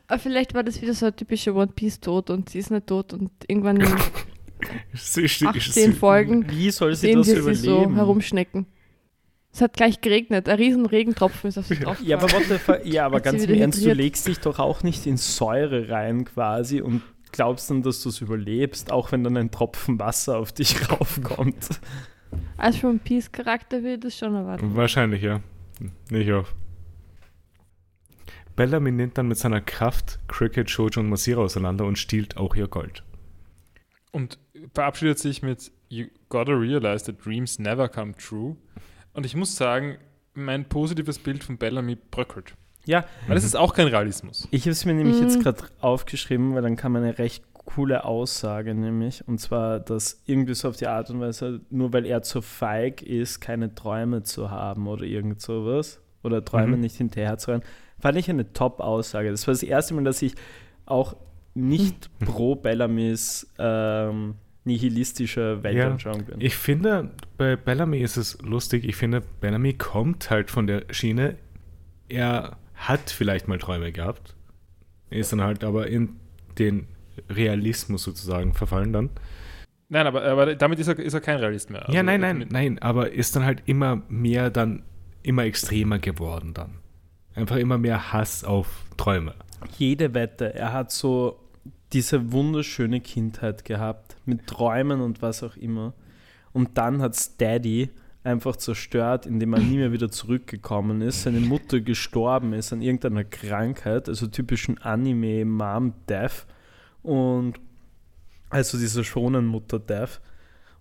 Aber 0.08 0.20
vielleicht 0.20 0.54
war 0.54 0.64
das 0.64 0.82
wieder 0.82 0.94
so 0.94 1.06
ein 1.06 1.16
typischer 1.16 1.56
One 1.56 1.72
Piece 1.74 2.00
Tod 2.00 2.30
und 2.30 2.50
sie 2.50 2.60
ist 2.60 2.72
nicht 2.72 2.88
tot 2.88 3.14
und 3.14 3.32
irgendwann 3.48 3.78
in 3.80 3.96
Sie, 4.94 5.28
sie, 5.28 5.46
18 5.46 5.94
Folgen 5.94 6.50
Wie 6.50 6.72
soll 6.72 6.96
sie 6.96 7.08
sehen 7.08 7.18
das 7.20 7.28
sie 7.28 7.36
so 7.36 7.42
überleben? 7.42 7.96
herumschnecken. 7.96 8.66
Es 9.54 9.62
hat 9.62 9.74
gleich 9.74 10.01
geregnet, 10.01 10.49
ein 10.49 10.58
riesen 10.58 10.88
Regentropfen 10.88 11.47
ist 11.47 11.60
auf 11.60 11.68
sie 11.68 11.78
drauf. 11.80 12.01
Ja, 12.01 12.18
aber, 12.18 12.86
ja, 12.86 13.06
aber 13.06 13.22
ganz 13.22 13.43
im 13.43 13.54
Ernst, 13.54 13.86
du 13.86 13.93
legst 13.93 14.28
dich 14.28 14.39
doch 14.39 14.58
auch 14.58 14.82
nicht 14.82 15.06
in 15.06 15.18
Säure 15.18 15.89
rein 15.89 16.26
quasi 16.26 16.82
und 16.82 17.04
glaubst 17.32 17.70
dann, 17.70 17.84
dass 17.84 18.01
du 18.01 18.10
es 18.10 18.20
überlebst, 18.20 18.91
auch 18.91 19.12
wenn 19.12 19.24
dann 19.24 19.38
ein 19.38 19.51
Tropfen 19.51 19.99
Wasser 19.99 20.39
auf 20.39 20.54
dich 20.54 20.89
raufkommt. 20.89 21.70
Als 22.58 22.84
One 22.84 22.99
Piece 23.04 23.32
Charakter 23.32 23.84
würde 23.84 23.93
ich 23.93 23.99
das 23.99 24.18
schon 24.18 24.34
erwarten. 24.34 24.76
Wahrscheinlich, 24.76 25.22
ja. 25.22 25.41
Nicht 26.10 26.32
auf. 26.32 26.56
Bellamy 28.56 28.91
nimmt 28.91 29.20
dann 29.20 29.28
mit 29.28 29.38
seiner 29.38 29.62
Kraft 29.62 30.20
Cricket, 30.28 30.70
Shoujo 30.70 30.99
und 30.99 31.10
Masira 31.10 31.41
auseinander 31.41 31.86
und 31.86 31.99
stiehlt 31.99 32.38
auch 32.38 32.56
ihr 32.56 32.68
Gold. 32.68 33.04
Und 34.12 34.39
verabschiedet 34.74 35.20
sich 35.20 35.43
mit 35.43 35.72
You 35.89 36.06
gotta 36.30 36.54
realize 36.54 37.06
that 37.06 37.24
dreams 37.24 37.60
never 37.60 37.88
come 37.88 38.16
true. 38.16 38.56
Und 39.14 39.26
ich 39.26 39.36
muss 39.36 39.55
sagen, 39.55 39.97
mein 40.34 40.66
positives 40.66 41.20
Bild 41.20 41.43
von 41.43 41.57
Bellamy 41.57 41.95
bröckelt. 41.95 42.55
Ja, 42.86 43.05
Weil 43.28 43.36
das 43.36 43.43
ist 43.45 43.55
auch 43.55 43.74
kein 43.74 43.88
Realismus. 43.88 44.47
ich 44.51 44.64
habe 44.64 44.72
es 44.72 44.84
mir 44.86 44.93
nämlich 44.93 45.18
Mhm. 45.18 45.24
jetzt 45.28 45.41
gerade 45.41 45.64
aufgeschrieben, 45.80 46.53
weil 46.53 46.61
dann 46.64 46.76
kann 46.76 46.91
man 46.91 47.03
eine 47.03 47.18
recht 47.18 47.43
coole 47.53 48.03
Aussage, 48.03 48.74
nämlich, 48.74 49.26
und 49.26 49.39
zwar, 49.39 49.80
dass 49.80 50.22
irgendwie 50.26 50.53
so 50.53 50.68
auf 50.68 50.76
die 50.76 50.88
Art 50.88 51.09
und 51.09 51.22
Weise, 51.22 51.61
nur 51.70 51.93
weil 51.93 52.05
er 52.05 52.22
zu 52.24 52.41
feig 52.41 53.01
ist, 53.01 53.39
keine 53.39 53.74
Träume 53.74 54.24
zu 54.24 54.51
haben 54.51 54.88
oder 54.88 55.03
irgend 55.05 55.39
sowas, 55.41 56.01
oder 56.24 56.43
Träume 56.43 56.76
Mhm. 56.76 56.82
nicht 56.82 56.97
hinterher 56.97 57.38
zu 57.38 57.51
rennen, 57.51 57.64
fand 57.99 58.18
ich 58.18 58.30
eine 58.30 58.51
Top-Aussage. 58.51 59.32
Das 59.32 59.47
war 59.47 59.53
das 59.53 59.64
erste 59.64 59.93
Mal, 59.93 60.03
dass 60.03 60.22
ich 60.22 60.36
auch 60.86 61.16
nicht 61.53 62.09
pro 62.20 62.55
Bellamys 62.55 63.47
ähm, 63.59 64.36
nihilistischer 64.66 65.61
Weltanschauung 65.64 66.26
bin. 66.26 66.41
Ich 66.41 66.55
finde, 66.55 67.11
bei 67.38 67.55
Bellamy 67.55 67.99
ist 67.99 68.18
es 68.18 68.41
lustig. 68.41 68.86
Ich 68.86 68.95
finde, 68.95 69.22
Bellamy 69.41 69.74
kommt 69.74 70.30
halt 70.30 70.49
von 70.51 70.68
der 70.68 70.84
Schiene. 70.91 71.36
Er 72.07 72.57
hat 72.76 73.09
vielleicht 73.09 73.47
mal 73.47 73.57
Träume 73.59 73.91
gehabt. 73.91 74.36
Ist 75.09 75.32
dann 75.34 75.41
halt 75.41 75.64
aber 75.64 75.88
in 75.88 76.16
den 76.57 76.88
Realismus 77.30 78.03
sozusagen 78.03 78.53
verfallen 78.53 78.93
dann. 78.93 79.09
Nein, 79.89 80.07
aber, 80.07 80.24
aber 80.24 80.55
damit 80.55 80.80
ist 80.80 80.88
er, 80.88 80.97
ist 80.97 81.14
er 81.14 81.22
kein 81.22 81.38
Realist 81.38 81.70
mehr. 81.70 81.82
ja, 81.82 81.88
Also, 81.88 82.03
nein, 82.03 82.22
nein, 82.22 82.38
mit- 82.39 82.51
nein, 82.51 82.80
aber 82.80 83.11
ist 83.11 83.36
dann 83.36 83.43
halt 83.45 83.61
immer 83.66 84.01
mehr 84.07 84.49
dann, 84.49 84.84
immer 85.22 85.43
extremer 85.43 85.99
geworden 85.99 86.53
dann. 86.53 86.76
Einfach 87.36 87.57
immer 87.57 87.78
mehr 87.78 88.11
Hass 88.14 88.43
auf 88.43 88.86
Träume. 88.97 89.36
Jede 89.78 90.14
Wette, 90.14 90.53
er 90.55 90.74
hat 90.74 90.91
so 90.91 91.39
diese 91.93 92.32
wunderschöne 92.32 93.01
Kindheit 93.01 93.66
gehabt, 93.66 94.12
mit 94.26 94.48
Träumen 94.48 95.02
und 95.02 95.22
was 95.22 95.44
auch 95.44 95.56
immer. 95.58 95.94
Und 96.52 96.78
dann 96.78 97.02
hat 97.02 97.42
Daddy 97.42 97.90
einfach 98.24 98.56
zerstört, 98.56 99.26
indem 99.26 99.54
er 99.54 99.60
nie 99.60 99.78
mehr 99.78 99.92
wieder 99.92 100.10
zurückgekommen 100.10 101.02
ist. 101.02 101.24
Seine 101.24 101.40
Mutter 101.40 101.82
gestorben 101.82 102.54
ist 102.54 102.72
an 102.72 102.82
irgendeiner 102.82 103.24
Krankheit, 103.24 104.08
also 104.08 104.28
typischen 104.28 104.78
Anime-Mom-Death. 104.78 106.46
Und 107.02 107.60
also 108.50 108.78
dieser 108.78 109.04
schonen 109.04 109.46
Mutter-Death. 109.46 110.22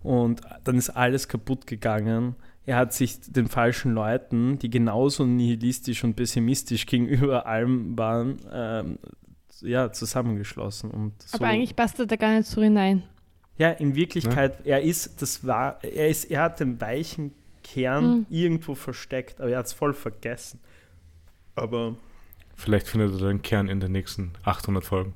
Und 0.02 0.42
dann 0.64 0.76
ist 0.76 0.90
alles 0.90 1.28
kaputt 1.28 1.66
gegangen. 1.66 2.36
Er 2.64 2.76
hat 2.76 2.92
sich 2.92 3.20
den 3.20 3.48
falschen 3.48 3.92
Leuten, 3.92 4.58
die 4.58 4.70
genauso 4.70 5.26
nihilistisch 5.26 6.04
und 6.04 6.14
pessimistisch 6.14 6.86
gegenüber 6.86 7.46
allem 7.46 7.98
waren, 7.98 8.36
ähm, 8.52 8.98
ja, 9.62 9.90
zusammengeschlossen. 9.92 10.90
Und 10.90 11.20
so. 11.22 11.38
Aber 11.38 11.48
eigentlich 11.48 11.74
passt 11.74 11.98
er 11.98 12.06
da 12.06 12.16
gar 12.16 12.36
nicht 12.36 12.46
so 12.48 12.62
hinein. 12.62 13.02
Ja, 13.58 13.70
in 13.70 13.94
Wirklichkeit, 13.94 14.64
er 14.66 14.82
ist, 14.82 15.20
das 15.22 15.46
war, 15.46 15.82
er 15.84 16.08
ist, 16.08 16.24
er 16.30 16.42
hat 16.42 16.60
den 16.60 16.80
weichen 16.80 17.32
Kern 17.62 18.18
Mhm. 18.20 18.26
irgendwo 18.30 18.74
versteckt, 18.74 19.40
aber 19.40 19.50
er 19.50 19.58
hat 19.58 19.66
es 19.66 19.72
voll 19.72 19.94
vergessen. 19.94 20.58
Aber, 21.54 21.96
Vielleicht 22.54 22.86
findet 22.88 23.12
er 23.20 23.28
den 23.28 23.42
Kern 23.42 23.68
in 23.68 23.80
den 23.80 23.92
nächsten 23.92 24.32
800 24.44 24.84
Folgen. 24.84 25.14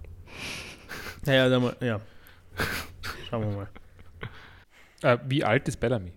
naja, 1.25 1.49
dann 1.49 1.63
mal, 1.63 1.77
ja. 1.81 2.01
Schauen 3.31 3.49
wir 3.51 3.57
mal. 3.57 3.69
Äh, 5.03 5.19
wie 5.29 5.45
alt 5.45 5.67
ist 5.69 5.79
Bellamy? 5.79 6.13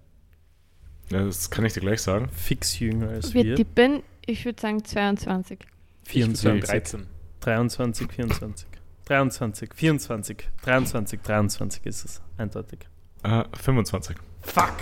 Ja, 1.09 1.26
das 1.26 1.49
kann 1.49 1.65
ich 1.65 1.74
dir 1.74 1.82
gleich 1.82 2.01
sagen. 2.01 2.30
Fix 2.30 2.80
jünger 2.80 3.09
als 3.09 3.34
Wir 3.34 3.43
wir. 3.43 3.55
tippen, 3.55 4.03
ich 4.26 4.45
würde 4.45 4.61
sagen 4.61 4.84
22. 4.84 5.59
Ich 6.07 6.15
würd 6.15 6.38
sagen 6.38 6.61
24, 6.61 6.70
13. 6.70 7.07
23, 7.41 8.11
24. 8.11 8.67
23, 9.10 9.74
24, 9.74 10.49
23, 10.62 11.22
23 11.22 11.86
ist 11.88 12.05
es, 12.05 12.22
eindeutig. 12.38 12.88
Äh, 13.24 13.43
25. 13.60 14.16
Fuck! 14.41 14.76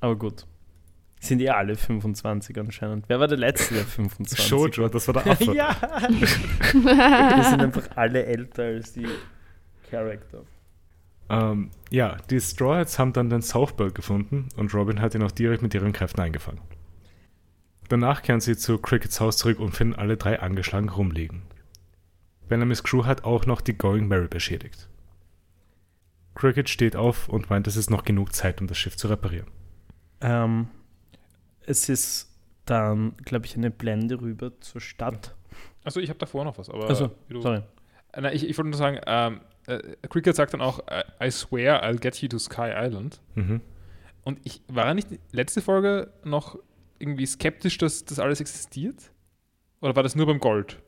Aber 0.00 0.16
gut. 0.16 0.46
Sind 1.20 1.42
eh 1.42 1.50
alle 1.50 1.76
25 1.76 2.58
anscheinend. 2.58 3.04
Wer 3.08 3.20
war 3.20 3.28
der 3.28 3.36
Letzte, 3.36 3.74
der 3.74 3.84
25 3.84 4.40
Shoujo, 4.40 4.88
das 4.88 5.06
war 5.06 5.22
der 5.22 5.32
Affe. 5.32 5.44
ja! 5.54 5.76
Wir 6.72 7.44
sind 7.44 7.60
einfach 7.60 7.90
alle 7.94 8.24
älter 8.24 8.62
als 8.62 8.94
die 8.94 9.06
Charakter. 9.90 10.44
Ähm, 11.28 11.70
ja, 11.90 12.16
die 12.30 12.40
Straw 12.40 12.78
Hats 12.78 12.98
haben 12.98 13.12
dann 13.12 13.28
den 13.28 13.42
Southbird 13.42 13.94
gefunden 13.94 14.48
und 14.56 14.72
Robin 14.72 15.02
hat 15.02 15.14
ihn 15.14 15.22
auch 15.22 15.30
direkt 15.30 15.62
mit 15.62 15.74
ihren 15.74 15.92
Kräften 15.92 16.22
eingefangen. 16.22 16.62
Danach 17.90 18.22
kehren 18.22 18.40
sie 18.40 18.56
zu 18.56 18.78
Crickets 18.78 19.20
Haus 19.20 19.36
zurück 19.36 19.60
und 19.60 19.76
finden 19.76 19.94
alle 19.94 20.16
drei 20.16 20.40
angeschlagen 20.40 20.88
rumliegen. 20.88 21.42
Bellamy's 22.50 22.82
Crew 22.82 23.06
hat 23.06 23.24
auch 23.24 23.46
noch 23.46 23.62
die 23.62 23.72
Going 23.72 24.06
Mary 24.08 24.28
beschädigt. 24.28 24.88
Cricket 26.34 26.68
steht 26.68 26.96
auf 26.96 27.28
und 27.28 27.48
meint, 27.48 27.66
es 27.66 27.76
ist 27.76 27.90
noch 27.90 28.04
genug 28.04 28.34
Zeit, 28.34 28.60
um 28.60 28.66
das 28.66 28.76
Schiff 28.76 28.96
zu 28.96 29.08
reparieren. 29.08 29.46
Ähm, 30.20 30.68
es 31.60 31.88
ist 31.88 32.28
dann, 32.66 33.16
glaube 33.24 33.46
ich, 33.46 33.56
eine 33.56 33.70
Blende 33.70 34.20
rüber 34.20 34.60
zur 34.60 34.80
Stadt. 34.80 35.34
Also 35.84 36.00
ich 36.00 36.10
habe 36.10 36.18
davor 36.18 36.44
noch 36.44 36.58
was, 36.58 36.68
aber 36.68 36.88
Also, 36.88 37.10
sorry. 37.30 37.62
Äh, 38.12 38.20
nein, 38.20 38.34
ich, 38.34 38.48
ich 38.48 38.58
wollte 38.58 38.70
nur 38.70 38.78
sagen, 38.78 39.00
ähm, 39.06 39.40
äh, 39.66 39.78
Cricket 40.08 40.36
sagt 40.36 40.52
dann 40.52 40.60
auch, 40.60 40.80
I, 40.90 41.26
I 41.26 41.30
swear 41.30 41.84
I'll 41.84 41.98
get 41.98 42.20
you 42.20 42.28
to 42.28 42.38
Sky 42.38 42.70
Island. 42.74 43.20
Mhm. 43.36 43.60
Und 44.24 44.40
ich 44.44 44.60
war 44.68 44.86
er 44.86 44.94
nicht 44.94 45.08
letzte 45.32 45.62
Folge 45.62 46.12
noch 46.24 46.58
irgendwie 46.98 47.26
skeptisch, 47.26 47.78
dass 47.78 48.04
das 48.04 48.18
alles 48.18 48.40
existiert? 48.40 49.12
Oder 49.80 49.96
war 49.96 50.02
das 50.02 50.14
nur 50.14 50.26
beim 50.26 50.40
Gold? 50.40 50.80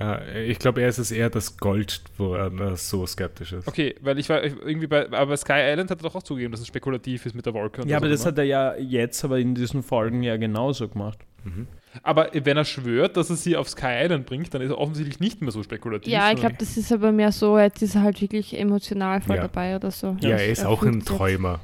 Äh, 0.00 0.44
ich 0.46 0.58
glaube, 0.58 0.80
er 0.82 0.88
ist 0.88 0.98
es 0.98 1.10
eher 1.10 1.30
das 1.30 1.56
Gold, 1.56 2.02
wo 2.16 2.34
er 2.34 2.76
so 2.76 3.06
skeptisch 3.06 3.52
ist. 3.52 3.66
Okay, 3.66 3.94
weil 4.00 4.18
ich 4.18 4.28
war 4.28 4.42
irgendwie 4.42 4.86
bei, 4.86 5.10
aber 5.12 5.36
Sky 5.36 5.54
Island 5.72 5.90
hat 5.90 6.00
er 6.00 6.04
doch 6.04 6.14
auch 6.14 6.22
zugegeben, 6.22 6.52
dass 6.52 6.60
es 6.60 6.66
spekulativ 6.68 7.26
ist 7.26 7.34
mit 7.34 7.46
der 7.46 7.54
Wolke. 7.54 7.82
und 7.82 7.88
Ja, 7.88 7.96
aber 7.96 8.08
das 8.08 8.20
immer. 8.20 8.28
hat 8.32 8.38
er 8.38 8.44
ja 8.44 8.76
jetzt, 8.76 9.24
aber 9.24 9.38
in 9.38 9.54
diesen 9.54 9.82
Folgen 9.82 10.22
ja 10.22 10.36
genauso 10.36 10.88
gemacht. 10.88 11.18
Mhm. 11.44 11.66
Aber 12.02 12.28
wenn 12.32 12.56
er 12.56 12.64
schwört, 12.64 13.16
dass 13.16 13.30
er 13.30 13.36
sie 13.36 13.56
auf 13.56 13.68
Sky 13.68 14.04
Island 14.04 14.26
bringt, 14.26 14.52
dann 14.54 14.60
ist 14.62 14.70
er 14.70 14.78
offensichtlich 14.78 15.20
nicht 15.20 15.40
mehr 15.40 15.50
so 15.50 15.62
spekulativ. 15.62 16.12
Ja, 16.12 16.30
ich 16.30 16.36
glaube, 16.36 16.54
das 16.58 16.76
ist 16.76 16.92
aber 16.92 17.10
mehr 17.10 17.32
so, 17.32 17.58
jetzt 17.58 17.82
ist 17.82 17.94
er 17.94 18.02
halt 18.02 18.20
wirklich 18.20 18.58
emotional 18.58 19.20
voll 19.20 19.36
Ja. 19.36 19.42
dabei 19.42 19.74
oder 19.74 19.90
so. 19.90 20.16
Ja, 20.20 20.30
er 20.36 20.48
ist 20.48 20.64
auch 20.64 20.82
ein 20.82 21.04
Träumer. 21.04 21.60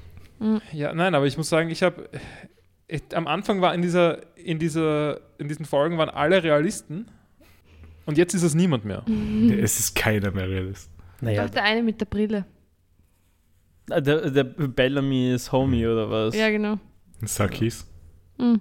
Ja, 0.72 0.93
nein, 0.93 1.14
aber 1.14 1.26
ich 1.26 1.37
muss 1.37 1.49
sagen, 1.49 1.70
ich 1.70 1.82
habe 1.82 2.09
am 3.14 3.26
Anfang 3.26 3.61
war 3.61 3.74
in 3.74 3.82
dieser, 3.82 4.18
in 4.37 4.59
dieser, 4.59 5.20
in 5.39 5.49
diesen 5.49 5.64
Folgen 5.64 5.99
waren 5.99 6.11
alle 6.11 6.43
Realisten 6.43 7.06
und 8.06 8.18
jetzt 8.18 8.35
ist 8.35 8.43
es 8.43 8.55
niemand 8.55 8.85
mehr. 8.85 9.02
Es 9.60 9.78
ist 9.78 9.94
keiner 9.94 10.31
mehr 10.31 10.48
Realist. 10.48 10.90
Naja, 11.20 11.44
Doch 11.44 11.51
der 11.51 11.64
eine 11.64 11.82
mit 11.82 12.01
der 12.01 12.06
Brille. 12.06 12.44
der, 13.89 14.31
der 14.31 14.44
Bellamy 14.44 15.32
ist 15.32 15.52
Homie 15.52 15.86
oder 15.86 16.10
was? 16.10 16.35
Ja, 16.36 16.51
genau. 16.51 16.78
Sakis. 17.24 17.86
Mhm. 18.39 18.60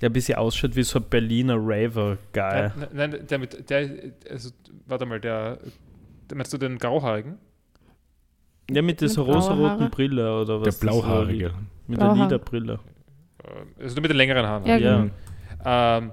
Der 0.00 0.10
ein 0.10 0.12
bisschen 0.12 0.36
ausschaut 0.36 0.74
wie 0.76 0.82
so 0.82 0.98
ein 0.98 1.04
Berliner 1.08 1.54
Raver-Guy. 1.56 2.70
Nein, 2.76 2.88
nein, 2.92 3.26
der 3.28 3.38
mit, 3.38 3.70
der, 3.70 3.88
also, 4.30 4.50
warte 4.86 5.06
mal, 5.06 5.20
der, 5.20 5.58
der 6.28 6.36
meinst 6.36 6.52
du 6.52 6.58
den 6.58 6.78
Grauhaarigen? 6.78 7.36
Ja, 8.70 8.82
mit 8.82 9.00
dieser 9.00 9.22
rosaroten? 9.22 9.90
Brille 9.90 10.40
oder 10.40 10.58
Der 10.58 10.60
was? 10.60 10.64
das 10.66 10.80
Blauhaarige. 10.80 11.52
Mit 11.86 11.98
Blaue 11.98 11.98
der 11.98 12.08
Haare. 12.08 12.22
Liederbrille. 12.24 12.80
Äh, 13.44 13.82
Also 13.82 13.94
nur 13.96 14.02
mit 14.02 14.10
den 14.10 14.16
längeren 14.16 14.46
Haaren. 14.46 14.66
Ja, 14.66 14.76
Ja. 14.78 14.96
genau. 15.02 15.12
Ähm, 15.66 16.12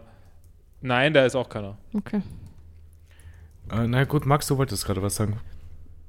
nein, 0.82 1.14
der 1.14 1.26
ist 1.26 1.36
auch 1.36 1.49
keiner. 1.49 1.78
Okay. 1.94 2.22
Äh, 3.72 3.88
na 3.88 4.03
gut, 4.03 4.26
Max, 4.26 4.48
du 4.48 4.58
wolltest 4.58 4.86
gerade 4.86 5.02
was 5.02 5.16
sagen. 5.16 5.40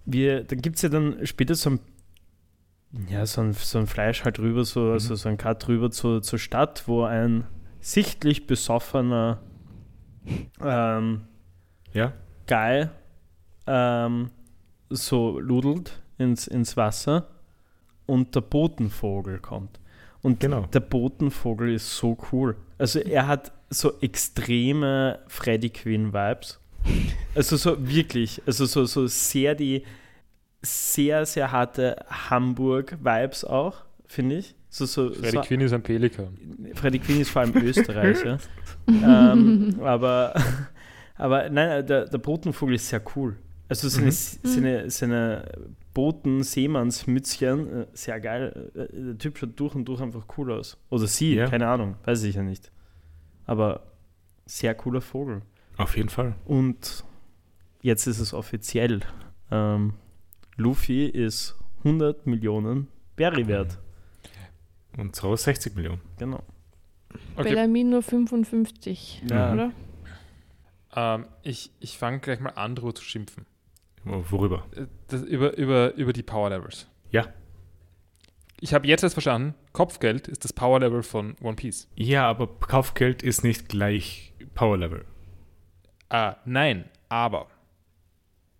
Wir, 0.04 0.42
da 0.44 0.56
gibt 0.56 0.76
es 0.76 0.82
ja 0.82 0.88
dann 0.88 1.24
später 1.26 1.54
so 1.54 1.70
ein, 1.70 1.80
ja, 3.08 3.24
so 3.24 3.40
ein, 3.40 3.52
so 3.52 3.78
ein 3.78 3.86
Fleisch 3.86 4.24
halt 4.24 4.38
rüber, 4.38 4.64
so, 4.64 4.80
Mhm. 4.80 4.92
also 4.92 5.14
so 5.14 5.28
ein 5.28 5.36
Cut 5.36 5.68
rüber 5.68 5.90
zu, 5.90 6.20
zur 6.20 6.38
Stadt, 6.38 6.84
wo 6.88 7.04
ein 7.04 7.44
sichtlich 7.80 8.46
besoffener 8.46 9.40
ähm, 10.60 11.22
Ja? 11.92 12.12
Guy 12.46 12.88
ähm, 13.66 14.30
so 14.90 15.38
ludelt 15.38 16.00
ins, 16.18 16.46
ins 16.46 16.76
Wasser 16.76 17.28
und 18.06 18.34
der 18.34 18.40
Botenvogel 18.40 19.38
kommt. 19.38 19.80
Und 20.20 20.40
Genau. 20.40 20.66
der 20.66 20.80
Botenvogel 20.80 21.72
ist 21.74 21.96
so 21.96 22.16
cool. 22.30 22.56
Also 22.78 22.98
er 23.00 23.26
hat 23.26 23.52
so 23.72 23.92
extreme 24.00 25.18
Freddy 25.28 25.70
Quinn 25.70 26.12
Vibes. 26.12 26.58
Also 27.34 27.56
so 27.56 27.76
wirklich, 27.88 28.42
also 28.46 28.66
so, 28.66 28.84
so 28.84 29.06
sehr 29.06 29.54
die 29.54 29.82
sehr, 30.62 31.26
sehr 31.26 31.50
harte 31.50 31.96
Hamburg-Vibes 32.08 33.44
auch, 33.44 33.76
finde 34.06 34.38
ich. 34.38 34.54
So, 34.68 34.86
so, 34.86 35.10
Freddy 35.12 35.30
so, 35.32 35.40
Quinn 35.42 35.60
ist 35.60 35.72
ein 35.72 35.82
Pelikan. 35.82 36.28
Freddy 36.74 36.98
Quinn 36.98 37.20
ist 37.20 37.30
vor 37.30 37.42
allem 37.42 37.56
Österreicher. 37.62 38.38
ähm, 38.88 39.78
aber, 39.82 40.34
aber 41.16 41.48
nein, 41.50 41.86
der, 41.86 42.06
der 42.06 42.18
Botenvogel 42.18 42.76
ist 42.76 42.88
sehr 42.88 43.02
cool. 43.16 43.36
Also 43.68 43.88
seine, 43.88 44.06
Mhm. 44.06 44.10
seine, 44.44 44.90
seine 44.90 45.44
Boten-Seemannsmützchen, 45.94 47.82
äh, 47.82 47.86
sehr 47.92 48.20
geil. 48.20 48.70
Äh, 48.74 48.86
Der 48.92 49.18
Typ 49.18 49.38
schaut 49.38 49.58
durch 49.58 49.74
und 49.74 49.84
durch 49.86 50.00
einfach 50.00 50.24
cool 50.36 50.52
aus. 50.52 50.76
Oder 50.90 51.06
sie, 51.06 51.34
Ja. 51.34 51.48
keine 51.48 51.68
Ahnung, 51.68 51.96
weiß 52.04 52.22
ich 52.24 52.34
ja 52.36 52.42
nicht. 52.42 52.70
Aber 53.46 53.82
sehr 54.46 54.74
cooler 54.74 55.00
Vogel. 55.00 55.42
Auf 55.76 55.96
jeden 55.96 56.08
Fall. 56.08 56.34
Und 56.44 57.04
jetzt 57.80 58.06
ist 58.06 58.18
es 58.18 58.34
offiziell. 58.34 59.00
Ähm, 59.50 59.94
Luffy 60.56 61.06
ist 61.06 61.56
100 61.78 62.26
Millionen 62.26 62.88
Berry 63.16 63.46
wert. 63.48 63.78
Und 64.98 65.16
so 65.16 65.34
60 65.34 65.74
Millionen. 65.74 66.00
Genau. 66.18 66.42
Okay, 67.36 67.50
Bellamy 67.50 67.84
nur 67.84 68.02
55, 68.02 69.22
Ja. 69.30 69.52
oder? 69.52 69.72
ähm, 70.94 71.26
ich, 71.42 71.70
ich 71.80 71.96
fange 71.98 72.20
gleich 72.20 72.40
mal 72.40 72.50
an, 72.50 72.74
drüber 72.74 72.94
zu 72.94 73.04
schimpfen. 73.04 73.46
Worüber? 74.04 74.64
Äh, 74.76 74.86
Das, 75.08 75.22
über, 75.22 75.56
über, 75.56 75.94
über 75.94 76.12
die 76.12 76.22
Power 76.22 76.50
Levels. 76.50 76.86
Ja. 77.10 77.26
Ich 78.62 78.72
habe 78.72 78.86
jetzt 78.86 79.02
erst 79.02 79.16
verstanden, 79.16 79.56
Kopfgeld 79.72 80.28
ist 80.28 80.44
das 80.44 80.52
Power 80.52 80.78
Level 80.78 81.02
von 81.02 81.34
One 81.42 81.56
Piece. 81.56 81.88
Ja, 81.96 82.28
aber 82.28 82.46
Kaufgeld 82.46 83.24
ist 83.24 83.42
nicht 83.42 83.68
gleich 83.68 84.32
Power 84.54 84.78
Level. 84.78 85.04
Ah, 86.10 86.36
nein, 86.44 86.84
aber. 87.08 87.48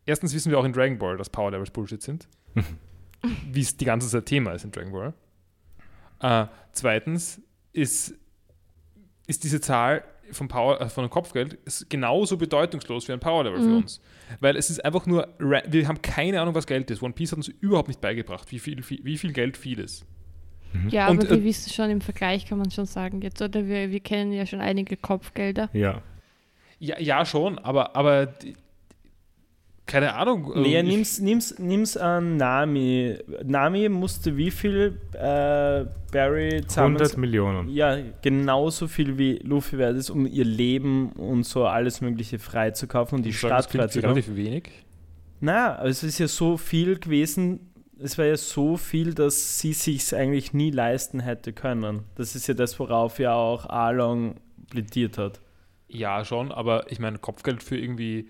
Erstens 0.05 0.35
wissen 0.35 0.51
wir 0.51 0.59
auch 0.59 0.65
in 0.65 0.73
Dragon 0.73 0.99
Ball, 0.99 1.17
dass 1.17 1.31
Power 1.31 1.53
Levels 1.53 1.71
Bullshit 1.71 2.03
sind. 2.03 2.27
Wie 3.53 3.61
es 3.61 3.77
die 3.77 3.85
ganze 3.85 4.09
Zeit 4.09 4.27
Thema 4.27 4.51
ist 4.51 4.65
in 4.65 4.73
Dragon 4.73 4.91
Ball. 4.91 5.15
Äh, 6.19 6.49
zweitens 6.73 7.41
ist, 7.73 8.13
ist 9.29 9.45
diese 9.45 9.61
Zahl 9.61 10.03
vom 10.33 10.49
Power, 10.49 10.81
äh, 10.81 10.89
von 10.89 11.05
dem 11.05 11.11
Kopfgeld 11.11 11.55
ist 11.65 11.89
genauso 11.91 12.37
bedeutungslos 12.37 13.07
wie 13.09 13.13
ein 13.13 13.21
Power 13.21 13.45
Level 13.45 13.61
für 13.61 13.69
Mhm. 13.69 13.77
uns. 13.77 14.01
Weil 14.41 14.57
es 14.57 14.71
ist 14.71 14.85
einfach 14.85 15.07
nur, 15.07 15.29
wir 15.39 15.89
haben 15.89 16.01
keine 16.03 16.41
Ahnung, 16.41 16.55
was 16.55 16.67
Geld 16.67 16.91
ist. 16.91 17.03
One 17.03 17.13
Piece 17.13 17.33
hat 17.33 17.39
uns 17.39 17.49
überhaupt 17.49 17.89
nicht 17.89 18.01
beigebracht, 18.01 18.51
wie 18.51 18.59
viel, 18.59 18.83
wie, 18.89 19.01
wie 19.05 19.19
viel 19.19 19.33
Geld 19.33 19.57
viel 19.57 19.79
ist. 19.79 20.05
Ja, 20.89 21.09
Und, 21.09 21.21
aber 21.21 21.31
wir 21.31 21.39
äh, 21.39 21.45
wissen 21.45 21.71
schon 21.71 21.91
im 21.91 22.01
Vergleich, 22.01 22.47
kann 22.47 22.57
man 22.59 22.71
schon 22.71 22.87
sagen 22.87 23.21
jetzt, 23.21 23.43
oder 23.43 23.67
wir, 23.67 23.91
wir 23.91 24.01
kennen 24.01 24.33
ja 24.33 24.47
schon 24.47 24.61
einige 24.61 24.97
Kopfgelder. 24.97 25.69
Ja. 25.75 26.01
Ja, 26.79 26.99
ja 26.99 27.25
schon, 27.27 27.59
aber, 27.59 27.95
aber 27.95 28.27
die, 28.27 28.55
keine 29.87 30.15
Ahnung. 30.15 30.53
Nee, 30.57 30.77
äh, 30.77 30.81
ich- 30.83 30.87
nimm's, 30.89 31.19
nimm's, 31.21 31.59
nimm's 31.59 31.97
an 31.97 32.37
Nami. 32.37 33.19
Nami 33.45 33.89
musste 33.89 34.37
wie 34.37 34.51
viel 34.51 34.99
äh, 35.15 35.85
Barry 36.13 36.63
zusammen... 36.67 36.97
100 36.97 37.17
Millionen. 37.17 37.69
Ja, 37.69 37.99
genauso 38.23 38.87
viel 38.89 39.19
wie 39.19 39.35
Luffy 39.39 39.79
wäre 39.79 39.95
das, 39.95 40.09
um 40.11 40.27
ihr 40.27 40.45
Leben 40.45 41.13
und 41.13 41.45
so 41.45 41.67
alles 41.67 42.01
Mögliche 42.01 42.39
freizukaufen 42.39 43.19
und 43.19 43.23
die 43.25 43.31
Ich 43.31 43.39
Stadt 43.39 43.67
freizukaufen. 43.71 44.01
relativ 44.01 44.37
wenig. 44.37 44.71
Na, 45.41 45.75
also 45.75 45.91
es 46.07 46.15
ist 46.15 46.19
ja 46.21 46.29
so 46.29 46.57
viel 46.57 46.99
gewesen, 46.99 47.73
es 47.99 48.17
war 48.19 48.25
ja 48.25 48.37
so 48.37 48.77
viel, 48.77 49.15
dass 49.15 49.59
sie 49.59 49.73
sich 49.73 50.15
eigentlich 50.15 50.53
nie 50.55 50.71
leisten 50.71 51.21
hätte 51.21 51.53
können. 51.53 52.05
Das 52.15 52.35
ist 52.37 52.47
ja 52.47 52.55
das, 52.55 52.79
worauf 52.79 53.19
ja 53.19 53.35
auch 53.35 53.69
Arlong 53.69 54.37
plädiert 54.71 55.19
hat. 55.19 55.41
Ja, 55.89 56.25
schon, 56.25 56.51
aber 56.53 56.91
ich 56.91 56.99
meine, 57.01 57.19
Kopfgeld 57.19 57.63
für 57.63 57.77
irgendwie 57.77 58.29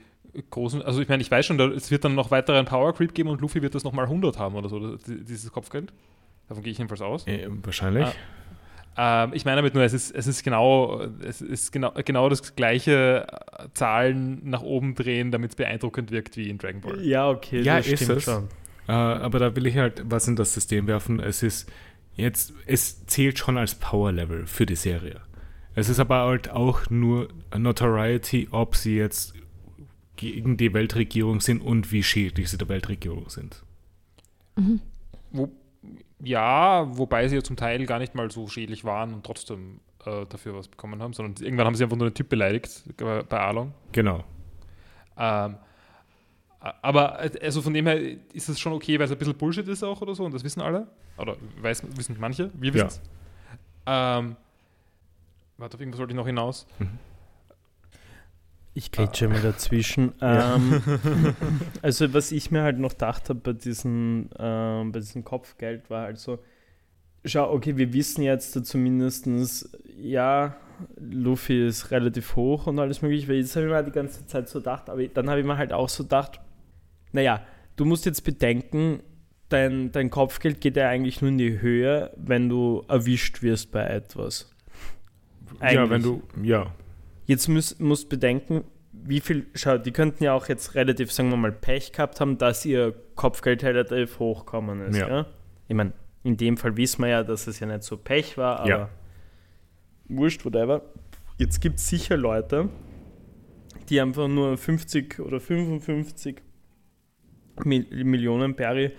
großen, 0.50 0.82
also 0.82 1.00
ich 1.02 1.08
meine, 1.08 1.22
ich 1.22 1.30
weiß 1.30 1.44
schon, 1.46 1.58
da, 1.58 1.66
es 1.68 1.90
wird 1.90 2.04
dann 2.04 2.14
noch 2.14 2.30
weiteren 2.30 2.64
Power 2.64 2.94
Creep 2.94 3.14
geben 3.14 3.28
und 3.28 3.40
Luffy 3.40 3.60
wird 3.62 3.74
das 3.74 3.84
nochmal 3.84 4.06
100 4.06 4.38
haben 4.38 4.54
oder 4.54 4.68
so, 4.68 4.96
das- 4.96 5.02
dieses 5.04 5.52
Kopfgeld. 5.52 5.92
Davon 6.48 6.62
gehe 6.62 6.72
ich 6.72 6.78
jedenfalls 6.78 7.02
aus. 7.02 7.26
Äh, 7.26 7.48
wahrscheinlich. 7.62 8.08
Ähm, 8.96 9.30
ich 9.32 9.44
meine 9.46 9.56
damit 9.56 9.74
nur, 9.74 9.82
es 9.84 9.94
ist, 9.94 10.14
es 10.14 10.26
ist 10.26 10.42
genau, 10.42 11.00
es 11.24 11.40
ist 11.40 11.72
genau, 11.72 11.92
genau 12.04 12.28
das 12.28 12.54
gleiche 12.56 13.26
äh, 13.58 13.68
Zahlen 13.72 14.40
nach 14.44 14.60
oben 14.62 14.94
drehen, 14.94 15.30
damit 15.30 15.50
es 15.52 15.56
beeindruckend 15.56 16.10
wirkt 16.10 16.36
wie 16.36 16.50
in 16.50 16.58
Dragon 16.58 16.80
Ball. 16.82 17.00
Ja, 17.02 17.28
okay, 17.30 17.62
Ja, 17.62 17.78
das 17.78 17.86
ist 17.86 18.02
stimmt 18.02 18.18
es. 18.18 18.24
schon. 18.24 18.48
Äh, 18.88 18.92
aber 18.92 19.38
da 19.38 19.56
will 19.56 19.66
ich 19.66 19.76
halt 19.78 20.02
was 20.04 20.28
in 20.28 20.36
das 20.36 20.52
System 20.52 20.86
werfen. 20.88 21.20
Es 21.20 21.42
ist 21.42 21.70
jetzt, 22.16 22.52
es 22.66 23.06
zählt 23.06 23.38
schon 23.38 23.56
als 23.56 23.74
Power 23.76 24.12
Level 24.12 24.46
für 24.46 24.66
die 24.66 24.76
Serie. 24.76 25.20
Es 25.74 25.88
ist 25.88 25.98
aber 26.00 26.18
halt 26.26 26.50
auch 26.50 26.90
nur 26.90 27.28
Notoriety, 27.56 28.48
ob 28.50 28.76
sie 28.76 28.96
jetzt 28.96 29.32
gegen 30.16 30.56
die 30.56 30.72
Weltregierung 30.74 31.40
sind 31.40 31.60
und 31.62 31.90
wie 31.92 32.02
schädlich 32.02 32.50
sie 32.50 32.58
der 32.58 32.68
Weltregierung 32.68 33.28
sind. 33.30 33.62
Wo, 35.30 35.50
ja, 36.22 36.86
wobei 36.96 37.28
sie 37.28 37.36
ja 37.36 37.42
zum 37.42 37.56
Teil 37.56 37.84
gar 37.86 37.98
nicht 37.98 38.14
mal 38.14 38.30
so 38.30 38.46
schädlich 38.48 38.84
waren 38.84 39.14
und 39.14 39.24
trotzdem 39.24 39.80
äh, 40.04 40.26
dafür 40.28 40.54
was 40.54 40.68
bekommen 40.68 41.02
haben, 41.02 41.12
sondern 41.12 41.42
irgendwann 41.42 41.66
haben 41.66 41.74
sie 41.74 41.84
einfach 41.84 41.96
nur 41.96 42.06
einen 42.06 42.14
Typ 42.14 42.28
beleidigt 42.28 42.84
bei, 42.96 43.22
bei 43.22 43.38
Arlong. 43.40 43.72
Genau. 43.92 44.22
Ähm, 45.16 45.56
aber 46.60 47.24
äh, 47.24 47.38
also 47.44 47.62
von 47.62 47.74
dem 47.74 47.86
her 47.86 47.98
ist 48.32 48.48
es 48.48 48.60
schon 48.60 48.72
okay, 48.72 48.98
weil 48.98 49.06
es 49.06 49.12
ein 49.12 49.18
bisschen 49.18 49.36
Bullshit 49.36 49.66
ist 49.66 49.82
auch 49.82 50.00
oder 50.02 50.14
so 50.14 50.24
und 50.24 50.32
das 50.34 50.44
wissen 50.44 50.60
alle. 50.60 50.86
Oder 51.18 51.36
weiß, 51.60 51.96
wissen 51.96 52.16
manche, 52.20 52.50
wir 52.54 52.68
Ja. 52.70 52.74
wissen 52.74 52.86
es. 52.88 53.00
Ähm, 53.86 54.36
warte, 55.58 55.74
auf 55.76 55.80
irgendwas 55.80 55.98
wollte 55.98 56.12
ich 56.12 56.16
noch 56.16 56.26
hinaus. 56.26 56.66
Ich 58.74 58.90
grätsche 58.90 59.28
mal 59.28 59.40
dazwischen. 59.40 60.12
Ja. 60.20 60.56
Ähm, 60.56 60.82
also 61.82 62.12
was 62.14 62.32
ich 62.32 62.50
mir 62.50 62.62
halt 62.62 62.78
noch 62.78 62.92
gedacht 62.92 63.28
habe 63.28 63.40
bei, 63.40 63.52
diesen, 63.52 64.30
ähm, 64.38 64.92
bei 64.92 65.00
diesem 65.00 65.24
Kopfgeld 65.24 65.90
war 65.90 66.04
halt 66.04 66.18
so, 66.18 66.38
schau, 67.24 67.52
okay, 67.52 67.76
wir 67.76 67.92
wissen 67.92 68.22
jetzt 68.22 68.56
da 68.56 68.62
zumindest, 68.62 69.28
ja, 69.96 70.56
Luffy 70.96 71.66
ist 71.66 71.90
relativ 71.90 72.34
hoch 72.36 72.66
und 72.66 72.78
alles 72.78 73.02
mögliche, 73.02 73.28
weil 73.28 73.36
jetzt 73.36 73.54
habe 73.56 73.66
ich 73.66 73.70
mir 73.70 73.76
halt 73.76 73.86
die 73.86 73.92
ganze 73.92 74.26
Zeit 74.26 74.48
so 74.48 74.58
gedacht, 74.58 74.88
aber 74.88 75.06
dann 75.06 75.28
habe 75.28 75.40
ich 75.40 75.46
mir 75.46 75.56
halt 75.56 75.72
auch 75.72 75.88
so 75.88 76.04
gedacht, 76.04 76.40
naja, 77.12 77.42
du 77.76 77.84
musst 77.84 78.06
jetzt 78.06 78.24
bedenken, 78.24 79.00
dein, 79.48 79.92
dein 79.92 80.10
Kopfgeld 80.10 80.60
geht 80.60 80.76
ja 80.76 80.88
eigentlich 80.88 81.20
nur 81.20 81.30
in 81.30 81.38
die 81.38 81.60
Höhe, 81.60 82.10
wenn 82.16 82.48
du 82.48 82.84
erwischt 82.88 83.42
wirst 83.42 83.70
bei 83.70 83.84
etwas. 83.84 84.50
Ja, 85.60 85.68
Eigentlich. 85.68 85.90
wenn 85.90 86.02
du, 86.02 86.22
ja, 86.42 86.72
Jetzt 87.26 87.48
müsst, 87.48 87.80
musst 87.80 88.08
bedenken, 88.08 88.64
wie 88.92 89.20
viel, 89.20 89.46
schau, 89.54 89.78
die 89.78 89.92
könnten 89.92 90.24
ja 90.24 90.34
auch 90.34 90.48
jetzt 90.48 90.74
relativ, 90.74 91.10
sagen 91.12 91.30
wir 91.30 91.36
mal, 91.36 91.52
Pech 91.52 91.92
gehabt 91.92 92.20
haben, 92.20 92.38
dass 92.38 92.64
ihr 92.64 92.94
Kopfgeld 93.14 93.64
relativ 93.64 94.18
hochkommen 94.18 94.80
ist. 94.82 94.96
Ja. 94.98 95.08
Ja. 95.08 95.26
Ich 95.68 95.74
meine, 95.74 95.92
in 96.24 96.36
dem 96.36 96.56
Fall 96.56 96.76
wissen 96.76 97.02
wir 97.02 97.08
ja, 97.08 97.22
dass 97.22 97.46
es 97.46 97.58
ja 97.60 97.66
nicht 97.66 97.82
so 97.84 97.96
Pech 97.96 98.36
war, 98.36 98.60
aber 98.60 98.68
Ja. 98.68 98.88
wurscht, 100.08 100.44
whatever. 100.44 100.82
Jetzt 101.38 101.60
gibt 101.60 101.78
es 101.78 101.88
sicher 101.88 102.16
Leute, 102.16 102.68
die 103.88 104.00
einfach 104.00 104.28
nur 104.28 104.56
50 104.56 105.18
oder 105.20 105.40
55 105.40 106.42
Mil 107.64 107.86
Millionen 108.04 108.54
Perry 108.54 108.92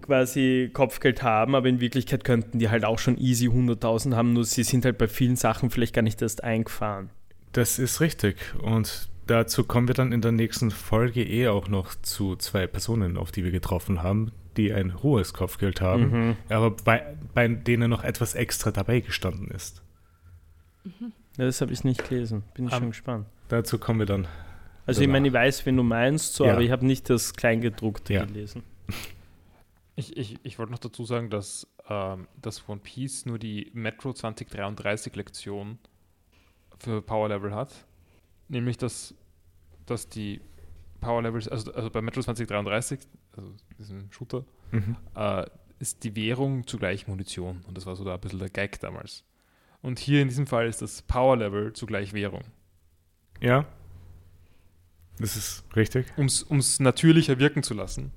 quasi 0.00 0.70
Kopfgeld 0.72 1.22
haben, 1.22 1.54
aber 1.54 1.68
in 1.68 1.80
Wirklichkeit 1.80 2.24
könnten 2.24 2.58
die 2.58 2.68
halt 2.68 2.84
auch 2.84 2.98
schon 2.98 3.16
easy 3.18 3.48
100.000 3.48 4.14
haben, 4.16 4.32
nur 4.32 4.44
sie 4.44 4.64
sind 4.64 4.84
halt 4.84 4.98
bei 4.98 5.06
vielen 5.06 5.36
Sachen 5.36 5.70
vielleicht 5.70 5.94
gar 5.94 6.02
nicht 6.02 6.20
erst 6.20 6.42
eingefahren. 6.42 7.10
Das 7.52 7.78
ist 7.78 8.00
richtig. 8.00 8.36
Und 8.62 9.08
dazu 9.26 9.64
kommen 9.64 9.88
wir 9.88 9.94
dann 9.94 10.12
in 10.12 10.20
der 10.20 10.32
nächsten 10.32 10.70
Folge 10.70 11.22
eh 11.24 11.48
auch 11.48 11.68
noch 11.68 11.94
zu 12.02 12.36
zwei 12.36 12.66
Personen, 12.66 13.16
auf 13.16 13.32
die 13.32 13.44
wir 13.44 13.50
getroffen 13.50 14.02
haben, 14.02 14.32
die 14.56 14.72
ein 14.72 15.02
hohes 15.02 15.32
Kopfgeld 15.32 15.80
haben, 15.80 16.10
Mhm. 16.10 16.36
aber 16.48 16.70
bei, 16.72 17.16
bei 17.34 17.48
denen 17.48 17.88
noch 17.90 18.04
etwas 18.04 18.34
extra 18.34 18.70
dabei 18.70 19.00
gestanden 19.00 19.48
ist. 19.48 19.82
Ja, 20.84 21.44
das 21.46 21.60
habe 21.60 21.72
ich 21.72 21.84
nicht 21.84 22.08
gelesen. 22.08 22.42
Bin 22.54 22.66
ich 22.66 22.72
Ähm, 22.72 22.78
schon 22.80 22.88
gespannt. 22.90 23.26
Dazu 23.48 23.78
kommen 23.78 24.00
wir 24.00 24.06
dann. 24.06 24.26
Also 24.84 25.00
ich 25.00 25.06
danach. 25.06 25.12
meine, 25.14 25.28
ich 25.28 25.34
weiß, 25.34 25.64
wen 25.66 25.76
du 25.76 25.82
meinst, 25.82 26.34
so, 26.34 26.44
Ja. 26.44 26.52
aber 26.52 26.60
ich 26.62 26.70
habe 26.70 26.84
nicht 26.84 27.08
das 27.08 27.34
Kleingedruckte 27.34 28.14
Ja. 28.14 28.24
gelesen. 28.24 28.62
Ich, 29.94 30.16
ich, 30.16 30.38
ich 30.42 30.58
wollte 30.58 30.72
noch 30.72 30.78
dazu 30.78 31.04
sagen, 31.04 31.28
dass, 31.28 31.66
ähm, 31.86 32.26
dass 32.40 32.66
One 32.66 32.80
Piece 32.82 33.26
nur 33.26 33.38
die 33.38 33.70
Metro 33.74 34.14
2033 34.14 35.14
Lektion 35.14 35.78
für 36.82 37.00
Power 37.02 37.28
Level 37.28 37.54
hat. 37.54 37.72
Nämlich, 38.48 38.76
dass, 38.76 39.14
dass 39.86 40.08
die 40.08 40.40
Power 41.00 41.22
Levels, 41.22 41.48
also, 41.48 41.72
also 41.72 41.90
bei 41.90 42.02
Metro 42.02 42.20
2033, 42.22 43.00
also 43.36 43.52
diesem 43.78 44.10
Shooter, 44.12 44.44
Mhm. 44.72 44.96
äh, 45.14 45.46
ist 45.78 46.04
die 46.04 46.14
Währung 46.16 46.66
zugleich 46.66 47.06
Munition. 47.08 47.62
Und 47.66 47.76
das 47.76 47.86
war 47.86 47.96
so 47.96 48.04
da 48.04 48.14
ein 48.14 48.20
bisschen 48.20 48.38
der 48.38 48.48
Gag 48.50 48.78
damals. 48.80 49.24
Und 49.82 49.98
hier 49.98 50.22
in 50.22 50.28
diesem 50.28 50.46
Fall 50.46 50.66
ist 50.68 50.80
das 50.80 51.02
Power 51.02 51.36
Level 51.36 51.72
zugleich 51.72 52.12
Währung. 52.12 52.42
Ja. 53.40 53.66
Das 55.18 55.36
ist 55.36 55.64
richtig. 55.76 56.06
Um 56.16 56.26
es 56.58 56.80
natürlicher 56.80 57.38
wirken 57.38 57.62
zu 57.62 57.74
lassen. 57.74 58.12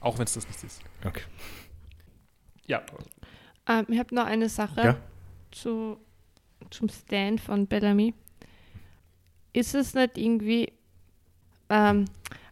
Auch 0.00 0.18
wenn 0.18 0.24
es 0.24 0.34
das 0.34 0.46
nicht 0.46 0.62
ist. 0.62 0.80
Okay. 1.04 1.22
Ja, 2.66 2.82
Ähm, 3.68 3.86
ich 3.88 3.98
habe 3.98 4.14
noch 4.14 4.26
eine 4.26 4.48
Sache 4.48 4.80
Ja. 4.80 4.96
zu, 5.50 5.98
zum 6.70 6.88
Stand 6.88 7.40
von 7.40 7.66
Bellamy. 7.66 8.14
Ist 9.52 9.74
es 9.74 9.94
nicht 9.94 10.18
irgendwie 10.18 10.72
ähm, 11.70 12.04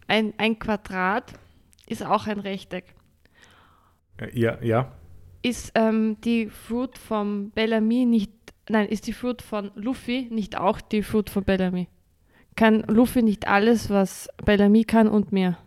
ein, 0.06 0.34
ein 0.38 0.58
Quadrat 0.58 1.32
ist 1.86 2.04
auch 2.04 2.26
ein 2.26 2.40
Rechteck? 2.40 2.84
Äh, 4.18 4.38
Ja, 4.38 4.60
ja. 4.62 4.92
Ist 5.42 5.72
ähm, 5.74 6.16
die 6.24 6.48
Fruit 6.48 6.96
von 6.96 7.50
Bellamy 7.50 8.06
nicht, 8.06 8.32
nein, 8.68 8.88
ist 8.88 9.06
die 9.06 9.12
Fruit 9.12 9.42
von 9.42 9.70
Luffy 9.74 10.28
nicht 10.30 10.56
auch 10.56 10.80
die 10.80 11.02
Fruit 11.02 11.28
von 11.28 11.44
Bellamy? 11.44 11.88
Kann 12.56 12.80
Luffy 12.82 13.22
nicht 13.22 13.46
alles, 13.46 13.90
was 13.90 14.28
Bellamy 14.44 14.84
kann 14.84 15.08
und 15.08 15.32
mehr? 15.32 15.58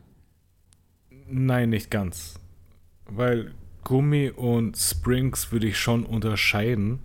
Nein, 1.29 1.69
nicht 1.69 1.91
ganz. 1.91 2.39
Weil 3.05 3.53
Gummi 3.83 4.31
und 4.31 4.77
Springs 4.77 5.51
würde 5.51 5.67
ich 5.67 5.77
schon 5.77 6.05
unterscheiden. 6.05 6.99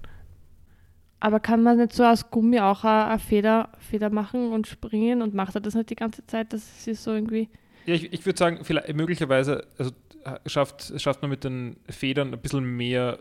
Aber 1.23 1.39
kann 1.39 1.63
man 1.63 1.77
nicht 1.77 1.93
so 1.93 2.03
aus 2.03 2.31
Gummi 2.33 2.59
auch 2.59 2.83
eine, 2.83 3.17
Feder, 3.21 3.69
Feder 3.79 4.11
machen 4.11 4.51
und 4.51 4.67
springen 4.67 5.23
und 5.23 5.35
macht 5.35 5.55
er 5.55 5.61
das 5.61 5.77
nicht 5.77 5.89
die 5.89 5.95
ganze 5.95 6.27
Zeit, 6.27 6.53
dass 6.53 6.83
sie 6.83 6.95
so 6.95 7.13
irgendwie. 7.13 7.49
Ja, 7.87 7.95
ich, 7.95 8.13
ich 8.13 8.27
würde 8.27 8.37
sagen, 8.37 8.65
vielleicht, 8.65 8.93
möglicherweise 8.93 9.65
also, 9.79 9.93
äh, 10.25 10.41
schafft, 10.47 11.01
schafft 11.01 11.23
man 11.23 11.31
mit 11.31 11.45
den 11.45 11.77
Federn 11.89 12.35
ein 12.35 12.41
bisschen 12.41 12.65
mehr 12.65 13.21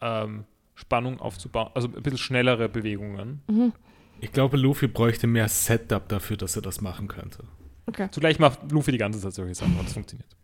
ähm, 0.00 0.46
Spannung 0.74 1.20
aufzubauen, 1.20 1.70
also 1.76 1.86
ein 1.86 2.02
bisschen 2.02 2.18
schnellere 2.18 2.68
Bewegungen. 2.68 3.40
Mhm. 3.46 3.72
Ich 4.20 4.32
glaube, 4.32 4.56
Luffy 4.56 4.88
bräuchte 4.88 5.28
mehr 5.28 5.46
Setup 5.46 6.08
dafür, 6.08 6.38
dass 6.38 6.56
er 6.56 6.62
das 6.62 6.80
machen 6.80 7.06
könnte. 7.06 7.44
Okay. 7.86 8.08
Zugleich 8.10 8.40
macht 8.40 8.72
Luffy 8.72 8.90
die 8.90 8.98
ganze 8.98 9.20
Zeit 9.20 9.34
solche 9.34 9.54
Sachen 9.54 9.78
und 9.78 9.84
das 9.84 9.92
funktioniert. 9.92 10.36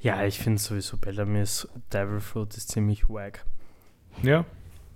Ja, 0.00 0.24
ich 0.24 0.40
finde 0.40 0.60
sowieso 0.60 0.96
Bellamy's 0.96 1.68
Devil 1.92 2.18
Fruit 2.18 2.56
ist 2.56 2.72
ziemlich 2.72 3.08
wack. 3.08 3.46
Ja, 4.24 4.44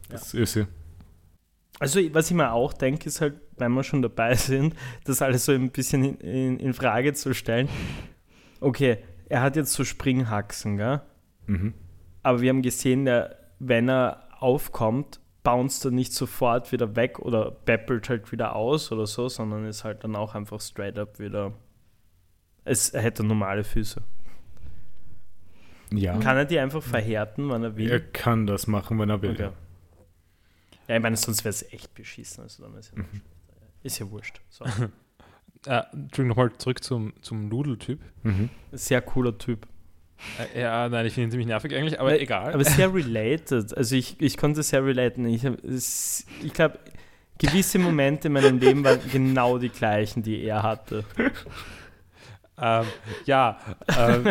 das 0.08 0.34
ist 0.34 0.54
sie. 0.54 0.66
Also, 1.80 1.98
was 2.12 2.30
ich 2.30 2.36
mir 2.36 2.52
auch 2.52 2.74
denke, 2.74 3.06
ist 3.06 3.22
halt, 3.22 3.40
wenn 3.56 3.72
wir 3.72 3.82
schon 3.82 4.02
dabei 4.02 4.34
sind, 4.34 4.76
das 5.04 5.22
alles 5.22 5.46
so 5.46 5.52
ein 5.52 5.70
bisschen 5.70 6.04
in, 6.04 6.14
in, 6.20 6.60
in 6.60 6.74
Frage 6.74 7.14
zu 7.14 7.34
stellen. 7.34 7.68
Okay, 8.60 8.98
er 9.30 9.40
hat 9.40 9.56
jetzt 9.56 9.72
so 9.72 9.82
Springhaxen, 9.82 10.76
gell? 10.76 11.00
Mhm. 11.46 11.74
Aber 12.22 12.42
wir 12.42 12.50
haben 12.50 12.60
gesehen, 12.60 13.06
der, 13.06 13.38
wenn 13.58 13.88
er 13.88 14.28
aufkommt, 14.38 15.20
bounced 15.42 15.86
er 15.86 15.90
nicht 15.90 16.12
sofort 16.12 16.70
wieder 16.70 16.96
weg 16.96 17.18
oder 17.18 17.50
beppelt 17.50 18.10
halt 18.10 18.30
wieder 18.30 18.54
aus 18.54 18.92
oder 18.92 19.06
so, 19.06 19.30
sondern 19.30 19.64
ist 19.64 19.82
halt 19.82 20.04
dann 20.04 20.16
auch 20.16 20.34
einfach 20.34 20.60
straight 20.60 20.98
up 20.98 21.18
wieder. 21.18 21.54
Es, 22.64 22.90
er 22.90 23.00
hätte 23.00 23.24
normale 23.24 23.64
Füße. 23.64 24.02
Ja. 25.92 26.18
Kann 26.18 26.36
er 26.36 26.44
die 26.44 26.58
einfach 26.58 26.82
verhärten, 26.82 27.48
wann 27.48 27.64
er 27.64 27.76
will? 27.76 27.90
er 27.90 28.00
kann 28.00 28.46
das 28.46 28.66
machen, 28.66 28.98
wenn 28.98 29.08
er 29.08 29.22
will. 29.22 29.30
Okay. 29.30 29.48
Ja, 30.90 30.96
ich 30.96 31.02
meine, 31.02 31.16
sonst 31.16 31.44
wäre 31.44 31.50
es 31.50 31.62
echt 31.72 31.94
beschissen. 31.94 32.42
Also 32.42 32.64
dann 32.64 32.74
ist, 32.76 32.92
ja, 32.96 33.02
Mhm. 33.02 33.20
ist 33.82 33.98
ja 33.98 34.10
wurscht. 34.10 34.40
So. 34.48 34.64
Äh, 35.66 35.82
Entschuldigung, 35.92 36.28
nochmal 36.28 36.52
zurück 36.56 36.82
zum, 36.82 37.12
zum 37.20 37.48
Nudeltyp. 37.50 38.00
Mhm. 38.22 38.48
Sehr 38.72 39.02
cooler 39.02 39.36
Typ. 39.36 39.66
Äh, 40.54 40.62
ja, 40.62 40.88
nein, 40.88 41.04
ich 41.04 41.12
finde 41.12 41.26
ihn 41.28 41.30
ziemlich 41.32 41.48
nervig 41.48 41.74
eigentlich, 41.74 42.00
aber 42.00 42.12
Weil- 42.12 42.20
egal. 42.20 42.54
Aber 42.54 42.64
sehr 42.64 42.92
related. 42.94 43.76
Also 43.76 43.94
ich, 43.94 44.18
ich 44.22 44.38
konnte 44.38 44.62
sehr 44.62 44.82
relaten. 44.82 45.26
Ich, 45.26 45.44
es- 45.44 46.24
ich 46.42 46.54
glaube, 46.54 46.78
gewisse 47.38 47.78
Momente 47.78 48.28
in 48.28 48.32
meinem 48.32 48.58
Leben 48.58 48.82
waren 48.84 49.00
genau 49.12 49.58
die 49.58 49.68
gleichen, 49.68 50.22
die 50.22 50.42
er 50.42 50.62
hatte. 50.62 51.04
Ähm, 52.62 52.84
ja, 53.24 53.58
ähm, 53.98 54.24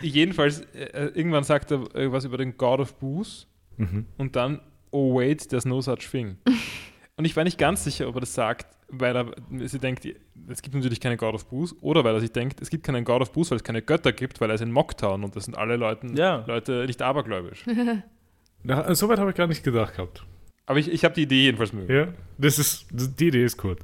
jedenfalls, 0.00 0.60
äh, 0.74 1.10
irgendwann 1.14 1.44
sagt 1.44 1.70
er 1.70 1.94
äh, 1.94 2.10
was 2.10 2.24
über 2.24 2.38
den 2.38 2.56
God 2.56 2.80
of 2.80 2.94
Booze 2.98 3.46
Mhm. 3.76 4.06
und 4.16 4.34
dann, 4.34 4.60
oh 4.90 5.14
wait, 5.18 5.48
there's 5.48 5.64
no 5.64 5.80
such 5.80 6.08
thing. 6.10 6.36
und 7.16 7.24
ich 7.24 7.36
war 7.36 7.44
nicht 7.44 7.58
ganz 7.58 7.84
sicher, 7.84 8.08
ob 8.08 8.16
er 8.16 8.20
das 8.20 8.34
sagt, 8.34 8.66
weil 8.88 9.14
er 9.14 9.26
sie 9.68 9.78
denkt, 9.78 10.04
es 10.48 10.62
gibt 10.62 10.74
natürlich 10.74 11.00
keine 11.00 11.16
God 11.16 11.34
of 11.34 11.46
Booze, 11.46 11.74
oder 11.80 12.02
weil 12.04 12.14
er 12.14 12.20
sich 12.20 12.32
denkt, 12.32 12.60
es 12.60 12.70
gibt 12.70 12.84
keinen 12.84 13.04
God 13.04 13.22
of 13.22 13.32
Booze, 13.32 13.50
weil 13.50 13.56
es 13.58 13.64
keine 13.64 13.82
Götter 13.82 14.12
gibt, 14.12 14.40
weil 14.40 14.50
er 14.50 14.54
ist 14.54 14.62
in 14.62 14.72
Mocktown 14.72 15.22
und 15.24 15.36
das 15.36 15.44
sind 15.44 15.56
alle 15.56 15.76
Leuten, 15.76 16.16
Ja. 16.16 16.44
Leute 16.46 16.84
nicht 16.86 17.00
abergläubisch. 17.02 17.64
Na, 18.62 18.94
so 18.94 19.08
weit 19.08 19.18
habe 19.18 19.30
ich 19.30 19.36
gar 19.36 19.46
nicht 19.46 19.62
gedacht 19.64 19.94
gehabt. 19.96 20.24
Aber 20.66 20.78
ich, 20.78 20.90
ich 20.90 21.04
habe 21.04 21.14
die 21.14 21.22
Idee 21.22 21.44
jedenfalls 21.44 21.72
mögen. 21.72 21.92
Ja, 21.92 22.08
das 22.38 22.58
ist, 22.58 22.86
die 22.92 23.28
Idee 23.28 23.44
ist 23.44 23.56
gut. 23.56 23.78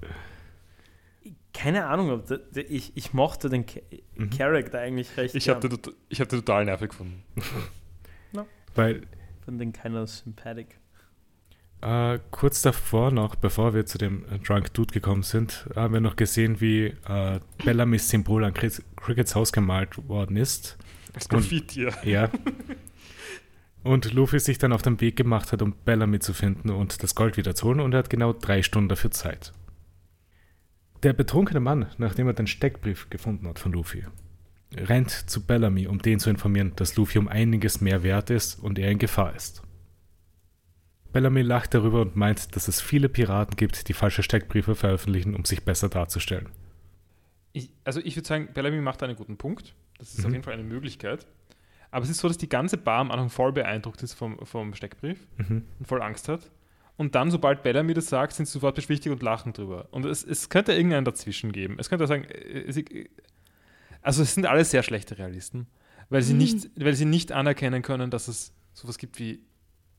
Keine 1.54 1.86
Ahnung, 1.86 2.10
ob 2.10 2.30
ich, 2.54 2.92
ich 2.96 3.14
mochte 3.14 3.48
den 3.48 3.64
Mhm. 4.16 4.30
Charakter 4.30 4.78
eigentlich 4.80 5.16
recht. 5.16 5.34
Ich 5.34 5.48
habe 5.48 5.66
den, 5.68 5.78
ich 6.08 6.20
hab 6.20 6.28
den 6.28 6.40
total 6.40 6.64
nervig 6.66 6.90
gefunden. 6.90 7.22
Weil 8.74 9.02
Fand 9.44 9.60
den 9.60 9.72
keiner 9.72 10.06
sympathetic. 10.06 10.78
Äh, 11.82 12.18
kurz 12.30 12.62
davor 12.62 13.10
noch, 13.10 13.34
bevor 13.34 13.74
wir 13.74 13.84
zu 13.86 13.98
dem 13.98 14.24
äh, 14.30 14.38
Drunk 14.38 14.72
Dude 14.72 14.94
gekommen 14.94 15.22
sind, 15.22 15.68
haben 15.76 15.94
wir 15.94 16.00
noch 16.00 16.16
gesehen, 16.16 16.60
wie 16.60 16.86
äh, 17.06 17.40
Bellamys 17.64 18.08
Symbol 18.08 18.44
an 18.44 18.54
Chris, 18.54 18.82
Crickets 18.96 19.34
Haus 19.34 19.52
gemalt 19.52 20.08
worden 20.08 20.36
ist. 20.36 20.78
Das 21.12 21.28
Graffiti, 21.28 21.84
ja. 21.84 21.92
Ja. 22.02 22.30
Und 23.82 24.12
Luffy 24.12 24.40
sich 24.40 24.58
dann 24.58 24.72
auf 24.72 24.82
den 24.82 25.00
Weg 25.00 25.14
gemacht 25.16 25.52
hat, 25.52 25.62
um 25.62 25.72
Bellamy 25.84 26.18
zu 26.18 26.34
finden 26.34 26.70
und 26.70 27.04
das 27.04 27.14
Gold 27.14 27.36
wieder 27.36 27.54
zu 27.54 27.68
holen 27.68 27.78
und 27.78 27.92
er 27.92 28.00
hat 28.00 28.10
genau 28.10 28.32
drei 28.32 28.64
Stunden 28.64 28.88
dafür 28.88 29.12
Zeit. 29.12 29.52
Der 31.04 31.12
betrunkene 31.12 31.60
Mann, 31.60 31.86
nachdem 31.96 32.26
er 32.26 32.32
den 32.32 32.48
Steckbrief 32.48 33.08
gefunden 33.10 33.46
hat 33.46 33.60
von 33.60 33.70
Luffy, 33.70 34.02
rennt 34.74 35.10
zu 35.10 35.46
Bellamy, 35.46 35.86
um 35.86 36.02
den 36.02 36.18
zu 36.18 36.30
informieren, 36.30 36.72
dass 36.74 36.96
Luffy 36.96 37.18
um 37.18 37.28
einiges 37.28 37.80
mehr 37.80 38.02
wert 38.02 38.30
ist 38.30 38.58
und 38.58 38.76
er 38.76 38.90
in 38.90 38.98
Gefahr 38.98 39.36
ist. 39.36 39.62
Bellamy 41.16 41.40
lacht 41.40 41.72
darüber 41.72 42.02
und 42.02 42.14
meint, 42.14 42.54
dass 42.56 42.68
es 42.68 42.80
viele 42.82 43.08
Piraten 43.08 43.56
gibt, 43.56 43.88
die 43.88 43.94
falsche 43.94 44.22
Steckbriefe 44.22 44.74
veröffentlichen, 44.74 45.34
um 45.34 45.46
sich 45.46 45.64
besser 45.64 45.88
darzustellen. 45.88 46.50
Ich, 47.54 47.70
also 47.84 48.00
ich 48.04 48.16
würde 48.16 48.28
sagen, 48.28 48.48
Bellamy 48.52 48.82
macht 48.82 49.02
einen 49.02 49.16
guten 49.16 49.38
Punkt. 49.38 49.74
Das 49.98 50.10
ist 50.12 50.18
Mhm. 50.18 50.26
auf 50.26 50.32
jeden 50.32 50.44
Fall 50.44 50.52
eine 50.52 50.62
Möglichkeit. 50.62 51.26
Aber 51.90 52.04
es 52.04 52.10
ist 52.10 52.18
so, 52.18 52.28
dass 52.28 52.36
die 52.36 52.50
ganze 52.50 52.76
Bar 52.76 52.98
am 53.00 53.10
Anfang 53.10 53.30
voll 53.30 53.52
beeindruckt 53.52 54.02
ist 54.02 54.12
vom, 54.12 54.38
vom 54.44 54.74
Steckbrief 54.74 55.26
Mhm. 55.38 55.64
und 55.78 55.88
voll 55.88 56.02
Angst 56.02 56.28
hat. 56.28 56.50
Und 56.98 57.14
dann, 57.14 57.30
sobald 57.30 57.62
Bellamy 57.62 57.94
das 57.94 58.08
sagt, 58.08 58.34
sind 58.34 58.44
sie 58.44 58.52
sofort 58.52 58.74
beschwichtigt 58.74 59.10
und 59.10 59.22
lachen 59.22 59.54
drüber. 59.54 59.88
Und 59.92 60.04
es, 60.04 60.22
es 60.22 60.50
könnte 60.50 60.72
irgendeinen 60.74 61.06
dazwischen 61.06 61.50
geben. 61.52 61.76
Es 61.78 61.88
könnte 61.88 62.06
sagen, 62.06 62.24
äh, 62.24 62.70
sie, 62.70 63.08
also 64.02 64.22
es 64.22 64.34
sind 64.34 64.44
alle 64.44 64.66
sehr 64.66 64.82
schlechte 64.82 65.16
Realisten, 65.16 65.66
weil 66.10 66.20
sie, 66.20 66.32
Mhm. 66.34 66.38
nicht, 66.40 66.70
weil 66.76 66.94
sie 66.94 67.06
nicht 67.06 67.32
anerkennen 67.32 67.80
können, 67.80 68.10
dass 68.10 68.28
es 68.28 68.52
sowas 68.74 68.98
gibt 68.98 69.18
wie 69.18 69.40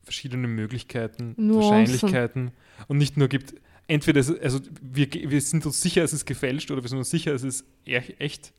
verschiedene 0.08 0.48
Möglichkeiten, 0.48 1.34
Nuancen. 1.36 1.70
Wahrscheinlichkeiten 1.70 2.50
und 2.88 2.98
nicht 2.98 3.16
nur 3.16 3.28
gibt, 3.28 3.54
entweder, 3.86 4.20
es, 4.20 4.30
also 4.40 4.60
wir, 4.80 5.06
wir 5.12 5.40
sind 5.40 5.64
uns 5.66 5.80
sicher, 5.82 6.02
es 6.02 6.12
ist 6.12 6.24
gefälscht 6.26 6.70
oder 6.70 6.82
wir 6.82 6.88
sind 6.88 6.98
uns 6.98 7.10
sicher, 7.10 7.32
es 7.34 7.42
ist 7.42 7.64
echt. 7.84 8.52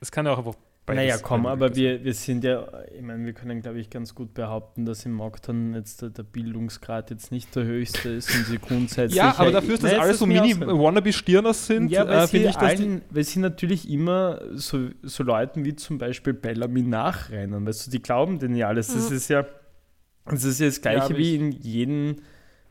Es 0.00 0.10
kann 0.10 0.26
ja 0.26 0.32
auch 0.32 0.38
einfach 0.38 0.54
beides 0.86 1.02
Naja, 1.02 1.18
komm, 1.22 1.46
aber 1.46 1.74
wir, 1.76 2.04
wir 2.04 2.12
sind 2.12 2.44
ja, 2.44 2.66
ich 2.94 3.00
meine, 3.00 3.24
wir 3.24 3.32
können, 3.32 3.62
glaube 3.62 3.78
ich, 3.80 3.88
ganz 3.88 4.14
gut 4.14 4.34
behaupten, 4.34 4.84
dass 4.84 5.06
im 5.06 5.12
Mockton 5.12 5.72
jetzt 5.72 6.02
der, 6.02 6.10
der 6.10 6.24
Bildungsgrad 6.24 7.10
jetzt 7.10 7.32
nicht 7.32 7.56
der 7.56 7.64
höchste 7.64 8.10
ist 8.10 8.34
und 8.36 8.44
sie 8.44 8.58
grundsätzlich. 8.58 9.16
Ja, 9.16 9.34
aber 9.38 9.50
dafür, 9.50 9.76
dass 9.78 9.82
Nein, 9.82 9.92
das 9.92 10.00
alles 10.00 10.18
so 10.18 10.26
lass 10.26 10.28
mich 10.34 10.42
mini 10.42 10.62
ausreden. 10.62 10.78
Wannabe-Stirners 10.82 11.66
sind, 11.66 11.90
Ja, 11.90 12.06
weil, 12.06 12.14
äh, 12.18 12.26
sie 12.26 12.28
finde 12.32 12.48
ich, 12.50 12.56
allen, 12.58 13.02
weil 13.08 13.24
sie 13.24 13.38
natürlich 13.40 13.88
immer 13.88 14.42
so, 14.52 14.90
so 15.02 15.22
Leuten 15.22 15.64
wie 15.64 15.74
zum 15.74 15.96
Beispiel 15.96 16.34
Bellamy 16.34 16.82
nachrennen. 16.82 17.64
Weißt 17.66 17.86
du, 17.86 17.90
die 17.90 18.02
glauben 18.02 18.38
denen 18.38 18.54
ja 18.56 18.68
alles. 18.68 18.88
Das 18.92 19.08
Mhm. 19.08 19.16
ist 19.16 19.28
ja 19.28 19.46
das 20.24 20.44
ist 20.44 20.60
ja 20.60 20.66
das 20.66 20.80
Gleiche 20.80 21.02
aber 21.02 21.18
wie 21.18 21.34
in 21.34 21.52
jedem 21.52 22.16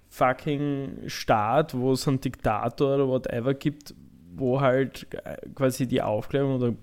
fucking 0.09 1.03
Staat, 1.07 1.73
wo 1.73 1.93
es 1.93 2.07
einen 2.07 2.21
Diktator 2.21 2.95
oder 2.95 3.07
whatever 3.07 3.53
gibt, 3.53 3.93
wo 4.35 4.61
halt 4.61 5.07
äh, 5.23 5.37
quasi 5.55 5.87
die 5.87 6.01
Aufklärung 6.01 6.55
oder 6.55 6.75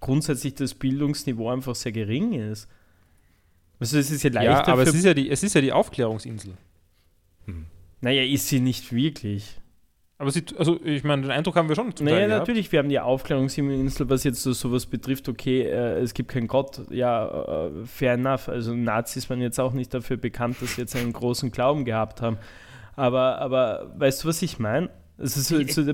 grundsätzlich 0.00 0.54
das 0.54 0.74
Bildungsniveau 0.74 1.50
einfach 1.50 1.74
sehr 1.74 1.92
gering 1.92 2.32
ist. 2.32 2.68
Also 3.80 3.98
es 3.98 4.10
ist 4.10 4.22
ja 4.22 4.30
leichter 4.30 4.50
ja, 4.50 4.66
aber 4.66 4.82
es 4.82 4.94
ist 4.94 5.04
ja, 5.04 5.14
die, 5.14 5.30
es 5.30 5.42
ist 5.42 5.54
ja 5.54 5.60
die 5.60 5.72
Aufklärungsinsel. 5.72 6.54
Mhm. 7.46 7.66
Naja, 8.00 8.22
ist 8.22 8.48
sie 8.48 8.60
nicht 8.60 8.92
wirklich. 8.92 9.60
Aber 10.20 10.32
sie, 10.32 10.42
also 10.56 10.80
ich 10.84 11.04
meine, 11.04 11.22
den 11.22 11.30
Eindruck 11.30 11.54
haben 11.54 11.68
wir 11.68 11.76
schon 11.76 11.94
zum 11.94 12.06
Naja, 12.06 12.18
Teil 12.18 12.26
gehabt. 12.28 12.40
natürlich, 12.48 12.72
wir 12.72 12.80
haben 12.80 12.88
die 12.88 12.98
Aufklärungsinsel, 12.98 14.10
was 14.10 14.24
jetzt 14.24 14.42
so 14.42 14.52
sowas 14.52 14.84
betrifft, 14.86 15.28
okay, 15.28 15.62
äh, 15.62 16.00
es 16.00 16.12
gibt 16.12 16.30
keinen 16.32 16.48
Gott, 16.48 16.80
ja, 16.90 17.66
äh, 17.68 17.70
fair 17.86 18.14
enough. 18.14 18.48
Also 18.48 18.74
Nazis 18.74 19.30
waren 19.30 19.40
jetzt 19.40 19.60
auch 19.60 19.72
nicht 19.72 19.94
dafür 19.94 20.16
bekannt, 20.16 20.56
dass 20.60 20.74
sie 20.74 20.80
jetzt 20.80 20.96
einen 20.96 21.12
großen 21.12 21.52
Glauben 21.52 21.84
gehabt 21.84 22.20
haben. 22.20 22.36
Aber, 22.96 23.38
aber 23.38 23.92
weißt 23.96 24.24
du, 24.24 24.28
was 24.28 24.42
ich 24.42 24.58
meine? 24.58 24.90
Es 25.18 25.36
ist 25.36 25.48
so, 25.48 25.62
so 25.84 25.92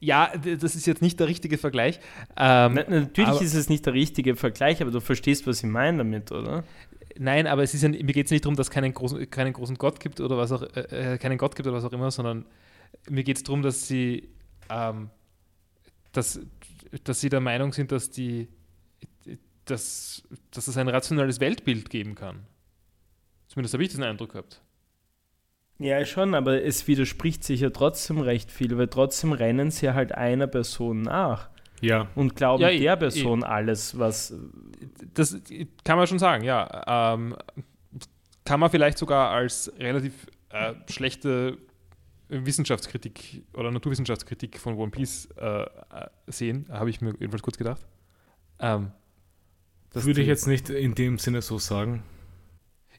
Ja, 0.00 0.32
das 0.58 0.74
ist 0.74 0.86
jetzt 0.86 1.02
nicht 1.02 1.20
der 1.20 1.28
richtige 1.28 1.58
Vergleich. 1.58 1.96
Ähm, 2.38 2.72
Na, 2.74 2.84
natürlich 2.88 3.28
aber- 3.28 3.42
ist 3.42 3.54
es 3.54 3.68
nicht 3.68 3.84
der 3.84 3.92
richtige 3.92 4.34
Vergleich, 4.34 4.80
aber 4.80 4.90
du 4.92 5.00
verstehst, 5.00 5.46
was 5.46 5.58
ich 5.62 5.68
meine 5.68 5.98
damit, 5.98 6.32
oder? 6.32 6.64
Nein, 7.18 7.46
aber 7.48 7.64
es 7.64 7.74
ist 7.74 7.82
ja, 7.82 7.88
mir 7.90 8.02
geht 8.04 8.26
es 8.26 8.30
nicht 8.30 8.44
darum, 8.46 8.56
dass 8.56 8.68
es 8.68 8.70
keinen 8.70 8.94
großen, 8.94 9.28
keinen 9.28 9.52
großen 9.52 9.76
Gott 9.76 10.00
gibt 10.00 10.20
oder 10.22 10.38
was 10.38 10.52
auch 10.52 10.62
äh, 10.62 11.14
äh, 11.14 11.18
keinen 11.18 11.36
Gott 11.36 11.54
gibt 11.56 11.66
oder 11.66 11.76
was 11.76 11.84
auch 11.84 11.92
immer, 11.92 12.10
sondern 12.12 12.46
mir 13.08 13.24
geht 13.24 13.36
es 13.36 13.42
darum, 13.42 13.62
dass 13.62 13.86
sie 13.86 14.28
ähm, 14.70 15.10
dass, 16.12 16.40
dass 17.04 17.20
sie 17.20 17.28
der 17.28 17.40
Meinung 17.40 17.72
sind, 17.72 17.92
dass 17.92 18.10
die 18.10 18.48
dass, 19.66 20.22
dass 20.50 20.66
es 20.66 20.76
ein 20.78 20.88
rationales 20.88 21.40
Weltbild 21.40 21.90
geben 21.90 22.14
kann. 22.14 22.46
Zumindest 23.48 23.74
habe 23.74 23.82
ich 23.82 23.90
diesen 23.90 24.04
Eindruck 24.04 24.32
gehabt. 24.32 24.62
Ja, 25.78 26.04
schon, 26.04 26.34
aber 26.34 26.62
es 26.62 26.88
widerspricht 26.88 27.44
sich 27.44 27.60
ja 27.60 27.70
trotzdem 27.70 28.18
recht 28.18 28.50
viel, 28.50 28.76
weil 28.76 28.88
trotzdem 28.88 29.32
rennen 29.32 29.70
sie 29.70 29.90
halt 29.92 30.12
einer 30.12 30.48
Person 30.48 31.02
nach 31.02 31.50
Ja, 31.80 32.08
und 32.16 32.34
glauben 32.34 32.62
Ja, 32.62 32.70
der 32.70 32.96
Person 32.96 33.44
alles, 33.44 33.98
was. 33.98 34.34
Das 35.14 35.40
kann 35.84 35.98
man 35.98 36.06
schon 36.06 36.18
sagen, 36.18 36.42
ja. 36.42 37.14
Ähm, 37.14 37.36
kann 38.44 38.58
man 38.58 38.70
vielleicht 38.70 38.98
sogar 38.98 39.30
als 39.30 39.72
relativ 39.78 40.26
äh, 40.48 40.74
schlechte 40.90 41.58
Wissenschaftskritik 42.28 43.44
oder 43.54 43.70
Naturwissenschaftskritik 43.70 44.58
von 44.58 44.74
One 44.76 44.90
Piece 44.90 45.26
äh, 45.36 45.62
äh, 45.62 45.66
sehen, 46.26 46.66
habe 46.70 46.90
ich 46.90 47.00
mir 47.00 47.10
jedenfalls 47.18 47.42
kurz 47.42 47.56
gedacht. 47.58 47.86
Ähm, 48.60 48.90
dass 49.90 50.04
würde 50.04 50.20
ich 50.20 50.26
jetzt 50.26 50.46
nicht 50.46 50.68
in 50.70 50.94
dem 50.94 51.18
Sinne 51.18 51.40
so 51.42 51.58
sagen. 51.58 52.02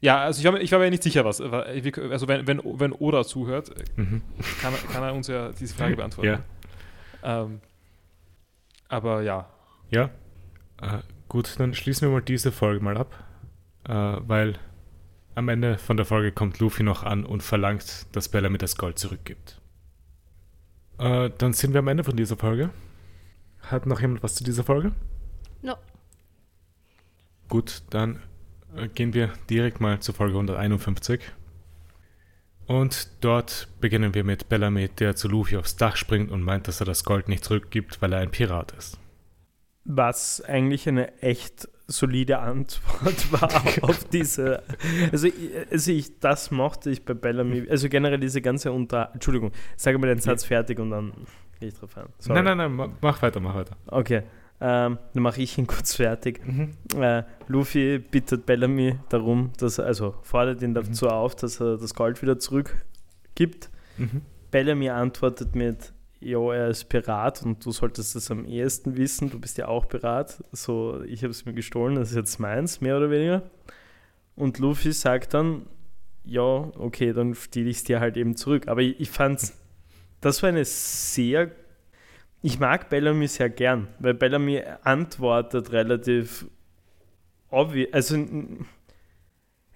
Ja, 0.00 0.22
also 0.22 0.40
ich 0.40 0.44
war, 0.46 0.52
mir- 0.52 0.60
ich 0.60 0.72
war 0.72 0.78
mir 0.78 0.90
nicht 0.90 1.02
sicher, 1.02 1.24
was. 1.24 1.40
Also 1.40 2.26
wenn, 2.28 2.46
wenn, 2.46 2.60
wenn 2.64 2.92
Oda 2.92 3.22
zuhört, 3.24 3.70
Mhm. 3.96 4.22
kann, 4.60 4.72
er- 4.74 4.92
kann 4.92 5.02
er 5.02 5.14
uns 5.14 5.26
ja 5.28 5.52
diese 5.52 5.74
Frage 5.74 5.94
beantworten. 5.96 6.42
Ja. 7.22 7.42
Ähm, 7.44 7.60
aber 8.88 9.22
ja, 9.22 9.48
Ja. 9.90 10.10
Äh, 10.80 10.98
gut, 11.28 11.58
dann 11.60 11.74
schließen 11.74 12.08
wir 12.08 12.12
mal 12.12 12.22
diese 12.22 12.50
Folge 12.52 12.82
mal 12.82 12.96
ab, 12.96 13.12
äh, 13.86 13.92
weil 14.26 14.58
am 15.40 15.48
Ende 15.48 15.78
von 15.78 15.96
der 15.96 16.06
Folge 16.06 16.32
kommt 16.32 16.58
Luffy 16.60 16.82
noch 16.82 17.02
an 17.02 17.24
und 17.24 17.42
verlangt, 17.42 18.06
dass 18.12 18.28
Bellamy 18.28 18.58
das 18.58 18.76
Gold 18.76 18.98
zurückgibt. 18.98 19.60
Äh, 20.98 21.30
dann 21.38 21.54
sind 21.54 21.72
wir 21.72 21.78
am 21.80 21.88
Ende 21.88 22.04
von 22.04 22.14
dieser 22.14 22.36
Folge. 22.36 22.70
Hat 23.62 23.86
noch 23.86 24.00
jemand 24.00 24.22
was 24.22 24.34
zu 24.34 24.44
dieser 24.44 24.64
Folge? 24.64 24.92
No. 25.62 25.76
Gut, 27.48 27.82
dann 27.88 28.20
äh, 28.76 28.88
gehen 28.88 29.14
wir 29.14 29.32
direkt 29.48 29.80
mal 29.80 29.98
zur 30.00 30.14
Folge 30.14 30.34
151. 30.34 31.22
Und 32.66 33.08
dort 33.22 33.68
beginnen 33.80 34.14
wir 34.14 34.24
mit 34.24 34.48
Bellamy, 34.50 34.88
der 34.88 35.16
zu 35.16 35.26
Luffy 35.26 35.56
aufs 35.56 35.76
Dach 35.76 35.96
springt 35.96 36.30
und 36.30 36.42
meint, 36.42 36.68
dass 36.68 36.80
er 36.80 36.86
das 36.86 37.02
Gold 37.02 37.28
nicht 37.28 37.44
zurückgibt, 37.44 38.02
weil 38.02 38.12
er 38.12 38.20
ein 38.20 38.30
Pirat 38.30 38.72
ist. 38.72 38.98
Was 39.84 40.42
eigentlich 40.42 40.86
eine 40.86 41.20
echt 41.22 41.66
solide 41.90 42.38
Antwort 42.38 43.32
war 43.32 43.50
auf 43.88 44.04
diese. 44.04 44.62
Also, 45.12 45.28
also 45.70 45.92
ich, 45.92 46.18
das 46.20 46.50
mochte 46.50 46.90
ich 46.90 47.04
bei 47.04 47.14
Bellamy. 47.14 47.66
Also 47.68 47.88
generell 47.88 48.20
diese 48.20 48.40
ganze 48.40 48.72
Unter. 48.72 49.10
Entschuldigung, 49.12 49.52
sage 49.76 49.98
mal 49.98 50.06
den 50.06 50.20
Satz 50.20 50.44
fertig 50.44 50.78
und 50.78 50.90
dann 50.90 51.12
gehe 51.58 51.68
ich 51.68 51.74
drauf 51.74 51.96
ein. 51.96 52.06
Sorry. 52.18 52.34
Nein, 52.36 52.44
nein, 52.44 52.58
nein, 52.58 52.72
ma- 52.72 52.92
mach 53.00 53.20
weiter, 53.22 53.40
mach 53.40 53.54
weiter. 53.54 53.76
Okay, 53.86 54.22
ähm, 54.60 54.98
dann 55.14 55.22
mache 55.22 55.40
ich 55.42 55.58
ihn 55.58 55.66
kurz 55.68 55.94
fertig. 55.96 56.40
Äh, 56.96 57.22
Luffy 57.48 57.98
bittet 57.98 58.46
Bellamy 58.46 58.98
darum, 59.08 59.50
dass 59.58 59.78
er, 59.78 59.86
also 59.86 60.14
fordert 60.22 60.62
ihn 60.62 60.74
dazu 60.74 61.08
auf, 61.08 61.34
dass 61.36 61.60
er 61.60 61.76
das 61.76 61.94
Gold 61.94 62.22
wieder 62.22 62.38
zurückgibt. 62.38 63.70
Mhm. 63.98 64.22
Bellamy 64.50 64.90
antwortet 64.90 65.54
mit, 65.54 65.92
jo, 66.20 66.52
er 66.52 66.68
ist 66.68 66.84
Pirat 66.88 67.42
und 67.42 67.64
du 67.64 67.72
solltest 67.72 68.14
das 68.14 68.30
am 68.30 68.44
ehesten 68.44 68.96
wissen, 68.96 69.30
du 69.30 69.40
bist 69.40 69.58
ja 69.58 69.68
auch 69.68 69.88
Pirat. 69.88 70.42
So, 70.52 71.02
ich 71.02 71.22
habe 71.22 71.30
es 71.30 71.44
mir 71.44 71.54
gestohlen, 71.54 71.96
das 71.96 72.10
ist 72.10 72.16
jetzt 72.16 72.38
meins, 72.38 72.80
mehr 72.80 72.96
oder 72.96 73.10
weniger. 73.10 73.42
Und 74.36 74.58
Luffy 74.58 74.92
sagt 74.92 75.34
dann, 75.34 75.66
ja, 76.24 76.42
okay, 76.42 77.12
dann 77.12 77.34
stehle 77.34 77.70
ich 77.70 77.78
es 77.78 77.84
dir 77.84 78.00
halt 78.00 78.16
eben 78.16 78.36
zurück. 78.36 78.68
Aber 78.68 78.82
ich, 78.82 79.00
ich 79.00 79.10
fand, 79.10 79.52
das 80.20 80.42
war 80.42 80.50
eine 80.50 80.64
sehr 80.64 81.50
ich 82.42 82.58
mag 82.58 82.88
Bellamy 82.88 83.28
sehr 83.28 83.50
gern, 83.50 83.88
weil 83.98 84.14
Bellamy 84.14 84.62
antwortet 84.82 85.72
relativ 85.72 86.46
obvious. 87.50 87.92
Also 87.92 88.16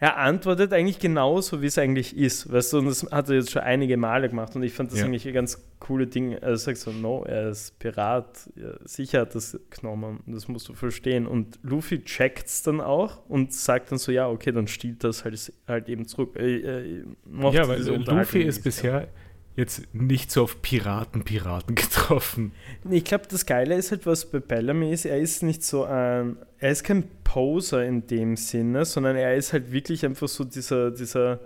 er 0.04 0.18
antwortet 0.18 0.70
eigentlich 0.74 0.98
genauso, 0.98 1.62
wie 1.62 1.66
es 1.66 1.78
eigentlich 1.78 2.14
ist. 2.14 2.52
Weißt 2.52 2.74
du, 2.74 2.78
und 2.78 2.86
das 2.86 3.06
hat 3.10 3.30
er 3.30 3.36
jetzt 3.36 3.50
schon 3.50 3.62
einige 3.62 3.96
Male 3.96 4.28
gemacht 4.28 4.54
und 4.54 4.62
ich 4.62 4.74
fand 4.74 4.92
das 4.92 4.98
Ja. 4.98 5.06
eigentlich 5.06 5.26
ein 5.26 5.32
ganz 5.32 5.64
coole 5.80 6.06
Ding. 6.06 6.32
Er 6.32 6.58
sagt 6.58 6.76
so, 6.76 6.92
no, 6.92 7.24
er 7.24 7.48
ist 7.48 7.78
Pirat. 7.78 8.50
Ja, 8.54 8.74
sicher 8.84 9.20
hat 9.22 9.34
das 9.34 9.58
genommen, 9.70 10.20
das 10.26 10.46
musst 10.46 10.68
du 10.68 10.74
verstehen. 10.74 11.26
Und 11.26 11.58
Luffy 11.62 12.04
checkt 12.04 12.48
es 12.48 12.62
dann 12.62 12.82
auch 12.82 13.24
und 13.30 13.54
sagt 13.54 13.92
dann 13.92 13.98
so, 13.98 14.12
ja, 14.12 14.28
okay, 14.28 14.52
dann 14.52 14.66
stiehlt 14.66 15.02
das 15.04 15.24
halt, 15.24 15.52
halt 15.66 15.88
eben 15.88 16.06
zurück. 16.06 16.36
Äh, 16.36 16.56
äh, 16.58 17.04
Ja, 17.52 17.66
weil 17.66 17.80
Luffy 17.80 18.42
ist 18.42 18.62
bisher 18.62 19.08
jetzt 19.56 19.94
nicht 19.94 20.30
so 20.32 20.42
auf 20.42 20.62
Piraten, 20.62 21.24
Piraten 21.24 21.74
getroffen. 21.76 22.52
Ich 22.90 23.04
glaube, 23.04 23.24
das 23.30 23.46
Geile 23.46 23.76
ist 23.76 23.90
halt, 23.90 24.04
was 24.06 24.30
bei 24.30 24.40
Bellamy 24.40 24.92
ist, 24.92 25.04
er 25.04 25.18
ist 25.18 25.42
nicht 25.42 25.62
so 25.62 25.84
ein, 25.84 26.36
er 26.58 26.70
ist 26.70 26.84
kein 26.84 27.04
Poser 27.22 27.84
in 27.84 28.06
dem 28.06 28.36
Sinne, 28.36 28.84
sondern 28.84 29.16
er 29.16 29.36
ist 29.36 29.52
halt 29.52 29.70
wirklich 29.72 30.04
einfach 30.04 30.28
so 30.28 30.44
dieser, 30.44 30.90
dieser, 30.90 31.40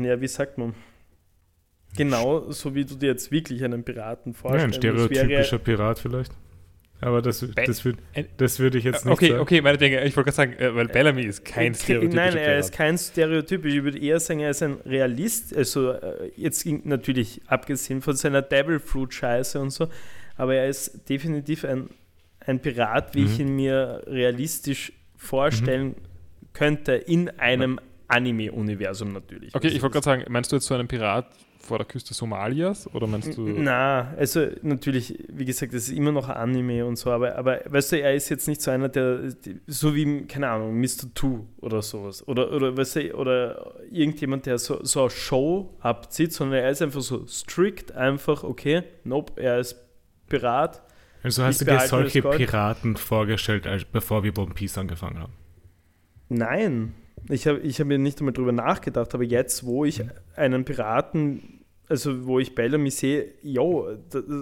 ja, 0.00 0.20
wie 0.20 0.28
sagt 0.28 0.58
man? 0.58 0.74
Genau, 1.96 2.52
so 2.52 2.72
wie 2.74 2.84
du 2.84 2.94
dir 2.94 3.08
jetzt 3.08 3.32
wirklich 3.32 3.64
einen 3.64 3.82
Piraten 3.82 4.32
Ja, 4.32 4.38
vorstellst. 4.38 4.64
ein 4.66 4.72
stereotypischer 4.74 5.58
Pirat 5.58 5.98
vielleicht. 5.98 6.32
Aber 7.02 7.22
das, 7.22 7.44
das, 7.66 7.84
würd, 7.84 7.96
das 8.36 8.58
würde 8.58 8.76
ich 8.78 8.84
jetzt 8.84 9.04
nicht 9.06 9.12
okay, 9.14 9.28
sagen. 9.28 9.40
okay, 9.40 9.60
meine 9.62 9.78
Dinge. 9.78 10.04
Ich 10.04 10.16
wollte 10.16 10.30
gerade 10.32 10.36
sagen, 10.36 10.52
äh, 10.58 10.74
weil 10.74 10.86
Bellamy 10.88 11.22
ist 11.22 11.44
kein 11.44 11.72
Ke- 11.72 11.78
stereotypischer 11.78 12.24
Nein, 12.26 12.36
er 12.36 12.58
ist 12.58 12.72
kein 12.72 12.98
Stereotypisch. 12.98 13.74
Ich 13.74 13.82
würde 13.84 13.98
eher 13.98 14.20
sagen, 14.20 14.40
er 14.40 14.50
ist 14.50 14.62
ein 14.62 14.74
Realist. 14.84 15.56
Also 15.56 15.92
äh, 15.92 16.30
jetzt 16.36 16.62
ging 16.64 16.82
natürlich 16.84 17.40
abgesehen 17.46 18.02
von 18.02 18.16
seiner 18.16 18.42
Devil 18.42 18.78
Fruit 18.80 19.14
Scheiße 19.14 19.58
und 19.58 19.70
so, 19.70 19.88
aber 20.36 20.54
er 20.56 20.68
ist 20.68 21.08
definitiv 21.08 21.64
ein, 21.64 21.88
ein 22.40 22.60
Pirat, 22.60 23.14
wie 23.14 23.20
Mhm. 23.22 23.26
ich 23.26 23.40
ihn 23.40 23.56
mir 23.56 24.02
realistisch 24.06 24.92
vorstellen 25.16 25.94
könnte 26.52 26.92
in 26.92 27.30
einem 27.38 27.78
Anime-Universum 28.08 29.12
natürlich. 29.12 29.54
Okay, 29.54 29.66
Also 29.68 29.76
ich 29.76 29.82
wollte 29.82 29.94
gerade 29.94 30.04
sagen, 30.04 30.24
meinst 30.28 30.50
du 30.52 30.56
jetzt 30.56 30.66
so 30.66 30.74
einen 30.74 30.88
Pirat 30.88 31.26
vor 31.60 31.78
der 31.78 31.86
Küste 31.86 32.14
Somalias 32.14 32.92
oder 32.94 33.06
meinst 33.06 33.36
du. 33.36 33.42
Na, 33.42 34.14
also 34.16 34.46
natürlich, 34.62 35.24
wie 35.28 35.44
gesagt, 35.44 35.74
das 35.74 35.88
ist 35.88 35.96
immer 35.96 36.10
noch 36.10 36.28
Anime 36.28 36.84
und 36.86 36.96
so, 36.96 37.10
aber, 37.10 37.36
aber 37.36 37.60
weißt 37.66 37.92
du, 37.92 38.00
er 38.00 38.14
ist 38.14 38.28
jetzt 38.30 38.48
nicht 38.48 38.62
so 38.62 38.70
einer, 38.70 38.88
der, 38.88 39.32
so 39.66 39.94
wie, 39.94 40.22
keine 40.22 40.48
Ahnung, 40.48 40.80
Mr. 40.80 41.12
Two 41.14 41.46
oder 41.58 41.82
sowas. 41.82 42.26
Oder, 42.26 42.50
oder 42.52 42.76
weißt 42.76 42.96
du, 42.96 43.14
oder 43.14 43.74
irgendjemand, 43.90 44.46
der 44.46 44.58
so, 44.58 44.82
so 44.84 45.02
eine 45.02 45.10
Show 45.10 45.76
abzieht, 45.80 46.32
sondern 46.32 46.60
er 46.60 46.70
ist 46.70 46.82
einfach 46.82 47.02
so 47.02 47.26
strikt, 47.26 47.92
einfach, 47.92 48.42
okay, 48.42 48.82
nope, 49.04 49.40
er 49.40 49.60
ist 49.60 49.76
Pirat. 50.28 50.82
Also 51.22 51.44
hast 51.44 51.60
du 51.60 51.66
dir 51.66 51.80
solche. 51.80 52.22
Piraten 52.22 52.96
vorgestellt, 52.96 53.66
als, 53.66 53.84
bevor 53.84 54.24
wir 54.24 54.36
One 54.38 54.54
Piece 54.54 54.78
angefangen 54.78 55.18
haben? 55.18 55.32
Nein, 56.30 56.94
ich 57.28 57.46
habe 57.46 57.58
ich 57.60 57.80
hab 57.80 57.86
mir 57.86 57.98
nicht 57.98 58.18
einmal 58.20 58.32
drüber 58.32 58.52
nachgedacht, 58.52 59.14
aber 59.14 59.24
jetzt, 59.24 59.64
wo 59.64 59.84
ich 59.84 60.02
einen 60.36 60.64
Piraten, 60.64 61.64
also 61.88 62.26
wo 62.26 62.38
ich 62.38 62.54
Bellamy 62.54 62.90
sehe, 62.90 63.32
jo, 63.42 63.88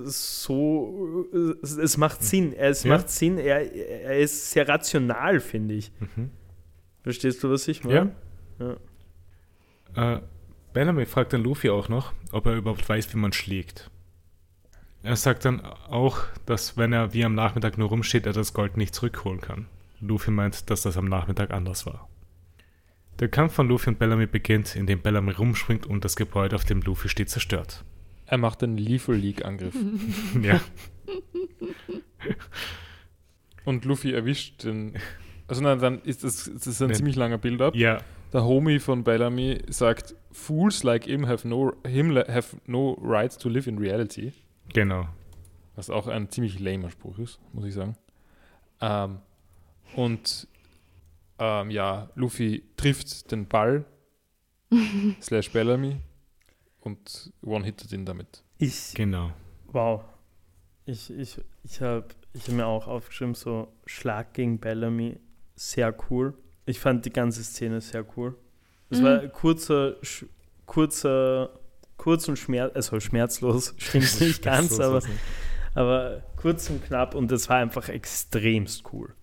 so, 0.04 1.26
es, 1.62 1.96
macht 1.96 2.22
Sinn, 2.22 2.52
es 2.52 2.84
Ja. 2.84 2.94
macht 2.96 3.08
Sinn, 3.10 3.38
er, 3.38 3.72
er 3.72 4.18
ist 4.18 4.50
sehr 4.50 4.68
rational, 4.68 5.40
finde 5.40 5.74
ich. 5.74 5.90
Mhm. 6.00 6.30
Verstehst 7.02 7.42
du, 7.42 7.50
was 7.50 7.66
ich 7.68 7.84
meine? 7.84 8.12
Äh, 9.94 10.18
Bellamy 10.72 11.06
fragt 11.06 11.32
dann 11.32 11.42
Luffy 11.42 11.70
auch 11.70 11.88
noch, 11.88 12.12
ob 12.32 12.46
er 12.46 12.56
überhaupt 12.56 12.86
weiß, 12.88 13.12
wie 13.14 13.18
man 13.18 13.32
schlägt. 13.32 13.90
Er 15.02 15.16
sagt 15.16 15.44
dann 15.44 15.60
auch, 15.64 16.18
dass 16.44 16.76
wenn 16.76 16.92
er 16.92 17.14
wie 17.14 17.24
am 17.24 17.34
Nachmittag 17.34 17.78
nur 17.78 17.88
rumsteht, 17.88 18.26
er 18.26 18.32
das 18.32 18.52
Gold 18.52 18.76
nicht 18.76 18.94
zurückholen 18.94 19.40
kann. 19.40 19.66
Luffy 20.00 20.30
meint, 20.30 20.68
dass 20.70 20.82
das 20.82 20.96
am 20.96 21.06
Nachmittag 21.06 21.50
anders 21.52 21.86
war. 21.86 22.08
Der 23.20 23.28
Kampf 23.28 23.54
von 23.54 23.68
Luffy 23.68 23.90
und 23.90 23.98
Bellamy 23.98 24.26
beginnt, 24.26 24.76
indem 24.76 25.00
Bellamy 25.00 25.32
rumspringt 25.32 25.86
und 25.86 26.04
das 26.04 26.14
Gebäude, 26.16 26.54
auf 26.56 26.64
dem 26.64 26.80
Luffy 26.82 27.08
steht, 27.08 27.30
zerstört. 27.30 27.84
Er 28.26 28.38
macht 28.38 28.62
einen 28.62 28.76
Lethal 28.78 29.16
League-Angriff. 29.16 29.74
ja. 30.42 30.60
und 33.64 33.84
Luffy 33.84 34.12
erwischt 34.12 34.64
den. 34.64 34.94
Also 35.46 35.62
nein, 35.62 35.78
dann 35.78 36.00
ist 36.02 36.24
das, 36.24 36.50
das 36.52 36.66
ist 36.66 36.82
ein 36.82 36.90
Ja. 36.90 36.94
ziemlich 36.96 37.16
langer 37.16 37.38
Build-up. 37.38 37.74
ja, 37.74 37.98
Der 38.32 38.44
Homie 38.44 38.78
von 38.78 39.02
Bellamy 39.02 39.62
sagt, 39.68 40.14
Fools 40.30 40.82
like 40.82 41.04
him 41.04 41.26
have 41.26 41.48
no, 41.48 41.72
him 41.86 42.14
have 42.16 42.56
no 42.66 42.92
right 43.02 43.36
to 43.40 43.48
live 43.48 43.66
in 43.66 43.78
reality. 43.78 44.32
genau. 44.72 45.08
Was 45.74 45.90
auch 45.90 46.08
ein 46.08 46.28
ziemlich 46.28 46.58
lamer 46.58 46.90
Spruch 46.90 47.18
ist, 47.20 47.38
muss 47.52 47.64
ich 47.64 47.72
sagen. 47.72 47.96
Ähm, 48.80 49.18
und 49.94 50.48
ähm, 51.38 51.70
ja, 51.70 52.10
Luffy 52.14 52.64
trifft 52.76 53.30
den 53.30 53.46
Ball 53.46 53.84
slash 55.20 55.50
Bellamy 55.50 56.00
und 56.80 57.32
one-hittet 57.42 57.92
ihn 57.92 58.04
damit. 58.04 58.42
Ich, 58.58 58.94
Genau. 58.94 59.32
wow. 59.66 60.04
Ich, 60.84 61.10
ich, 61.10 61.38
ich 61.64 61.80
habe 61.82 62.06
ich 62.32 62.46
hab 62.48 62.54
mir 62.54 62.66
auch 62.66 62.86
aufgeschrieben, 62.86 63.34
so 63.34 63.68
Schlag 63.86 64.32
gegen 64.32 64.58
Bellamy, 64.58 65.18
sehr 65.54 65.94
cool. 66.10 66.34
Ich 66.66 66.80
fand 66.80 67.04
die 67.04 67.12
ganze 67.12 67.42
Szene 67.44 67.80
sehr 67.80 68.04
cool. 68.16 68.36
Es 68.90 69.00
Mhm. 69.00 69.04
war 69.04 69.28
kurzer, 69.28 69.96
sch- 70.02 70.26
kurzer, 70.66 71.50
kurz 71.98 72.26
und 72.28 72.38
schmerz, 72.38 72.74
also 72.74 73.00
schmerzlos, 73.00 73.74
stimmt 73.78 74.20
nicht 74.20 74.42
ganz, 74.42 74.78
aber, 74.80 75.02
aber 75.74 76.22
kurz 76.36 76.70
und 76.70 76.82
knapp 76.84 77.14
und 77.14 77.30
es 77.32 77.48
war 77.50 77.58
einfach 77.58 77.88
extremst 77.90 78.84
cool. 78.92 79.14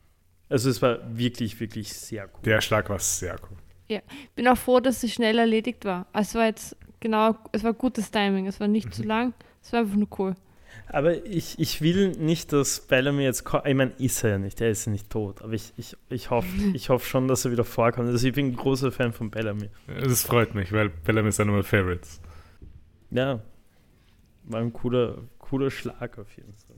Also 0.50 0.70
es 0.70 0.82
war 0.82 1.00
wirklich, 1.18 1.60
wirklich 1.60 1.92
sehr 1.94 2.26
cool. 2.26 2.40
Der 2.44 2.62
Schlag 2.62 2.90
war 2.90 3.00
sehr 3.00 3.36
cool. 3.50 4.00
Bin 4.36 4.48
auch 4.48 4.58
froh, 4.58 4.80
dass 4.80 5.04
es 5.04 5.14
schnell 5.14 5.38
erledigt 5.38 5.86
war. 5.86 6.08
Also 6.14 6.30
Es 6.30 6.36
war 6.36 6.46
jetzt 6.46 6.78
genau, 7.00 7.36
es 7.52 7.64
war 7.64 7.74
gutes 7.74 8.12
Timing. 8.12 8.48
Es 8.48 8.60
war 8.60 8.68
nicht 8.68 8.94
zu 8.94 9.04
lang. 9.04 9.34
Es 9.64 9.72
war 9.74 9.82
einfach 9.82 9.96
nur 9.96 10.08
cool. 10.20 10.36
Aber 10.88 11.26
ich, 11.26 11.58
ich 11.58 11.82
will 11.82 12.10
nicht, 12.12 12.54
dass 12.54 12.82
Bellamy 12.82 13.24
jetzt, 13.24 13.44
ko- 13.44 13.62
ich 13.66 13.74
meine, 13.74 13.92
ist 13.98 14.24
er 14.24 14.32
ja 14.32 14.38
nicht, 14.38 14.62
er 14.62 14.70
ist 14.70 14.86
ja 14.86 14.92
nicht 14.92 15.10
tot, 15.10 15.42
aber 15.42 15.54
ich, 15.54 15.74
ich, 15.78 15.98
ich 16.10 16.30
hoffe 16.30 16.48
ich 16.74 16.90
hoff 16.90 17.08
schon, 17.08 17.28
dass 17.28 17.46
er 17.46 17.52
wieder 17.52 17.64
vorkommt. 17.64 18.08
Also 18.10 18.28
ich 18.28 18.34
bin 18.34 18.48
ein 18.48 18.56
großer 18.56 18.92
Fan 18.92 19.12
von 19.14 19.32
Bellamy. 19.32 19.70
Das 19.88 20.24
freut 20.24 20.54
mich, 20.54 20.72
weil 20.72 20.90
Bellamy 20.90 21.30
ist 21.30 21.40
einer 21.40 21.52
meiner 21.52 21.64
Favorites. 21.64 22.22
Ja, 23.10 23.42
war 24.44 24.62
ein 24.62 24.74
cooler, 24.74 25.24
cooler 25.40 25.72
Schlag 25.72 26.20
auf 26.20 26.36
jeden 26.38 26.54
Fall. 26.54 26.76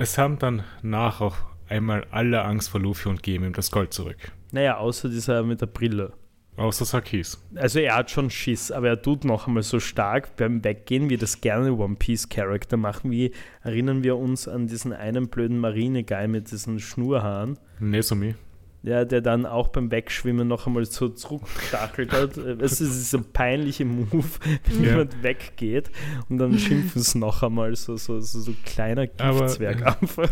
Es 0.00 0.16
haben 0.16 0.38
dann 0.38 0.62
nach 0.82 1.20
auch 1.20 1.36
einmal 1.70 2.06
alle 2.10 2.42
Angst 2.44 2.68
vor 2.70 2.80
Luffy 2.80 3.08
und 3.08 3.22
geben 3.22 3.44
ihm 3.46 3.52
das 3.52 3.70
Gold 3.70 3.92
zurück. 3.94 4.16
Naja, 4.52 4.76
außer 4.78 5.08
dieser 5.08 5.42
mit 5.42 5.60
der 5.60 5.66
Brille. 5.66 6.12
Außer 6.56 6.84
Sakis. 6.84 7.38
Also 7.54 7.78
er 7.78 7.94
hat 7.96 8.10
schon 8.10 8.28
Schiss, 8.28 8.70
aber 8.70 8.88
er 8.88 9.00
tut 9.00 9.24
noch 9.24 9.46
einmal 9.46 9.62
so 9.62 9.80
stark 9.80 10.36
beim 10.36 10.62
Weggehen, 10.62 11.08
wie 11.08 11.16
das 11.16 11.40
gerne 11.40 11.72
One 11.72 11.94
Piece 11.94 12.28
Charakter 12.28 12.76
machen. 12.76 13.10
Wie 13.10 13.32
erinnern 13.62 14.02
wir 14.04 14.16
uns 14.18 14.46
an 14.46 14.66
diesen 14.66 14.92
einen 14.92 15.28
blöden 15.28 15.58
Marine-Guy 15.58 16.28
mit 16.28 16.50
diesen 16.50 16.78
Schnurhaaren? 16.78 17.58
Nesumi. 17.78 18.34
ja, 18.82 19.04
der 19.06 19.22
dann 19.22 19.46
auch 19.46 19.68
beim 19.68 19.90
Wegschwimmen 19.90 20.48
noch 20.48 20.66
einmal 20.66 20.84
so 20.84 21.08
zurückgestachelt 21.08 22.12
hat. 22.12 22.36
Es 22.60 22.80
ist 22.82 23.10
so 23.10 23.18
ein 23.18 23.24
peinlicher 23.32 23.84
Move, 23.86 24.10
wenn 24.66 24.84
Ja. 24.84 24.90
jemand 24.90 25.22
weggeht 25.22 25.90
und 26.28 26.38
dann 26.38 26.58
schimpfen 26.58 27.00
sie 27.00 27.18
noch 27.18 27.42
einmal 27.42 27.74
so, 27.76 27.96
so, 27.96 28.20
so, 28.20 28.38
so 28.40 28.52
kleiner 28.66 29.06
Aber, 29.18 29.46
Giftzwerg 29.46 29.80
äh, 29.80 29.84
einfach. 30.02 30.30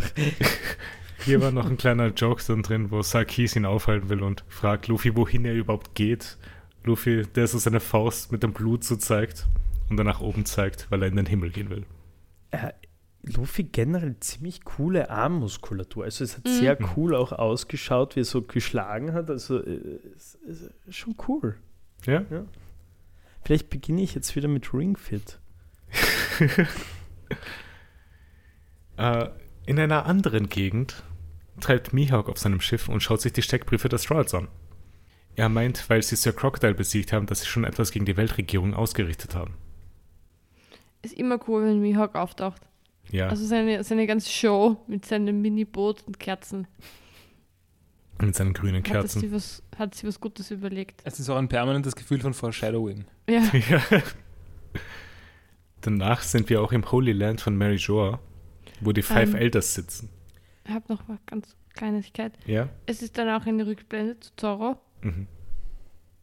Hier 1.25 1.41
war 1.41 1.51
noch 1.51 1.67
ein 1.69 1.77
kleiner 1.77 2.09
Joke 2.09 2.43
dann 2.47 2.63
drin, 2.63 2.91
wo 2.91 3.03
Sarkis 3.03 3.57
ihn 3.57 3.65
aufhalten 3.67 4.09
will 4.09 4.23
und 4.23 4.45
fragt 4.49 4.89
Luffy, 4.89 5.15
wohin 5.17 5.45
er 5.45 5.55
überhaupt 5.55 5.95
geht. 5.95 6.39
Luffy, 6.85 7.23
der 7.35 7.47
so 7.49 7.59
seine 7.59 7.81
Faust 7.81 8.33
mit 8.33 8.43
dem 8.43 8.53
Blut 8.53 8.85
so 8.85 8.97
zeigt 8.97 9.47
und 9.91 9.97
dann 9.97 10.07
nach 10.07 10.21
oben 10.21 10.45
zeigt, 10.47 10.87
weil 10.91 11.03
er 11.03 11.09
in 11.09 11.17
den 11.17 11.27
Himmel 11.27 11.51
gehen 11.51 11.71
will. 11.71 11.85
Äh, 12.53 12.73
Luffy 13.23 13.65
generell 13.65 14.17
ziemlich 14.21 14.65
coole 14.65 15.11
Armmuskulatur. 15.11 16.05
Also 16.05 16.25
es 16.25 16.37
hat 16.37 16.45
Mhm. 16.47 16.51
sehr 16.51 16.79
cool 16.97 17.15
auch 17.15 17.33
ausgeschaut, 17.33 18.15
wie 18.17 18.21
er 18.21 18.25
so 18.25 18.43
geschlagen 18.43 19.13
hat. 19.13 19.29
Also 19.29 19.59
äh, 19.63 19.99
es 20.17 20.39
es 20.49 20.63
ist 20.87 20.97
schon 20.97 21.17
cool. 21.27 21.57
Ja? 22.07 22.25
Vielleicht 23.45 23.71
beginne 23.71 24.03
ich 24.03 24.15
jetzt 24.15 24.35
wieder 24.37 24.49
mit 24.49 24.73
Ringfit. 24.73 25.41
Äh, 28.97 29.29
in 29.67 29.79
einer 29.79 30.07
anderen 30.07 30.49
Gegend 30.49 31.05
treibt 31.61 31.93
Mihawk 31.93 32.29
auf 32.29 32.39
seinem 32.39 32.61
Schiff 32.61 32.89
und 32.89 33.03
schaut 33.03 33.21
sich 33.21 33.33
die 33.33 33.43
Steckbriefe 33.43 33.89
der 33.89 33.99
Strolls 33.99 34.35
an. 34.35 34.49
Er 35.37 35.49
meint, 35.49 35.89
weil 35.89 36.03
sie 36.03 36.17
Sir 36.17 36.33
Crocodile 36.33 36.75
besiegt 36.75 37.13
haben, 37.13 37.27
dass 37.27 37.41
sie 37.41 37.47
schon 37.47 37.65
etwas 37.65 37.93
gegen 37.93 38.05
die 38.05 38.17
Weltregierung 38.17 38.75
ausgerichtet 38.75 39.35
haben. 39.35 39.55
Ist 41.03 41.15
immer 41.15 41.39
cool, 41.49 41.65
wenn 41.65 41.81
Mihawk 41.81 42.17
auftaucht. 42.17 42.63
Ja, 43.11 43.29
Also 43.29 43.47
seine, 43.47 43.85
seine 43.85 44.07
ganze 44.07 44.31
Show 44.31 44.77
mit 44.89 45.07
seinem 45.07 45.41
Mini-Boot 45.41 46.03
und 46.07 46.19
Kerzen. 46.19 46.67
mit 48.21 48.35
seinen 48.35 48.53
grünen 48.53 48.83
Hat, 48.83 49.05
das 49.05 49.13
sie 49.13 49.21
Kerzen. 49.21 49.33
was, 49.33 49.63
hat 49.79 49.95
sie 49.95 50.07
was 50.09 50.21
Gutes 50.21 50.51
überlegt. 50.51 51.01
Es 51.05 51.21
ist 51.21 51.31
auch 51.31 51.37
ein 51.37 51.49
permanentes 51.49 51.95
Gefühl 51.95 52.21
von 52.21 52.35
Foreshadowing. 52.35 53.05
Ja, 53.29 53.43
Ja. 53.71 53.81
Danach 55.81 56.23
sind 56.23 56.51
wir 56.51 56.61
auch 56.61 56.73
im 56.73 56.91
Holy 56.91 57.13
Land 57.13 57.41
von 57.41 57.57
Mary 57.57 57.77
Joa, 57.77 58.19
wo 58.81 58.93
die 58.93 59.03
Five 59.03 59.31
Ähm. 59.31 59.37
Elders 59.37 59.75
sitzen. 59.75 60.11
Habe 60.71 60.93
noch 60.93 61.09
eine 61.09 61.19
ganz 61.27 61.57
Kleinigkeit. 61.75 62.33
Ja? 62.47 62.69
Es 62.87 63.03
ist 63.03 63.19
dann 63.19 63.29
auch 63.29 63.47
eine 63.47 63.67
Rückblende 63.67 64.19
zu 64.21 64.33
Zorro. 64.37 64.77
Mhm. 65.03 65.27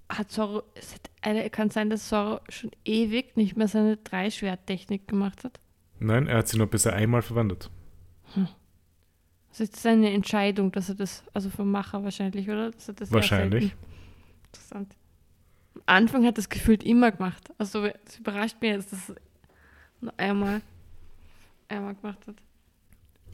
Hat 0.10 0.32
Zorro, 0.32 0.64
es 0.76 0.94
hat, 0.94 1.10
eine, 1.22 1.50
kann 1.50 1.70
sein, 1.70 1.90
dass 1.90 2.10
Zorro 2.10 2.40
schon 2.50 2.72
ewig 2.84 3.38
nicht 3.38 3.58
mehr 3.58 3.68
seine 3.68 3.98
Dreischwerttechnik 3.98 5.08
gemacht 5.08 5.44
hat. 5.44 5.60
Nein, 6.00 6.28
er 6.28 6.40
hat 6.40 6.48
sie 6.48 6.58
nur 6.58 6.68
bisher 6.68 6.94
einmal 6.94 7.22
verwendet. 7.22 7.72
Das 9.50 9.62
ist 9.62 9.78
seine 9.78 10.12
Entscheidung, 10.12 10.72
dass 10.74 10.90
er 10.90 10.96
das, 10.96 11.24
also 11.34 11.50
vom 11.50 11.72
Macher 11.72 12.04
wahrscheinlich, 12.04 12.50
oder? 12.50 12.72
Er 12.88 12.94
das 12.94 13.12
Wahrscheinlich. 13.12 13.74
Interessant. 14.48 14.94
Am 15.76 15.82
Anfang 15.86 16.26
hat 16.26 16.38
er 16.38 16.40
es 16.40 16.50
gefühlt 16.50 16.84
immer 16.84 17.12
gemacht. 17.12 17.50
Also 17.58 17.86
es 17.86 18.20
überrascht 18.20 18.58
mich 18.62 18.72
jetzt, 18.72 18.92
dass 18.92 19.10
er 19.10 19.16
nur 20.02 20.14
einmal, 20.18 20.62
einmal 21.70 21.96
gemacht 21.96 22.28
hat. 22.28 22.36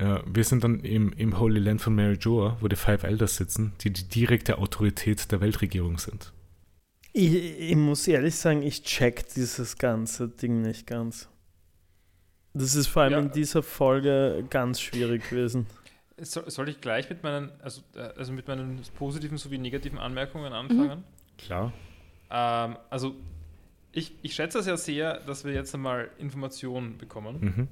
Ja, 0.01 0.23
wir 0.25 0.43
sind 0.43 0.63
dann 0.63 0.79
im, 0.79 1.13
im 1.13 1.37
Holy 1.39 1.59
Land 1.59 1.81
von 1.81 1.93
Mary 1.93 2.15
Joa, 2.15 2.57
wo 2.59 2.67
die 2.67 2.75
Five 2.75 3.03
Elders 3.03 3.35
sitzen, 3.35 3.73
die 3.81 3.91
die 3.93 4.05
direkte 4.05 4.57
Autorität 4.57 5.31
der 5.31 5.41
Weltregierung 5.41 5.99
sind. 5.99 6.33
Ich, 7.13 7.31
ich 7.35 7.75
muss 7.75 8.07
ehrlich 8.07 8.33
sagen, 8.35 8.63
ich 8.63 8.81
check 8.83 9.27
dieses 9.35 9.77
ganze 9.77 10.27
Ding 10.27 10.63
nicht 10.63 10.87
ganz. 10.87 11.29
Das 12.53 12.73
ist 12.73 12.87
vor 12.87 13.03
allem 13.03 13.11
Ja. 13.13 13.19
in 13.19 13.31
dieser 13.31 13.61
Folge 13.61 14.43
ganz 14.49 14.81
schwierig 14.81 15.29
gewesen. 15.29 15.67
Soll, 16.19 16.49
soll 16.49 16.69
ich 16.69 16.81
gleich 16.81 17.07
mit 17.09 17.21
meinen, 17.21 17.51
also, 17.61 17.81
äh, 17.95 17.99
also 18.17 18.33
mit 18.33 18.47
meinen 18.47 18.81
positiven 18.97 19.37
sowie 19.37 19.59
negativen 19.59 19.99
Anmerkungen 19.99 20.51
anfangen? 20.51 21.03
Klar. 21.37 21.73
Ähm, 22.31 22.75
also 22.89 23.15
ich, 23.91 24.15
ich 24.23 24.33
schätze 24.33 24.59
es 24.59 24.65
ja 24.65 24.77
sehr, 24.77 25.19
dass 25.19 25.45
wir 25.45 25.53
jetzt 25.53 25.75
einmal 25.75 26.09
Informationen 26.17 26.97
bekommen. 26.97 27.37
Mhm. 27.39 27.67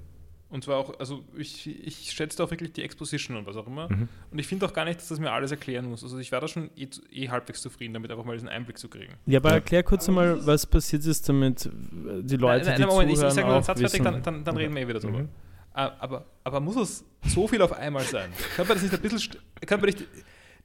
Und 0.52 0.64
zwar 0.64 0.78
auch, 0.78 1.00
also 1.00 1.24
ich, 1.38 1.68
ich 1.68 2.12
schätze 2.12 2.44
auch 2.44 2.50
wirklich 2.50 2.74
die 2.74 2.82
Exposition 2.82 3.38
und 3.38 3.46
was 3.46 3.56
auch 3.56 3.68
immer. 3.68 3.88
Mhm. 3.88 4.08
Und 4.32 4.40
ich 4.40 4.48
finde 4.48 4.66
auch 4.66 4.74
gar 4.74 4.84
nicht, 4.84 5.00
dass 5.00 5.10
das 5.10 5.20
mir 5.20 5.32
alles 5.32 5.52
erklären 5.52 5.86
muss. 5.88 6.04
Also 6.04 6.18
ich 6.18 6.32
war 6.32 6.42
da 6.42 6.48
schon 6.48 6.72
eh, 6.76 6.88
eh 7.12 7.30
halbwegs 7.30 7.62
zufrieden, 7.62 7.94
damit 7.94 8.10
einfach 8.10 8.26
mal 8.26 8.34
diesen 8.34 8.50
Einblick 8.50 8.80
zu 8.80 8.90
kriegen. 8.90 9.14
Ja, 9.28 9.40
aber 9.40 9.50
Ja. 9.50 9.56
erklär 9.56 9.84
kurz 9.84 10.10
einmal, 10.10 10.44
was 10.48 10.66
passiert 10.66 11.06
ist, 11.06 11.30
damit 11.30 11.70
die 11.72 12.36
Leute, 12.38 12.66
nein, 12.66 12.76
die 12.78 12.82
nein, 12.82 12.90
Moment, 12.90 13.10
ich, 13.10 13.14
ich 13.14 13.20
zuhören, 13.20 13.36
sage 13.36 13.48
nur 13.48 13.56
einen 13.56 13.64
Satz 13.64 13.80
fertig, 13.80 14.02
dann, 14.04 14.24
dann, 14.24 14.44
dann 14.44 14.58
reden 14.58 14.74
wir 14.74 14.82
eh 14.82 14.88
wieder 14.88 15.00
drüber. 15.00 15.20
Mhm. 15.20 15.30
Äh, 15.76 15.90
Aber, 16.00 16.26
aber 16.44 16.60
muss 16.60 16.78
es 16.78 17.06
so 17.28 17.48
viel 17.48 17.62
auf 17.62 17.74
einmal 17.74 18.04
sein? 18.04 18.32
Kann 18.56 18.68
man 18.68 18.76
das 18.76 18.84
nicht 18.84 18.96
ein 18.96 19.02
bisschen, 19.02 19.36
kann 19.68 19.80
man 19.80 19.86
nicht 19.92 20.04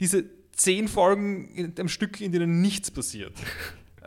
diese 0.01 0.25
zehn 0.53 0.89
Folgen 0.89 1.55
in, 1.55 1.75
am 1.79 1.89
Stück, 1.89 2.23
in 2.23 2.33
denen 2.33 2.63
nichts 2.63 2.91
passiert? 2.91 3.35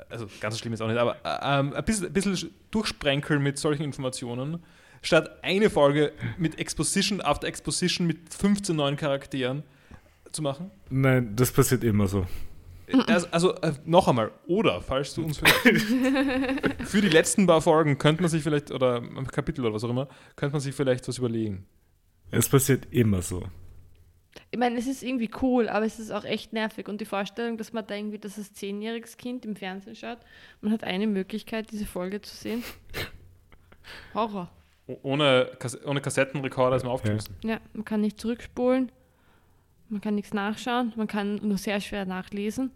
Also 0.10 0.28
ganz 0.40 0.56
so 0.56 0.60
schlimm 0.60 0.74
ist 0.74 0.82
auch 0.82 0.88
nicht, 0.88 0.98
aber 0.98 1.18
äh, 1.24 1.60
ähm, 1.60 1.74
ein 1.74 1.84
bisschen, 1.86 2.08
ein 2.08 2.14
bisschen 2.14 2.50
durchsprenkeln 2.72 3.44
mit 3.44 3.60
solchen 3.60 3.84
Informationen, 3.84 4.64
statt 5.02 5.44
eine 5.44 5.70
Folge 5.70 6.14
mit 6.38 6.60
Exposition 6.60 7.22
after 7.22 7.48
Exposition 7.48 8.08
mit 8.08 8.34
15 8.34 8.76
neuen 8.76 8.96
Charakteren 8.96 9.64
zu 10.32 10.42
machen? 10.42 10.72
Nein, 10.90 11.36
das 11.36 11.52
passiert 11.52 11.84
immer 11.84 12.08
so. 12.08 12.26
Also, 13.08 13.28
also 13.32 13.56
äh, 13.56 13.74
noch 13.86 14.08
einmal, 14.08 14.32
oder 14.48 14.82
falls 14.82 15.14
du 15.14 15.24
uns 15.24 15.40
vielleicht 15.40 15.82
für 16.86 17.02
die 17.02 17.10
letzten 17.10 17.46
paar 17.46 17.62
Folgen 17.62 17.98
könnte 17.98 18.22
man 18.22 18.32
sich 18.32 18.44
vielleicht, 18.44 18.72
oder 18.72 19.02
ein 19.02 19.28
Kapitel 19.28 19.66
oder 19.66 19.74
was 19.74 19.84
auch 19.84 19.90
immer, 19.90 20.08
könnte 20.38 20.54
man 20.54 20.62
sich 20.62 20.74
vielleicht 20.74 21.06
was 21.08 21.18
überlegen. 21.18 21.66
Es 22.32 22.48
passiert 22.48 22.88
immer 22.92 23.22
so. 23.22 23.44
Ich 24.52 24.60
meine, 24.60 24.78
es 24.78 24.88
ist 24.88 25.04
irgendwie 25.04 25.30
cool, 25.42 25.68
aber 25.68 25.86
es 25.86 26.00
ist 26.00 26.12
auch 26.12 26.24
echt 26.24 26.54
nervig. 26.54 26.88
Und 26.88 27.02
die 27.02 27.06
Vorstellung, 27.06 27.58
dass 27.58 27.74
man 27.74 27.86
da 27.86 27.96
irgendwie 27.96 28.20
das 28.20 28.38
als 28.38 28.54
zehnjähriges 28.54 29.18
Kind 29.18 29.46
im 29.46 29.56
Fernsehen 29.56 29.96
schaut, 29.96 30.20
man 30.62 30.72
hat 30.72 30.84
eine 30.84 31.08
Möglichkeit, 31.08 31.72
diese 31.72 31.86
Folge 31.86 32.22
zu 32.22 32.36
sehen. 32.36 32.64
Horror. 34.14 34.50
Ohne, 34.88 35.52
Kas 35.60 35.84
ohne 35.86 36.02
Kassettenrekorder 36.02 36.78
ist 36.78 36.84
man 36.84 36.94
aufgeschlossen. 36.94 37.36
Ja, 37.44 37.60
man 37.74 37.84
kann 37.84 38.02
nicht 38.02 38.20
zurückspulen, 38.20 38.92
man 39.90 40.02
kann 40.02 40.16
nichts 40.16 40.34
nachschauen, 40.34 40.94
man 40.96 41.08
kann 41.08 41.36
nur 41.36 41.58
sehr 41.58 41.82
schwer 41.82 42.06
nachlesen. 42.06 42.72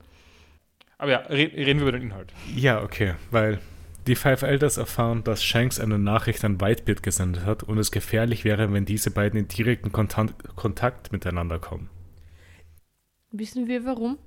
Aber 0.98 1.12
ja, 1.12 1.18
re 1.20 1.52
reden 1.56 1.80
wir 1.80 1.88
über 1.88 1.92
den 1.94 2.04
Inhalt. 2.04 2.34
Ja, 2.54 2.84
okay, 2.84 3.16
weil 3.32 3.60
die 4.08 4.16
Five 4.16 4.42
Elders 4.42 4.78
erfahren, 4.78 5.24
dass 5.24 5.44
Shanks 5.44 5.80
eine 5.80 6.00
Nachricht 6.00 6.44
an 6.44 6.60
Whitebeard 6.60 7.04
gesendet 7.04 7.46
hat 7.46 7.64
und 7.64 7.78
es 7.78 7.92
gefährlich 7.92 8.44
wäre, 8.44 8.72
wenn 8.74 8.86
diese 8.86 9.12
beiden 9.12 9.40
in 9.40 9.48
direkten 9.48 9.92
Kontan 9.92 10.34
Kontakt 10.56 11.12
miteinander 11.12 11.60
kommen. 11.60 11.90
Wissen 13.32 13.68
wir 13.68 13.86
warum? 13.86 14.18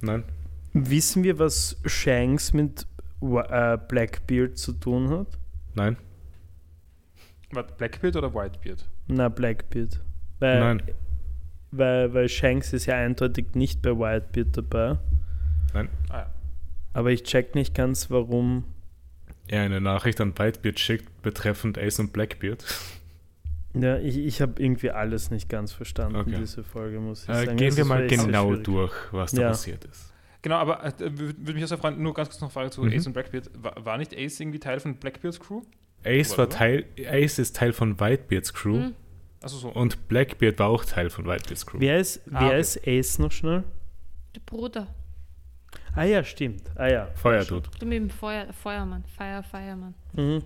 Nein? 0.00 0.24
Wissen 0.72 1.24
wir, 1.24 1.38
was 1.38 1.80
Shanks 1.84 2.52
mit 2.52 2.86
äh, 3.22 3.78
Blackbeard 3.88 4.58
zu 4.58 4.72
tun 4.72 5.10
hat? 5.10 5.38
Nein? 5.74 5.96
Warte, 7.52 7.74
Blackbeard 7.76 8.16
oder 8.16 8.34
Whitebeard? 8.34 8.88
Na, 9.08 9.28
Blackbeard. 9.28 10.00
Weil, 10.38 10.60
Nein. 10.60 10.82
Weil, 11.70 12.12
weil 12.14 12.28
Shanks 12.28 12.72
ist 12.72 12.86
ja 12.86 12.96
eindeutig 12.96 13.54
nicht 13.54 13.82
bei 13.82 13.90
Whitebeard 13.90 14.56
dabei. 14.56 14.98
Ah 15.74 15.84
ja. 16.12 16.30
Aber 16.94 17.10
ich 17.10 17.22
check 17.24 17.54
nicht 17.54 17.74
ganz, 17.74 18.10
warum. 18.10 18.64
Er 19.48 19.62
eine 19.62 19.80
Nachricht 19.80 20.20
an 20.20 20.38
Whitebeard 20.38 20.78
schickt 20.78 21.22
betreffend 21.22 21.78
Ace 21.78 21.98
und 22.00 22.12
Blackbeard. 22.12 22.64
Ja, 23.74 23.98
ich, 23.98 24.16
ich 24.16 24.40
habe 24.40 24.60
irgendwie 24.60 24.90
alles 24.90 25.30
nicht 25.30 25.48
ganz 25.50 25.72
verstanden, 25.72 26.16
Okay. 26.16 26.36
diese 26.40 26.64
Folge, 26.64 26.98
muss 27.00 27.24
ich 27.24 27.28
Äh, 27.28 27.44
sagen. 27.44 27.58
gehen 27.58 27.68
Es 27.68 27.76
wir 27.76 27.84
mal 27.84 28.06
genau 28.06 28.48
schwierig. 28.48 28.64
durch, 28.64 28.92
was 29.12 29.30
da 29.32 29.42
Ja. 29.42 29.48
passiert 29.50 29.84
ist. 29.84 30.10
Genau, 30.40 30.56
aber 30.56 30.82
äh, 30.84 30.92
würde 30.98 31.52
mich 31.52 31.62
auch 31.62 31.68
sehr 31.68 31.76
freuen, 31.78 32.02
nur 32.02 32.14
ganz 32.14 32.30
kurz 32.30 32.40
noch 32.40 32.48
eine 32.48 32.52
Frage 32.52 32.70
zu 32.70 32.82
Mhm. 32.82 32.92
Ace 32.94 33.06
und 33.06 33.12
Blackbeard. 33.12 33.50
War, 33.62 33.84
war 33.84 33.98
nicht 33.98 34.16
Ace 34.16 34.40
irgendwie 34.40 34.58
Teil 34.58 34.80
von 34.80 34.96
Blackbeards 34.96 35.38
Crew? 35.38 35.60
Ace, 36.04 36.38
war? 36.38 36.48
Teil, 36.48 36.84
Ace 37.10 37.38
ist 37.38 37.56
Teil 37.56 37.72
von 37.72 37.98
Whitebeards 38.00 38.52
Crew 38.54 38.76
Hm? 38.80 38.94
Achso, 39.42 39.56
so. 39.58 39.68
und 39.68 40.08
Blackbeard 40.08 40.58
war 40.58 40.68
auch 40.68 40.84
Teil 40.84 41.10
von 41.10 41.24
Whitebeards 41.26 41.64
Crew. 41.66 41.78
Wer 41.80 41.98
ist, 42.00 42.20
wer 42.26 42.40
Ah, 42.40 42.46
okay. 42.48 42.60
ist 42.60 42.86
Ace 42.86 43.18
noch 43.18 43.30
schnell? 43.32 43.62
Der 44.34 44.40
Bruder. 44.40 44.88
Ah 45.94 46.04
ja, 46.04 46.22
stimmt. 46.24 46.62
Ah 46.76 46.88
ja. 46.88 47.08
Feuerdude. 47.14 47.68
Der 47.80 47.88
mit 47.88 47.98
dem 47.98 48.10
Feuer, 48.10 48.52
Feuermann. 48.52 49.04
Feuer, 49.16 49.42
Feuermann. 49.42 49.94
Mhm. 50.14 50.42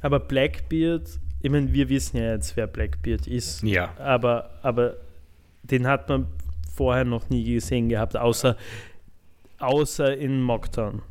Aber 0.00 0.20
Blackbeard, 0.20 1.08
ich 1.40 1.50
meine, 1.50 1.72
wir 1.72 1.88
wissen 1.88 2.16
ja 2.18 2.32
jetzt, 2.32 2.56
wer 2.56 2.66
Blackbeard 2.66 3.26
ist. 3.26 3.62
Ja. 3.62 3.94
Aber, 3.98 4.50
aber 4.62 4.96
den 5.62 5.86
hat 5.86 6.08
man 6.08 6.26
vorher 6.74 7.04
noch 7.04 7.30
nie 7.30 7.44
gesehen 7.54 7.88
gehabt, 7.88 8.16
außer, 8.16 8.56
außer 9.58 10.16
in 10.16 10.42
Mocktown. 10.42 11.02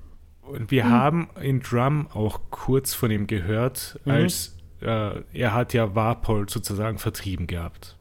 Und 0.46 0.72
wir 0.72 0.86
Mhm. 0.86 0.90
haben 0.92 1.30
in 1.42 1.60
Drum 1.62 2.08
auch 2.14 2.42
kurz 2.52 2.94
von 2.94 3.10
ihm 3.12 3.28
gehört, 3.28 4.00
Mhm. 4.06 4.12
als 4.12 4.58
äh, 4.82 5.22
er 5.34 5.54
hat 5.54 5.74
ja 5.74 5.96
Warpol 5.96 6.50
sozusagen 6.50 6.98
vertrieben 6.98 7.48
gehabt. 7.48 7.98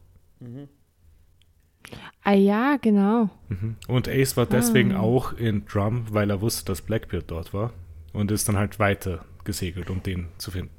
Ah 2.25 2.33
ja, 2.33 2.77
genau. 2.81 3.31
Mhm. 3.49 3.77
Und 3.89 4.09
Ace 4.09 4.37
war 4.37 4.47
deswegen 4.47 4.93
Ah. 4.97 5.01
auch 5.01 5.33
in 5.33 5.65
Drum, 5.67 6.07
weil 6.13 6.31
er 6.31 6.41
wusste, 6.41 6.65
dass 6.65 6.83
Blackbeard 6.83 7.31
dort 7.31 7.53
war 7.55 7.73
und 8.13 8.31
ist 8.31 8.49
dann 8.49 8.57
halt 8.57 8.79
weiter 8.79 9.25
gesegelt, 9.45 9.91
um 9.91 10.03
den 10.03 10.29
zu 10.39 10.51
finden. 10.51 10.73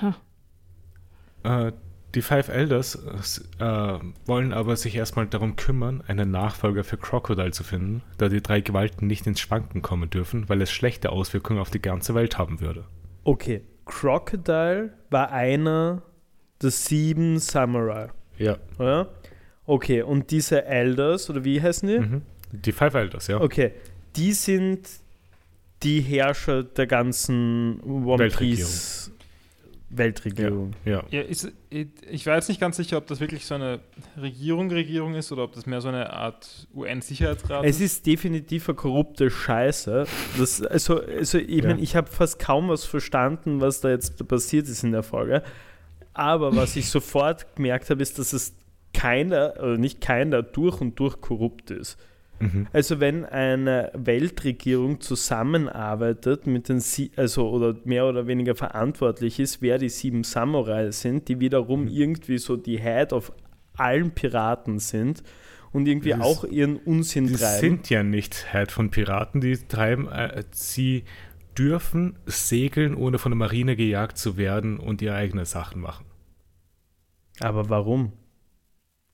Ha. 0.00 0.16
Äh, 1.44 1.72
Die 2.14 2.22
Five 2.22 2.48
Elders 2.48 2.94
äh, 3.58 3.64
wollen 4.26 4.52
aber 4.52 4.76
sich 4.76 4.94
erstmal 4.96 5.26
darum 5.26 5.56
kümmern, 5.56 6.02
einen 6.06 6.30
Nachfolger 6.30 6.84
für 6.84 6.98
Crocodile 6.98 7.52
zu 7.52 7.64
finden, 7.64 8.02
da 8.18 8.28
die 8.28 8.42
drei 8.42 8.60
Gewalten 8.60 9.06
nicht 9.06 9.26
ins 9.26 9.40
Schwanken 9.40 9.80
kommen 9.80 10.10
dürfen, 10.10 10.48
weil 10.48 10.60
es 10.60 10.70
schlechte 10.70 11.10
Auswirkungen 11.10 11.58
auf 11.58 11.70
die 11.70 11.80
ganze 11.80 12.14
Welt 12.14 12.36
haben 12.36 12.60
würde. 12.60 12.84
Okay, 13.24 13.62
Crocodile 13.86 14.92
war 15.10 15.32
einer 15.32 16.02
der 16.60 16.70
sieben 16.70 17.38
Samurai, 17.38 18.08
Ja. 18.36 18.58
oder? 18.78 19.08
Okay, 19.64 20.02
und 20.02 20.30
diese 20.30 20.64
Elders, 20.66 21.30
oder 21.30 21.44
wie 21.44 21.62
heißen 21.62 21.88
die? 21.88 21.98
Mhm. 21.98 22.22
Die 22.52 22.72
Five 22.72 22.94
Elders, 22.94 23.28
ja. 23.28 23.40
Okay, 23.40 23.72
die 24.16 24.32
sind 24.32 24.86
die 25.82 26.00
Herrscher 26.00 26.62
der 26.62 26.86
ganzen 26.86 27.80
One 27.82 28.18
Weltregierung. 28.18 28.56
Piece 28.70 29.11
Weltregierung. 29.94 30.72
Ja. 30.84 31.04
Ja, 31.10 31.20
ist, 31.20 31.52
ich 31.70 32.26
war 32.26 32.36
jetzt 32.36 32.48
nicht 32.48 32.60
ganz 32.60 32.76
sicher, 32.76 32.96
ob 32.96 33.06
das 33.06 33.20
wirklich 33.20 33.44
so 33.46 33.54
eine 33.54 33.80
Regierung, 34.20 34.70
Regierung 34.70 35.14
ist 35.14 35.30
oder 35.32 35.44
ob 35.44 35.52
das 35.52 35.66
mehr 35.66 35.80
so 35.80 35.88
eine 35.88 36.12
Art 36.12 36.66
UN-Sicherheitsrat 36.74 37.64
Es 37.64 37.80
ist 37.80 38.06
definitiv 38.06 38.68
eine 38.68 38.76
korrupte 38.76 39.30
Scheiße. 39.30 40.06
Das, 40.38 40.62
also, 40.62 41.00
also 41.00 41.38
ich, 41.38 41.62
Ja. 41.62 41.68
mein, 41.68 41.78
ich 41.78 41.94
habe 41.94 42.10
fast 42.10 42.38
kaum 42.38 42.68
was 42.68 42.84
verstanden, 42.84 43.60
was 43.60 43.80
da 43.80 43.90
jetzt 43.90 44.26
passiert 44.26 44.66
ist 44.68 44.82
in 44.82 44.92
der 44.92 45.02
Folge. 45.02 45.42
Aber 46.14 46.56
was 46.56 46.76
ich 46.76 46.88
sofort 46.88 47.54
gemerkt 47.56 47.90
habe, 47.90 48.02
ist, 48.02 48.18
dass 48.18 48.32
es 48.32 48.54
keiner, 48.94 49.54
oder 49.58 49.78
nicht 49.78 50.00
keiner, 50.00 50.42
durch 50.42 50.80
und 50.80 50.98
durch 50.98 51.20
korrupt 51.20 51.70
ist. 51.70 51.98
Mhm. 52.42 52.66
Also 52.72 52.98
wenn 52.98 53.24
eine 53.24 53.90
Weltregierung 53.94 55.00
zusammenarbeitet 55.00 56.46
mit 56.46 56.68
den 56.68 56.80
Sie 56.80 57.12
also 57.16 57.48
oder 57.48 57.76
mehr 57.84 58.06
oder 58.06 58.26
weniger 58.26 58.54
verantwortlich 58.54 59.38
ist, 59.38 59.62
wer 59.62 59.78
die 59.78 59.88
sieben 59.88 60.24
Samurai 60.24 60.90
sind, 60.90 61.28
die 61.28 61.38
wiederum 61.40 61.86
irgendwie 61.86 62.38
so 62.38 62.56
die 62.56 62.80
Head 62.80 63.12
of 63.12 63.32
allen 63.76 64.10
Piraten 64.10 64.78
sind 64.80 65.22
und 65.72 65.86
irgendwie 65.86 66.10
Das 66.10 66.20
auch 66.20 66.44
ihren 66.44 66.76
Unsinn 66.76 67.28
Die 67.28 67.34
treiben. 67.34 67.60
sind 67.60 67.90
ja 67.90 68.02
nicht 68.02 68.50
Head 68.50 68.72
von 68.72 68.90
Piraten, 68.90 69.40
die 69.40 69.56
treiben, 69.56 70.08
äh, 70.08 70.42
sie 70.50 71.04
dürfen 71.56 72.18
segeln, 72.26 72.94
ohne 72.94 73.18
von 73.18 73.30
der 73.32 73.36
Marine 73.38 73.76
gejagt 73.76 74.18
zu 74.18 74.36
werden 74.36 74.78
und 74.78 75.00
ihre 75.00 75.14
eigenen 75.14 75.44
Sachen 75.44 75.80
machen. 75.80 76.06
Aber 77.40 77.68
warum? 77.68 78.12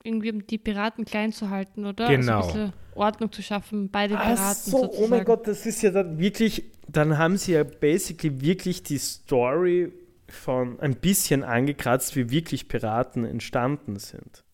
Irgendwie 0.09 0.33
um 0.33 0.47
die 0.47 0.59
Piraten 0.59 1.05
klein 1.05 1.33
zu 1.33 1.51
halten, 1.51 1.85
oder? 1.87 2.09
Genau. 2.09 2.39
Also 2.39 2.49
ein 2.49 2.55
bisschen 2.55 2.73
Ordnung 2.95 3.31
zu 3.31 3.43
schaffen 3.43 3.91
bei 3.91 4.09
den 4.09 4.17
Ach 4.17 4.25
Piraten 4.25 4.71
so, 4.71 4.79
sozusagen. 4.79 5.05
oh 5.05 5.09
mein 5.09 5.25
Gott, 5.25 5.47
das 5.47 5.67
ist 5.67 5.83
ja 5.83 5.91
dann 5.91 6.19
wirklich, 6.19 6.65
dann 6.89 7.19
haben 7.19 7.37
sie 7.37 7.53
ja 7.53 7.65
basically 7.65 8.41
wirklich 8.41 8.83
die 8.83 8.99
Story 8.99 9.93
von 10.29 10.81
ein 10.81 10.97
bisschen 10.97 11.45
angekratzt, 11.45 12.17
wie 12.17 12.31
wirklich 12.31 12.69
Piraten 12.69 13.25
entstanden 13.25 13.99
sind. 13.99 14.45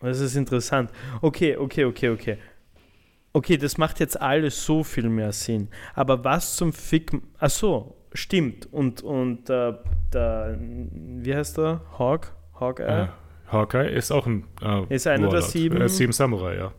Das 0.00 0.20
ist 0.20 0.36
interessant. 0.36 0.90
Okay, 1.22 1.56
okay, 1.56 1.84
okay, 1.84 2.08
okay. 2.10 2.38
Okay, 3.32 3.56
das 3.56 3.78
macht 3.78 4.00
jetzt 4.00 4.20
alles 4.20 4.64
so 4.64 4.82
viel 4.82 5.08
mehr 5.08 5.32
Sinn. 5.32 5.68
Aber 5.94 6.24
was 6.24 6.56
zum 6.56 6.72
Fick. 6.72 7.12
Ach 7.38 7.50
so, 7.50 7.96
stimmt. 8.12 8.72
Und, 8.72 9.02
und 9.02 9.50
äh, 9.50 9.74
der, 10.12 10.58
wie 10.58 11.34
heißt 11.34 11.58
der? 11.58 11.82
Hawk? 11.98 12.34
Hawkeye? 12.58 13.04
Äh, 13.04 13.08
Hawkeye 13.50 13.88
ist 13.90 14.10
auch 14.10 14.26
ein 14.26 14.44
äh, 14.62 14.94
Ist 14.94 15.06
einer 15.06 15.24
der 15.24 15.32
Warlord. 15.32 15.50
sieben- 15.50 15.80
Äh, 15.80 15.88
sieben 15.88 16.12
Samurai, 16.12 16.56
ja. 16.56 16.72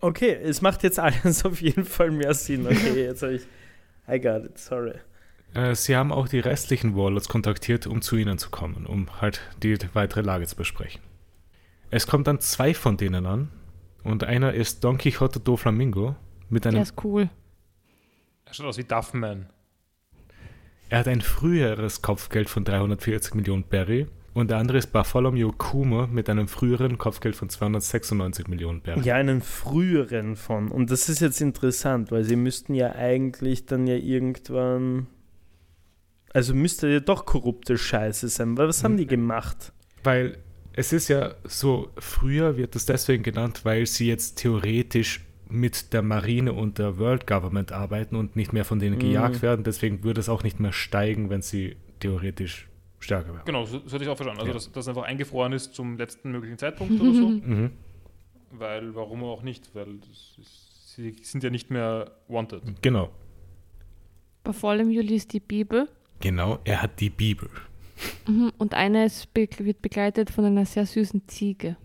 Okay, 0.00 0.32
es 0.32 0.62
macht 0.62 0.82
jetzt 0.82 0.98
alles 0.98 1.44
auf 1.44 1.60
jeden 1.60 1.84
Fall 1.84 2.10
mehr 2.10 2.34
Sinn. 2.34 2.66
Okay, 2.66 3.04
jetzt 3.04 3.22
habe 3.22 3.34
ich. 3.34 3.42
I 4.08 4.18
got 4.20 4.44
it, 4.44 4.58
sorry. 4.58 4.94
Äh, 5.54 5.74
sie 5.74 5.96
haben 5.96 6.12
auch 6.12 6.28
die 6.28 6.40
restlichen 6.40 6.96
Warlords 6.96 7.28
kontaktiert, 7.28 7.86
um 7.86 8.02
zu 8.02 8.16
ihnen 8.16 8.38
zu 8.38 8.50
kommen, 8.50 8.86
um 8.86 9.20
halt 9.20 9.40
die 9.62 9.76
weitere 9.94 10.22
Lage 10.22 10.46
zu 10.46 10.56
besprechen. 10.56 11.00
Es 11.90 12.06
kommt 12.06 12.26
dann 12.28 12.40
zwei 12.40 12.72
von 12.72 12.96
denen 12.96 13.26
an 13.26 13.50
und 14.04 14.24
einer 14.24 14.54
ist 14.54 14.84
Don 14.84 14.96
Quixote 14.96 15.40
do 15.40 15.56
Flamingo 15.56 16.14
mit 16.48 16.64
Der 16.64 16.72
einem, 16.72 16.82
ist 16.82 16.94
cool. 17.04 17.28
Er 18.44 18.54
schaut 18.54 18.66
aus 18.66 18.78
wie 18.78 18.84
Duffman. 18.84 19.48
er 20.88 21.00
hat 21.00 21.08
ein 21.08 21.20
früheres 21.20 22.00
Kopfgeld 22.00 22.48
von 22.48 22.64
340 22.64 23.34
Millionen 23.34 23.64
Berry 23.64 24.06
und 24.32 24.50
der 24.50 24.58
andere 24.58 24.78
ist 24.78 24.92
Bartholomew 24.92 25.52
Kuma 25.58 26.06
mit 26.06 26.28
einem 26.28 26.46
früheren 26.48 26.98
Kopfgeld 26.98 27.34
von 27.36 27.48
296 27.48 28.46
Millionen 28.48 28.80
Berry. 28.80 29.00
Ja, 29.02 29.16
einen 29.16 29.40
früheren 29.40 30.36
von. 30.36 30.70
Und 30.70 30.90
das 30.90 31.08
ist 31.08 31.20
jetzt 31.20 31.40
interessant, 31.40 32.10
weil 32.12 32.24
sie 32.24 32.36
müssten 32.36 32.74
ja 32.74 32.92
eigentlich 32.94 33.66
dann 33.66 33.86
ja 33.86 33.96
irgendwann. 33.96 35.08
Also 36.32 36.54
müsste 36.54 36.88
ja 36.88 37.00
doch 37.00 37.26
korrupte 37.26 37.76
Scheiße 37.76 38.28
sein. 38.28 38.56
Weil 38.56 38.68
was 38.68 38.84
haben 38.84 38.96
die 38.96 39.06
gemacht? 39.06 39.72
Weil 40.04 40.38
es 40.74 40.92
ist 40.92 41.08
ja 41.08 41.34
so, 41.42 41.90
früher 41.98 42.56
wird 42.56 42.76
es 42.76 42.86
deswegen 42.86 43.24
genannt, 43.24 43.64
weil 43.64 43.84
sie 43.86 44.06
jetzt 44.06 44.36
theoretisch 44.38 45.26
mit 45.48 45.92
der 45.92 46.02
Marine 46.02 46.52
und 46.52 46.78
der 46.78 46.98
World 46.98 47.26
Government 47.26 47.72
arbeiten 47.72 48.14
und 48.14 48.36
nicht 48.36 48.52
mehr 48.52 48.64
von 48.64 48.78
denen 48.78 48.94
Mhm. 48.94 49.00
gejagt 49.00 49.42
werden. 49.42 49.64
Deswegen 49.64 50.04
würde 50.04 50.20
es 50.20 50.28
auch 50.28 50.44
nicht 50.44 50.60
mehr 50.60 50.72
steigen, 50.72 51.28
wenn 51.28 51.42
sie 51.42 51.74
theoretisch 51.98 52.68
stärker 53.00 53.34
wären. 53.34 53.44
Genau, 53.44 53.64
so, 53.64 53.80
so 53.86 53.92
hätte 53.94 54.04
ich 54.04 54.08
auch 54.10 54.16
verstanden. 54.16 54.40
Also, 54.40 54.50
Ja. 54.52 54.54
dass 54.54 54.70
das 54.72 54.86
einfach 54.88 55.02
eingefroren 55.02 55.52
ist 55.52 55.74
zum 55.74 55.96
letzten 55.98 56.30
möglichen 56.30 56.58
Zeitpunkt 56.58 57.00
oder 57.00 57.12
so. 57.14 57.28
Mhm. 57.30 57.70
Weil, 58.52 58.94
warum 58.94 59.22
auch 59.24 59.42
nicht? 59.42 59.74
Weil 59.74 59.98
ist, 60.10 60.94
sie 60.94 61.14
sind 61.22 61.42
ja 61.44 61.50
nicht 61.50 61.70
mehr 61.70 62.10
wanted. 62.28 62.62
Genau. 62.82 63.10
Bartholomew 64.42 65.00
liest 65.00 65.32
die 65.32 65.40
Bibel 65.40 65.88
Genau, 66.20 66.58
er 66.64 66.82
hat 66.82 67.00
die 67.00 67.10
Bibel. 67.10 67.48
mhm. 68.26 68.52
und 68.58 68.74
einer 68.74 69.06
ist 69.06 69.32
be 69.32 69.48
wird 69.58 69.80
begleitet 69.82 70.30
von 70.30 70.44
einer 70.44 70.66
sehr 70.66 70.84
süßen 70.86 71.26
Ziege. 71.28 71.76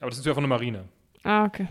Aber 0.00 0.10
das 0.10 0.18
ist 0.18 0.26
ja 0.26 0.34
von 0.34 0.42
der 0.42 0.48
Marine. 0.48 0.84
Ah, 1.22 1.44
okay. 1.46 1.68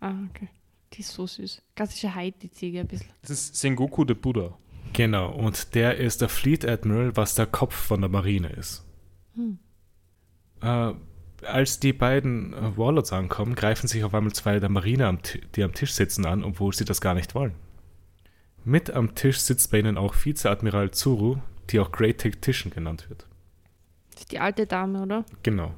Ah, 0.00 0.14
okay. 0.30 0.48
Die 0.92 1.00
ist 1.00 1.10
so 1.12 1.26
süß. 1.26 1.62
Klassische 1.76 2.12
Heidi-Ziege 2.14 2.80
ein 2.80 2.86
bisschen. 2.88 3.10
Das 3.22 3.30
ist 3.30 3.54
Sengoku 3.56 4.04
de 4.04 4.16
Buddha. 4.16 4.56
Genau, 4.92 5.30
und 5.30 5.74
der 5.74 5.98
ist 5.98 6.20
der 6.20 6.28
Fleet 6.28 6.66
Admiral, 6.66 7.16
was 7.16 7.34
der 7.34 7.46
Kopf 7.46 7.74
von 7.74 8.00
der 8.00 8.10
Marine 8.10 8.48
ist. 8.48 8.84
Hm. 9.34 9.58
Äh, 10.62 10.92
als 11.46 11.80
die 11.80 11.92
beiden 11.92 12.52
äh, 12.52 12.76
Warlords 12.76 13.12
ankommen, 13.12 13.54
greifen 13.54 13.88
sich 13.88 14.04
auf 14.04 14.14
einmal 14.14 14.32
zwei 14.32 14.58
der 14.58 14.68
Marine, 14.68 15.06
am 15.06 15.18
die 15.54 15.62
am 15.62 15.72
Tisch 15.72 15.92
sitzen, 15.92 16.26
an, 16.26 16.44
obwohl 16.44 16.72
sie 16.74 16.84
das 16.84 17.00
gar 17.00 17.14
nicht 17.14 17.34
wollen. 17.34 17.54
Mit 18.64 18.90
am 18.90 19.14
Tisch 19.14 19.38
sitzt 19.38 19.70
bei 19.70 19.78
ihnen 19.78 19.96
auch 19.96 20.14
Vizeadmiral 20.14 20.90
Zuru, 20.90 21.38
die 21.70 21.80
auch 21.80 21.92
Great 21.92 22.20
Tactician 22.20 22.72
genannt 22.72 23.08
wird. 23.08 23.26
Das 24.12 24.22
ist 24.22 24.32
die 24.32 24.38
alte 24.38 24.66
Dame, 24.66 25.02
oder? 25.02 25.24
Genau. 25.42 25.74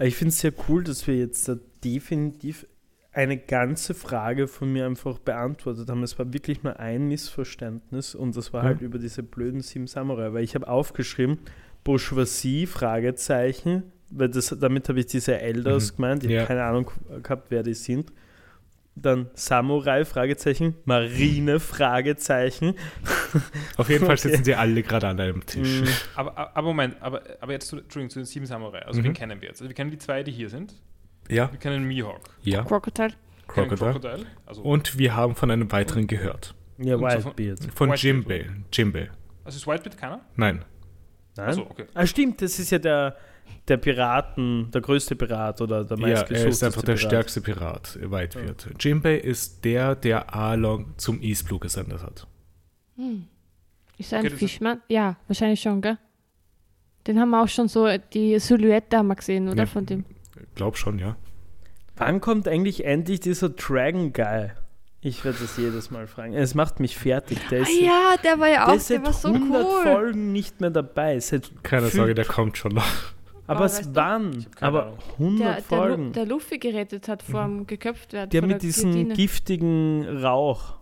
Ich 0.00 0.16
finde 0.16 0.30
es 0.30 0.40
sehr 0.40 0.52
cool, 0.68 0.82
dass 0.82 1.06
wir 1.06 1.16
jetzt 1.16 1.48
da 1.48 1.56
definitiv 1.84 2.66
eine 3.14 3.36
ganze 3.36 3.94
Frage 3.94 4.48
von 4.48 4.72
mir 4.72 4.86
einfach 4.86 5.18
beantwortet 5.18 5.88
haben. 5.88 6.02
Es 6.02 6.18
war 6.18 6.32
wirklich 6.32 6.62
nur 6.62 6.78
ein 6.80 7.06
Missverständnis 7.08 8.14
und 8.14 8.36
das 8.36 8.52
war 8.52 8.62
Ja. 8.62 8.68
halt 8.70 8.80
über 8.80 8.98
diese 8.98 9.22
blöden 9.22 9.60
sieben 9.60 9.86
Samurai, 9.86 10.32
weil 10.32 10.42
ich 10.44 10.54
habe 10.54 10.66
aufgeschrieben, 10.68 11.38
Bourgeoisie, 11.84 12.66
Fragezeichen, 12.66 13.84
weil 14.10 14.28
das, 14.28 14.54
damit 14.58 14.88
habe 14.88 15.00
ich 15.00 15.06
diese 15.06 15.38
Elders 15.40 15.92
Mhm. 15.92 15.96
gemeint, 15.96 16.24
ich 16.24 16.30
Ja. 16.30 16.40
habe 16.40 16.48
keine 16.48 16.64
Ahnung 16.64 16.90
gehabt, 17.22 17.50
wer 17.50 17.62
die 17.62 17.74
sind. 17.74 18.12
Dann 18.96 19.28
Samurai, 19.34 20.04
Fragezeichen, 20.04 20.74
Marine, 20.84 21.58
Fragezeichen. 21.58 22.74
Auf 23.76 23.88
jeden 23.90 24.06
Fall 24.06 24.14
Okay. 24.14 24.28
sitzen 24.28 24.44
sie 24.44 24.54
alle 24.54 24.82
gerade 24.84 25.08
an 25.08 25.18
einem 25.20 25.44
Tisch. 25.44 25.82
Mm, 25.82 25.84
Aber, 26.14 26.56
aber 26.56 26.62
Moment, 26.68 26.96
aber, 27.00 27.22
aber 27.40 27.52
jetzt 27.52 27.66
zu, 27.66 27.78
Entschuldigung, 27.78 28.10
zu 28.10 28.20
den 28.20 28.26
sieben 28.26 28.46
Samurai. 28.46 28.82
Also, 28.86 29.00
Mhm. 29.00 29.04
wen 29.06 29.12
kennen 29.14 29.40
wir 29.40 29.48
jetzt? 29.48 29.60
Also, 29.60 29.68
wir 29.68 29.74
kennen 29.74 29.90
die 29.90 29.98
zwei, 29.98 30.22
die 30.22 30.30
hier 30.30 30.48
sind. 30.48 30.74
Ja, 31.30 31.50
Wir 31.50 31.58
kennen 31.58 31.84
Mihawk. 31.86 32.20
ja, 32.42 32.62
Crocodile. 32.64 33.14
Crocodile. 33.46 33.76
Crocodile. 33.92 34.26
Also, 34.46 34.62
Und 34.62 34.98
wir 34.98 35.14
haben 35.16 35.34
von 35.34 35.50
einem 35.50 35.70
weiteren 35.72 36.06
gehört. 36.06 36.54
ja, 36.78 36.96
so 36.96 36.98
von- 36.98 37.32
Whitebeard. 37.36 37.60
Von 37.74 37.90
Whitebeard. 37.90 38.02
Jimbei. 38.02 38.46
Jimbei. 38.72 39.10
also 39.44 39.56
ist 39.56 39.66
Whitebeard 39.66 39.96
keiner? 39.98 40.20
Nein. 40.36 40.64
Nein? 41.36 41.48
Achso, 41.48 41.62
okay. 41.62 41.86
Ah, 41.94 42.06
stimmt, 42.06 42.40
das 42.42 42.58
ist 42.58 42.70
ja 42.70 42.78
der, 42.78 43.16
der 43.68 43.76
Piraten, 43.76 44.70
der 44.70 44.80
größte 44.80 45.16
Pirat 45.16 45.60
oder 45.60 45.84
der 45.84 45.98
Ja, 45.98 46.06
er 46.06 46.12
ist 46.12 46.20
meistgesuchteste 46.30 46.66
einfach 46.66 46.82
der 46.82 46.92
Pirat. 46.94 47.00
stärkste 47.10 47.40
Pirat, 47.40 47.98
Whitebeard. 48.00 48.68
Jimbei 48.80 49.16
ist 49.16 49.64
der, 49.64 49.94
der 49.96 50.32
Arlong 50.34 50.94
zum 50.96 51.20
East 51.22 51.46
Blue 51.46 51.58
gesendet 51.58 52.02
hat. 52.02 52.26
Hm. 52.96 53.26
Ist 53.98 54.12
er 54.12 54.20
ein 54.20 54.26
Okay, 54.26 54.36
Fischmann? 54.36 54.80
Ja, 54.88 55.16
wahrscheinlich 55.28 55.60
schon, 55.60 55.80
gell? 55.80 55.98
Den 57.06 57.20
haben 57.20 57.30
wir 57.30 57.42
auch 57.42 57.48
schon 57.48 57.68
so, 57.68 57.86
die 58.12 58.38
Silhouette 58.38 58.96
haben 58.96 59.08
wir 59.08 59.14
gesehen, 59.16 59.48
oder? 59.48 59.58
Ja. 59.64 59.66
Von 59.66 59.84
dem. 59.86 60.04
Glaub 60.54 60.76
schon, 60.76 60.98
ja. 60.98 61.16
Wann 61.96 62.20
kommt 62.20 62.48
eigentlich 62.48 62.84
endlich 62.84 63.20
dieser 63.20 63.50
Dragon 63.50 64.12
Guy? 64.12 64.50
Ich 65.00 65.24
werde 65.24 65.38
das 65.40 65.56
jedes 65.58 65.90
Mal 65.90 66.06
fragen. 66.06 66.32
Es 66.34 66.54
macht 66.54 66.80
mich 66.80 66.96
fertig. 66.96 67.38
Der 67.50 67.60
Ah 67.60 67.62
ist, 67.62 67.80
ja, 67.80 68.14
der 68.24 68.40
war 68.40 68.48
ja 68.48 68.54
der 68.54 68.66
auch, 68.66 68.70
der 68.72 68.80
seit 68.80 69.04
war 69.04 69.12
so 69.12 69.28
100 69.28 69.64
cool. 69.66 69.82
Folgen 69.82 70.32
nicht 70.32 70.60
mehr 70.60 70.70
dabei. 70.70 71.20
Seit 71.20 71.50
Keine 71.62 71.82
fünf- 71.82 71.94
Sorge, 71.94 72.14
der 72.14 72.24
kommt 72.24 72.56
schon 72.56 72.72
noch. 72.72 72.86
Aber 73.46 73.60
Oh, 73.60 73.64
es 73.64 73.90
wann? 73.94 74.46
Aber 74.60 74.86
Ahnung. 74.86 74.98
100 75.18 75.40
Der, 75.40 75.48
der, 75.48 75.56
Lu- 75.58 75.62
Folgen. 75.62 76.12
der 76.14 76.24
Luffy 76.26 76.58
gerettet 76.58 77.08
hat 77.08 77.22
vor 77.22 77.44
dem 77.44 77.66
geköpft 77.66 78.14
werden. 78.14 78.30
der 78.30 78.40
mit 78.40 78.50
der 78.52 78.58
diesem 78.60 79.10
giftigen 79.10 80.08
Rauch. 80.24 80.76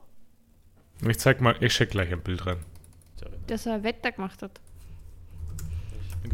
Ich 1.08 1.18
zeig 1.18 1.40
mal, 1.40 1.56
ich 1.58 1.72
check 1.72 1.90
gleich 1.90 2.12
ein 2.12 2.20
Bild 2.20 2.46
rein. 2.46 2.58
Der 3.48 3.58
so 3.58 3.70
ein 3.70 3.82
Wetter 3.82 4.12
gemacht 4.12 4.40
hat. 4.42 4.60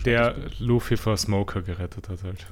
Der 0.04 0.34
Luffy 0.58 0.96
vor 0.98 1.16
Smoker 1.16 1.62
gerettet 1.62 2.08
hat 2.10 2.22
halt. 2.22 2.46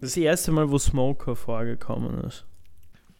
Das 0.00 0.16
erste 0.16 0.52
Mal, 0.52 0.70
wo 0.70 0.78
Smoker 0.78 1.34
vorgekommen 1.34 2.22
ist. 2.24 2.44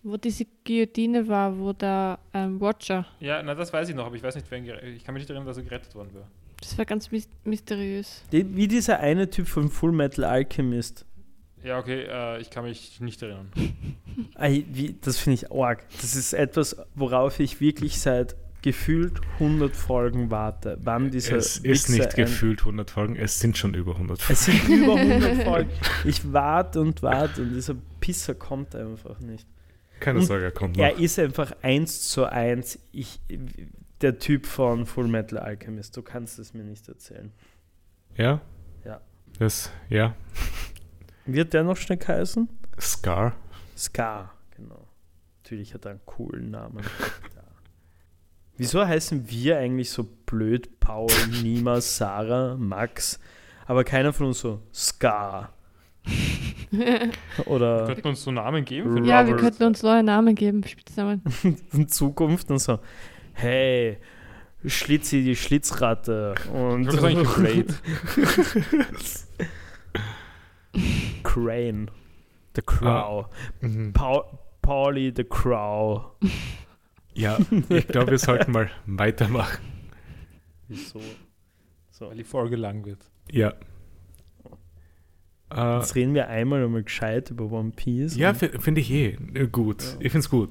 Wo 0.03 0.17
diese 0.17 0.47
Guillotine 0.65 1.27
war, 1.27 1.59
wo 1.59 1.73
der 1.73 2.19
ähm, 2.33 2.61
Watcher. 2.61 3.07
Ja, 3.21 3.43
na, 3.43 3.55
das 3.55 3.73
weiß 3.73 3.89
ich 3.89 3.95
noch, 3.97 4.07
aber 4.07 4.15
ich 4.15 4.23
weiß 4.23 4.37
nicht, 4.37 4.47
wer 4.51 4.83
Ich 4.85 5.05
kann 5.05 5.13
mich 5.15 5.23
nicht 5.23 5.31
erinnern, 5.31 5.47
dass 5.47 5.57
er 5.57 5.65
gerettet 5.65 5.95
worden 5.95 6.11
wäre. 6.15 6.27
Das 6.61 6.77
war 6.79 6.85
ganz 6.85 7.11
mys 7.11 7.29
mysteriös. 7.45 8.23
Die, 8.33 8.57
wie 8.57 8.69
dieser 8.69 9.01
eine 9.01 9.29
Typ 9.29 9.49
von 9.49 9.69
Full 9.69 9.93
Metal 9.93 10.25
Alchemist. 10.25 11.05
Ja, 11.63 11.79
okay, 11.79 12.05
äh, 12.09 12.41
ich 12.41 12.51
kann 12.51 12.65
mich 12.65 13.01
nicht 13.01 13.21
erinnern. 13.23 13.51
Das 15.03 15.19
finde 15.19 15.35
ich 15.35 15.53
arg. 15.53 15.85
Das 16.01 16.15
ist 16.15 16.33
etwas, 16.33 16.77
worauf 16.95 17.41
ich 17.41 17.61
wirklich 17.61 18.01
seit 18.01 18.37
gefühlt 18.63 19.21
100 19.35 19.75
Folgen 19.75 20.31
warte. 20.31 20.79
Wann 20.83 21.11
dieser 21.11 21.37
es 21.37 21.59
ist 21.59 21.65
Wichser 21.65 21.93
nicht 21.93 22.17
gefühlt 22.17 22.61
100 22.61 22.91
Folgen, 22.91 23.17
es 23.17 23.39
sind 23.39 23.57
schon 23.57 23.75
über 23.75 23.93
100 23.93 24.21
Folgen. 24.21 24.33
Es 24.33 24.45
sind 24.45 24.69
über 24.69 24.95
100 24.97 25.43
Folgen. 25.45 25.71
Ich 26.05 26.33
warte 26.33 26.81
und 26.81 27.03
warte 27.03 27.43
und 27.43 27.55
dieser 27.55 27.77
Pisser 28.01 28.35
kommt 28.35 28.75
einfach 28.75 29.21
nicht. 29.21 29.47
Keine 30.01 30.21
Und 30.21 30.27
Sorge, 30.27 30.45
er 30.45 30.51
kommt 30.53 30.77
noch. 30.77 30.85
Er 30.85 30.99
ist 30.99 31.19
einfach 31.19 31.53
eins 31.63 32.09
zu 32.09 32.25
eins 32.25 32.79
ich, 32.93 33.21
der 34.01 34.19
Typ 34.19 34.47
von 34.47 34.87
Full 34.87 35.09
Metal 35.09 35.39
Alchemist. 35.39 35.97
Du 35.97 36.03
kannst 36.03 36.39
es 36.39 36.55
mir 36.55 36.65
nicht 36.65 36.89
erzählen. 36.89 37.33
Ja? 38.17 38.41
Ja. 38.85 39.01
Das, 39.39 39.71
ja. 39.89 40.15
Wird 41.27 41.53
der 41.53 41.65
noch 41.65 41.77
schnell 41.77 41.99
heißen? 41.99 42.49
Scar. 42.81 43.35
Scar, 43.77 44.35
genau. 44.57 44.89
Natürlich 45.43 45.75
hat 45.75 45.85
er 45.85 45.93
einen 45.93 46.01
coolen 46.07 46.51
Namen. 46.51 46.85
Wieso 48.59 48.87
heißen 48.87 49.31
wir 49.31 49.59
eigentlich 49.59 49.91
so 49.91 50.05
blöd 50.27 50.81
Paul, 50.81 51.09
Nima, 51.43 51.81
Sarah, 51.81 52.57
Max, 52.57 53.19
aber 53.67 53.85
keiner 53.85 54.13
von 54.13 54.27
uns 54.27 54.41
so 54.41 54.61
Scar? 54.75 55.53
Oder 57.47 57.87
Könnten 57.87 58.05
wir 58.05 58.11
uns 58.11 58.25
so 58.25 58.31
Namen 58.31 58.65
geben? 58.65 58.97
Für 58.97 59.05
ja, 59.05 59.27
wir 59.27 59.35
Robert? 59.35 59.41
könnten 59.41 59.65
uns 59.65 59.83
neue 59.83 60.03
Namen 60.03 60.35
geben, 60.35 60.63
Spitznamen. 60.65 61.23
in 61.73 61.89
Zukunft 61.89 62.51
und 62.51 62.59
so, 62.59 62.79
hey, 63.33 63.99
Schlitzi, 64.65 65.23
die 65.23 65.37
Schlitzratte 65.37 66.35
und. 66.53 66.89
Crane, 71.23 71.91
the 72.55 72.63
Crow, 72.63 73.27
Mhm. 73.61 73.93
Paul, 73.93 74.25
Pauli, 74.63 75.13
the 75.15 75.25
Crow. 75.25 76.13
Ja, 77.19 77.39
ich 77.69 77.89
glaube, 77.89 78.12
wir 78.12 78.19
sollten 78.19 78.53
mal 78.53 78.70
weitermachen. 78.86 79.59
Wieso? 80.69 81.01
So. 81.90 82.09
Weil 82.09 82.16
die 82.16 82.24
Folge 82.24 82.55
lang 82.57 82.85
wird. 82.85 83.01
Ja. 83.31 83.55
Äh, 85.51 85.78
Jetzt 85.78 85.95
reden 85.95 86.15
wir 86.15 86.28
einmal 86.28 86.62
einmal 86.62 86.85
gescheit 86.85 87.31
über 87.31 87.51
One 87.51 87.73
Piece. 87.74 88.16
ja, 88.16 88.35
finde 88.35 88.81
ich 88.81 88.90
eh 88.90 89.19
äh, 89.35 89.49
gut. 89.49 89.82
Ja. 89.82 89.89
Ich 90.01 90.12
finde 90.12 90.19
es 90.19 90.31
gut. 90.31 90.51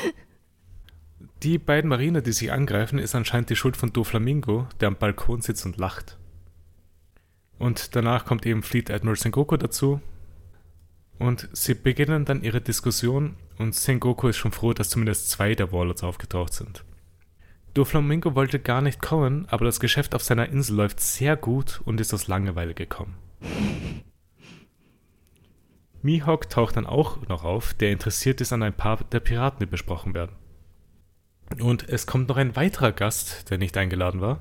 die 1.42 1.58
beiden 1.58 1.90
Mariner, 1.90 2.22
die 2.22 2.32
sich 2.32 2.50
angreifen, 2.50 2.98
ist 2.98 3.14
anscheinend 3.14 3.50
die 3.50 3.56
Schuld 3.56 3.76
von 3.76 3.92
Doflamingo, 3.92 4.66
der 4.80 4.88
am 4.88 4.96
Balkon 4.96 5.42
sitzt 5.42 5.66
und 5.66 5.76
lacht. 5.76 6.16
Und 7.58 7.96
danach 7.96 8.24
kommt 8.24 8.46
eben 8.46 8.62
Fleet 8.62 8.90
Admiral 8.90 9.16
Sengoku 9.16 9.56
dazu. 9.56 10.00
Und 11.18 11.48
sie 11.52 11.74
beginnen 11.74 12.24
dann 12.24 12.42
ihre 12.42 12.60
Diskussion 12.60 13.34
und 13.58 13.74
Sengoku 13.74 14.28
ist 14.28 14.36
schon 14.36 14.52
froh, 14.52 14.72
dass 14.72 14.90
zumindest 14.90 15.30
zwei 15.30 15.54
der 15.54 15.72
Warlords 15.72 16.04
aufgetaucht 16.04 16.52
sind. 16.54 16.84
Doflamingo 17.74 18.34
wollte 18.34 18.58
gar 18.58 18.80
nicht 18.80 19.02
kommen, 19.02 19.46
aber 19.50 19.64
das 19.64 19.80
Geschäft 19.80 20.14
auf 20.14 20.22
seiner 20.22 20.48
Insel 20.48 20.76
läuft 20.76 21.00
sehr 21.00 21.36
gut 21.36 21.80
und 21.84 22.00
ist 22.00 22.14
aus 22.14 22.28
Langeweile 22.28 22.74
gekommen. 22.74 23.16
Mihawk 26.02 26.48
taucht 26.48 26.76
dann 26.76 26.86
auch 26.86 27.26
noch 27.28 27.44
auf, 27.44 27.74
der 27.74 27.90
interessiert 27.90 28.40
ist 28.40 28.52
an 28.52 28.62
ein 28.62 28.72
paar 28.72 28.98
der 29.04 29.20
Piraten, 29.20 29.58
die 29.60 29.66
besprochen 29.66 30.14
werden. 30.14 30.36
Und 31.60 31.88
es 31.88 32.06
kommt 32.06 32.28
noch 32.28 32.36
ein 32.36 32.56
weiterer 32.56 32.92
Gast, 32.92 33.50
der 33.50 33.58
nicht 33.58 33.76
eingeladen 33.76 34.20
war. 34.20 34.40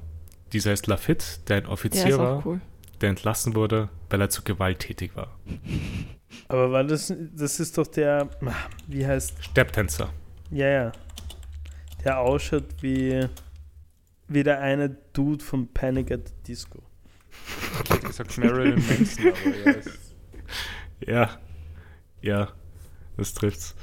Dieser 0.54 0.74
ist 0.74 0.88
Lafitte, 0.88 1.26
der 1.48 1.58
ein 1.58 1.64
Der 1.64 1.72
Offizier 1.72 2.08
ist 2.08 2.18
war, 2.18 2.45
cool. 2.45 2.62
der 3.02 3.10
entlassen 3.10 3.56
wurde, 3.56 3.90
weil 4.10 4.22
er 4.22 4.30
zu 4.30 4.44
gewalttätig 4.44 5.16
war. 5.16 5.38
Aber 6.48 6.72
war 6.72 6.84
das, 6.84 7.14
das 7.36 7.60
ist 7.60 7.78
doch 7.78 7.88
der, 7.88 8.30
wie 8.88 9.06
heißt, 9.06 9.44
Stepptänzer. 9.44 10.12
ja, 10.52 10.68
ja, 10.68 10.91
der 12.04 12.20
ausschaut 12.20 12.66
wie, 12.82 13.26
wie 14.28 14.44
der 14.44 14.60
eine 14.62 14.90
Dude 15.14 15.44
von 15.44 15.68
Panic 15.74 16.12
at 16.12 16.28
the 16.28 16.34
Disco. 16.48 16.84
Ich 17.84 17.90
hätte 17.90 18.08
gesagt 18.08 18.38
Marilyn 18.38 18.84
Manson, 18.88 19.28
aber 19.28 19.72
ja. 19.72 19.82
Ja, 21.06 21.38
ja, 22.22 22.48
das 23.18 23.34
trifft's. 23.34 23.76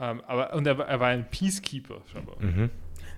ähm, 0.00 0.20
aber, 0.26 0.52
und 0.54 0.66
er, 0.66 0.78
war- 0.78 0.88
er 0.88 1.00
war 1.00 1.08
ein 1.08 1.28
Peacekeeper, 1.30 2.02
scheinbar. 2.12 2.42
Mhm. 2.42 2.70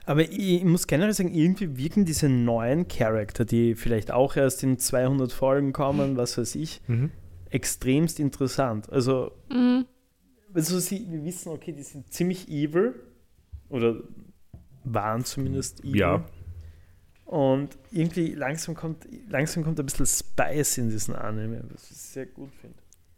Aber 0.05 0.23
ich, 0.23 0.31
ich 0.39 0.65
muss 0.65 0.87
generell 0.87 1.13
sagen, 1.15 1.33
irgendwie 1.35 1.77
wirken 1.77 2.05
diese 2.05 2.29
neuen 2.29 2.89
Charakter, 2.89 3.45
die 3.45 3.75
vielleicht 3.75 4.11
auch 4.11 4.37
erst 4.37 4.63
in 4.63 4.79
200 4.79 5.33
Folgen 5.33 5.73
kommen, 5.73 6.17
was 6.17 6.37
weiß 6.39 6.55
ich, 6.57 6.81
Mhm. 6.87 7.11
Extremst 7.51 8.20
interessant. 8.20 8.91
Also, 8.91 9.33
Mhm. 9.51 9.87
also 10.55 10.79
sie, 10.79 11.07
wir 11.11 11.25
wissen, 11.25 11.51
okay, 11.51 11.73
die 11.73 11.83
sind 11.83 12.12
ziemlich 12.12 12.49
evil 12.49 12.95
oder 13.69 13.97
waren 14.85 15.25
zumindest 15.25 15.81
evil. 15.85 15.97
Ja. 16.01 16.25
Und 17.27 17.77
irgendwie 17.91 18.35
langsam 18.35 18.75
kommt, 18.75 19.07
langsam 19.29 19.62
kommt 19.62 19.79
ein 19.79 19.85
bisschen 19.87 20.07
Spice 20.07 20.79
in 20.79 20.89
diesen 20.89 21.15
Anime, 21.15 21.62
was 21.70 21.91
ich 21.91 21.97
sehr 21.99 22.25
gut 22.27 22.51
finde. 22.61 22.77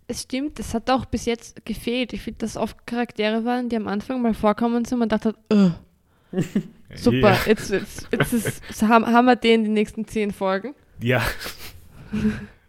Es 0.08 0.22
stimmt, 0.22 0.58
es 0.58 0.74
hat 0.74 0.90
auch 0.90 1.04
bis 1.04 1.24
jetzt 1.26 1.64
gefehlt. 1.64 2.12
Ich 2.12 2.22
finde, 2.22 2.38
dass 2.38 2.56
oft 2.56 2.84
Charaktere 2.84 3.44
waren, 3.44 3.68
die 3.68 3.76
am 3.76 3.86
Anfang 3.86 4.20
mal 4.20 4.34
vorkommen 4.34 4.84
sind 4.84 4.94
und 4.94 4.98
man 4.98 5.08
dachte, 5.08 5.36
"Ugh, 5.52 5.72
super, 6.96 7.36
jetzt, 7.46 7.70
jetzt, 7.70 8.08
jetzt 8.10 8.32
ist, 8.32 8.62
so 8.74 8.88
haben, 8.88 9.06
haben 9.06 9.26
wir 9.26 9.36
den 9.36 9.62
die 9.62 9.70
nächsten 9.70 10.04
zehn 10.08 10.32
Folgen. 10.32 10.74
ja. 11.00 11.22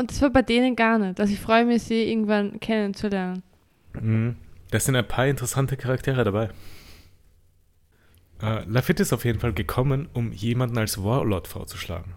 Und 0.00 0.10
das 0.10 0.22
war 0.22 0.30
bei 0.30 0.40
denen 0.40 0.76
gar 0.76 0.98
nicht. 0.98 1.20
Also 1.20 1.30
ich 1.30 1.40
freue 1.40 1.66
mich, 1.66 1.82
sie 1.82 2.10
irgendwann 2.10 2.58
kennenzulernen. 2.58 3.42
Mhm. 3.92 4.36
Da 4.70 4.80
sind 4.80 4.96
ein 4.96 5.06
paar 5.06 5.26
interessante 5.26 5.76
Charaktere 5.76 6.24
dabei. 6.24 6.48
Äh, 8.40 8.64
Lafitte 8.64 9.02
ist 9.02 9.12
auf 9.12 9.26
jeden 9.26 9.40
Fall 9.40 9.52
gekommen, 9.52 10.08
um 10.14 10.32
jemanden 10.32 10.78
als 10.78 11.04
Warlord 11.04 11.48
vorzuschlagen. 11.48 12.14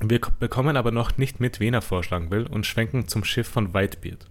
Wir 0.00 0.20
bekommen 0.40 0.76
aber 0.76 0.90
noch 0.90 1.16
nicht 1.16 1.38
mit, 1.38 1.60
wen 1.60 1.74
er 1.74 1.80
vorschlagen 1.80 2.32
will 2.32 2.48
und 2.48 2.66
schwenken 2.66 3.06
zum 3.06 3.22
Schiff 3.22 3.46
von 3.46 3.72
Whitebeard. 3.72 4.26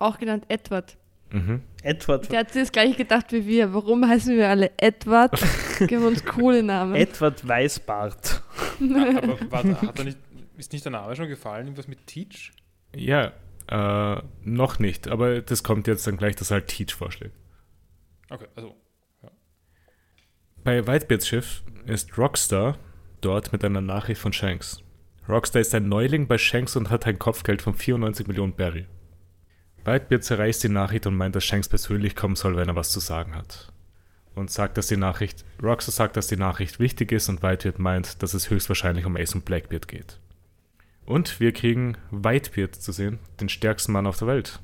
Auch 0.00 0.18
genannt 0.18 0.46
Edward. 0.48 0.96
Mhm. 1.30 1.62
Edward, 1.82 2.32
Der 2.32 2.40
hat 2.40 2.52
sich 2.52 2.62
das 2.62 2.72
gleiche 2.72 2.96
gedacht 2.96 3.30
wie 3.30 3.46
wir. 3.46 3.72
Warum 3.72 4.06
heißen 4.06 4.34
wir 4.34 4.48
alle 4.48 4.72
Edward? 4.78 5.38
Geben 5.78 6.06
uns 6.06 6.24
coole 6.24 6.62
Namen. 6.62 6.96
Edward 6.96 7.46
Weißbart. 7.46 8.42
Aber 8.80 9.38
warte, 9.50 9.80
hat 9.80 9.98
er 9.98 10.04
nicht, 10.04 10.18
ist 10.58 10.72
nicht 10.72 10.84
der 10.84 10.92
Name 10.92 11.14
schon 11.16 11.28
gefallen? 11.28 11.66
Irgendwas 11.66 11.88
mit 11.88 12.06
Teach? 12.06 12.52
Ja, 12.94 13.32
äh, 13.70 14.22
noch 14.42 14.78
nicht, 14.78 15.08
aber 15.08 15.40
das 15.42 15.62
kommt 15.62 15.86
jetzt 15.86 16.06
dann 16.06 16.16
gleich, 16.16 16.36
dass 16.36 16.50
er 16.50 16.56
halt 16.56 16.68
Teach 16.68 16.94
vorschlägt. 16.94 17.36
Okay, 18.30 18.46
also. 18.54 18.74
Bei 20.64 20.86
Whitebeards 20.86 21.28
Schiff 21.28 21.62
ist 21.86 22.18
Rockstar 22.18 22.78
dort 23.20 23.52
mit 23.52 23.64
einer 23.64 23.80
Nachricht 23.80 24.20
von 24.20 24.32
Shanks. 24.32 24.82
Rockstar 25.28 25.60
ist 25.60 25.74
ein 25.74 25.88
Neuling 25.88 26.26
bei 26.26 26.38
Shanks 26.38 26.76
und 26.76 26.90
hat 26.90 27.06
ein 27.06 27.18
Kopfgeld 27.18 27.62
von 27.62 27.74
94 27.74 28.26
Millionen 28.26 28.54
Berry. 28.54 28.86
Whitebeard 29.84 30.24
zerreißt 30.24 30.64
die 30.64 30.68
Nachricht 30.68 31.06
und 31.06 31.16
meint, 31.16 31.36
dass 31.36 31.44
Shanks 31.44 31.68
persönlich 31.68 32.16
kommen 32.16 32.36
soll, 32.36 32.56
wenn 32.56 32.68
er 32.68 32.76
was 32.76 32.90
zu 32.90 33.00
sagen 33.00 33.34
hat. 33.34 33.72
Und 34.34 34.50
sagt, 34.50 34.78
dass 34.78 34.88
die 34.88 34.96
Nachricht, 34.96 35.44
Rockstar 35.62 35.92
sagt, 35.92 36.16
dass 36.16 36.28
die 36.28 36.36
Nachricht 36.36 36.78
wichtig 36.80 37.12
ist 37.12 37.28
und 37.28 37.42
Whitebeard 37.42 37.78
meint, 37.78 38.22
dass 38.22 38.34
es 38.34 38.50
höchstwahrscheinlich 38.50 39.04
um 39.04 39.16
Ace 39.16 39.34
und 39.34 39.44
Blackbeard 39.44 39.88
geht. 39.88 40.20
Und 41.08 41.40
wir 41.40 41.52
kriegen 41.52 41.96
Whitebeard 42.10 42.74
zu 42.74 42.92
sehen, 42.92 43.18
den 43.40 43.48
stärksten 43.48 43.92
Mann 43.92 44.06
auf 44.06 44.18
der 44.18 44.28
Welt. 44.28 44.60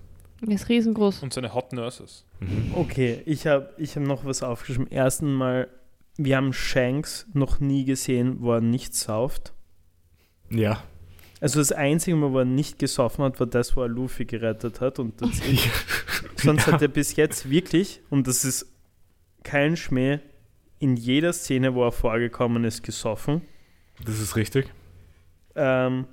Er 0.46 0.52
ist 0.54 0.68
riesengroß. 0.68 1.22
Und 1.22 1.32
seine 1.32 1.54
Hot 1.54 1.72
Nurses. 1.72 2.26
Mhm. 2.40 2.72
Okay, 2.74 3.22
ich 3.24 3.46
habe 3.46 3.70
ich 3.78 3.96
hab 3.96 4.02
noch 4.02 4.26
was 4.26 4.42
aufgeschrieben. 4.42 4.90
Ersten 4.90 5.32
Mal, 5.32 5.68
wir 6.18 6.36
haben 6.36 6.52
Shanks 6.52 7.26
noch 7.32 7.60
nie 7.60 7.86
gesehen, 7.86 8.36
wo 8.40 8.52
er 8.52 8.60
nicht 8.60 8.94
sauft. 8.94 9.54
Ja. 10.50 10.82
Also 11.40 11.60
das 11.60 11.72
einzige 11.72 12.14
Mal, 12.16 12.32
wo 12.32 12.40
er 12.40 12.44
nicht 12.44 12.78
gesoffen 12.78 13.24
hat, 13.24 13.40
war 13.40 13.46
das, 13.46 13.74
wo 13.74 13.80
er 13.82 13.88
Luffy 13.88 14.26
gerettet 14.26 14.82
hat. 14.82 14.98
Und 14.98 15.22
das 15.22 15.30
Sonst 16.36 16.66
Ja. 16.66 16.72
hat 16.74 16.82
er 16.82 16.88
bis 16.88 17.16
jetzt 17.16 17.48
wirklich, 17.48 18.00
und 18.10 18.26
das 18.26 18.44
ist 18.44 18.66
kein 19.44 19.78
Schmäh, 19.78 20.18
in 20.78 20.96
jeder 20.98 21.32
Szene, 21.32 21.74
wo 21.74 21.84
er 21.84 21.92
vorgekommen 21.92 22.64
ist, 22.64 22.82
gesoffen. 22.82 23.40
Das 24.04 24.20
ist 24.20 24.36
richtig. 24.36 24.66
Ähm, 25.54 26.04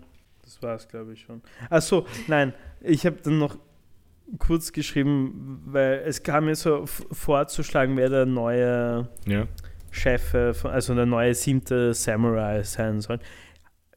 das 0.51 0.61
war 0.63 0.75
es, 0.75 0.87
glaube 0.87 1.13
ich, 1.13 1.21
schon. 1.21 1.41
Achso, 1.69 2.05
nein, 2.27 2.53
ich 2.81 3.05
habe 3.05 3.17
dann 3.23 3.39
noch 3.39 3.57
kurz 4.37 4.71
geschrieben, 4.71 5.61
weil 5.65 6.03
es 6.05 6.23
kam 6.23 6.45
mir 6.45 6.55
so 6.55 6.85
vorzuschlagen, 6.85 7.97
wer 7.97 8.09
der 8.09 8.25
neue 8.25 9.09
Ja. 9.25 9.47
Chefe, 9.91 10.53
von, 10.53 10.71
also 10.71 10.95
der 10.95 11.05
neue 11.05 11.35
siebte 11.35 11.93
Samurai 11.93 12.63
sein 12.63 13.01
soll. 13.01 13.19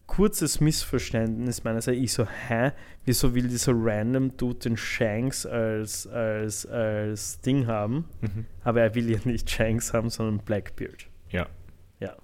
Kurzes 0.07 0.61
Missverständnis 0.61 1.65
meinerseits. 1.65 1.99
Ich 1.99 2.13
so, 2.13 2.27
hä? 2.27 2.73
Wieso 3.05 3.35
will 3.35 3.49
dieser 3.49 3.73
random 3.75 4.37
Dude 4.37 4.59
den 4.59 4.77
Shanks 4.77 5.47
als, 5.47 6.07
als, 6.07 6.67
als 6.67 7.41
Ding 7.41 7.67
haben? 7.67 8.05
Mhm. 8.21 8.47
Aber 8.65 8.83
er 8.83 8.95
will 8.95 9.11
ja 9.11 9.19
nicht 9.25 9.49
Shanks 9.51 9.93
haben, 9.93 10.11
sondern 10.11 10.45
Blackbeard. 10.45 11.07
Ja. 11.31 11.47
Ja. 12.01 12.17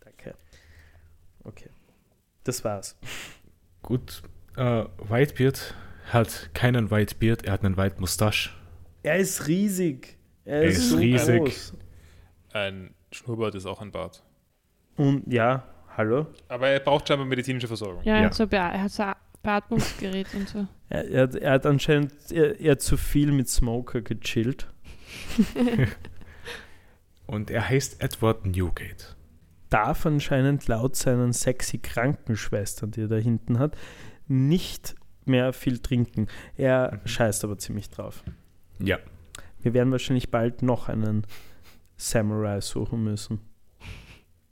Danke. 0.00 0.34
Okay. 1.44 1.70
Das 2.42 2.62
war's. 2.64 2.96
Gut. 3.84 4.22
Äh, 4.56 4.84
Whitebeard 5.08 5.74
hat 6.12 6.50
keinen 6.54 6.90
Whitebeard, 6.90 7.44
er 7.44 7.52
hat 7.52 7.64
einen 7.64 7.76
White 7.76 8.00
Mustache. 8.00 8.50
Er 9.02 9.16
ist 9.18 9.46
riesig. 9.46 10.16
Er, 10.44 10.62
Er 10.62 10.68
ist, 10.68 10.78
ist 10.78 10.98
riesig. 10.98 11.38
groß. 11.44 11.74
Ein 12.52 12.94
Schnurrbart 13.12 13.54
ist 13.54 13.66
auch 13.66 13.80
ein 13.80 13.90
Bart. 13.92 14.22
Und 14.96 15.30
ja, 15.32 15.64
hallo? 15.96 16.26
Aber 16.48 16.68
er 16.68 16.80
braucht 16.80 17.08
scheinbar 17.08 17.26
medizinische 17.26 17.66
Versorgung. 17.68 18.02
Ja, 18.04 18.14
Er, 18.16 18.20
Ja. 18.20 18.26
hat 18.26 18.34
so 18.34 18.44
er 18.50 18.82
hat 18.82 18.90
so 18.90 19.02
ein 19.02 19.14
Beatmungsgerät 19.42 20.32
und 20.34 20.48
so. 20.48 20.66
Er, 20.90 21.08
er, 21.10 21.22
hat- 21.22 21.34
er 21.34 21.50
hat 21.52 21.66
anscheinend 21.66 22.12
er, 22.30 22.60
er 22.60 22.72
hat 22.72 22.82
zu 22.82 22.96
viel 22.96 23.32
mit 23.32 23.48
Smoker 23.48 24.00
gechillt. 24.02 24.68
Und 27.26 27.50
er 27.50 27.68
heißt 27.68 28.02
Edward 28.02 28.44
Newgate. 28.46 29.16
Darf 29.74 30.06
anscheinend 30.06 30.68
laut 30.68 30.94
seinen 30.96 31.32
sexy 31.32 31.78
Krankenschwestern, 31.78 32.90
die 32.92 33.02
er 33.02 33.08
da 33.08 33.16
hinten 33.16 33.58
hat, 33.58 33.76
nicht 34.28 34.94
mehr 35.24 35.52
viel 35.52 35.78
trinken. 35.78 36.28
Er 36.56 36.92
Mhm. 37.02 37.06
scheißt 37.08 37.44
aber 37.44 37.58
ziemlich 37.58 37.90
drauf. 37.90 38.22
Ja. 38.78 38.98
Wir 39.60 39.74
werden 39.74 39.90
wahrscheinlich 39.90 40.30
bald 40.30 40.62
noch 40.62 40.88
einen 40.88 41.26
Samurai 41.96 42.60
suchen 42.60 43.02
müssen. 43.04 43.40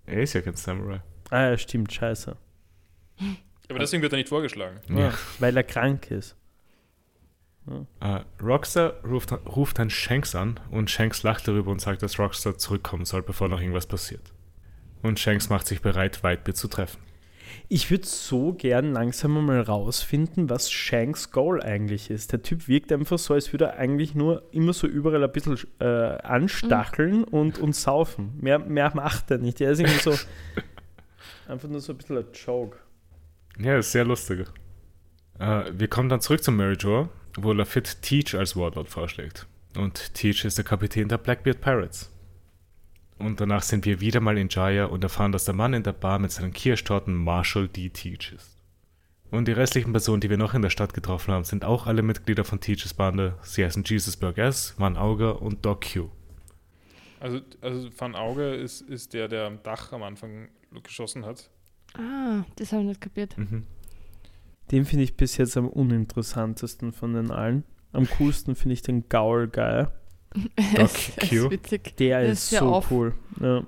Er 0.07 0.23
ist 0.23 0.33
ja 0.33 0.41
kein 0.41 0.55
Samurai. 0.57 1.03
Ah 1.31 1.51
ja, 1.51 1.59
stimmt, 1.59 1.93
scheiße. 1.93 2.37
Aber 3.69 3.79
deswegen 3.79 4.03
wird 4.03 4.13
er 4.13 4.17
nicht 4.17 4.29
vorgeschlagen. 4.29 4.81
Ja. 4.89 5.13
Weil 5.39 5.57
er 5.57 5.63
krank 5.63 6.11
ist. 6.11 6.37
Äh, 8.01 8.21
Rockstar 8.43 8.95
ruft, 9.05 9.33
ruft 9.47 9.79
dann 9.79 9.89
Shanks 9.89 10.35
an 10.35 10.59
und 10.71 10.91
Shanks 10.91 11.23
lacht 11.23 11.47
darüber 11.47 11.71
und 11.71 11.81
sagt, 11.81 12.03
dass 12.03 12.19
Rockstar 12.19 12.59
zurückkommen 12.59 13.05
soll, 13.05 13.23
bevor 13.23 13.49
noch 13.49 13.61
irgendwas 13.61 13.87
passiert. 13.87 14.33
Und 15.03 15.19
Shanks 15.19 15.49
macht 15.49 15.67
sich 15.67 15.83
bereit, 15.83 16.23
Whitebeard 16.23 16.57
zu 16.57 16.69
treffen. 16.69 17.01
Ich 17.69 17.91
würde 17.91 18.07
so 18.07 18.53
gern 18.53 18.93
langsam 18.93 19.45
mal 19.45 19.61
rausfinden, 19.61 20.51
was 20.51 20.71
Shanks 20.71 21.31
Goal 21.31 21.63
eigentlich 21.63 22.11
ist. 22.11 22.33
Der 22.33 22.43
Typ 22.43 22.69
wirkt 22.69 22.93
einfach 22.93 23.19
so, 23.19 23.35
als 23.35 23.53
würde 23.53 23.67
er 23.67 23.77
eigentlich 23.79 24.15
nur 24.15 24.43
immer 24.53 24.73
so 24.73 24.87
überall 24.87 25.25
ein 25.25 25.33
bisschen 25.33 25.59
äh, 25.81 25.85
anstacheln 25.85 27.25
und, 27.25 27.59
und 27.59 27.75
saufen. 27.75 28.35
Mehr, 28.41 28.59
mehr 28.59 28.93
macht 28.95 29.31
er 29.31 29.39
nicht. 29.39 29.61
Er 29.61 29.73
ist 29.73 29.81
irgendwie 29.81 30.01
so 30.01 30.15
einfach 31.49 31.69
nur 31.69 31.81
so 31.81 31.93
ein 31.93 31.99
bisschen 31.99 32.19
ein 32.19 32.27
Joke. 32.33 32.77
Ja, 33.59 33.79
ist 33.79 33.93
sehr 33.93 34.05
lustig. 34.05 34.47
Äh, 35.39 35.65
wir 35.73 35.89
kommen 35.89 36.09
dann 36.09 36.21
zurück 36.21 36.43
zu 36.43 36.53
Mary 36.53 36.77
Jo, 36.79 37.09
wo 37.37 37.53
Lafitte 37.53 38.01
Teach 38.01 38.35
als 38.35 38.57
Warlord 38.57 38.89
vorschlägt. 38.89 39.47
Und 39.77 40.15
Teach 40.15 40.45
ist 40.45 40.59
der 40.59 40.65
Kapitän 40.65 41.09
der 41.09 41.19
Blackbeard 41.19 41.61
Pirates. 41.61 42.11
Und 43.23 43.41
danach 43.41 43.63
sind 43.63 43.85
wir 43.87 44.01
wieder 44.01 44.21
mal 44.21 44.37
in 44.37 44.49
Jaya 44.49 44.87
und 44.87 45.05
erfahren, 45.05 45.31
dass 45.31 45.45
der 45.45 45.55
Mann 45.55 45.75
in 45.75 45.85
der 45.85 45.93
Bar 45.93 46.19
mit 46.19 46.33
seinen 46.33 46.53
Kirschtorten 46.53 47.15
Marshall 47.15 47.69
D. 47.69 47.89
Teach 47.89 48.33
ist. 48.33 48.59
Und 49.31 49.47
die 49.47 49.53
restlichen 49.53 49.93
Personen, 49.93 50.21
die 50.21 50.29
wir 50.29 50.37
noch 50.37 50.55
in 50.55 50.63
der 50.63 50.71
Stadt 50.71 50.93
getroffen 50.93 51.33
haben, 51.33 51.45
sind 51.45 51.65
auch 51.65 51.87
alle 51.87 52.03
Mitglieder 52.03 52.45
von 52.45 52.61
Teaches 52.61 52.95
Bande. 52.95 53.39
Sie 53.43 53.65
heißen 53.65 53.85
Jesus 53.85 54.17
Burgess, 54.17 54.75
Van 54.77 54.97
Auger 54.97 55.41
und 55.41 55.65
Doc 55.65 55.87
Q. 55.93 56.09
Also, 57.21 57.41
also 57.61 57.89
Van 57.97 58.17
Auge 58.17 58.55
ist, 58.57 58.81
ist 58.83 59.15
der, 59.15 59.29
der 59.29 59.47
am 59.47 59.63
Dach 59.63 59.93
am 59.93 60.03
Anfang 60.03 60.49
geschossen 60.83 61.25
hat. 61.25 61.49
Ah, 61.97 62.45
das 62.57 62.73
habe 62.73 62.83
ich 62.83 62.89
nicht 62.89 63.01
kapiert. 63.01 63.39
Mhm. 63.39 63.67
Den 64.73 64.85
finde 64.85 65.05
ich 65.05 65.17
bis 65.17 65.37
jetzt 65.37 65.57
am 65.57 65.69
uninteressantesten 65.69 66.93
von 66.93 67.15
den 67.15 67.31
allen. 67.31 67.63
Am 67.93 68.09
coolsten 68.19 68.57
finde 68.57 68.75
ich 68.75 68.83
den 68.83 69.09
Gaul 69.09 69.47
Guy. 69.47 69.87
Doc 70.77 70.91
ist 70.91 71.31
Q. 71.31 71.51
witzig. 71.51 71.97
Der 71.99 72.23
ist 72.23 72.53
ist 72.53 72.59
so 72.59 72.67
auf. 72.67 72.91
cool. 72.91 73.15
Ja. 73.41 73.63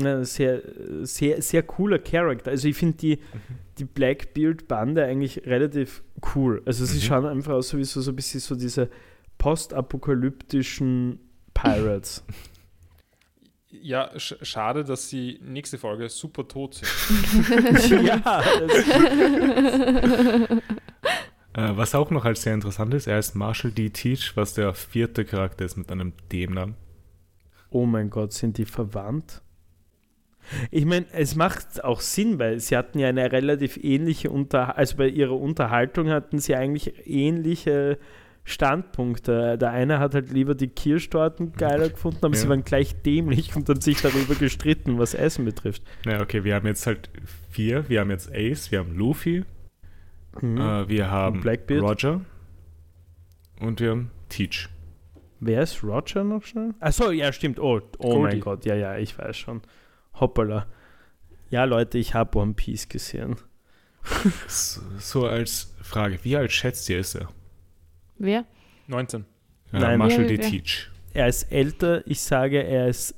Ja, 0.00 0.24
sehr, 0.24 0.62
sehr, 1.02 1.42
sehr 1.42 1.62
cooler 1.64 1.98
Charakter. 1.98 2.50
Also 2.50 2.66
ich 2.68 2.76
finde 2.76 2.96
die, 2.96 3.18
die 3.78 3.84
Blackbeard-Bande 3.84 5.04
eigentlich 5.04 5.42
relativ 5.46 6.02
cool. 6.34 6.62
Also 6.64 6.86
sie 6.86 6.96
Mhm. 6.96 7.02
schauen 7.02 7.26
einfach 7.26 7.52
aus 7.52 7.76
wie 7.76 7.84
so, 7.84 8.00
so 8.00 8.10
ein 8.10 8.16
bisschen 8.16 8.40
so 8.40 8.54
diese 8.54 8.88
postapokalyptischen 9.38 11.18
Pirates. 11.54 12.24
Ja, 13.74 14.10
sch 14.18 14.34
schade, 14.42 14.84
dass 14.84 15.08
sie 15.08 15.40
nächste 15.42 15.78
Folge 15.78 16.06
super 16.10 16.46
tot 16.46 16.74
sind. 16.74 17.90
ja, 18.06 18.18
das, 18.68 18.84
Äh, 21.54 21.76
was 21.76 21.94
auch 21.94 22.10
noch 22.10 22.24
als 22.24 22.42
sehr 22.42 22.54
interessant 22.54 22.94
ist, 22.94 23.06
er 23.06 23.18
ist 23.18 23.34
Marshall 23.34 23.70
D. 23.72 23.90
Teach, 23.90 24.32
was 24.36 24.54
der 24.54 24.72
vierte 24.74 25.24
Charakter 25.24 25.64
ist 25.64 25.76
mit 25.76 25.90
einem 25.92 26.12
D-Namen. 26.30 26.76
oh 27.70 27.86
mein 27.86 28.10
Gott, 28.10 28.32
sind 28.32 28.58
die 28.58 28.64
verwandt? 28.64 29.42
Ich 30.70 30.84
meine, 30.84 31.06
es 31.12 31.36
macht 31.36 31.84
auch 31.84 32.00
Sinn, 32.00 32.38
weil 32.38 32.58
sie 32.58 32.76
hatten 32.76 32.98
ja 32.98 33.08
eine 33.08 33.30
relativ 33.30 33.76
ähnliche 33.82 34.30
Unter 34.30 34.76
also 34.76 34.96
bei 34.96 35.06
ihrer 35.08 35.38
Unterhaltung 35.38 36.08
hatten 36.10 36.38
sie 36.40 36.56
eigentlich 36.56 37.06
ähnliche 37.06 37.96
Standpunkte. 38.44 39.56
Der 39.56 39.70
eine 39.70 39.98
hat 40.00 40.14
halt 40.14 40.30
lieber 40.32 40.54
die 40.54 40.68
Kirschtorten 40.68 41.52
geiler 41.52 41.88
gefunden, 41.90 42.18
aber 42.24 42.34
Ja. 42.34 42.40
sie 42.42 42.48
waren 42.48 42.64
gleich 42.64 43.00
dämlich 43.02 43.54
und 43.56 43.68
dann 43.68 43.80
sich 43.80 44.00
darüber 44.02 44.34
gestritten, 44.34 44.98
was 44.98 45.14
Essen 45.14 45.44
betrifft. 45.44 45.82
Ja, 46.06 46.20
okay, 46.20 46.42
wir 46.44 46.54
haben 46.56 46.66
jetzt 46.66 46.86
halt 46.86 47.08
vier. 47.50 47.88
Wir 47.88 48.00
haben 48.00 48.10
jetzt 48.10 48.30
Ace, 48.34 48.70
wir 48.72 48.80
haben 48.80 48.94
Luffy, 48.96 49.44
Mhm. 50.40 50.58
äh, 50.58 50.88
wir 50.88 51.10
haben 51.10 51.40
Blackbeard. 51.40 51.82
Roger 51.82 52.20
und 53.60 53.80
wir 53.80 53.90
haben 53.90 54.10
Teach. 54.28 54.68
Wer 55.40 55.62
ist 55.62 55.82
Roger 55.82 56.24
noch 56.24 56.44
schnell? 56.44 56.74
Achso, 56.80 57.10
ja, 57.10 57.32
stimmt. 57.32 57.58
Oh, 57.58 57.80
oh 57.98 58.20
mein 58.20 58.40
Gott, 58.40 58.64
ja, 58.64 58.74
ja, 58.74 58.96
ich 58.96 59.18
weiß 59.18 59.36
schon. 59.36 59.60
Hoppala. 60.14 60.66
Ja, 61.50 61.64
Leute, 61.64 61.98
ich 61.98 62.14
habe 62.14 62.38
One 62.38 62.54
Piece 62.54 62.88
gesehen. 62.88 63.36
So, 64.48 64.80
so 64.98 65.26
als 65.26 65.74
Frage, 65.80 66.18
wie 66.22 66.36
alt 66.36 66.50
schätzt 66.50 66.88
ihr 66.88 66.98
ist 66.98 67.14
er? 67.14 67.28
Wer? 68.18 68.44
19. 68.88 69.24
Ja, 69.72 69.78
Nein. 69.80 69.98
Marshall 69.98 70.26
D. 70.26 70.38
Teach. 70.38 70.90
Er 71.12 71.28
ist 71.28 71.52
älter, 71.52 72.06
ich 72.06 72.20
sage, 72.20 72.62
er 72.62 72.88
ist 72.88 73.14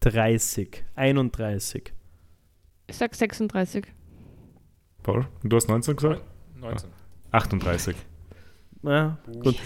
30, 0.00 0.84
31. 0.94 1.92
Ich 2.86 2.96
sag 2.96 3.14
36. 3.14 3.86
Paul, 5.02 5.26
du 5.42 5.56
hast 5.56 5.68
19 5.68 5.96
gesagt? 5.96 6.22
19. 6.60 6.90
38. 7.32 7.96
Ja, 8.82 9.18
gut. 9.42 9.56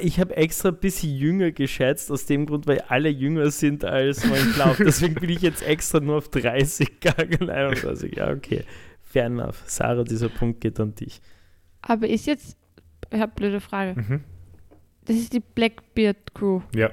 Ich 0.00 0.18
habe 0.18 0.36
extra 0.36 0.70
ein 0.70 0.76
bisschen 0.78 1.14
jünger 1.14 1.52
geschätzt, 1.52 2.10
aus 2.10 2.26
dem 2.26 2.44
Grund, 2.46 2.66
weil 2.66 2.80
alle 2.88 3.08
jünger 3.08 3.50
sind 3.52 3.84
als 3.84 4.24
man 4.26 4.52
glaubt. 4.52 4.78
Deswegen 4.84 5.14
bin 5.14 5.30
ich 5.30 5.42
jetzt 5.42 5.62
extra 5.62 6.00
nur 6.00 6.16
auf 6.16 6.28
30 6.28 7.00
gegangen. 7.00 7.48
31, 7.50 8.16
ja, 8.16 8.32
okay. 8.32 8.64
Fair 9.00 9.26
enough. 9.26 9.62
Sarah, 9.66 10.02
dieser 10.02 10.28
Punkt 10.28 10.60
geht 10.60 10.80
an 10.80 10.92
dich. 10.94 11.20
Aber 11.82 12.08
ist 12.08 12.26
jetzt, 12.26 12.56
ich 13.12 13.20
habe 13.20 13.32
blöde 13.36 13.60
Frage. 13.60 14.00
Mhm. 14.00 14.24
Das 15.04 15.16
ist 15.16 15.32
die 15.32 15.40
Blackbeard 15.40 16.34
Crew. 16.34 16.60
Ja, 16.74 16.90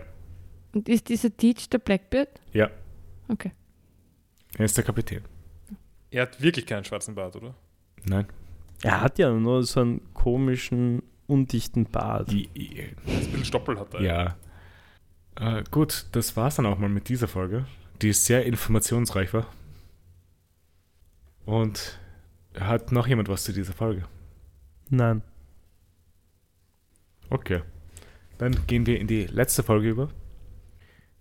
Und 0.74 0.88
ist 0.88 1.10
dieser 1.10 1.36
Teach 1.36 1.68
der 1.70 1.80
Blackbeard? 1.80 2.30
ja. 2.54 2.70
Okay. 3.28 3.52
Er 4.58 4.66
ist 4.66 4.76
der 4.78 4.84
Kapitän. 4.84 5.22
Er 6.12 6.24
hat 6.24 6.42
wirklich 6.42 6.66
keinen 6.66 6.84
schwarzen 6.84 7.16
Bart, 7.16 7.36
oder? 7.38 7.56
Nein. 8.04 8.26
Er 8.84 9.02
hat 9.02 9.20
ja 9.20 9.32
nur 9.32 9.64
so 9.64 9.82
einen 9.82 10.14
komischen, 10.14 11.04
undichten 11.28 11.86
Bart. 11.86 12.32
I- 12.34 12.50
Ein 12.56 12.96
bisschen 13.06 13.46
Stoppel 13.46 13.80
hat 13.80 13.94
er. 13.94 14.02
Ja. 14.02 14.38
Äh, 15.36 15.64
gut, 15.72 16.06
das 16.14 16.36
war's 16.36 16.56
dann 16.56 16.66
auch 16.66 16.78
mal 16.78 16.90
mit 16.90 17.08
dieser 17.10 17.28
Folge, 17.28 17.66
die 18.02 18.12
sehr 18.14 18.46
informationsreich 18.46 19.34
war. 19.34 19.46
Und 21.46 22.00
hat 22.60 22.92
noch 22.92 23.08
jemand 23.08 23.30
was 23.30 23.44
zu 23.44 23.54
dieser 23.54 23.74
Folge? 23.74 24.04
Nein. 24.90 25.22
Okay. 27.30 27.62
Dann 28.38 28.66
gehen 28.68 28.86
wir 28.86 29.00
in 29.00 29.08
die 29.08 29.26
letzte 29.26 29.64
Folge 29.64 29.90
über, 29.90 30.10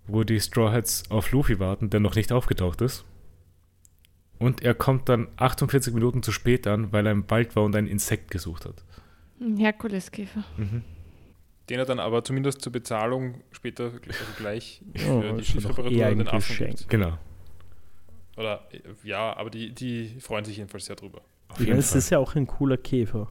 wo 0.07 0.24
die 0.24 0.41
Straw 0.41 0.73
Hats 0.73 1.09
auf 1.11 1.31
Luffy 1.32 1.59
warten, 1.61 1.91
der 1.91 2.01
noch 2.01 2.15
nicht 2.16 2.32
aufgetaucht 2.32 2.81
ist. 2.81 3.05
Und 4.41 4.62
er 4.62 4.75
kommt 4.75 5.09
dann 5.09 5.29
48 5.37 5.95
Minuten 5.95 6.23
zu 6.25 6.33
spät 6.33 6.67
an, 6.67 6.91
weil 6.93 7.07
er 7.07 7.12
im 7.12 7.31
Wald 7.31 7.55
war 7.55 7.62
und 7.62 7.77
ein 7.77 7.87
Insekt 7.87 8.31
gesucht 8.33 8.65
hat. 8.65 8.83
Ein 9.41 9.57
Herkuleskäfer. 9.59 10.43
Mhm. 10.57 10.83
Den 11.69 11.79
er 11.79 11.85
dann 11.85 12.01
aber 12.01 12.25
zumindest 12.25 12.62
zur 12.62 12.73
Bezahlung 12.73 13.43
später 13.53 13.85
also 13.85 14.01
gleich 14.39 14.83
Oh, 15.09 15.21
für 15.21 15.33
die 15.35 15.45
Schiffreparatur 15.45 16.07
an 16.07 16.19
den 16.19 16.29
Affen 16.29 16.57
gibt. 16.67 16.89
Genau. 16.89 17.17
Oder 18.37 18.67
ja, 19.05 19.37
aber 19.37 19.51
die, 19.51 19.73
die 19.73 20.17
freuen 20.21 20.45
sich 20.45 20.57
jedenfalls 20.57 20.87
sehr 20.87 20.97
drüber. 20.97 21.21
Auf 21.49 21.61
meine, 21.61 21.75
es 21.77 21.95
ist 21.95 22.11
ja 22.11 22.19
auch 22.19 22.35
ein 22.35 22.47
cooler 22.47 22.77
Käfer. 22.77 23.29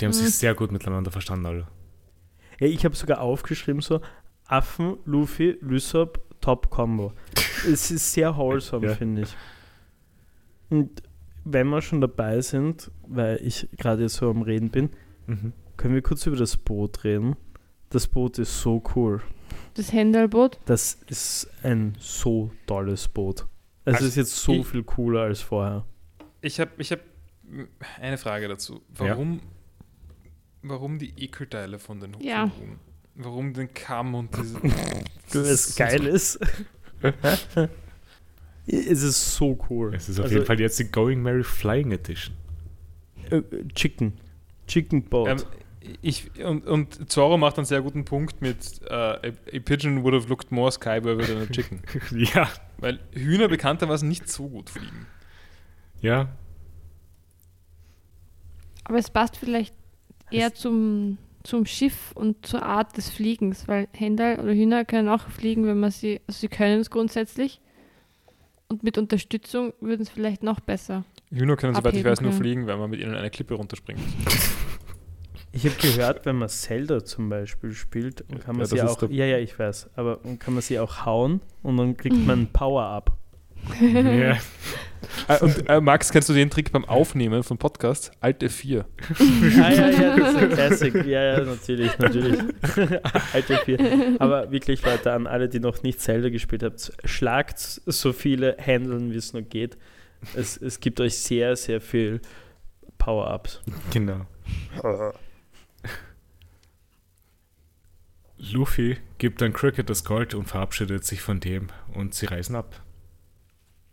Die 0.00 0.04
haben 0.04 0.10
Mhm. 0.10 0.16
sich 0.16 0.34
sehr 0.36 0.54
gut 0.54 0.70
miteinander 0.70 1.10
verstanden, 1.10 1.46
alle. 1.46 1.66
Ja, 2.60 2.66
ich 2.66 2.84
habe 2.84 2.94
sogar 2.94 3.20
aufgeschrieben 3.20 3.80
so, 3.80 4.00
Affen, 4.44 4.98
Luffy, 5.04 5.56
Lysop, 5.60 6.20
Top-Combo. 6.40 7.12
es 7.66 7.90
ist 7.90 8.12
sehr 8.12 8.36
wholesome, 8.36 8.88
Ja. 8.88 8.94
finde 8.94 9.22
ich. 9.22 9.36
Und 10.70 11.02
wenn 11.44 11.68
wir 11.68 11.80
schon 11.82 12.00
dabei 12.00 12.40
sind, 12.40 12.90
weil 13.06 13.40
ich 13.42 13.68
gerade 13.78 14.02
jetzt 14.02 14.14
so 14.16 14.30
am 14.30 14.42
Reden 14.42 14.70
bin, 14.70 14.90
Mhm. 15.26 15.52
können 15.76 15.94
wir 15.94 16.02
kurz 16.02 16.26
über 16.26 16.36
das 16.36 16.56
Boot 16.56 17.04
reden. 17.04 17.36
Das 17.90 18.06
Boot 18.06 18.38
ist 18.38 18.60
so 18.60 18.82
cool. 18.94 19.22
Das 19.74 19.92
Händelboot. 19.92 20.58
Das 20.66 20.98
ist 21.06 21.48
ein 21.62 21.96
so 21.98 22.50
tolles 22.66 23.08
Boot. 23.08 23.46
Es 23.84 23.94
Also 23.94 24.06
ist 24.06 24.16
jetzt 24.16 24.36
so 24.36 24.52
ich- 24.52 24.66
viel 24.66 24.82
cooler 24.82 25.22
als 25.22 25.40
vorher. 25.40 25.84
Ich 26.42 26.60
habe 26.60 26.70
ich 26.78 26.92
hab 26.92 27.00
eine 28.00 28.18
Frage 28.18 28.48
dazu. 28.48 28.82
Warum, 28.94 29.40
warum 30.62 30.98
die 30.98 31.14
Ekelteile 31.16 31.78
von 31.78 32.00
den 32.00 32.16
Ja. 32.20 32.44
Hupfenhuhn? 32.44 32.78
Warum 33.14 33.52
den 33.54 33.72
Kamm 33.72 34.14
und 34.14 34.36
diese. 34.36 34.60
Es 35.50 35.74
geil 35.76 36.06
ist. 36.06 36.38
es 38.68 39.02
ist 39.02 39.34
so 39.36 39.58
cool. 39.70 39.94
Es 39.94 40.08
ist 40.08 40.18
auf 40.18 40.24
Also, 40.24 40.36
jeden 40.36 40.46
Fall 40.46 40.60
jetzt 40.60 40.78
die 40.78 40.84
Going 40.90 41.22
Mary 41.22 41.44
Flying 41.44 41.92
Edition. 41.92 42.34
äh, 43.30 43.42
Chicken. 43.74 44.12
Chicken 44.66 45.04
Boat. 45.04 45.28
Ähm, 45.28 45.38
ich, 46.02 46.30
und, 46.44 46.66
und 46.66 47.10
Zorro 47.10 47.38
macht 47.38 47.56
einen 47.56 47.64
sehr 47.64 47.80
guten 47.80 48.04
Punkt 48.04 48.42
mit 48.42 48.82
äh, 48.90 48.92
a, 48.94 49.20
pigeon 49.64 50.02
would 50.04 50.14
have 50.14 50.28
looked 50.28 50.52
more 50.52 50.70
skyward 50.70 51.24
than 51.26 51.38
a 51.42 51.46
chicken. 51.46 51.80
ja. 52.34 52.48
Weil 52.76 53.00
Hühner 53.12 53.48
bekanntermaßen 53.48 54.06
nicht 54.06 54.28
so 54.28 54.48
gut 54.48 54.68
fliegen. 54.68 55.06
Ja. 56.02 56.28
Aber 58.84 58.98
es 58.98 59.10
passt 59.10 59.36
vielleicht 59.36 59.74
eher 60.30 60.54
zum, 60.54 61.16
zum 61.42 61.64
Schiff 61.64 62.12
und 62.14 62.44
zur 62.46 62.62
Art 62.62 62.96
des 62.96 63.08
Fliegens, 63.08 63.66
weil 63.66 63.88
Händel 63.92 64.38
oder 64.40 64.52
Hühner 64.52 64.84
können 64.84 65.08
auch 65.08 65.28
fliegen, 65.28 65.66
wenn 65.66 65.80
man 65.80 65.90
sie, 65.90 66.20
also 66.26 66.40
sie 66.40 66.48
können 66.48 66.80
es 66.80 66.90
grundsätzlich. 66.90 67.60
Und 68.68 68.82
mit 68.82 68.98
Unterstützung 68.98 69.72
würden 69.80 70.02
es 70.02 70.10
vielleicht 70.10 70.42
noch 70.42 70.60
besser. 70.60 71.04
Hühner 71.30 71.56
können, 71.56 71.74
soweit 71.74 71.94
ich 71.96 72.04
weiß, 72.04 72.20
nur 72.20 72.30
können. 72.32 72.42
fliegen, 72.42 72.66
weil 72.66 72.76
man 72.76 72.90
mit 72.90 73.00
ihnen 73.00 73.14
eine 73.14 73.30
Klippe 73.30 73.54
runterspringt. 73.54 74.00
Ich 75.50 75.64
habe 75.64 75.76
gehört, 75.76 76.26
wenn 76.26 76.36
man 76.36 76.50
Zelda 76.50 77.04
zum 77.04 77.30
Beispiel 77.30 77.72
spielt, 77.72 78.22
dann 78.28 78.38
kann 78.38 78.56
man 78.56 78.66
Ja, 78.66 78.66
sie 78.66 78.82
auch. 78.82 79.10
Ja, 79.10 79.24
ja, 79.24 79.38
ich 79.38 79.58
weiß. 79.58 79.88
Aber 79.96 80.20
dann 80.22 80.38
kann 80.38 80.52
man 80.52 80.62
sie 80.62 80.78
auch 80.78 81.06
hauen 81.06 81.40
und 81.62 81.78
dann 81.78 81.96
kriegt 81.96 82.16
man 82.26 82.48
Power-Up. 82.52 83.17
Ja. 83.80 84.36
äh, 85.28 85.38
und 85.40 85.68
äh, 85.68 85.80
Max, 85.80 86.10
kennst 86.10 86.28
du 86.28 86.32
den 86.32 86.50
Trick 86.50 86.72
beim 86.72 86.84
Aufnehmen 86.84 87.42
von 87.42 87.58
Podcasts? 87.58 88.10
Alt 88.20 88.42
F4. 88.42 88.84
ah, 89.18 89.70
ja, 89.70 89.90
ja, 89.90 90.16
das 90.16 90.30
ist 90.30 90.36
ein 90.36 90.50
Classic. 90.52 90.94
Ja, 91.06 91.22
ja, 91.22 91.44
natürlich, 91.44 91.98
natürlich. 91.98 92.40
Alte 93.32 93.56
vier. 93.64 94.16
Aber 94.18 94.50
wirklich, 94.50 94.84
Leute, 94.84 95.12
an 95.12 95.26
alle, 95.26 95.48
die 95.48 95.60
noch 95.60 95.82
nicht 95.82 96.00
Zelda 96.00 96.28
gespielt 96.28 96.62
habt, 96.62 96.92
schlagt 97.04 97.58
so 97.58 98.12
viele 98.12 98.56
Handeln, 98.58 99.12
wie 99.12 99.16
es 99.16 99.32
nur 99.32 99.42
geht. 99.42 99.76
Es, 100.34 100.56
es 100.56 100.80
gibt 100.80 101.00
euch 101.00 101.16
sehr, 101.16 101.54
sehr 101.56 101.80
viel 101.80 102.20
Power-Ups. 102.98 103.60
Genau. 103.92 104.26
Luffy 108.38 108.98
gibt 109.18 109.40
dann 109.40 109.52
Cricket 109.52 109.90
das 109.90 110.04
Gold 110.04 110.34
und 110.34 110.46
verabschiedet 110.46 111.04
sich 111.04 111.20
von 111.20 111.40
dem 111.40 111.68
und 111.94 112.14
sie 112.14 112.26
reisen 112.26 112.56
ab. 112.56 112.80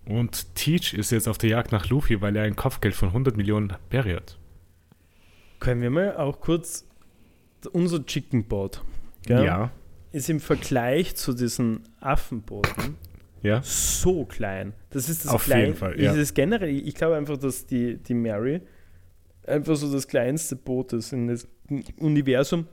Und 0.08 0.54
Teach 0.56 0.94
ist 0.94 1.12
jetzt 1.12 1.28
auf 1.28 1.38
der 1.38 1.50
Jagd 1.50 1.72
nach 1.72 1.90
Luffy, 1.90 2.22
weil 2.22 2.36
er 2.36 2.44
ein 2.44 2.56
Kopfgeld 2.56 2.96
von 2.96 3.10
100 3.10 3.38
Millionen 3.38 3.74
Berry 3.90 4.14
hat. 4.14 4.38
Können 5.60 5.82
wir 5.82 5.90
mal 5.90 6.16
auch 6.18 6.40
kurz 6.40 6.88
unser 7.72 8.06
Chicken 8.06 8.46
Boat 8.48 8.84
gell, 9.26 9.70
ist 10.12 10.30
im 10.30 10.40
Vergleich 10.40 11.16
zu 11.16 11.34
diesen 11.34 11.82
Affenbooten 12.00 12.96
Ja. 13.42 13.62
so 13.64 14.26
klein. 14.26 14.74
Das 14.92 15.10
ist 15.10 15.26
das 15.26 15.32
Auf 15.32 15.46
klein, 15.46 15.62
jeden 15.62 15.76
Fall, 15.76 16.00
ja. 16.00 16.14
Ist 16.14 16.36
generell, 16.36 16.70
ich 16.70 16.94
glaube 16.94 17.16
einfach, 17.16 17.38
dass 17.38 17.66
die, 17.66 17.98
die 17.98 18.14
Mary 18.14 18.62
einfach 19.48 19.76
so 19.76 19.92
das 19.92 20.08
kleinste 20.08 20.56
Boot 20.56 20.94
ist 20.94 21.12
in 21.14 21.28
das 21.28 21.48
Universum. 21.98 22.68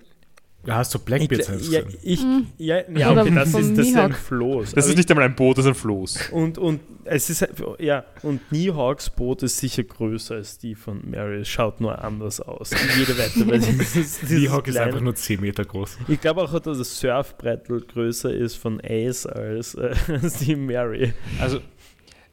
Da 0.64 0.76
hast 0.76 0.94
du 0.94 0.98
Ich, 0.98 1.04
Blackbeard 1.04 1.42
gl- 1.42 1.70
ja, 1.72 1.80
ich, 2.02 2.22
Mhm. 2.22 2.46
ja, 2.56 2.76
ja 2.88 3.10
Oder 3.10 3.22
okay, 3.22 3.34
das 3.34 3.48
ist, 3.54 3.76
das 3.76 3.88
ist 3.88 3.96
ein. 3.96 4.12
Floß. 4.12 4.72
Das 4.72 4.86
ist 4.86 4.96
nicht 4.96 5.10
einmal 5.10 5.24
ein 5.24 5.34
Boot, 5.34 5.58
das 5.58 5.64
ist 5.64 5.70
ein 5.70 5.74
Floß. 5.74 6.30
und, 6.30 6.56
und 6.58 6.80
es 7.04 7.28
ist 7.30 7.44
ja, 7.80 8.04
und 8.22 8.40
Niehawks 8.52 9.10
Boot 9.10 9.42
ist 9.42 9.58
sicher 9.58 9.82
größer 9.82 10.36
als 10.36 10.58
die 10.58 10.76
von 10.76 11.00
Mary. 11.10 11.40
Es 11.40 11.48
schaut 11.48 11.80
nur 11.80 12.02
anders 12.04 12.40
aus. 12.40 12.70
Jede 12.96 13.18
Wette, 13.18 13.44
weil 13.50 13.58
dieses, 13.80 14.20
dieses 14.20 14.30
Mihawk 14.40 14.68
ist 14.68 14.76
einfach 14.76 15.00
nur 15.00 15.16
10 15.16 15.40
Meter 15.40 15.64
groß. 15.64 15.98
Ich 16.06 16.20
glaube 16.20 16.42
auch, 16.42 16.52
dass 16.60 16.78
das 16.78 17.00
Surfbrettel 17.00 17.80
größer 17.80 18.32
ist 18.32 18.54
von 18.54 18.80
Ace 18.84 19.26
als, 19.26 19.74
äh, 19.74 19.94
als 20.22 20.34
die 20.38 20.54
Mary. 20.54 21.12
Also, 21.40 21.58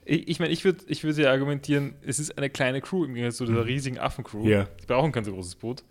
ich, 0.06 0.27
ich 0.27 0.39
meine, 0.39 0.53
ich 0.53 0.64
würde 0.65 0.84
ich 0.88 1.03
würd 1.03 1.18
ja 1.18 1.31
argumentieren, 1.31 1.95
es 2.06 2.19
ist 2.19 2.38
eine 2.38 2.51
kleine 2.51 2.81
Crew 2.81 3.06
im 3.06 3.15
Gegensatz 3.15 3.38
zu 3.38 3.45
dieser 3.45 3.65
riesigen 3.65 3.97
Affencrew. 3.97 4.47
Ja. 4.47 4.68
Die 4.81 4.85
brauchen 4.85 5.11
kein 5.11 5.23
so 5.23 5.31
großes 5.34 5.56
Boot. 5.56 5.84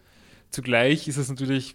Zugleich 0.50 1.08
ist 1.08 1.16
es 1.16 1.28
natürlich, 1.28 1.74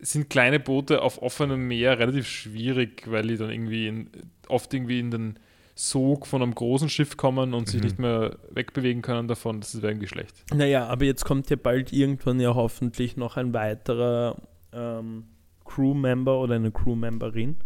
sind 0.00 0.30
kleine 0.30 0.60
Boote 0.60 1.02
auf 1.02 1.20
offenem 1.22 1.66
Meer 1.66 1.98
relativ 1.98 2.26
schwierig, 2.28 3.10
weil 3.10 3.26
die 3.26 3.36
dann 3.36 3.50
irgendwie 3.50 3.88
in, 3.88 4.10
oft 4.48 4.72
irgendwie 4.72 5.00
in 5.00 5.10
den 5.10 5.38
Sog 5.74 6.26
von 6.26 6.42
einem 6.42 6.54
großen 6.54 6.88
Schiff 6.88 7.16
kommen 7.16 7.54
und 7.54 7.68
sich 7.68 7.80
Mhm. 7.80 7.86
nicht 7.86 7.98
mehr 7.98 8.36
wegbewegen 8.50 9.02
können 9.02 9.28
davon. 9.28 9.60
Das 9.60 9.74
ist 9.74 9.82
irgendwie 9.82 10.06
schlecht. 10.08 10.44
Naja, 10.54 10.86
aber 10.86 11.04
jetzt 11.04 11.24
kommt 11.24 11.50
ja 11.50 11.56
bald 11.56 11.92
irgendwann 11.92 12.40
ja 12.40 12.54
hoffentlich 12.54 13.16
noch 13.16 13.36
ein 13.36 13.52
weiterer 13.54 14.36
ähm, 14.72 15.24
Crewmember 15.64 16.40
oder 16.40 16.54
eine 16.56 16.70
Crewmemberin. 16.72 17.56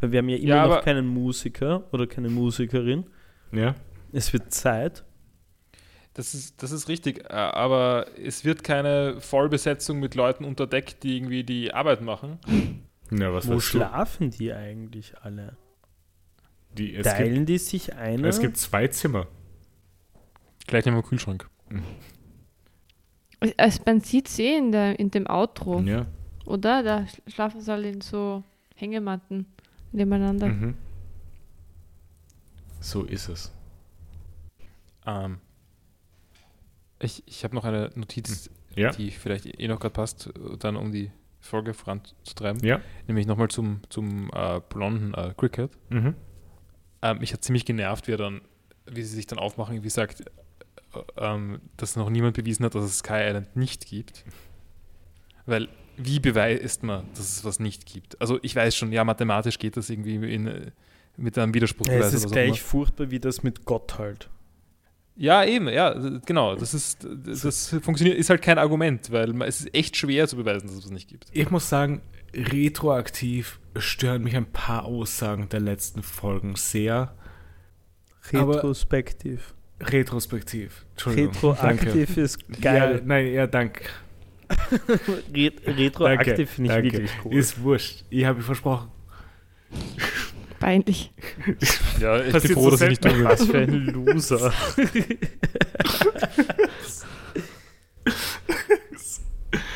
Weil 0.00 0.12
wir 0.12 0.18
haben 0.18 0.28
ja 0.28 0.36
immer 0.36 0.48
Ja, 0.48 0.66
noch 0.66 0.82
keinen 0.82 1.06
Musiker 1.06 1.84
oder 1.92 2.06
keine 2.06 2.28
Musikerin. 2.28 3.04
Ja. 3.52 3.74
Es 4.12 4.32
wird 4.32 4.52
Zeit. 4.52 5.04
Das 6.14 6.34
ist, 6.34 6.62
das 6.62 6.72
ist 6.72 6.88
richtig, 6.88 7.24
äh, 7.30 7.32
aber 7.32 8.06
es 8.18 8.44
wird 8.44 8.62
keine 8.64 9.20
Vollbesetzung 9.20 9.98
mit 9.98 10.14
Leuten 10.14 10.44
unter 10.44 10.66
Deck, 10.66 11.00
die 11.00 11.16
irgendwie 11.16 11.44
die 11.44 11.72
Arbeit 11.72 12.00
machen. 12.02 12.38
Ja, 13.14 13.30
was 13.34 13.46
Wo 13.46 13.50
weißt 13.56 13.58
du? 13.58 13.60
schlafen 13.60 14.30
die 14.30 14.54
eigentlich 14.54 15.18
alle? 15.20 15.54
Die, 16.78 16.94
es, 16.96 17.06
Teilen 17.06 17.34
gibt, 17.44 17.48
die 17.50 17.58
sich 17.58 17.94
eine? 17.94 18.26
es 18.26 18.40
gibt 18.40 18.56
zwei 18.56 18.88
Zimmer. 18.88 19.26
Gleich 20.66 20.86
neben 20.86 20.96
dem 20.96 21.04
Kühlschrank. 21.04 21.46
Also 23.58 23.82
man 23.84 24.00
sieht 24.00 24.28
sie 24.28 24.54
in, 24.54 24.72
der, 24.72 24.98
in 24.98 25.10
dem 25.10 25.26
Outro, 25.28 25.80
Ja. 25.80 26.06
oder? 26.46 26.82
Da 26.82 26.98
sch- 27.00 27.20
schlafen 27.30 27.60
sie 27.60 27.70
alle 27.70 27.90
in 27.90 28.00
so 28.00 28.42
Hängematten 28.76 29.44
nebeneinander. 29.92 30.46
Mhm. 30.48 30.74
So 32.80 33.02
ist 33.04 33.28
es. 33.28 33.52
Ähm, 35.06 35.38
ich 37.02 37.22
ich 37.26 37.44
habe 37.44 37.54
noch 37.54 37.64
eine 37.64 37.90
Notiz, 37.94 38.50
Ja. 38.74 38.90
die 38.90 39.10
vielleicht 39.10 39.46
eh 39.60 39.68
noch 39.68 39.80
gerade 39.80 39.92
passt, 39.92 40.30
dann 40.58 40.76
um 40.76 40.92
die 40.92 41.10
Folge 41.40 41.74
voranzutreiben. 41.74 42.64
Ja. 42.64 42.80
Nämlich 43.08 43.26
nochmal 43.26 43.48
zum, 43.48 43.80
zum 43.88 44.30
äh, 44.32 44.60
blonden 44.68 45.12
äh, 45.14 45.34
Cricket. 45.36 45.72
Mhm. 45.90 46.14
Ähm, 47.02 47.18
mich 47.18 47.32
hat 47.32 47.42
ziemlich 47.42 47.64
genervt, 47.64 48.06
wie 48.06 48.12
er 48.12 48.16
dann, 48.18 48.40
wie 48.86 49.02
sie 49.02 49.14
sich 49.16 49.26
dann 49.26 49.38
aufmachen, 49.40 49.82
wie 49.82 49.90
sagt, 49.90 50.20
äh, 50.20 51.00
ähm, 51.16 51.60
dass 51.76 51.96
noch 51.96 52.08
niemand 52.10 52.36
bewiesen 52.36 52.64
hat, 52.64 52.74
dass 52.74 52.84
es 52.84 52.98
Sky 52.98 53.24
Island 53.28 53.56
nicht 53.56 53.86
gibt. 53.86 54.24
Weil, 55.44 55.68
wie 55.96 56.20
beweist 56.20 56.84
man, 56.84 57.08
dass 57.14 57.36
es 57.36 57.44
was 57.44 57.58
nicht 57.58 57.86
gibt? 57.86 58.20
Also 58.20 58.38
ich 58.42 58.54
weiß 58.54 58.76
schon, 58.76 58.92
ja, 58.92 59.02
mathematisch 59.04 59.58
geht 59.58 59.76
das 59.76 59.90
irgendwie 59.90 60.32
in, 60.32 60.46
äh, 60.46 60.70
mit 61.16 61.36
einem 61.36 61.52
Widerspruchsbeweis 61.52 62.06
es 62.14 62.24
ist 62.24 62.30
gleich 62.32 62.62
furchtbar 62.62 63.10
wie 63.10 63.18
das 63.20 63.42
mit 63.42 63.64
Gott 63.64 63.98
halt. 63.98 64.30
Ja, 65.16 65.44
eben, 65.44 65.68
ja, 65.68 65.94
genau. 66.24 66.56
Das 66.56 66.72
ist, 66.74 67.06
das 67.26 67.68
funktioniert, 67.82 68.16
ist 68.16 68.30
halt 68.30 68.40
kein 68.42 68.58
Argument, 68.58 69.12
weil 69.12 69.40
es 69.42 69.60
ist 69.60 69.74
echt 69.74 69.96
schwer 69.96 70.26
zu 70.26 70.36
beweisen, 70.36 70.66
dass 70.68 70.76
es 70.76 70.84
was 70.84 70.90
nicht 70.90 71.08
gibt. 71.08 71.26
Ich 71.32 71.50
muss 71.50 71.68
sagen, 71.68 72.00
retroaktiv 72.34 73.60
stören 73.76 74.22
mich 74.22 74.36
ein 74.36 74.46
paar 74.46 74.84
Aussagen 74.84 75.48
der 75.50 75.60
letzten 75.60 76.02
Folgen 76.02 76.56
sehr. 76.56 77.14
Aber- 78.32 78.56
Retrospektiv. 78.56 79.54
Retrospektiv. 79.80 80.86
Entschuldigung. 80.92 81.32
Retroaktiv 81.32 82.16
ist 82.16 82.38
Danke. 82.42 82.60
geil. 82.62 82.94
Ja, 82.96 83.00
nein, 83.04 83.26
ja, 83.32 83.46
danke. 83.46 83.84
Ret 85.34 85.66
retroaktiv 85.66 86.50
finde 86.50 86.70
ich 86.70 86.74
danke. 86.76 86.92
wirklich 86.92 87.10
cool. 87.24 87.34
Ist 87.34 87.62
wurscht. 87.62 88.04
Ich 88.10 88.24
habe 88.24 88.42
versprochen. 88.42 88.90
Peinlich. 90.62 91.12
Ja, 91.98 92.20
ich 92.22 92.32
Passiert 92.32 92.54
bin 92.54 92.62
froh, 92.62 92.70
so 92.70 92.76
dass 92.76 92.82
ich 92.82 92.90
nicht 92.90 93.02
selten. 93.02 93.18
tun 93.18 93.24
Was 93.24 93.44
für 93.44 93.58
ein 93.58 93.86
Loser. 93.86 94.52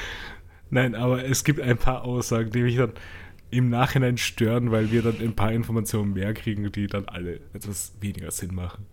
Nein, 0.71 0.95
aber 0.95 1.25
es 1.25 1.43
gibt 1.43 1.61
ein 1.61 1.77
paar 1.77 2.05
Aussagen, 2.05 2.53
die 2.53 2.63
mich 2.63 2.77
dann 2.77 2.93
im 3.51 3.69
Nachhinein 3.69 4.17
stören, 4.17 4.71
weil 4.71 4.93
wir 4.93 5.03
dann 5.03 5.21
ein 5.21 5.35
paar 5.35 5.51
Informationen 5.51 6.13
mehr 6.13 6.33
kriegen, 6.35 6.71
die 6.71 6.87
dann 6.87 7.07
alle 7.07 7.41
etwas 7.53 7.95
weniger 8.01 8.31
Sinn 8.31 8.55
machen. 8.55 8.87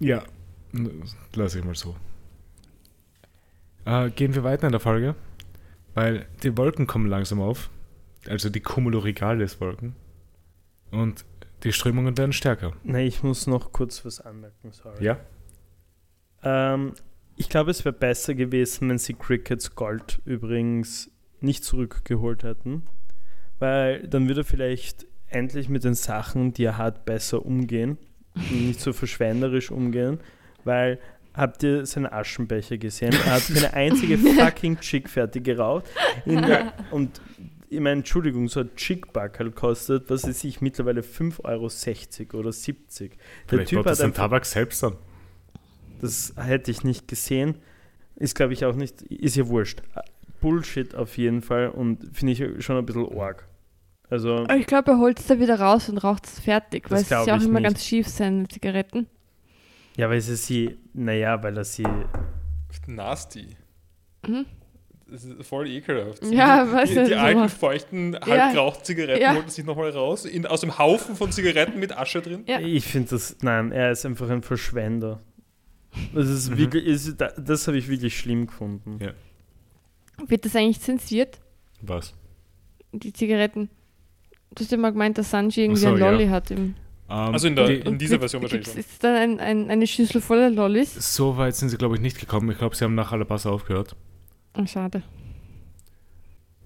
Ja, 0.00 0.24
lasse 1.34 1.58
ich 1.58 1.66
mal 1.66 1.74
so. 1.74 1.96
Äh, 3.84 4.08
gehen 4.08 4.34
wir 4.34 4.42
weiter 4.42 4.66
in 4.66 4.72
der 4.72 4.80
Folge, 4.80 5.16
weil 5.92 6.24
die 6.42 6.56
Wolken 6.56 6.86
kommen 6.86 7.08
langsam 7.08 7.42
auf. 7.42 7.68
Also 8.26 8.48
die 8.48 8.60
Cumulorigalis-Wolken. 8.60 10.05
Und 10.90 11.24
die 11.62 11.72
Strömungen 11.72 12.16
werden 12.16 12.32
stärker. 12.32 12.72
Nein, 12.84 13.06
ich 13.06 13.22
muss 13.22 13.46
noch 13.46 13.72
kurz 13.72 14.04
was 14.04 14.20
anmerken, 14.20 14.72
sorry. 14.72 15.04
Ja? 15.04 15.18
Ähm, 16.42 16.92
ich 17.36 17.48
glaube, 17.48 17.70
es 17.70 17.84
wäre 17.84 17.94
besser 17.94 18.34
gewesen, 18.34 18.88
wenn 18.88 18.98
sie 18.98 19.14
Crickets 19.14 19.74
Gold 19.74 20.20
übrigens 20.24 21.10
nicht 21.40 21.64
zurückgeholt 21.64 22.44
hätten, 22.44 22.82
weil 23.58 24.06
dann 24.08 24.28
würde 24.28 24.40
er 24.40 24.44
vielleicht 24.44 25.06
endlich 25.28 25.68
mit 25.68 25.84
den 25.84 25.94
Sachen, 25.94 26.52
die 26.52 26.64
er 26.64 26.78
hat, 26.78 27.04
besser 27.04 27.44
umgehen 27.44 27.98
und 28.34 28.68
nicht 28.68 28.80
so 28.80 28.92
verschwenderisch 28.92 29.70
umgehen, 29.70 30.20
weil 30.64 30.98
habt 31.34 31.62
ihr 31.62 31.84
seine 31.84 32.12
Aschenbecher 32.12 32.78
gesehen? 32.78 33.12
Er 33.12 33.34
hat 33.34 33.46
keine 33.52 33.74
einzige 33.74 34.16
fucking 34.38 34.80
Chick 34.80 35.08
fertig 35.08 35.44
geraucht 35.44 35.84
In 36.24 36.42
der, 36.42 36.72
und 36.90 37.20
ich 37.68 37.80
meine, 37.80 37.98
Entschuldigung, 38.00 38.48
so 38.48 38.60
ein 38.60 38.74
Chick-Backel 38.76 39.50
kostet, 39.52 40.08
was 40.10 40.26
weiß 40.26 40.44
ich, 40.44 40.60
mittlerweile 40.60 41.00
5,60 41.02 42.28
Euro 42.32 42.38
oder 42.40 42.52
70. 42.52 43.10
Der 43.12 43.18
Vielleicht 43.46 43.68
Typ 43.70 43.78
baut 43.78 43.86
hat 43.86 43.92
das 43.92 43.98
den 43.98 44.14
Tabak 44.14 44.44
selbst 44.44 44.82
an. 44.84 44.96
das 46.00 46.34
hätte 46.36 46.70
ich 46.70 46.84
nicht 46.84 47.08
gesehen. 47.08 47.56
Ist, 48.16 48.34
glaube 48.34 48.52
ich, 48.52 48.64
auch 48.64 48.74
nicht, 48.74 49.02
ist 49.02 49.36
ja 49.36 49.46
wurscht. 49.48 49.82
Bullshit 50.40 50.94
auf 50.94 51.16
jeden 51.18 51.42
Fall 51.42 51.68
und 51.70 52.08
finde 52.16 52.32
ich 52.32 52.64
schon 52.64 52.76
ein 52.76 52.86
bisschen 52.86 53.18
arg. 53.18 53.46
Also, 54.08 54.36
Aber 54.36 54.56
ich 54.56 54.66
glaube, 54.66 54.92
er 54.92 54.98
holt 54.98 55.18
es 55.18 55.26
da 55.26 55.40
wieder 55.40 55.58
raus 55.58 55.88
und 55.88 55.98
raucht 55.98 56.26
es 56.26 56.38
fertig, 56.38 56.90
weil 56.90 56.98
es 56.98 57.02
ist 57.04 57.10
ja 57.10 57.22
auch 57.22 57.26
immer 57.42 57.58
nicht. 57.60 57.64
ganz 57.70 57.84
schief, 57.84 58.06
seine 58.06 58.46
Zigaretten. 58.46 59.08
ja, 59.96 60.08
weil 60.08 60.20
sie 60.20 60.36
sie, 60.36 60.78
naja, 60.94 61.42
weil 61.42 61.56
er 61.56 61.64
sie, 61.64 61.84
Nasty. 62.86 63.56
Mhm. 64.26 64.46
Das 65.08 65.24
ist 65.24 65.46
voll 65.46 65.68
ekelhaft. 65.68 66.24
Ja, 66.24 66.64
die, 66.64 66.72
weiß 66.72 66.88
die, 66.88 66.94
die 66.96 67.06
so. 67.10 67.14
alten, 67.16 67.48
feuchten, 67.48 68.18
Halbgeraucht-Zigaretten 68.20 69.22
Ja. 69.22 69.34
holt 69.34 69.44
er 69.44 69.50
sich 69.50 69.64
nochmal 69.64 69.90
raus, 69.90 70.24
in, 70.24 70.46
aus 70.46 70.62
dem 70.62 70.78
Haufen 70.78 71.14
von 71.14 71.30
Zigaretten 71.30 71.78
mit 71.78 71.96
Asche 71.96 72.20
drin. 72.22 72.42
Ja. 72.46 72.58
ich 72.60 72.84
finde 72.84 73.10
das, 73.10 73.36
nein, 73.42 73.70
er 73.70 73.92
ist 73.92 74.04
einfach 74.04 74.28
ein 74.30 74.42
Verschwender. 74.42 75.20
Das 76.12 76.28
ist 76.28 76.50
Mhm. 76.50 76.58
wirklich, 76.58 76.84
ist, 76.86 77.14
das, 77.18 77.66
habe 77.68 77.78
ich 77.78 77.88
wirklich 77.88 78.18
schlimm 78.18 78.46
gefunden. 78.48 78.98
Ja. 79.00 79.12
Wird 80.26 80.44
das 80.44 80.56
eigentlich 80.56 80.80
zensiert, 80.80 81.38
Was? 81.82 82.12
die 82.92 83.12
Zigaretten? 83.12 83.70
Du 84.54 84.64
hast 84.64 84.70
ja 84.72 84.76
mal 84.78 84.90
gemeint, 84.90 85.18
dass 85.18 85.30
Sanji 85.30 85.62
irgendwie 85.64 85.80
so, 85.80 85.88
ein 85.88 85.98
ja. 85.98 86.10
Lolli 86.10 86.26
hat. 86.28 86.50
Im 86.50 86.58
Ähm, 86.58 86.74
Also 87.08 87.46
in, 87.46 87.54
der, 87.56 87.68
die, 87.68 87.74
in 87.76 87.98
dieser 87.98 88.18
Version 88.18 88.42
wahrscheinlich 88.42 88.68
schon. 88.68 88.78
Ist 88.78 89.04
da 89.04 89.14
ein, 89.14 89.38
ein, 89.38 89.70
eine 89.70 89.86
Schüssel 89.86 90.20
voller 90.20 90.50
Lollis? 90.50 91.14
so 91.14 91.36
weit 91.36 91.54
sind 91.54 91.68
sie, 91.68 91.76
glaube 91.76 91.94
ich, 91.94 92.00
nicht 92.00 92.18
gekommen. 92.18 92.50
Ich 92.50 92.58
glaube, 92.58 92.74
sie 92.74 92.84
haben 92.84 92.94
nach 92.94 93.12
Alabasta 93.12 93.50
aufgehört. 93.50 93.94
Schade. 94.66 95.02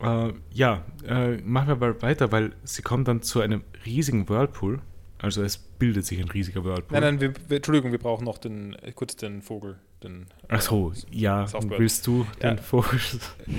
Äh, 0.03 0.33
ja, 0.53 0.85
äh, 1.07 1.37
machen 1.39 1.69
wir 1.69 1.77
mal 1.77 2.01
weiter, 2.03 2.33
weil 2.33 2.53
sie 2.65 2.83
kommen 2.83 3.05
dann 3.05 3.23
zu 3.23 3.41
einem 3.41 3.63
riesigen 3.85 4.29
Whirlpool. 4.29 4.81
Also 5.19 5.43
es 5.43 5.59
bildet 5.59 6.07
sich 6.07 6.19
ein 6.19 6.31
riesiger 6.31 6.65
Whirlpool. 6.65 6.99
Nein, 6.99 7.03
nein, 7.03 7.21
wir, 7.21 7.35
wir, 7.49 7.57
Entschuldigung, 7.59 7.93
wir 7.93 7.99
brauchen 7.99 8.25
noch 8.25 8.39
den, 8.39 8.75
äh, 8.77 8.93
kurz 8.93 9.17
den 9.17 9.43
Vogel. 9.43 9.79
Den, 10.03 10.25
Ach 10.49 10.63
so, 10.63 10.95
ja, 11.11 11.47
Southbird. 11.47 11.79
willst 11.79 12.07
du 12.07 12.27
Ja. 12.43 12.55
den 12.55 12.59
Vogel? 12.59 12.99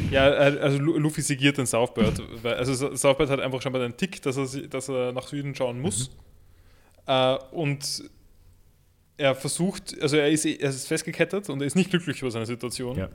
Ja, 0.09 0.27
äh, 0.27 0.59
also 0.59 0.79
Lu- 0.79 0.97
Luffy 0.97 1.21
sigiert 1.21 1.59
den 1.59 1.67
Southbird. 1.67 2.19
weil, 2.41 2.55
also 2.55 2.95
Southbird 2.95 3.29
hat 3.29 3.39
einfach 3.39 3.61
schon 3.61 3.71
mal 3.71 3.77
den 3.79 3.95
Tick, 3.95 4.19
dass 4.23 4.37
er, 4.37 4.67
dass 4.67 4.89
er 4.89 5.11
nach 5.11 5.27
Süden 5.27 5.53
schauen 5.53 5.79
muss. 5.79 6.09
Äh, 7.05 7.35
und 7.51 8.05
er 9.17 9.35
versucht, 9.35 10.01
also 10.01 10.17
er 10.17 10.29
ist, 10.31 10.45
er 10.45 10.69
ist 10.69 10.87
festgekettet 10.87 11.47
und 11.51 11.61
er 11.61 11.67
ist 11.67 11.75
nicht 11.75 11.91
glücklich 11.91 12.19
über 12.23 12.31
seine 12.31 12.47
Situation. 12.47 12.97
Ja. 12.97 13.09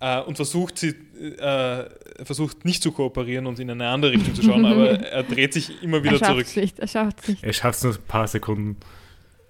Äh, 0.00 0.20
und 0.22 0.36
versucht, 0.36 0.78
sie, 0.78 0.90
äh, 0.90 1.88
versucht 2.24 2.64
nicht 2.64 2.82
zu 2.82 2.92
kooperieren 2.92 3.46
und 3.46 3.58
in 3.58 3.68
eine 3.70 3.88
andere 3.88 4.12
Richtung 4.12 4.34
zu 4.34 4.42
schauen, 4.42 4.64
aber 4.64 4.90
er 5.10 5.24
dreht 5.24 5.52
sich 5.52 5.82
immer 5.82 6.04
wieder 6.04 6.12
er 6.12 6.18
schafft 6.18 6.30
zurück. 6.30 6.46
es 6.46 6.56
nicht, 6.56 6.78
er 6.78 6.86
schafft 6.86 7.20
es 7.20 7.28
nicht. 7.28 7.44
Er 7.44 7.52
schafft 7.52 7.78
es 7.78 7.84
nur 7.84 7.94
ein 7.94 8.02
paar 8.06 8.28
Sekunden. 8.28 8.76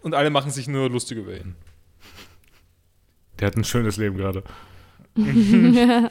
Und 0.01 0.15
alle 0.15 0.31
machen 0.31 0.51
sich 0.51 0.67
nur 0.67 0.89
lustig 0.89 1.19
über 1.19 1.37
ihn. 1.37 1.55
Der 3.39 3.49
hat 3.49 3.57
ein 3.57 3.65
schönes 3.65 3.97
Leben 3.97 4.17
gerade. 4.17 4.43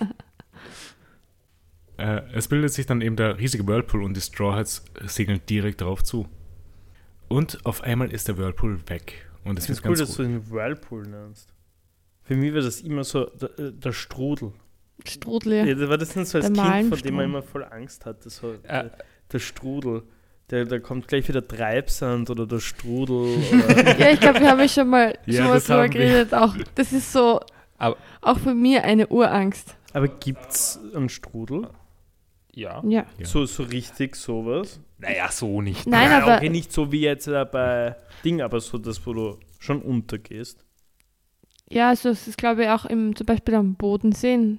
Äh, 2.00 2.22
es 2.34 2.48
bildet 2.48 2.72
sich 2.72 2.86
dann 2.86 3.02
eben 3.02 3.16
der 3.16 3.40
riesige 3.40 3.66
Whirlpool 3.66 4.04
und 4.04 4.16
die 4.16 4.22
Straw 4.22 4.56
Hats 4.56 4.86
segeln 5.08 5.42
direkt 5.50 5.82
darauf 5.82 6.04
zu. 6.04 6.28
Und 7.28 7.66
auf 7.66 7.82
einmal 7.82 8.12
ist 8.12 8.28
der 8.28 8.38
Whirlpool 8.38 8.80
weg. 8.88 9.28
Und 9.44 9.58
es 9.58 9.66
Ich 9.66 9.70
wird 9.70 9.80
finde 9.80 9.90
cool, 9.90 9.98
ganz 9.98 10.10
dass 10.10 10.18
du 10.18 10.22
den 10.22 10.52
Whirlpool 10.52 11.08
nennst. 11.08 11.52
Für 12.28 12.36
mich 12.36 12.54
war 12.54 12.62
das 12.62 12.82
immer 12.82 13.04
so 13.04 13.26
der, 13.26 13.58
äh, 13.60 13.72
der 13.72 13.94
Strudel. 13.94 14.52
Strudel, 15.06 15.54
Ja. 15.54 15.66
ja. 15.66 15.90
war 15.90 15.98
das 15.98 16.16
nicht 16.16 16.28
so 16.28 16.38
als 16.40 16.48
Der 16.48 16.54
Kind, 16.54 16.58
vor 16.58 16.66
Malmstrom. 16.70 17.02
dem 17.02 17.16
man 17.16 17.26
immer 17.26 17.42
voll 17.42 17.64
Angst 17.66 18.06
hatte. 18.06 18.30
So, 18.30 18.54
Äh. 18.54 18.58
der, 18.68 18.92
der 19.32 19.40
Strudel. 19.40 20.04
Der, 20.50 20.64
da 20.66 20.80
kommt 20.80 21.08
gleich 21.10 21.28
wieder 21.28 21.46
Treibsand 21.46 22.30
oder 22.30 22.48
der 22.48 22.60
Strudel. 22.60 23.16
Oder 23.70 24.00
Ja, 24.00 24.12
ich 24.12 24.20
glaube, 24.22 24.40
wir 24.40 24.50
haben 24.52 24.60
ja 24.60 24.68
schon 24.70 24.88
mal, 24.90 25.14
Ja, 25.26 25.34
schon 25.42 25.48
mal 25.48 25.54
das 25.56 25.66
drüber 25.66 25.90
geredet. 25.90 26.34
Auch, 26.34 26.56
das 26.76 26.94
ist 26.94 27.12
so, 27.12 27.42
Aber- 27.78 27.98
auch 28.22 28.40
für 28.40 28.54
mir 28.54 28.84
eine 28.86 29.08
Urangst. 29.08 29.76
Aber 29.94 30.08
gibt's 30.08 30.80
einen 30.96 31.10
Strudel? 31.10 31.68
Ja. 32.54 32.82
Ja. 32.88 33.06
Ja. 33.18 33.26
So, 33.26 33.46
so 33.46 33.64
richtig 33.64 34.16
sowas? 34.16 34.80
Naja, 35.00 35.30
so 35.32 35.62
nicht. 35.62 35.86
Nein, 35.86 36.10
Ja, 36.12 36.24
aber 36.24 36.38
Okay, 36.38 36.50
nicht 36.50 36.72
so 36.72 36.92
wie 36.92 37.02
jetzt 37.02 37.28
äh, 37.28 37.46
bei 37.46 37.96
Ding, 38.24 38.42
aber 38.42 38.60
so 38.62 38.78
das, 38.78 39.06
wo 39.06 39.14
du 39.14 39.38
schon 39.60 39.82
untergehst. 39.82 40.64
Ja, 41.70 41.90
also 41.90 42.10
es 42.10 42.28
ist, 42.28 42.38
glaube 42.38 42.64
ich, 42.64 42.70
auch 42.70 42.86
im, 42.86 43.16
zum 43.16 43.26
Beispiel 43.26 43.56
am 43.56 43.76
Bodensee 43.76 44.58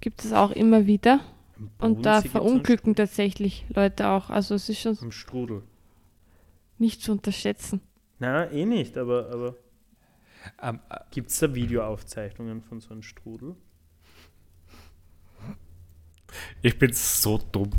gibt 0.00 0.24
es 0.24 0.32
auch 0.32 0.50
immer 0.50 0.86
wieder. 0.86 1.20
Und 1.78 2.04
da 2.04 2.20
verunglücken 2.22 2.94
tatsächlich 2.94 3.64
Leute 3.74 4.08
auch. 4.08 4.28
Also 4.30 4.54
es 4.56 4.68
ist 4.68 4.80
schon 4.80 4.94
Strudel. 4.94 5.06
Am 5.06 5.12
Strudel. 5.12 5.62
nicht 6.78 7.00
zu 7.02 7.12
unterschätzen. 7.12 7.80
Nein, 8.18 8.52
eh 8.52 8.64
nicht, 8.66 8.96
aber, 8.98 9.30
aber 9.30 9.56
Ähm, 10.60 10.80
äh, 10.90 10.98
gibt 11.10 11.30
es 11.30 11.38
da 11.38 11.54
Videoaufzeichnungen 11.54 12.60
von 12.62 12.80
so 12.80 12.90
einem 12.90 13.02
Strudel? 13.02 13.56
Ich 16.62 16.78
bin 16.78 16.92
so 16.92 17.38
dumm. 17.38 17.70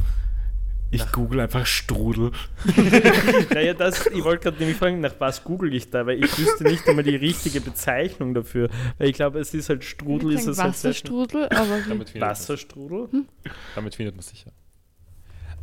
Ich 0.96 1.12
google 1.12 1.40
einfach 1.42 1.66
Strudel. 1.66 2.32
naja, 3.54 3.74
das, 3.74 4.08
ich 4.08 4.24
wollte 4.24 4.44
gerade 4.44 4.58
nämlich 4.58 4.78
fragen, 4.78 5.02
nach 5.02 5.14
was 5.20 5.44
google 5.44 5.74
ich 5.74 5.90
da, 5.90 6.06
weil 6.06 6.24
ich 6.24 6.38
wüsste 6.38 6.64
nicht 6.64 6.88
einmal 6.88 7.04
die 7.04 7.16
richtige 7.16 7.62
Bezeichnung 7.62 8.34
dafür. 8.34 8.70
Weil 8.98 9.10
ich 9.10 9.16
glaube, 9.16 9.40
es 9.40 9.54
ist 9.54 9.70
halt 9.70 9.84
Strudel, 9.84 10.32
Ich 10.32 10.40
ist 10.40 10.48
es 10.48 10.58
halt 10.58 10.70
Wasserstrudel, 10.70 11.46
aber 11.50 11.86
wie? 11.86 11.90
damit, 11.90 12.10
findet 12.10 12.16
man, 12.22 12.30
Wasserstrudel? 12.30 13.26
damit 13.76 13.96
findet 13.96 14.16
man 14.16 14.24
sicher. 14.24 14.52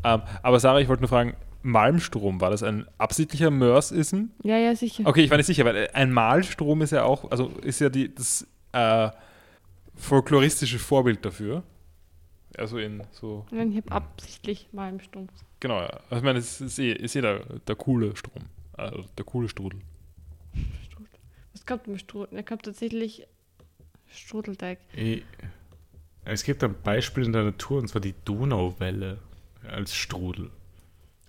Ähm, 0.05 0.23
aber 0.43 0.61
Sarah, 0.61 0.81
ich 0.81 0.89
wollte 0.89 1.03
nur 1.03 1.09
fragen, 1.09 1.35
Malmstrom, 1.63 2.41
war 2.41 2.51
das 2.51 2.63
ein 2.63 2.87
absichtlicher 2.99 3.51
Mörsism? 3.51 4.27
ja, 4.43 4.59
ja, 4.59 4.75
sicher. 4.75 5.05
Okay, 5.07 5.23
ich 5.23 5.31
war 5.31 5.37
nicht 5.37 5.47
sicher, 5.47 5.65
weil 5.65 5.89
ein 5.93 6.13
Malstrom 6.13 6.83
ist 6.83 6.91
ja 6.91 7.05
auch, 7.05 7.31
also 7.31 7.53
ist 7.63 7.81
ja 7.81 7.89
die, 7.89 8.15
das 8.15 8.47
äh, 8.73 9.11
folkloristische 9.95 10.79
Vorbild 10.79 11.25
dafür. 11.25 11.63
Also 12.59 12.79
in 12.79 13.03
so, 13.13 13.47
Nein, 13.51 13.71
ich 13.73 13.79
habe 13.79 13.93
absichtlich 13.93 14.69
mal 14.73 14.89
im 14.91 15.01
Sturm. 15.01 15.29
genau, 15.61 15.81
ja. 15.81 16.01
Also 16.11 16.17
ich 16.17 16.23
meine, 16.23 16.39
es 16.39 16.61
ist 16.61 16.79
eh, 16.79 16.93
ist 16.93 17.17
eh 17.17 17.21
der, 17.21 17.41
der 17.67 17.77
coole 17.77 18.15
Strom, 18.17 18.45
also 18.75 19.05
der 19.17 19.25
coole 19.25 19.49
Strudel. 19.49 19.81
Was 21.53 21.67
kommt 21.67 21.87
im 21.87 21.99
Strudel? 21.99 22.37
Da 22.37 22.43
kommt 22.43 22.65
tatsächlich 22.65 23.27
Strudelteig. 24.11 24.79
Ich, 24.95 25.23
es 26.25 26.45
gibt 26.45 26.63
ein 26.63 26.75
Beispiel 26.83 27.25
in 27.25 27.33
der 27.33 27.45
Natur, 27.45 27.79
und 27.79 27.89
zwar 27.89 28.01
die 28.01 28.15
Donauwelle 28.25 29.19
als 29.67 29.95
Strudel. 29.95 30.51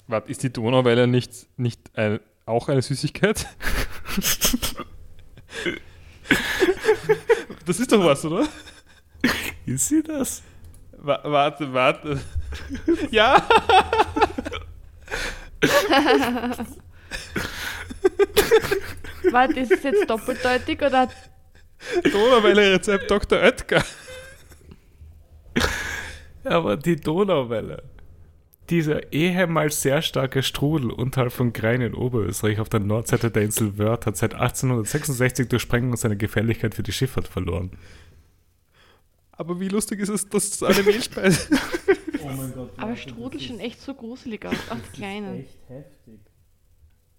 Warte, 0.07 0.29
ist 0.29 0.43
die 0.43 0.51
Donauwelle 0.51 1.07
nicht, 1.07 1.47
nicht 1.57 1.79
ein, 1.97 2.19
auch 2.45 2.67
eine 2.67 2.81
Süßigkeit? 2.81 3.47
das 7.65 7.79
ist 7.79 7.91
doch 7.91 8.03
was, 8.03 8.25
oder? 8.25 8.47
Ist 9.65 9.87
sie 9.87 10.03
das? 10.03 10.43
Wa 11.03 11.19
warte, 11.23 11.73
warte. 11.73 12.21
ja! 13.11 13.45
Warte, 19.31 19.59
ist 19.61 19.71
es 19.71 19.83
jetzt 19.83 20.09
doppeldeutig 20.09 20.81
oder 20.81 21.09
Donauwelle-Rezept 22.03 23.09
Dr. 23.09 23.39
Oetker. 23.39 23.83
Aber 26.43 26.77
die 26.77 26.95
Donauwelle. 26.95 27.83
Dieser 28.69 29.11
ehemals 29.11 29.81
sehr 29.81 30.01
starke 30.01 30.41
Strudel 30.41 30.91
unterhalb 30.91 31.33
von 31.33 31.51
Grein 31.51 31.81
in 31.81 31.93
Oberösterreich 31.93 32.59
auf 32.59 32.69
der 32.69 32.79
Nordseite 32.79 33.29
der 33.29 33.43
Insel 33.43 33.77
Wörth 33.77 34.05
hat 34.05 34.15
seit 34.17 34.33
1866 34.33 35.49
durch 35.49 35.61
Sprengung 35.61 35.97
seine 35.97 36.15
Gefährlichkeit 36.15 36.73
für 36.73 36.83
die 36.83 36.93
Schifffahrt 36.93 37.27
verloren. 37.27 37.71
Aber 39.33 39.59
wie 39.59 39.67
lustig 39.67 39.99
ist 39.99 40.09
es, 40.09 40.29
dass 40.29 40.47
es 40.49 40.63
eine 40.63 40.83
Mehlspeise 40.83 41.47
Oh 42.23 42.29
mein 42.29 42.53
Gott. 42.53 42.71
Aber 42.77 42.95
Strudel 42.95 43.39
schon 43.39 43.59
echt 43.59 43.81
so 43.81 43.93
gruselig 43.93 44.45
aus, 44.45 44.55
auch 44.69 44.77
die 44.77 44.97
kleinen. 44.97 45.41
Echt 45.41 45.59
heftig. 45.67 46.19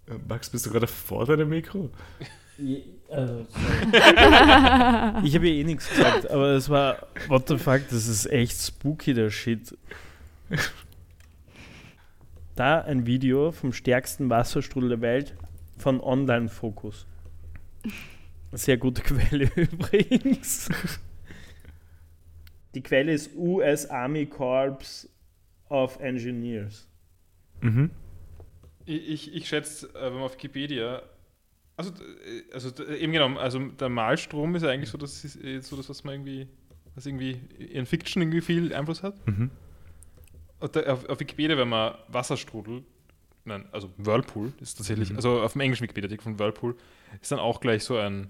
Äh, 0.07 0.13
Max, 0.27 0.49
bist 0.49 0.65
du 0.65 0.71
gerade 0.71 0.87
vor 0.87 1.25
deinem 1.25 1.49
Mikro? 1.49 1.91
Also, 3.09 3.45
ich 5.23 5.35
habe 5.35 5.47
ja 5.47 5.53
eh 5.53 5.63
nichts 5.63 5.89
gesagt, 5.89 6.31
aber 6.31 6.51
es 6.51 6.69
war, 6.69 7.07
what 7.27 7.47
the 7.49 7.57
fuck, 7.57 7.81
das 7.89 8.07
ist 8.07 8.25
echt 8.27 8.59
spooky, 8.59 9.13
der 9.13 9.29
Shit. 9.29 9.77
Da 12.55 12.79
ein 12.81 13.05
Video 13.05 13.51
vom 13.51 13.73
stärksten 13.73 14.29
Wasserstrudel 14.29 14.89
der 14.89 15.01
Welt 15.01 15.35
von 15.77 15.99
Online 15.99 16.47
Focus. 16.47 17.05
Sehr 18.53 18.77
gute 18.77 19.01
Quelle 19.01 19.51
übrigens. 19.55 20.69
Die 22.75 22.83
Quelle 22.83 23.13
ist 23.13 23.35
US 23.35 23.89
Army 23.89 24.25
Corps 24.25 25.07
of 25.69 25.99
Engineers. 25.99 26.87
Mhm. 27.61 27.89
Ich, 28.85 29.09
ich, 29.09 29.35
ich 29.35 29.47
schätze, 29.47 29.87
äh, 29.95 30.03
wenn 30.05 30.13
man 30.15 30.23
auf 30.23 30.33
Wikipedia, 30.33 31.01
also, 31.77 31.91
äh, 31.91 32.53
also 32.53 32.69
äh, 32.83 32.97
eben 32.97 33.13
genau, 33.13 33.39
also 33.39 33.59
der 33.59 33.89
Malstrom 33.89 34.55
ist 34.55 34.63
ja 34.63 34.69
eigentlich 34.69 34.89
so 34.89 34.97
das, 34.97 35.23
ist, 35.25 35.67
so 35.67 35.75
das 35.75 35.89
was 35.89 36.03
man 36.03 36.15
irgendwie, 36.15 36.47
was 36.93 37.05
irgendwie 37.05 37.39
in 37.57 37.85
Fiction 37.85 38.21
irgendwie 38.21 38.41
viel 38.41 38.73
Einfluss 38.73 39.01
hat. 39.01 39.15
Mhm. 39.25 39.49
Und 40.59 40.75
da, 40.75 40.81
auf, 40.83 41.07
auf 41.09 41.19
Wikipedia, 41.19 41.57
wenn 41.57 41.69
man 41.69 41.95
Wasserstrudel, 42.09 42.83
nein, 43.45 43.65
also 43.71 43.89
Whirlpool 43.97 44.51
ist 44.59 44.77
tatsächlich, 44.77 45.11
Mhm. 45.11 45.15
also 45.15 45.41
auf 45.41 45.53
dem 45.53 45.61
englischen 45.61 45.83
Wikipedia 45.83 46.17
von 46.21 46.37
Whirlpool 46.37 46.75
ist 47.21 47.31
dann 47.31 47.39
auch 47.39 47.61
gleich 47.61 47.83
so 47.85 47.97
ein 47.97 48.27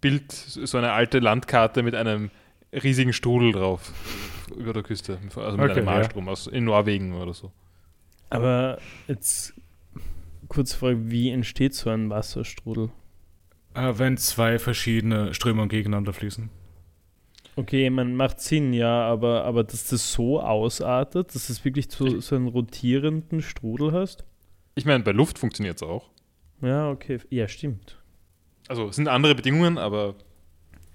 Bild, 0.00 0.32
so 0.32 0.76
eine 0.76 0.92
alte 0.92 1.20
Landkarte 1.20 1.82
mit 1.84 1.94
einem 1.94 2.30
riesigen 2.82 3.12
Strudel 3.12 3.52
drauf 3.52 3.92
über 4.56 4.72
der 4.72 4.82
Küste, 4.82 5.18
also 5.34 5.56
mit 5.56 5.70
Okay, 5.70 5.80
einem 5.80 5.86
ja. 5.86 5.92
Malstrom 5.92 6.28
aus 6.28 6.46
in 6.46 6.64
Norwegen 6.64 7.14
oder 7.14 7.34
so. 7.34 7.52
Aber 8.30 8.78
jetzt 9.08 9.54
kurz 10.48 10.74
Frage, 10.74 11.10
wie 11.10 11.30
entsteht 11.30 11.74
so 11.74 11.90
ein 11.90 12.10
Wasserstrudel? 12.10 12.90
Äh, 13.74 13.92
wenn 13.96 14.16
zwei 14.16 14.58
verschiedene 14.58 15.34
Strömungen 15.34 15.68
gegeneinander 15.68 16.12
fließen. 16.12 16.50
Okay, 17.56 17.88
man 17.88 18.14
macht 18.14 18.40
Sinn, 18.40 18.72
ja, 18.74 19.02
aber, 19.08 19.44
aber 19.44 19.64
dass 19.64 19.88
das 19.88 20.12
so 20.12 20.40
ausartet, 20.40 21.34
dass 21.34 21.48
es 21.48 21.64
wirklich 21.64 21.90
so, 21.90 22.20
so 22.20 22.36
einen 22.36 22.48
rotierenden 22.48 23.40
Strudel 23.40 23.92
hast? 23.92 24.24
Ich 24.74 24.84
meine, 24.84 25.02
bei 25.02 25.12
Luft 25.12 25.38
funktioniert 25.38 25.76
es 25.76 25.82
auch. 25.82 26.10
Ja, 26.60 26.90
okay. 26.90 27.18
Ja, 27.30 27.48
stimmt. 27.48 27.98
Also 28.68 28.88
es 28.88 28.96
sind 28.96 29.08
andere 29.08 29.34
Bedingungen, 29.34 29.78
aber 29.78 30.14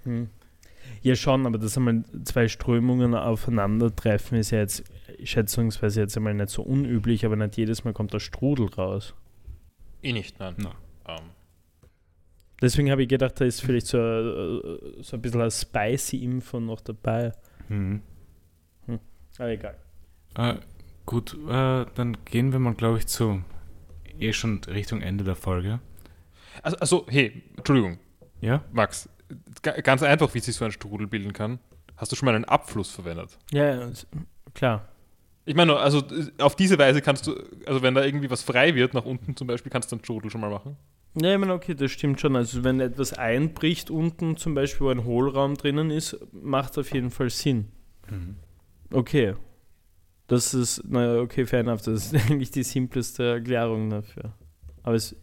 Hm. 0.04 0.30
Ja, 1.04 1.16
schon, 1.16 1.46
aber 1.48 1.58
dass 1.58 1.78
einmal 1.78 2.04
zwei 2.24 2.48
Strömungen 2.48 3.16
aufeinandertreffen, 3.16 4.38
ist 4.38 4.52
ja 4.52 4.60
jetzt 4.60 4.84
schätzungsweise 5.24 6.02
jetzt 6.02 6.16
einmal 6.16 6.34
nicht 6.36 6.50
so 6.50 6.62
unüblich, 6.62 7.26
aber 7.26 7.36
nicht 7.36 7.58
jedes 7.58 7.84
Mal 7.84 7.94
kommt 7.94 8.14
der 8.14 8.20
Strudel 8.20 8.68
raus. 8.68 9.16
eh 10.04 10.14
nicht, 10.14 10.40
nein. 10.40 10.56
Na. 10.58 10.76
Ähm, 11.08 11.24
Deswegen 12.62 12.92
habe 12.92 13.02
ich 13.02 13.10
gedacht, 13.10 13.42
da 13.42 13.46
ist 13.46 13.62
vielleicht 13.62 13.88
so, 13.88 13.98
äh, 13.98 15.02
so 15.02 15.18
ein 15.18 15.22
bisschen 15.22 15.42
ein 15.42 15.50
Spicy-Info 15.50 16.60
noch 16.60 16.82
dabei. 16.82 17.32
Mhm. 17.70 18.02
Aber 19.40 19.50
egal. 19.50 19.76
Äh, 20.36 20.56
gut, 21.08 21.34
äh, 21.48 21.86
dann 21.96 22.18
gehen 22.26 22.52
wir 22.52 22.60
mal, 22.60 22.76
glaube 22.76 23.00
ich, 23.00 23.08
zu 23.08 23.44
eh 24.20 24.34
schon 24.34 24.62
Richtung 24.66 25.02
Ende 25.02 25.24
der 25.24 25.36
Folge. 25.36 25.80
also, 26.62 26.78
also, 26.78 27.06
hey, 27.10 27.42
Entschuldigung, 27.58 27.98
Ja? 28.42 28.64
Max, 28.72 29.10
ganz 29.62 30.04
einfach, 30.04 30.34
wie 30.34 30.40
sich 30.40 30.56
so 30.56 30.66
ein 30.66 30.72
Strudel 30.72 31.08
bilden 31.08 31.34
kann. 31.34 31.60
Hast 31.98 32.12
du 32.12 32.16
schon 32.16 32.26
mal 32.26 32.36
einen 32.36 32.46
Abfluss 32.46 32.92
verwendet? 32.92 33.38
Ja, 33.52 33.90
klar. 34.54 34.88
Ich 35.46 35.56
meine, 35.56 35.78
also 35.78 36.04
auf 36.40 36.56
diese 36.56 36.78
Weise 36.78 37.02
kannst 37.02 37.28
du, 37.28 37.36
also 37.66 37.82
wenn 37.82 37.96
da 37.96 38.04
irgendwie 38.04 38.30
was 38.30 38.44
frei 38.44 38.76
wird, 38.76 38.94
nach 38.94 39.06
unten 39.06 39.36
zum 39.36 39.48
Beispiel, 39.48 39.72
kannst 39.72 39.92
du 39.92 39.96
einen 39.96 40.04
Strudel 40.04 40.30
schon 40.30 40.42
mal 40.42 40.50
machen. 40.50 40.78
Ja, 41.20 41.34
ich 41.34 41.40
meine, 41.40 41.54
okay, 41.54 41.76
das 41.76 41.92
stimmt 41.92 42.22
schon. 42.22 42.36
Also 42.36 42.64
wenn 42.64 42.80
etwas 42.80 43.14
einbricht 43.14 43.90
unten, 43.90 44.38
zum 44.38 44.54
Beispiel, 44.56 44.88
wo 44.88 44.92
ein 44.92 45.04
Hohlraum 45.04 45.56
drinnen 45.56 45.92
ist, 45.92 46.18
macht 46.32 46.78
auf 46.78 46.94
jeden 46.94 47.12
Fall 47.12 47.30
Sinn. 47.30 47.70
Mhm. 48.10 48.36
Okay. 48.92 49.36
Das 50.28 50.54
ist, 50.54 50.90
naja, 50.90 51.20
okay, 51.20 51.46
fair 51.46 51.60
enough. 51.60 51.82
Das 51.82 52.06
ist 52.06 52.16
eigentlich 52.30 52.52
die 52.52 52.64
simpleste 52.64 53.24
Erklärung 53.24 53.90
dafür. 53.90 54.34
Aber 54.84 54.96
es, 54.96 55.16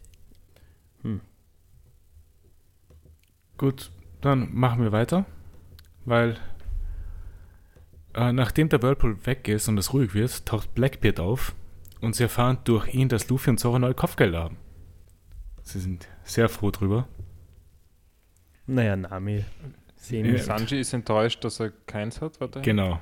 Gut, 3.58 3.90
dann 4.20 4.52
machen 4.54 4.82
wir 4.82 4.92
weiter, 4.92 5.24
weil 6.04 6.36
äh, 8.14 8.32
nachdem 8.32 8.68
der 8.68 8.82
Whirlpool 8.82 9.24
weg 9.26 9.46
ist 9.48 9.68
und 9.68 9.78
es 9.78 9.92
ruhig 9.92 10.14
wird, 10.14 10.46
taucht 10.46 10.74
Blackbeard 10.74 11.20
auf 11.20 11.54
und 12.00 12.14
sie 12.16 12.24
erfahren 12.24 12.58
durch 12.64 12.92
ihn, 12.94 13.08
dass 13.08 13.28
Luffy 13.28 13.50
und 13.50 13.58
Zoro 13.58 13.78
neue 13.78 13.94
Kopfgelder 13.94 14.42
haben. 14.44 14.56
Sie 15.62 15.80
sind 15.80 16.08
sehr 16.24 16.48
froh 16.48 16.70
drüber. 16.70 17.06
naja, 18.66 18.96
Nami. 18.96 19.44
Sehen 19.96 20.26
Ja. 20.26 20.32
wir. 20.32 20.38
Sanji 20.38 20.80
ist 20.80 20.92
enttäuscht, 20.92 21.42
dass 21.44 21.58
er 21.60 21.70
keins 21.86 22.20
hat, 22.20 22.40
warte. 22.40 22.60
Genau. 22.62 23.00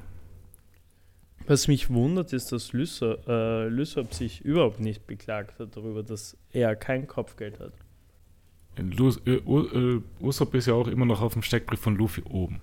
Was 1.47 1.69
mich 1.69 1.91
wundert, 1.91 2.33
ist, 2.33 2.51
dass 2.51 2.73
Lysop, 2.73 3.29
äh, 3.29 3.69
Lysop 3.69 4.13
sich 4.15 4.41
überhaupt 4.45 4.81
nicht 4.81 5.07
beklagt 5.07 5.59
hat 5.61 5.77
darüber, 5.77 6.03
dass 6.03 6.37
er 6.53 6.75
kein 6.75 7.07
Kopfgeld 7.07 7.61
hat. 7.61 7.73
Usopp 10.21 10.55
ist 10.55 10.67
ja 10.67 10.75
auch 10.75 10.89
immer 10.89 11.07
noch 11.07 11.23
auf 11.23 11.33
dem 11.33 11.43
Steckbrief 11.43 11.81
von 11.81 11.97
Luffy 11.97 12.23
oben. 12.23 12.61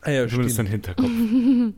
Ah 0.00 0.10
ja, 0.10 0.28
Zumindest 0.28 0.56
sein 0.56 0.66
Hinterkopf. 0.66 1.08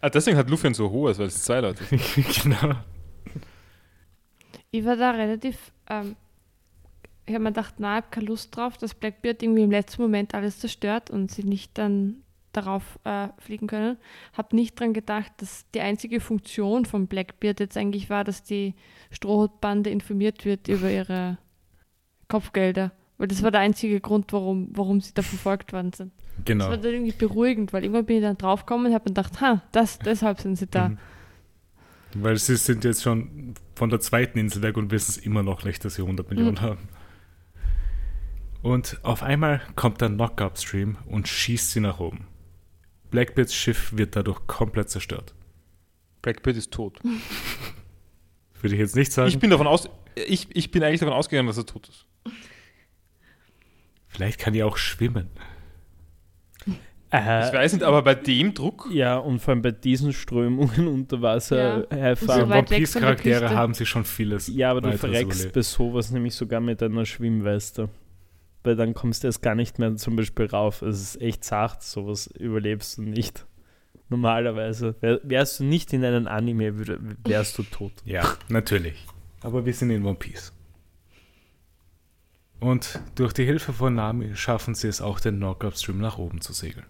Ah, 0.00 0.10
deswegen 0.10 0.36
hat 0.36 0.50
Luffy 0.50 0.66
ein 0.66 0.74
so 0.74 0.90
hohes, 0.90 1.18
weil 1.18 1.28
es 1.28 1.44
zwei 1.44 1.60
Leute 1.60 1.84
genau. 2.42 2.74
Ich 4.72 4.84
war 4.84 4.96
da 4.96 5.12
relativ, 5.12 5.72
ähm, 5.88 6.16
ich 7.24 7.34
habe 7.34 7.44
mir 7.44 7.50
gedacht, 7.50 7.74
na, 7.78 7.98
ich 7.98 8.02
habe 8.02 8.06
keine 8.10 8.26
Lust 8.26 8.56
drauf, 8.56 8.76
dass 8.78 8.94
Blackbeard 8.94 9.42
irgendwie 9.42 9.62
im 9.62 9.70
letzten 9.70 10.02
Moment 10.02 10.34
alles 10.34 10.58
zerstört 10.58 11.10
und 11.10 11.30
sie 11.30 11.44
nicht 11.44 11.78
dann 11.78 12.16
darauf 12.52 12.98
äh, 13.04 13.28
fliegen 13.38 13.66
können. 13.66 13.96
Habe 14.34 14.54
nicht 14.56 14.78
dran 14.78 14.92
gedacht, 14.92 15.32
dass 15.38 15.64
die 15.74 15.80
einzige 15.80 16.20
Funktion 16.20 16.84
von 16.84 17.06
Blackbeard 17.06 17.60
jetzt 17.60 17.76
eigentlich 17.76 18.10
war, 18.10 18.24
dass 18.24 18.42
die 18.42 18.74
Strohhutbande 19.10 19.90
informiert 19.90 20.44
wird 20.44 20.68
über 20.68 20.90
ihre 20.90 21.38
Kopfgelder. 22.28 22.92
Weil 23.18 23.28
das 23.28 23.42
war 23.42 23.50
der 23.50 23.60
einzige 23.60 24.00
Grund, 24.00 24.32
warum, 24.32 24.68
warum 24.72 25.00
sie 25.00 25.12
da 25.14 25.22
verfolgt 25.22 25.72
worden 25.72 25.92
sind. 25.92 26.12
Das 26.36 26.44
Genau. 26.46 26.68
war 26.70 26.76
dann 26.78 26.92
irgendwie 26.92 27.12
beruhigend, 27.12 27.72
weil 27.72 27.82
irgendwann 27.84 28.06
bin 28.06 28.16
ich 28.16 28.22
dann 28.22 28.38
draufgekommen 28.38 28.86
und 28.86 28.94
habe 28.94 29.04
mir 29.10 29.14
gedacht, 29.14 29.40
ha, 29.40 29.62
das, 29.72 29.98
deshalb 29.98 30.40
sind 30.40 30.56
sie 30.56 30.66
da. 30.66 30.88
Mhm. 30.90 30.98
Weil 32.14 32.36
sie 32.38 32.56
sind 32.56 32.84
jetzt 32.84 33.02
schon 33.02 33.54
von 33.74 33.90
der 33.90 34.00
zweiten 34.00 34.38
Insel 34.38 34.62
weg 34.62 34.76
und 34.76 34.90
wissen 34.90 35.12
es 35.12 35.16
immer 35.18 35.42
noch 35.42 35.64
nicht, 35.64 35.84
dass 35.84 35.94
sie 35.94 36.02
100 36.02 36.28
Millionen 36.30 36.54
Mhm. 36.56 36.60
haben. 36.60 36.88
Und 38.62 38.98
auf 39.02 39.22
einmal 39.22 39.60
kommt 39.76 40.00
der 40.00 40.08
Knock-Up-Stream 40.08 40.96
und 41.06 41.26
schießt 41.28 41.70
sie 41.72 41.80
nach 41.80 42.00
oben. 42.00 42.26
Blackbeards 43.12 43.54
Schiff 43.54 43.96
wird 43.96 44.16
dadurch 44.16 44.44
komplett 44.48 44.90
zerstört. 44.90 45.32
Blackbeard 46.22 46.56
ist 46.56 46.72
tot. 46.72 46.98
Würde 48.60 48.74
ich 48.74 48.80
jetzt 48.80 48.96
nicht 48.96 49.12
sagen. 49.12 49.28
Ich 49.28 49.38
bin 49.38 49.50
davon 49.50 49.66
aus, 49.66 49.88
ich, 50.14 50.48
ich 50.54 50.70
bin 50.72 50.82
eigentlich 50.82 51.00
davon 51.00 51.14
ausgegangen, 51.14 51.46
dass 51.48 51.56
er 51.58 51.66
tot 51.66 51.88
ist. 51.88 52.06
Vielleicht 54.08 54.38
kann 54.40 54.52
die 54.52 54.62
auch 54.62 54.76
schwimmen. 54.76 55.28
Äh, 57.10 57.48
Ich 57.48 57.52
weiß 57.52 57.72
nicht, 57.74 57.82
aber 57.82 58.02
bei 58.02 58.14
dem 58.14 58.54
Druck, 58.54 58.88
Ja, 58.92 59.16
und 59.18 59.40
vor 59.40 59.52
allem 59.52 59.62
bei 59.62 59.70
diesen 59.72 60.12
Strömungen 60.12 60.86
unter 60.88 61.20
Wasser 61.22 61.86
Ja. 61.90 61.96
herfahren. 61.96 62.48
so 62.48 62.54
One 62.54 62.62
Piece-Charaktere 62.62 63.50
haben 63.50 63.74
sie 63.74 63.84
schon 63.84 64.04
vieles. 64.04 64.48
Ja, 64.48 64.70
aber 64.70 64.80
du 64.80 64.96
verreckst 64.96 65.24
überlebt. 65.40 65.54
bei 65.54 65.62
sowas 65.62 66.10
nämlich 66.10 66.34
sogar 66.34 66.60
mit 66.60 66.82
einer 66.82 67.04
Schwimmweste. 67.04 67.88
Weil 68.64 68.76
dann 68.76 68.94
kommst 68.94 69.22
du 69.22 69.28
erst 69.28 69.42
gar 69.42 69.54
nicht 69.54 69.78
mehr 69.78 69.96
zum 69.96 70.16
Beispiel 70.16 70.46
rauf. 70.46 70.82
Es 70.82 71.00
ist 71.00 71.20
echt 71.20 71.44
zart, 71.44 71.82
sowas 71.82 72.26
überlebst 72.28 72.98
du 72.98 73.02
nicht. 73.02 73.44
Normalerweise. 74.08 74.94
Wär, 75.00 75.20
wärst 75.24 75.60
du 75.60 75.64
nicht 75.64 75.92
in 75.92 76.04
einem 76.04 76.26
Anime, 76.28 76.78
wärst 77.24 77.58
du 77.58 77.62
tot. 77.64 77.92
Ja, 78.04 78.36
natürlich. 78.48 79.04
Aber 79.40 79.64
wir 79.66 79.74
sind 79.74 79.90
in 79.90 80.04
One 80.04 80.16
Piece. 80.16 80.52
Und 82.60 83.00
durch 83.16 83.32
die 83.32 83.44
Hilfe 83.44 83.72
von 83.72 83.94
Nami 83.96 84.36
schaffen 84.36 84.74
sie 84.76 84.86
es 84.86 85.00
auch, 85.00 85.18
den 85.18 85.36
Knock-Up-Stream 85.38 85.98
nach 85.98 86.18
oben 86.18 86.40
zu 86.40 86.52
segeln. 86.52 86.86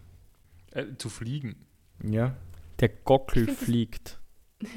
äh, 0.73 0.85
zu 0.99 1.09
fliegen. 1.09 1.57
Ja, 2.05 2.37
Der 2.81 2.89
Gockel 2.91 3.49
fliegt. 3.49 4.19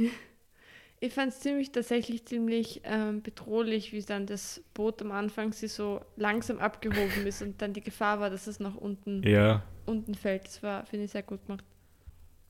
Ich 0.99 1.13
fand 1.13 1.33
es 1.33 1.39
ziemlich 1.39 1.71
tatsächlich 1.71 2.25
ziemlich 2.25 2.81
ähm, 2.83 3.21
bedrohlich, 3.21 3.91
wie 3.91 4.01
dann 4.01 4.25
das 4.25 4.63
Boot 4.73 5.01
am 5.01 5.11
Anfang 5.11 5.51
sie 5.51 5.67
so 5.67 6.01
langsam 6.15 6.59
abgehoben 6.59 7.27
ist 7.27 7.41
und 7.41 7.61
dann 7.61 7.73
die 7.73 7.81
Gefahr 7.81 8.19
war, 8.19 8.29
dass 8.29 8.47
es 8.47 8.59
nach 8.59 8.75
unten, 8.75 9.21
ja. 9.23 9.61
unten 9.85 10.15
fällt. 10.15 10.45
Das 10.45 10.63
war, 10.63 10.85
finde 10.85 11.05
ich, 11.05 11.11
sehr 11.11 11.23
gut 11.23 11.45
gemacht. 11.45 11.63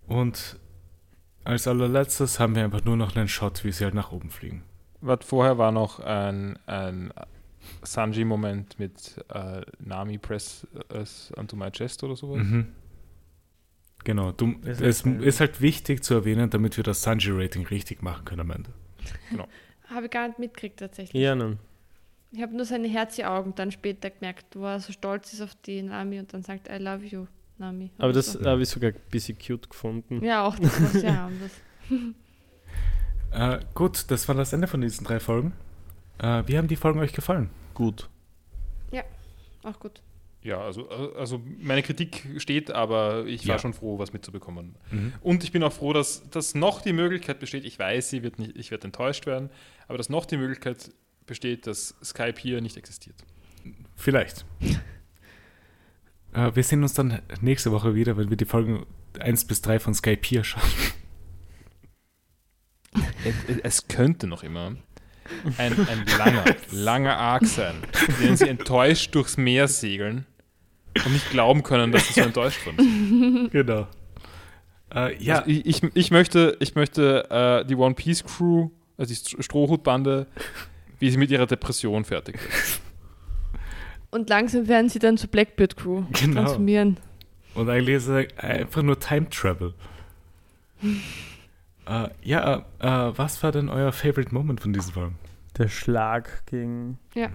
Und 0.07 0.59
als 1.43 1.67
allerletztes 1.67 2.39
haben 2.39 2.55
wir 2.55 2.63
einfach 2.63 2.85
nur 2.85 2.97
noch 2.97 3.15
einen 3.15 3.27
Shot, 3.27 3.63
wie 3.63 3.72
sie 3.72 3.84
halt 3.84 3.93
nach 3.93 4.11
oben 4.11 4.30
fliegen. 4.30 4.63
Was 5.01 5.26
vorher 5.26 5.57
war 5.57 5.72
noch 5.72 5.99
ein, 5.99 6.57
ein 6.67 7.11
Sanji-Moment 7.84 8.80
mit 8.80 9.23
äh, 9.34 9.61
Nami 9.80 10.17
Press 10.17 10.67
us 10.93 11.31
onto 11.35 11.55
my 11.55 11.72
chest 11.72 12.03
oder 12.03 12.15
sowas. 12.15 12.43
Mhm. 12.43 12.67
Genau, 14.06 14.32
du, 14.32 14.56
es 14.64 14.80
ist, 14.80 15.06
äh, 15.06 15.26
ist 15.26 15.40
halt 15.41 15.60
wichtig 15.61 16.03
zu 16.03 16.14
erwähnen, 16.14 16.49
damit 16.49 16.77
wir 16.77 16.84
das 16.84 17.02
Sanji-Rating 17.02 17.68
richtig 17.68 18.02
machen 18.02 18.23
können 18.23 18.41
am 18.41 18.52
Ende. 18.52 18.69
Habe 19.90 20.06
ich 20.06 20.11
gar 20.11 20.27
nicht 20.27 20.40
mitgekriegt 20.40 20.80
tatsächlich. 20.80 21.22
Ja, 21.22 21.36
nein. 21.36 21.60
Ich 22.32 22.41
habe 22.41 22.56
nur 22.56 22.65
seine 22.65 22.88
Herzi-Augen 22.88 23.53
dann 23.56 23.72
später 23.72 24.10
gemerkt, 24.10 24.56
wo 24.56 24.65
er 24.65 24.80
so 24.80 24.91
stolz 24.91 25.32
ist 25.32 25.41
auf 25.41 25.56
die 25.56 25.82
Nami 25.82 26.19
und 26.19 26.34
dann 26.34 26.41
sagt, 26.41 26.69
I 26.69 26.77
love 26.77 27.06
you, 27.06 27.27
Nami. 27.57 27.91
Aber 27.98 28.11
das 28.14 28.34
so. 28.34 28.44
habe 28.44 28.61
ich 28.64 28.69
sogar 28.69 28.91
ein 28.91 28.99
bisschen 29.10 29.38
cute 29.38 29.69
gefunden. 29.69 30.23
Ja, 30.23 30.45
auch 30.45 30.57
das 30.57 30.82
war 30.82 30.90
sehr 30.90 31.18
harmlos. 31.18 31.52
Äh, 33.32 33.60
gut, 33.73 34.10
das 34.10 34.27
war 34.27 34.36
das 34.36 34.53
Ende 34.53 34.65
von 34.68 34.82
diesen 34.82 35.06
drei 35.06 35.19
Folgen. 35.19 35.53
Äh, 36.19 36.44
wie 36.48 36.57
haben 36.57 36.68
die 36.68 36.77
Folgen 36.77 36.99
euch 36.99 37.14
gefallen? 37.14 37.49
Gut. 37.73 38.10
Auch 39.65 39.80
gut. 39.80 40.02
Ja, 40.45 40.61
also, 40.61 40.88
also 40.89 41.41
meine 41.59 41.81
Kritik 41.81 42.23
steht, 42.38 42.69
aber 42.69 43.26
ich 43.26 43.47
war 43.47 43.55
Ja. 43.55 43.59
schon 43.59 43.73
froh, 43.73 43.97
was 43.97 44.13
mitzubekommen. 44.13 44.76
Mhm. 44.91 45.13
Und 45.22 45.43
ich 45.43 45.51
bin 45.51 45.63
auch 45.63 45.73
froh, 45.73 45.91
dass, 45.91 46.30
dass 46.30 46.53
noch 46.53 46.81
die 46.81 46.93
Möglichkeit 46.93 47.39
besteht, 47.39 47.65
ich 47.65 47.80
weiß, 47.80 48.11
sie 48.11 48.22
wird 48.22 48.38
nicht, 48.38 48.55
ich 48.55 48.69
werde 48.69 48.85
enttäuscht 48.85 49.26
werden, 49.26 49.49
aber 49.88 49.97
dass 49.97 50.07
noch 50.09 50.26
die 50.26 50.38
Möglichkeit 50.38 50.91
besteht, 51.26 51.65
dass 51.65 51.95
Skype 52.03 52.35
hier 52.39 52.61
nicht 52.61 52.77
existiert. 52.77 53.15
Vielleicht. 53.95 54.45
äh, 56.34 56.51
wir 56.53 56.61
sehen 56.61 56.84
uns 56.84 56.93
dann 56.93 57.23
nächste 57.41 57.72
Woche 57.72 57.95
wieder, 57.95 58.15
wenn 58.15 58.30
wir 58.30 58.38
die 58.38 58.45
Folgen 58.45 58.85
1 59.19 59.45
bis 59.45 59.61
3 59.63 59.80
von 59.80 59.95
Skype 59.95 60.22
hier 60.23 60.43
schauen. 60.43 60.61
Es, 63.26 63.57
es 63.63 63.88
könnte 63.88 64.27
noch 64.27 64.43
immer 64.43 64.76
ein, 65.57 65.88
ein 65.88 66.05
langer, 66.19 66.45
langer 66.72 67.17
Arc 67.17 67.47
sein, 67.47 67.73
in 68.19 68.27
dem 68.27 68.35
sie 68.35 68.47
enttäuscht 68.47 69.15
durchs 69.15 69.38
Meer 69.38 69.67
segeln 69.67 70.27
und 71.03 71.11
nicht 71.13 71.30
glauben 71.31 71.63
können, 71.63 71.91
dass 71.91 72.07
sie 72.07 72.13
so 72.13 72.22
enttäuscht 72.22 72.65
wurden. 72.65 73.49
genau. 73.51 73.88
Äh, 74.93 75.22
ja, 75.22 75.39
Also 75.39 75.49
ich, 75.49 75.65
ich, 75.65 75.84
ich 75.95 76.11
möchte, 76.11 76.55
ich 76.59 76.76
möchte 76.76 77.30
äh, 77.30 77.65
die 77.65 77.76
One 77.76 77.95
Piece 77.95 78.23
Crew, 78.23 78.69
also 78.97 79.09
die 79.13 79.19
St- 79.19 79.41
Strohhutbande, 79.43 80.27
wie 80.99 81.09
sie 81.11 81.17
mit 81.17 81.31
ihrer 81.31 81.47
Depression 81.47 82.05
fertig 82.05 82.35
wird. 82.41 82.53
Und 84.11 84.30
langsam 84.30 84.67
werden 84.69 84.88
sie 84.88 84.99
dann 84.99 85.17
zur 85.17 85.30
Blackbeard 85.30 85.76
Crew 85.76 86.03
Genau. 86.13 86.35
transformieren. 86.41 86.97
und 87.55 87.69
eigentlich 87.69 87.95
ist 87.97 88.07
es 88.07 88.38
einfach 88.38 88.81
nur 88.81 88.97
Time 88.97 89.27
Travel. 89.30 89.73
äh, 91.88 92.07
ja, 92.23 92.59
äh, 92.80 93.17
was 93.17 93.43
war 93.43 93.51
denn 93.51 93.67
euer 93.69 93.91
Favorite 93.91 94.34
Moment 94.34 94.61
von 94.61 94.72
diesen 94.72 94.93
Folgen? 94.93 95.15
Der 95.57 95.67
Schlag 95.67 96.45
gegen. 96.45 96.97
Ja. 97.13 97.30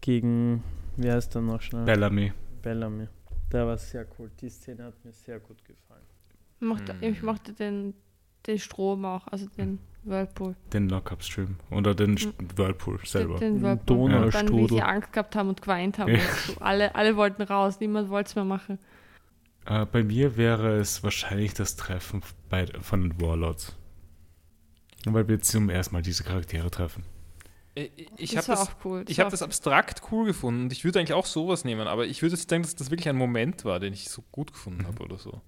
Gegen. 0.00 0.62
Wie 0.96 1.10
heißt 1.10 1.34
der 1.34 1.42
noch 1.42 1.60
schnell? 1.62 1.84
Bellamy. 1.84 2.32
Bellamy. 2.64 3.06
Der 3.52 3.66
war 3.66 3.76
sehr 3.78 4.06
cool. 4.18 4.30
Die 4.40 4.48
Szene 4.48 4.84
hat 4.84 5.04
mir 5.04 5.12
sehr 5.12 5.38
gut 5.38 5.64
gefallen. 5.64 6.02
Ich 6.60 6.66
mochte, 6.66 6.92
Hm. 6.94 7.02
ich 7.02 7.22
mochte 7.22 7.52
den, 7.52 7.94
den 8.46 8.58
Strom 8.58 9.04
auch, 9.04 9.26
also 9.28 9.46
den 9.56 9.78
Whirlpool. 10.02 10.56
Den 10.72 10.88
Lockup-Stream. 10.88 11.56
Oder 11.70 11.94
den 11.94 12.16
St- 12.16 12.32
Whirlpool 12.56 12.98
selber. 13.04 13.38
Den, 13.38 13.54
den 13.54 13.62
Whirlpool. 13.62 13.96
Donaustrudel. 14.10 14.40
Und 14.40 14.50
dann, 14.50 14.58
wie 14.58 14.74
sie 14.74 14.82
Angst 14.82 15.12
gehabt 15.12 15.36
haben 15.36 15.48
und 15.50 15.62
geweint 15.62 15.98
haben. 15.98 16.12
Ja. 16.12 16.18
Und 16.20 16.30
so. 16.54 16.60
alle, 16.60 16.94
alle 16.94 17.16
wollten 17.16 17.42
raus, 17.42 17.80
niemand 17.80 18.08
wollte 18.08 18.28
es 18.30 18.34
mehr 18.34 18.44
machen. 18.44 18.78
Äh, 19.66 19.86
bei 19.86 20.02
mir 20.02 20.36
wäre 20.36 20.76
es 20.78 21.02
wahrscheinlich 21.02 21.54
das 21.54 21.76
Treffen 21.76 22.22
bei, 22.50 22.66
von 22.80 23.02
den 23.02 23.20
Warlords. 23.20 23.76
Weil 25.06 25.28
wir 25.28 25.40
zum 25.40 25.68
ersten 25.70 25.94
Mal 25.94 26.02
diese 26.02 26.24
Charaktere 26.24 26.70
treffen. 26.70 27.04
Ich, 27.76 28.08
ich 28.16 28.30
das 28.34 28.48
habe 28.48 28.58
das, 28.58 28.68
auch 28.68 28.74
cool. 28.84 29.04
ich 29.08 29.18
war 29.18 29.24
hab 29.24 29.30
das 29.32 29.42
abstrakt 29.42 30.02
cool 30.12 30.26
gefunden 30.26 30.64
und 30.64 30.72
ich 30.72 30.84
würde 30.84 31.00
eigentlich 31.00 31.12
auch 31.12 31.26
sowas 31.26 31.64
nehmen, 31.64 31.88
aber 31.88 32.06
ich 32.06 32.22
würde 32.22 32.36
jetzt 32.36 32.48
denken, 32.50 32.62
dass 32.66 32.76
das 32.76 32.90
wirklich 32.90 33.08
ein 33.08 33.16
Moment 33.16 33.64
war, 33.64 33.80
den 33.80 33.92
ich 33.92 34.08
so 34.08 34.22
gut 34.30 34.52
gefunden 34.52 34.82
Mhm. 34.82 34.86
habe 34.86 35.02
oder 35.02 35.18
so. 35.18 35.40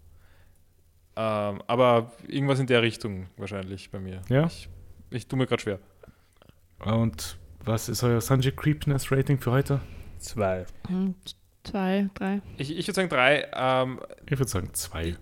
Ähm, 1.18 1.62
aber 1.66 2.12
irgendwas 2.26 2.58
in 2.58 2.66
der 2.66 2.82
Richtung 2.82 3.28
wahrscheinlich 3.36 3.90
bei 3.90 4.00
mir. 4.00 4.22
Ja? 4.28 4.46
Ich, 4.46 4.68
ich 5.10 5.26
tue 5.28 5.38
mir 5.38 5.46
gerade 5.46 5.62
schwer. 5.62 5.78
Und 6.84 7.38
was 7.64 7.88
ist 7.88 8.02
euer 8.02 8.20
Sanji 8.20 8.52
Creepness 8.52 9.10
Rating 9.12 9.38
für 9.38 9.52
heute? 9.52 9.80
Zwei. 10.18 10.66
Hm, 10.88 11.14
Zwei, 11.64 12.08
drei. 12.14 12.42
Ich, 12.58 12.70
ich 12.70 12.86
würde 12.86 12.94
sagen 12.94 13.08
drei. 13.08 13.48
Ähm, 13.52 14.00
Ich 14.26 14.38
würde 14.38 14.48
sagen 14.48 14.70
zwei. 14.74 15.16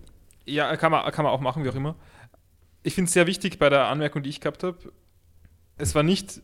Ja, 0.44 0.76
kann 0.76 0.92
man, 0.92 1.10
kann 1.10 1.24
man 1.24 1.32
auch 1.32 1.40
machen, 1.40 1.64
wie 1.64 1.70
auch 1.70 1.74
immer. 1.74 1.96
Ich 2.82 2.94
finde 2.94 3.06
es 3.08 3.14
sehr 3.14 3.26
wichtig 3.26 3.58
bei 3.58 3.70
der 3.70 3.86
Anmerkung, 3.86 4.22
die 4.22 4.28
ich 4.28 4.40
gehabt 4.40 4.62
habe. 4.62 4.92
Es 5.78 5.94
war 5.94 6.02
nicht 6.02 6.42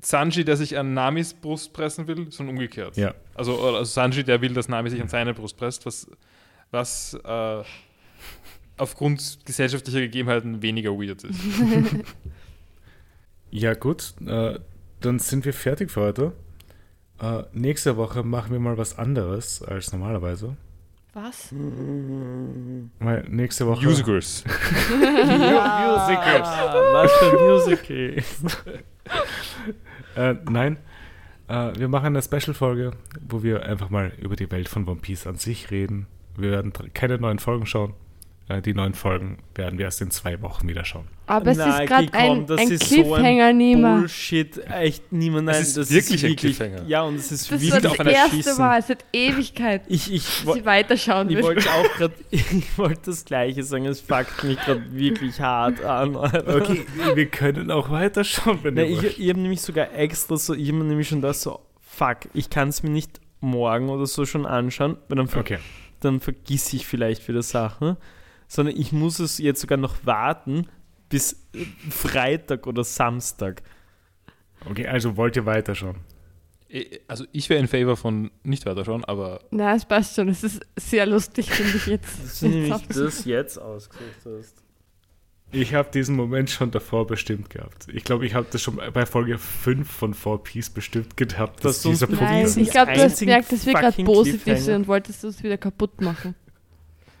Sanji, 0.00 0.44
der 0.44 0.56
sich 0.56 0.76
an 0.76 0.94
Namis 0.94 1.32
Brust 1.34 1.72
pressen 1.72 2.06
will, 2.06 2.30
sondern 2.30 2.56
umgekehrt. 2.56 2.96
Ja. 2.96 3.14
Also, 3.34 3.58
also 3.60 3.84
Sanji, 3.84 4.22
der 4.24 4.40
will, 4.40 4.52
dass 4.52 4.68
Nami 4.68 4.90
sich 4.90 5.00
an 5.00 5.08
seine 5.08 5.32
Brust 5.32 5.56
presst, 5.56 5.86
was, 5.86 6.06
was 6.70 7.14
äh, 7.24 7.62
aufgrund 8.76 9.38
gesellschaftlicher 9.44 10.00
Gegebenheiten 10.00 10.60
weniger 10.62 10.90
weird 10.92 11.24
ist. 11.24 11.40
Ja, 13.54 13.74
gut. 13.74 14.14
Äh, 14.26 14.58
dann 15.00 15.18
sind 15.18 15.44
wir 15.44 15.52
fertig 15.52 15.90
für 15.90 16.00
heute. 16.00 16.32
Äh, 17.20 17.42
nächste 17.52 17.98
Woche 17.98 18.22
machen 18.22 18.50
wir 18.52 18.58
mal 18.58 18.78
was 18.78 18.98
anderes 18.98 19.62
als 19.62 19.92
normalerweise. 19.92 20.56
Was? 21.12 21.52
Weil 21.52 23.24
nächste 23.28 23.66
Woche. 23.66 23.84
Musicals. 23.84 24.44
Musicals. 24.90 26.48
Was 26.48 27.12
für 27.12 27.30
ein 27.30 27.46
Musical. 27.46 28.16
Äh, 30.14 30.34
nein. 30.50 30.76
Äh, 31.48 31.72
wir 31.78 31.88
machen 31.88 32.08
eine 32.08 32.20
Special-Folge, 32.20 32.90
wo 33.26 33.42
wir 33.42 33.62
einfach 33.62 33.88
mal 33.88 34.12
über 34.20 34.36
die 34.36 34.50
Welt 34.50 34.68
von 34.68 34.86
One 34.86 35.00
Piece 35.00 35.26
an 35.26 35.36
sich 35.36 35.70
reden. 35.70 36.06
Wir 36.36 36.50
werden 36.50 36.74
keine 36.92 37.16
neuen 37.16 37.38
Folgen 37.38 37.64
schauen. 37.64 37.94
Äh, 38.48 38.60
die 38.60 38.74
neuen 38.74 38.92
Folgen 38.94 39.38
werden 39.54 39.78
wir 39.78 39.84
erst 39.84 40.00
in 40.02 40.10
zwei 40.10 40.40
Wochen 40.42 40.68
wieder 40.68 40.84
schauen. 40.84 41.06
Aber 41.28 41.52
es 41.52 41.58
Nein, 41.58 41.82
ist 41.84 41.88
gerade 41.88 42.12
ein, 42.14 42.46
das 42.46 42.60
ein 42.60 42.70
ist 42.72 42.88
so 42.88 42.96
ein 42.96 43.02
Cliffhanger. 43.04 43.98
Bullshit. 44.00 44.58
Echt 44.68 45.12
niemand. 45.12 45.46
Nein, 45.46 45.62
ist 45.62 45.76
das 45.76 45.90
wirklich 45.90 46.24
ist 46.24 46.28
ein 46.30 46.36
Cliffhanger. 46.36 46.82
Ja, 46.88 47.02
und 47.02 47.14
es 47.14 47.30
ist 47.30 47.50
Das 47.52 47.60
wirklich 47.60 47.86
auf 47.86 47.96
das 47.96 48.00
einer 48.00 48.10
erste 48.10 48.36
Schießen. 48.36 48.58
Mal 48.58 48.82
seit 48.82 49.04
Ewigkeit, 49.12 49.82
Ich, 49.86 50.12
ich, 50.12 50.44
dass 50.44 50.54
sie 50.54 50.64
weiterschauen 50.64 51.30
ich 51.30 51.36
will. 51.36 51.44
wollte 51.44 51.70
auch 51.70 51.88
gerade, 51.96 52.14
ich 52.30 52.76
wollte 52.78 53.00
das 53.06 53.24
Gleiche 53.24 53.62
sagen. 53.62 53.86
Es 53.86 54.00
fuckt 54.00 54.42
mich 54.44 54.58
gerade 54.58 54.92
wirklich 54.92 55.40
hart 55.40 55.82
an. 55.84 56.16
Alter. 56.16 56.56
Okay, 56.56 56.84
wir 57.14 57.26
können 57.26 57.70
auch 57.70 57.90
weiterschauen, 57.90 58.58
wenn 58.62 58.74
Na, 58.74 58.82
ihr 58.82 58.90
ich 58.90 59.02
wollt. 59.02 59.18
ich 59.18 59.28
habe 59.30 59.40
nämlich 59.40 59.60
sogar 59.60 59.94
extra 59.94 60.36
so, 60.36 60.54
ich 60.54 60.68
habe 60.68 60.78
mir 60.78 60.84
nämlich 60.84 61.08
schon 61.08 61.22
das 61.22 61.42
so, 61.42 61.60
fuck, 61.80 62.18
ich 62.34 62.50
kann 62.50 62.68
es 62.70 62.82
mir 62.82 62.90
nicht 62.90 63.20
morgen 63.40 63.88
oder 63.88 64.06
so 64.06 64.24
schon 64.26 64.46
anschauen, 64.46 64.96
weil 65.08 65.16
dann, 65.16 65.28
ver 65.28 65.40
Okay. 65.40 65.58
dann 66.00 66.20
vergiss 66.20 66.72
ich 66.72 66.86
vielleicht 66.86 67.26
wieder 67.28 67.42
Sachen, 67.42 67.96
sondern 68.52 68.76
ich 68.76 68.92
muss 68.92 69.18
es 69.18 69.38
jetzt 69.38 69.62
sogar 69.62 69.78
noch 69.78 70.04
warten 70.04 70.66
bis 71.08 71.32
äh, 71.54 71.64
Freitag 71.90 72.66
oder 72.66 72.84
Samstag. 72.84 73.62
Okay, 74.68 74.86
also 74.86 75.16
wollt 75.16 75.36
ihr 75.36 75.46
weiterschauen? 75.46 75.96
Eh, 76.68 77.00
Also 77.08 77.24
ich 77.32 77.48
wäre 77.48 77.60
in 77.60 77.66
Favor 77.66 77.96
von 77.96 78.30
nicht 78.42 78.66
weiterschauen, 78.66 79.06
aber 79.06 79.40
Na, 79.50 79.74
es 79.74 79.86
passt 79.86 80.16
schon. 80.16 80.28
Es 80.28 80.44
ist 80.44 80.60
sehr 80.76 81.06
lustig, 81.06 81.50
finde 81.50 81.78
ich 81.78 81.86
jetzt. 81.86 82.22
Das 82.22 82.32
ist 82.34 82.42
nämlich 82.42 82.86
das 82.88 83.24
jetzt 83.24 83.58
ausgesucht 83.58 84.26
hast. 84.26 84.62
Ich 85.50 85.74
habe 85.74 85.90
diesen 85.90 86.16
Moment 86.16 86.50
schon 86.50 86.70
davor 86.70 87.06
bestimmt 87.06 87.48
gehabt. 87.48 87.86
Ich 87.90 88.04
glaube, 88.04 88.26
ich 88.26 88.34
habe 88.34 88.46
das 88.50 88.60
schon 88.62 88.76
bei 88.92 89.06
Folge 89.06 89.38
5 89.38 89.90
von 89.90 90.14
4Piece 90.14 90.72
bestimmt 90.74 91.16
gehabt, 91.16 91.64
dass 91.64 91.80
Das 91.80 91.90
dieser 91.90 92.06
bewiesen 92.06 92.24
Nein, 92.24 92.44
Punkt 92.44 92.56
ich 92.58 92.62
ist 92.68 92.72
glaube, 92.72 92.92
du 92.92 93.02
hast 93.02 93.18
gemerkt, 93.18 93.52
dass 93.52 93.64
wir 93.64 93.72
gerade 93.72 94.04
positiv 94.04 94.58
sind 94.58 94.74
und 94.74 94.88
wolltest 94.88 95.24
uns 95.24 95.42
wieder 95.42 95.56
kaputt 95.56 96.02
machen. 96.02 96.34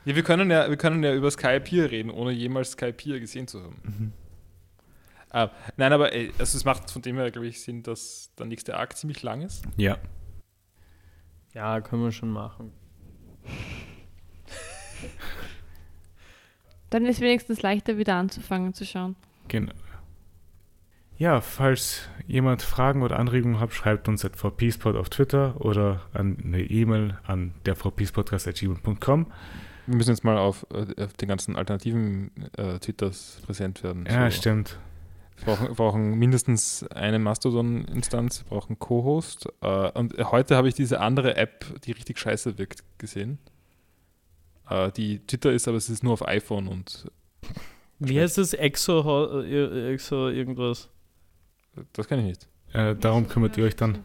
Ja, 0.04 0.16
wir 0.16 0.22
können 0.22 0.50
ja, 0.50 0.68
wir 0.68 0.76
können 0.76 1.02
ja 1.02 1.14
über 1.14 1.30
Skype 1.30 1.64
hier 1.66 1.90
reden, 1.90 2.10
ohne 2.10 2.32
jemals 2.32 2.72
Skype 2.72 2.96
hier 3.00 3.20
gesehen 3.20 3.46
zu 3.46 3.62
haben. 3.62 3.76
Mhm. 3.82 4.12
Ah, 5.30 5.50
nein, 5.76 5.92
aber 5.92 6.12
ey, 6.12 6.30
also 6.38 6.58
es 6.58 6.64
macht 6.64 6.90
von 6.90 7.00
dem 7.00 7.16
her, 7.16 7.30
glaube 7.30 7.46
ich, 7.46 7.62
Sinn, 7.62 7.82
dass 7.82 8.30
der 8.38 8.46
nächste 8.46 8.76
Arc 8.76 8.96
ziemlich 8.96 9.22
lang 9.22 9.40
ist. 9.40 9.64
Ja. 9.76 9.96
Ja, 11.54 11.80
können 11.80 12.02
wir 12.02 12.12
schon 12.12 12.30
machen. 12.30 12.72
Dann 16.90 17.06
ist 17.06 17.20
wenigstens 17.20 17.62
leichter 17.62 17.96
wieder 17.96 18.16
anzufangen 18.16 18.74
zu 18.74 18.84
schauen. 18.84 19.16
Genau. 19.48 19.72
Ja, 21.16 21.40
falls 21.40 22.08
jemand 22.26 22.62
Fragen 22.62 23.02
oder 23.02 23.18
Anregungen 23.18 23.60
hat, 23.60 23.72
schreibt 23.72 24.08
uns 24.08 24.24
at 24.24 24.36
4peacepod 24.36 24.98
auf 24.98 25.08
Twitter 25.08 25.64
oder 25.64 26.02
an 26.12 26.36
eine 26.44 26.60
E-Mail 26.62 27.18
an 27.24 27.54
der 27.64 27.76
4peacepodcast.gmail.com. 27.76 29.32
Wir 29.86 29.96
müssen 29.96 30.10
jetzt 30.10 30.24
mal 30.24 30.38
auf, 30.38 30.66
äh, 30.72 31.02
auf 31.02 31.12
den 31.14 31.28
ganzen 31.28 31.56
alternativen 31.56 32.30
äh, 32.56 32.78
Twitters 32.78 33.40
präsent 33.44 33.82
werden. 33.82 34.06
Ja, 34.06 34.30
So. 34.30 34.36
stimmt. 34.38 34.78
Wir 35.38 35.46
brauchen, 35.56 35.74
brauchen 35.74 36.18
mindestens 36.18 36.84
eine 36.88 37.18
Mastodon-Instanz, 37.18 38.44
wir 38.44 38.50
brauchen 38.56 38.78
Co-Host. 38.78 39.48
Äh, 39.60 39.90
und 39.98 40.14
heute 40.30 40.56
habe 40.56 40.68
ich 40.68 40.74
diese 40.74 41.00
andere 41.00 41.36
App, 41.36 41.64
die 41.82 41.92
richtig 41.92 42.18
scheiße 42.18 42.58
wirkt, 42.58 42.84
gesehen. 42.98 43.38
Äh, 44.68 44.92
die 44.92 45.18
Twitter 45.26 45.50
ist, 45.52 45.66
aber 45.66 45.78
es 45.78 45.90
ist 45.90 46.04
nur 46.04 46.12
auf 46.12 46.26
iPhone 46.28 46.68
und 46.68 47.10
Wie 47.98 48.20
heißt 48.20 48.38
das? 48.38 48.52
Exo, 48.54 49.40
äh, 49.42 49.92
Exo 49.94 50.28
irgendwas? 50.28 50.88
das 51.94 52.06
kann 52.06 52.20
ich 52.20 52.26
nicht. 52.26 52.48
Äh, 52.72 52.94
darum 52.94 53.26
kümmert 53.26 53.56
ihr 53.56 53.64
euch 53.64 53.74
dann. 53.76 53.98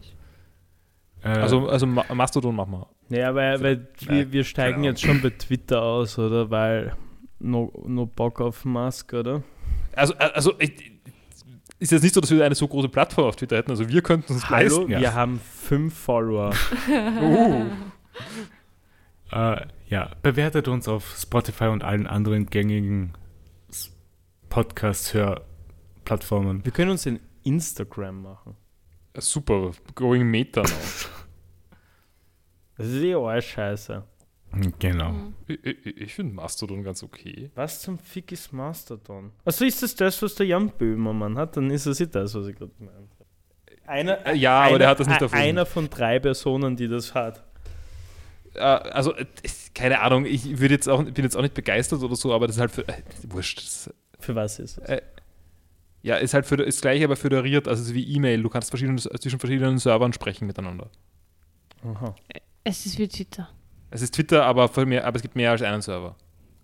Äh, 1.22 1.28
Also, 1.28 1.68
also 1.68 1.86
Ma 1.86 2.04
Mastodon 2.14 2.56
machen 2.56 2.72
wir. 2.72 2.86
Naja, 3.08 3.34
weil, 3.34 3.62
weil 3.62 3.88
wir, 4.00 4.32
wir 4.32 4.44
steigen 4.44 4.76
keine 4.76 4.88
jetzt 4.88 5.00
schon 5.02 5.22
bei 5.22 5.30
Twitter 5.30 5.82
aus, 5.82 6.18
oder? 6.18 6.50
Weil 6.50 6.94
no, 7.38 7.72
no 7.86 8.06
Bock 8.06 8.40
auf 8.40 8.64
Musk, 8.64 9.12
oder? 9.14 9.42
Also, 9.94 10.14
äh, 10.14 10.30
also 10.34 10.52
ich, 10.58 10.92
ist 11.78 11.92
jetzt 11.92 12.02
nicht 12.02 12.14
so, 12.14 12.20
dass 12.20 12.30
wir 12.30 12.44
eine 12.44 12.54
so 12.54 12.66
große 12.68 12.88
Plattform 12.88 13.26
auf 13.28 13.36
Twitter 13.36 13.56
hätten. 13.56 13.70
Also 13.70 13.88
wir 13.88 14.02
könnten 14.02 14.32
uns 14.34 14.48
Hallo, 14.50 14.78
leisten. 14.78 14.90
ja. 14.90 15.00
wir 15.00 15.14
haben 15.14 15.40
fünf 15.40 15.94
Follower. 15.94 16.52
Uh. 16.90 17.66
Äh, 19.30 19.66
ja, 19.88 20.10
bewertet 20.22 20.68
uns 20.68 20.88
auf 20.88 21.16
Spotify 21.20 21.66
und 21.66 21.84
allen 21.84 22.06
anderen 22.06 22.46
gängigen 22.46 23.12
S- 23.68 23.92
Podcast-Hör 24.48 25.42
Plattformen. 26.04 26.64
Wir 26.64 26.72
können 26.72 26.90
uns 26.90 27.06
ein 27.06 27.20
Instagram 27.44 28.22
machen. 28.22 28.56
Super, 29.18 29.72
going 29.94 30.24
Meta 30.30 30.62
now. 30.62 30.68
Das 32.78 32.86
ist 32.86 33.02
eh 33.02 33.14
alles 33.14 33.44
scheiße. 33.44 34.02
Genau. 34.78 35.10
Mhm. 35.10 35.34
ich 35.46 35.62
ich, 35.64 35.86
ich 35.98 36.14
finde 36.14 36.34
Mastodon 36.34 36.82
ganz 36.82 37.02
okay. 37.02 37.50
Was 37.54 37.82
zum 37.82 37.98
Fick 37.98 38.32
ist 38.32 38.50
Mastodon? 38.52 39.32
Also 39.44 39.64
ist 39.66 39.82
das 39.82 39.94
das, 39.94 40.22
was 40.22 40.34
der 40.36 40.46
Jan 40.46 40.70
Böhmermann 40.70 41.36
hat? 41.36 41.56
Dann 41.56 41.70
ist 41.70 41.86
das 41.86 42.00
nicht 42.00 42.14
das, 42.14 42.34
was 42.34 42.46
ich 42.46 42.56
gerade 42.56 42.72
gemeint 42.78 42.96
habe. 42.96 43.86
Einer, 43.86 44.26
Äh, 44.26 44.36
ja, 44.36 44.58
aber 44.60 44.68
einer, 44.68 44.78
der 44.78 44.88
hat 44.88 45.00
das 45.00 45.06
nicht 45.08 45.20
erfunden. 45.20 45.44
Einer 45.44 45.66
von 45.66 45.90
drei 45.90 46.18
Personen, 46.18 46.76
die 46.76 46.88
das 46.88 47.14
hat. 47.14 47.44
Äh, 48.54 48.60
also, 48.60 49.14
äh, 49.14 49.26
keine 49.74 50.00
Ahnung, 50.00 50.24
ich 50.24 50.58
würde 50.58 50.74
jetzt 50.74 50.88
auch, 50.88 51.04
bin 51.04 51.24
jetzt 51.24 51.36
auch 51.36 51.42
nicht 51.42 51.54
begeistert 51.54 52.02
oder 52.02 52.16
so, 52.16 52.32
aber 52.32 52.46
das 52.46 52.56
ist 52.56 52.60
halt 52.60 52.70
für, 52.70 52.88
äh, 52.88 52.94
wurscht. 53.28 53.58
Das, 53.58 53.90
Für 54.18 54.34
was 54.34 54.58
ist 54.58 54.78
es? 54.78 54.84
äh, 54.88 55.02
ja, 56.02 56.16
ist 56.16 56.32
halt 56.32 56.46
für, 56.46 56.54
ist 56.62 56.80
gleich, 56.80 57.02
aber 57.04 57.16
föderiert, 57.16 57.68
also 57.68 57.82
es 57.82 57.88
ist 57.88 57.94
wie 57.94 58.14
E-Mail. 58.14 58.42
Du 58.42 58.48
kannst 58.48 58.70
verschiedene, 58.70 58.98
zwischen 58.98 59.38
verschiedenen 59.38 59.78
Servern 59.78 60.12
sprechen 60.12 60.46
miteinander. 60.46 60.90
Aha. 61.84 62.14
Es 62.64 62.86
ist 62.86 62.98
wie 62.98 63.08
Twitter. 63.08 63.48
Es 63.90 64.02
ist 64.02 64.14
Twitter, 64.14 64.44
aber, 64.44 64.68
für 64.68 64.84
mehr, 64.86 65.06
aber 65.06 65.16
es 65.16 65.22
gibt 65.22 65.36
mehr 65.36 65.50
als 65.50 65.62
einen 65.62 65.80
Server. 65.82 66.16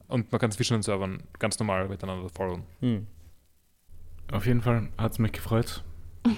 Und 0.08 0.30
man 0.30 0.40
kann 0.40 0.50
zwischen 0.52 0.74
den 0.74 0.82
Servern 0.82 1.22
ganz 1.38 1.58
normal 1.58 1.88
miteinander 1.88 2.28
folgen. 2.28 2.64
Hm. 2.80 3.06
Auf 4.30 4.46
jeden 4.46 4.60
Fall 4.60 4.88
hat 4.98 5.12
es 5.12 5.18
mich 5.18 5.32
gefreut. 5.32 5.82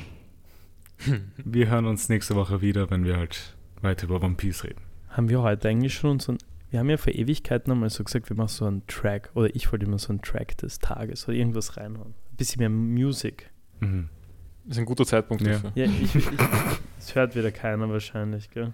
Wir 1.44 1.68
hören 1.68 1.86
uns 1.86 2.08
nächste 2.08 2.34
Woche 2.36 2.60
wieder, 2.60 2.90
wenn 2.90 3.04
wir 3.04 3.16
halt 3.16 3.54
weiter 3.82 4.04
über 4.06 4.22
One 4.22 4.34
Piece 4.34 4.64
reden. 4.64 4.80
Haben 5.10 5.28
wir 5.28 5.42
heute 5.42 5.68
eigentlich 5.68 5.94
schon 5.94 6.10
unseren. 6.12 6.38
Wir 6.70 6.80
haben 6.80 6.88
ja 6.90 6.96
vor 6.96 7.12
Ewigkeiten 7.12 7.70
einmal 7.70 7.90
so 7.90 8.02
gesagt, 8.02 8.28
wir 8.28 8.36
machen 8.36 8.48
so 8.48 8.64
einen 8.64 8.86
Track, 8.86 9.30
oder 9.34 9.54
ich 9.54 9.70
wollte 9.70 9.86
immer 9.86 9.98
so 9.98 10.08
einen 10.08 10.22
Track 10.22 10.56
des 10.58 10.78
Tages 10.78 11.28
oder 11.28 11.36
irgendwas 11.36 11.76
reinhauen. 11.76 12.14
Ein 12.32 12.36
bisschen 12.36 12.58
mehr 12.60 12.70
Musik. 12.70 13.50
Mhm. 13.80 14.08
Das 14.64 14.76
ist 14.76 14.80
ein 14.80 14.86
guter 14.86 15.06
Zeitpunkt 15.06 15.44
Ja. 15.46 15.52
dafür. 15.52 15.72
Ja, 15.74 15.84
ich, 15.84 16.14
ich, 16.16 16.26
das 16.96 17.14
hört 17.14 17.36
wieder 17.36 17.52
keiner 17.52 17.88
wahrscheinlich, 17.88 18.50
gell? 18.50 18.72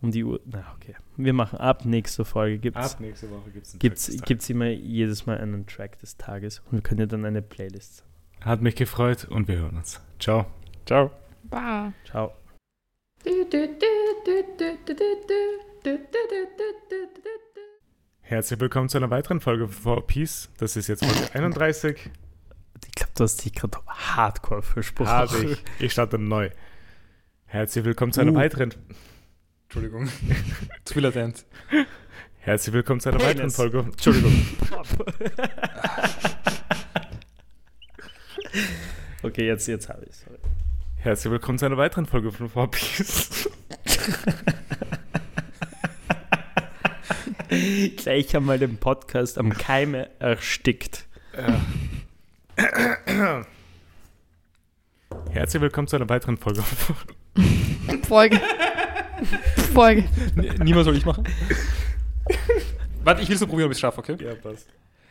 Um 0.00 0.12
die 0.12 0.24
Uhr. 0.24 0.40
Na, 0.44 0.64
okay. 0.76 0.94
Wir 1.16 1.32
machen 1.32 1.58
ab 1.58 1.84
nächster 1.84 2.24
Folge. 2.24 2.58
Gibt's, 2.58 3.00
nächste 3.00 3.30
Woche 3.30 3.50
gibt 3.50 3.66
es 3.66 3.78
gibt's, 3.78 4.22
gibt's 4.24 4.48
immer 4.48 4.66
jedes 4.66 5.26
Mal 5.26 5.38
einen 5.38 5.66
Track 5.66 5.98
des 5.98 6.16
Tages 6.16 6.60
und 6.66 6.72
wir 6.72 6.80
können 6.82 7.00
ja 7.00 7.06
dann 7.06 7.24
eine 7.24 7.42
Playlist. 7.42 8.04
Hat 8.40 8.62
mich 8.62 8.76
gefreut 8.76 9.24
und 9.24 9.48
wir 9.48 9.58
hören 9.58 9.76
uns. 9.76 10.00
Ciao. 10.20 10.46
Ciao. 10.86 11.10
Wow. 11.50 11.92
Ciao. 12.04 12.32
Herzlich 18.20 18.60
willkommen 18.60 18.88
zu 18.88 18.98
einer 18.98 19.10
weiteren 19.10 19.40
Folge 19.40 19.66
von 19.66 20.06
Peace. 20.06 20.48
Das 20.58 20.76
ist 20.76 20.86
jetzt 20.86 21.04
Folge 21.04 21.34
31. 21.34 22.10
Ich 22.86 22.92
glaube, 22.92 23.12
du 23.16 23.24
hast 23.24 23.44
dich 23.44 23.52
gerade 23.52 23.78
hardcore 23.88 24.62
versprochen. 24.62 25.10
Habe 25.10 25.44
ich. 25.44 25.64
Ich 25.80 25.92
starte 25.92 26.18
neu. 26.18 26.50
Herzlich 27.50 27.82
willkommen 27.86 28.12
zu 28.12 28.20
einer 28.20 28.32
Uh. 28.32 28.36
weiteren. 28.36 28.74
Entschuldigung. 29.64 30.06
Viel 30.86 31.02
latent. 31.02 31.46
Herzlich 32.40 32.74
willkommen 32.74 33.00
zu 33.00 33.08
einer 33.08 33.16
Penis. 33.16 33.30
weiteren 33.30 33.50
Folge. 33.50 33.78
Entschuldigung. 33.90 34.32
okay, 39.22 39.46
jetzt, 39.46 39.66
jetzt 39.66 39.88
habe 39.88 40.04
ich 40.04 40.10
es. 40.10 40.26
Herzlich 40.96 41.30
willkommen 41.32 41.56
zu 41.58 41.64
einer 41.64 41.78
weiteren 41.78 42.04
Folge 42.04 42.30
von 42.32 42.48
4Peace. 42.48 43.48
Gleich 47.96 48.36
einmal 48.36 48.58
den 48.58 48.76
Podcast 48.76 49.38
am 49.38 49.54
Keime 49.54 50.10
erstickt. 50.18 51.06
Herzlich 55.30 55.62
willkommen 55.62 55.88
zu 55.88 55.96
einer 55.96 56.10
weiteren 56.10 56.36
Folge. 56.36 56.62
Folge. 58.08 58.40
Folge. 59.74 60.04
Niemand 60.62 60.84
soll 60.84 60.96
ich 60.96 61.04
machen? 61.04 61.24
Warte, 63.04 63.22
ich 63.22 63.28
will 63.28 63.38
so 63.38 63.46
probieren, 63.46 63.66
ob 63.66 63.72
ich 63.72 63.76
es 63.76 63.80
schaffe, 63.80 63.98
okay? 63.98 64.16
Ja, 64.20 64.34
passt. 64.34 64.68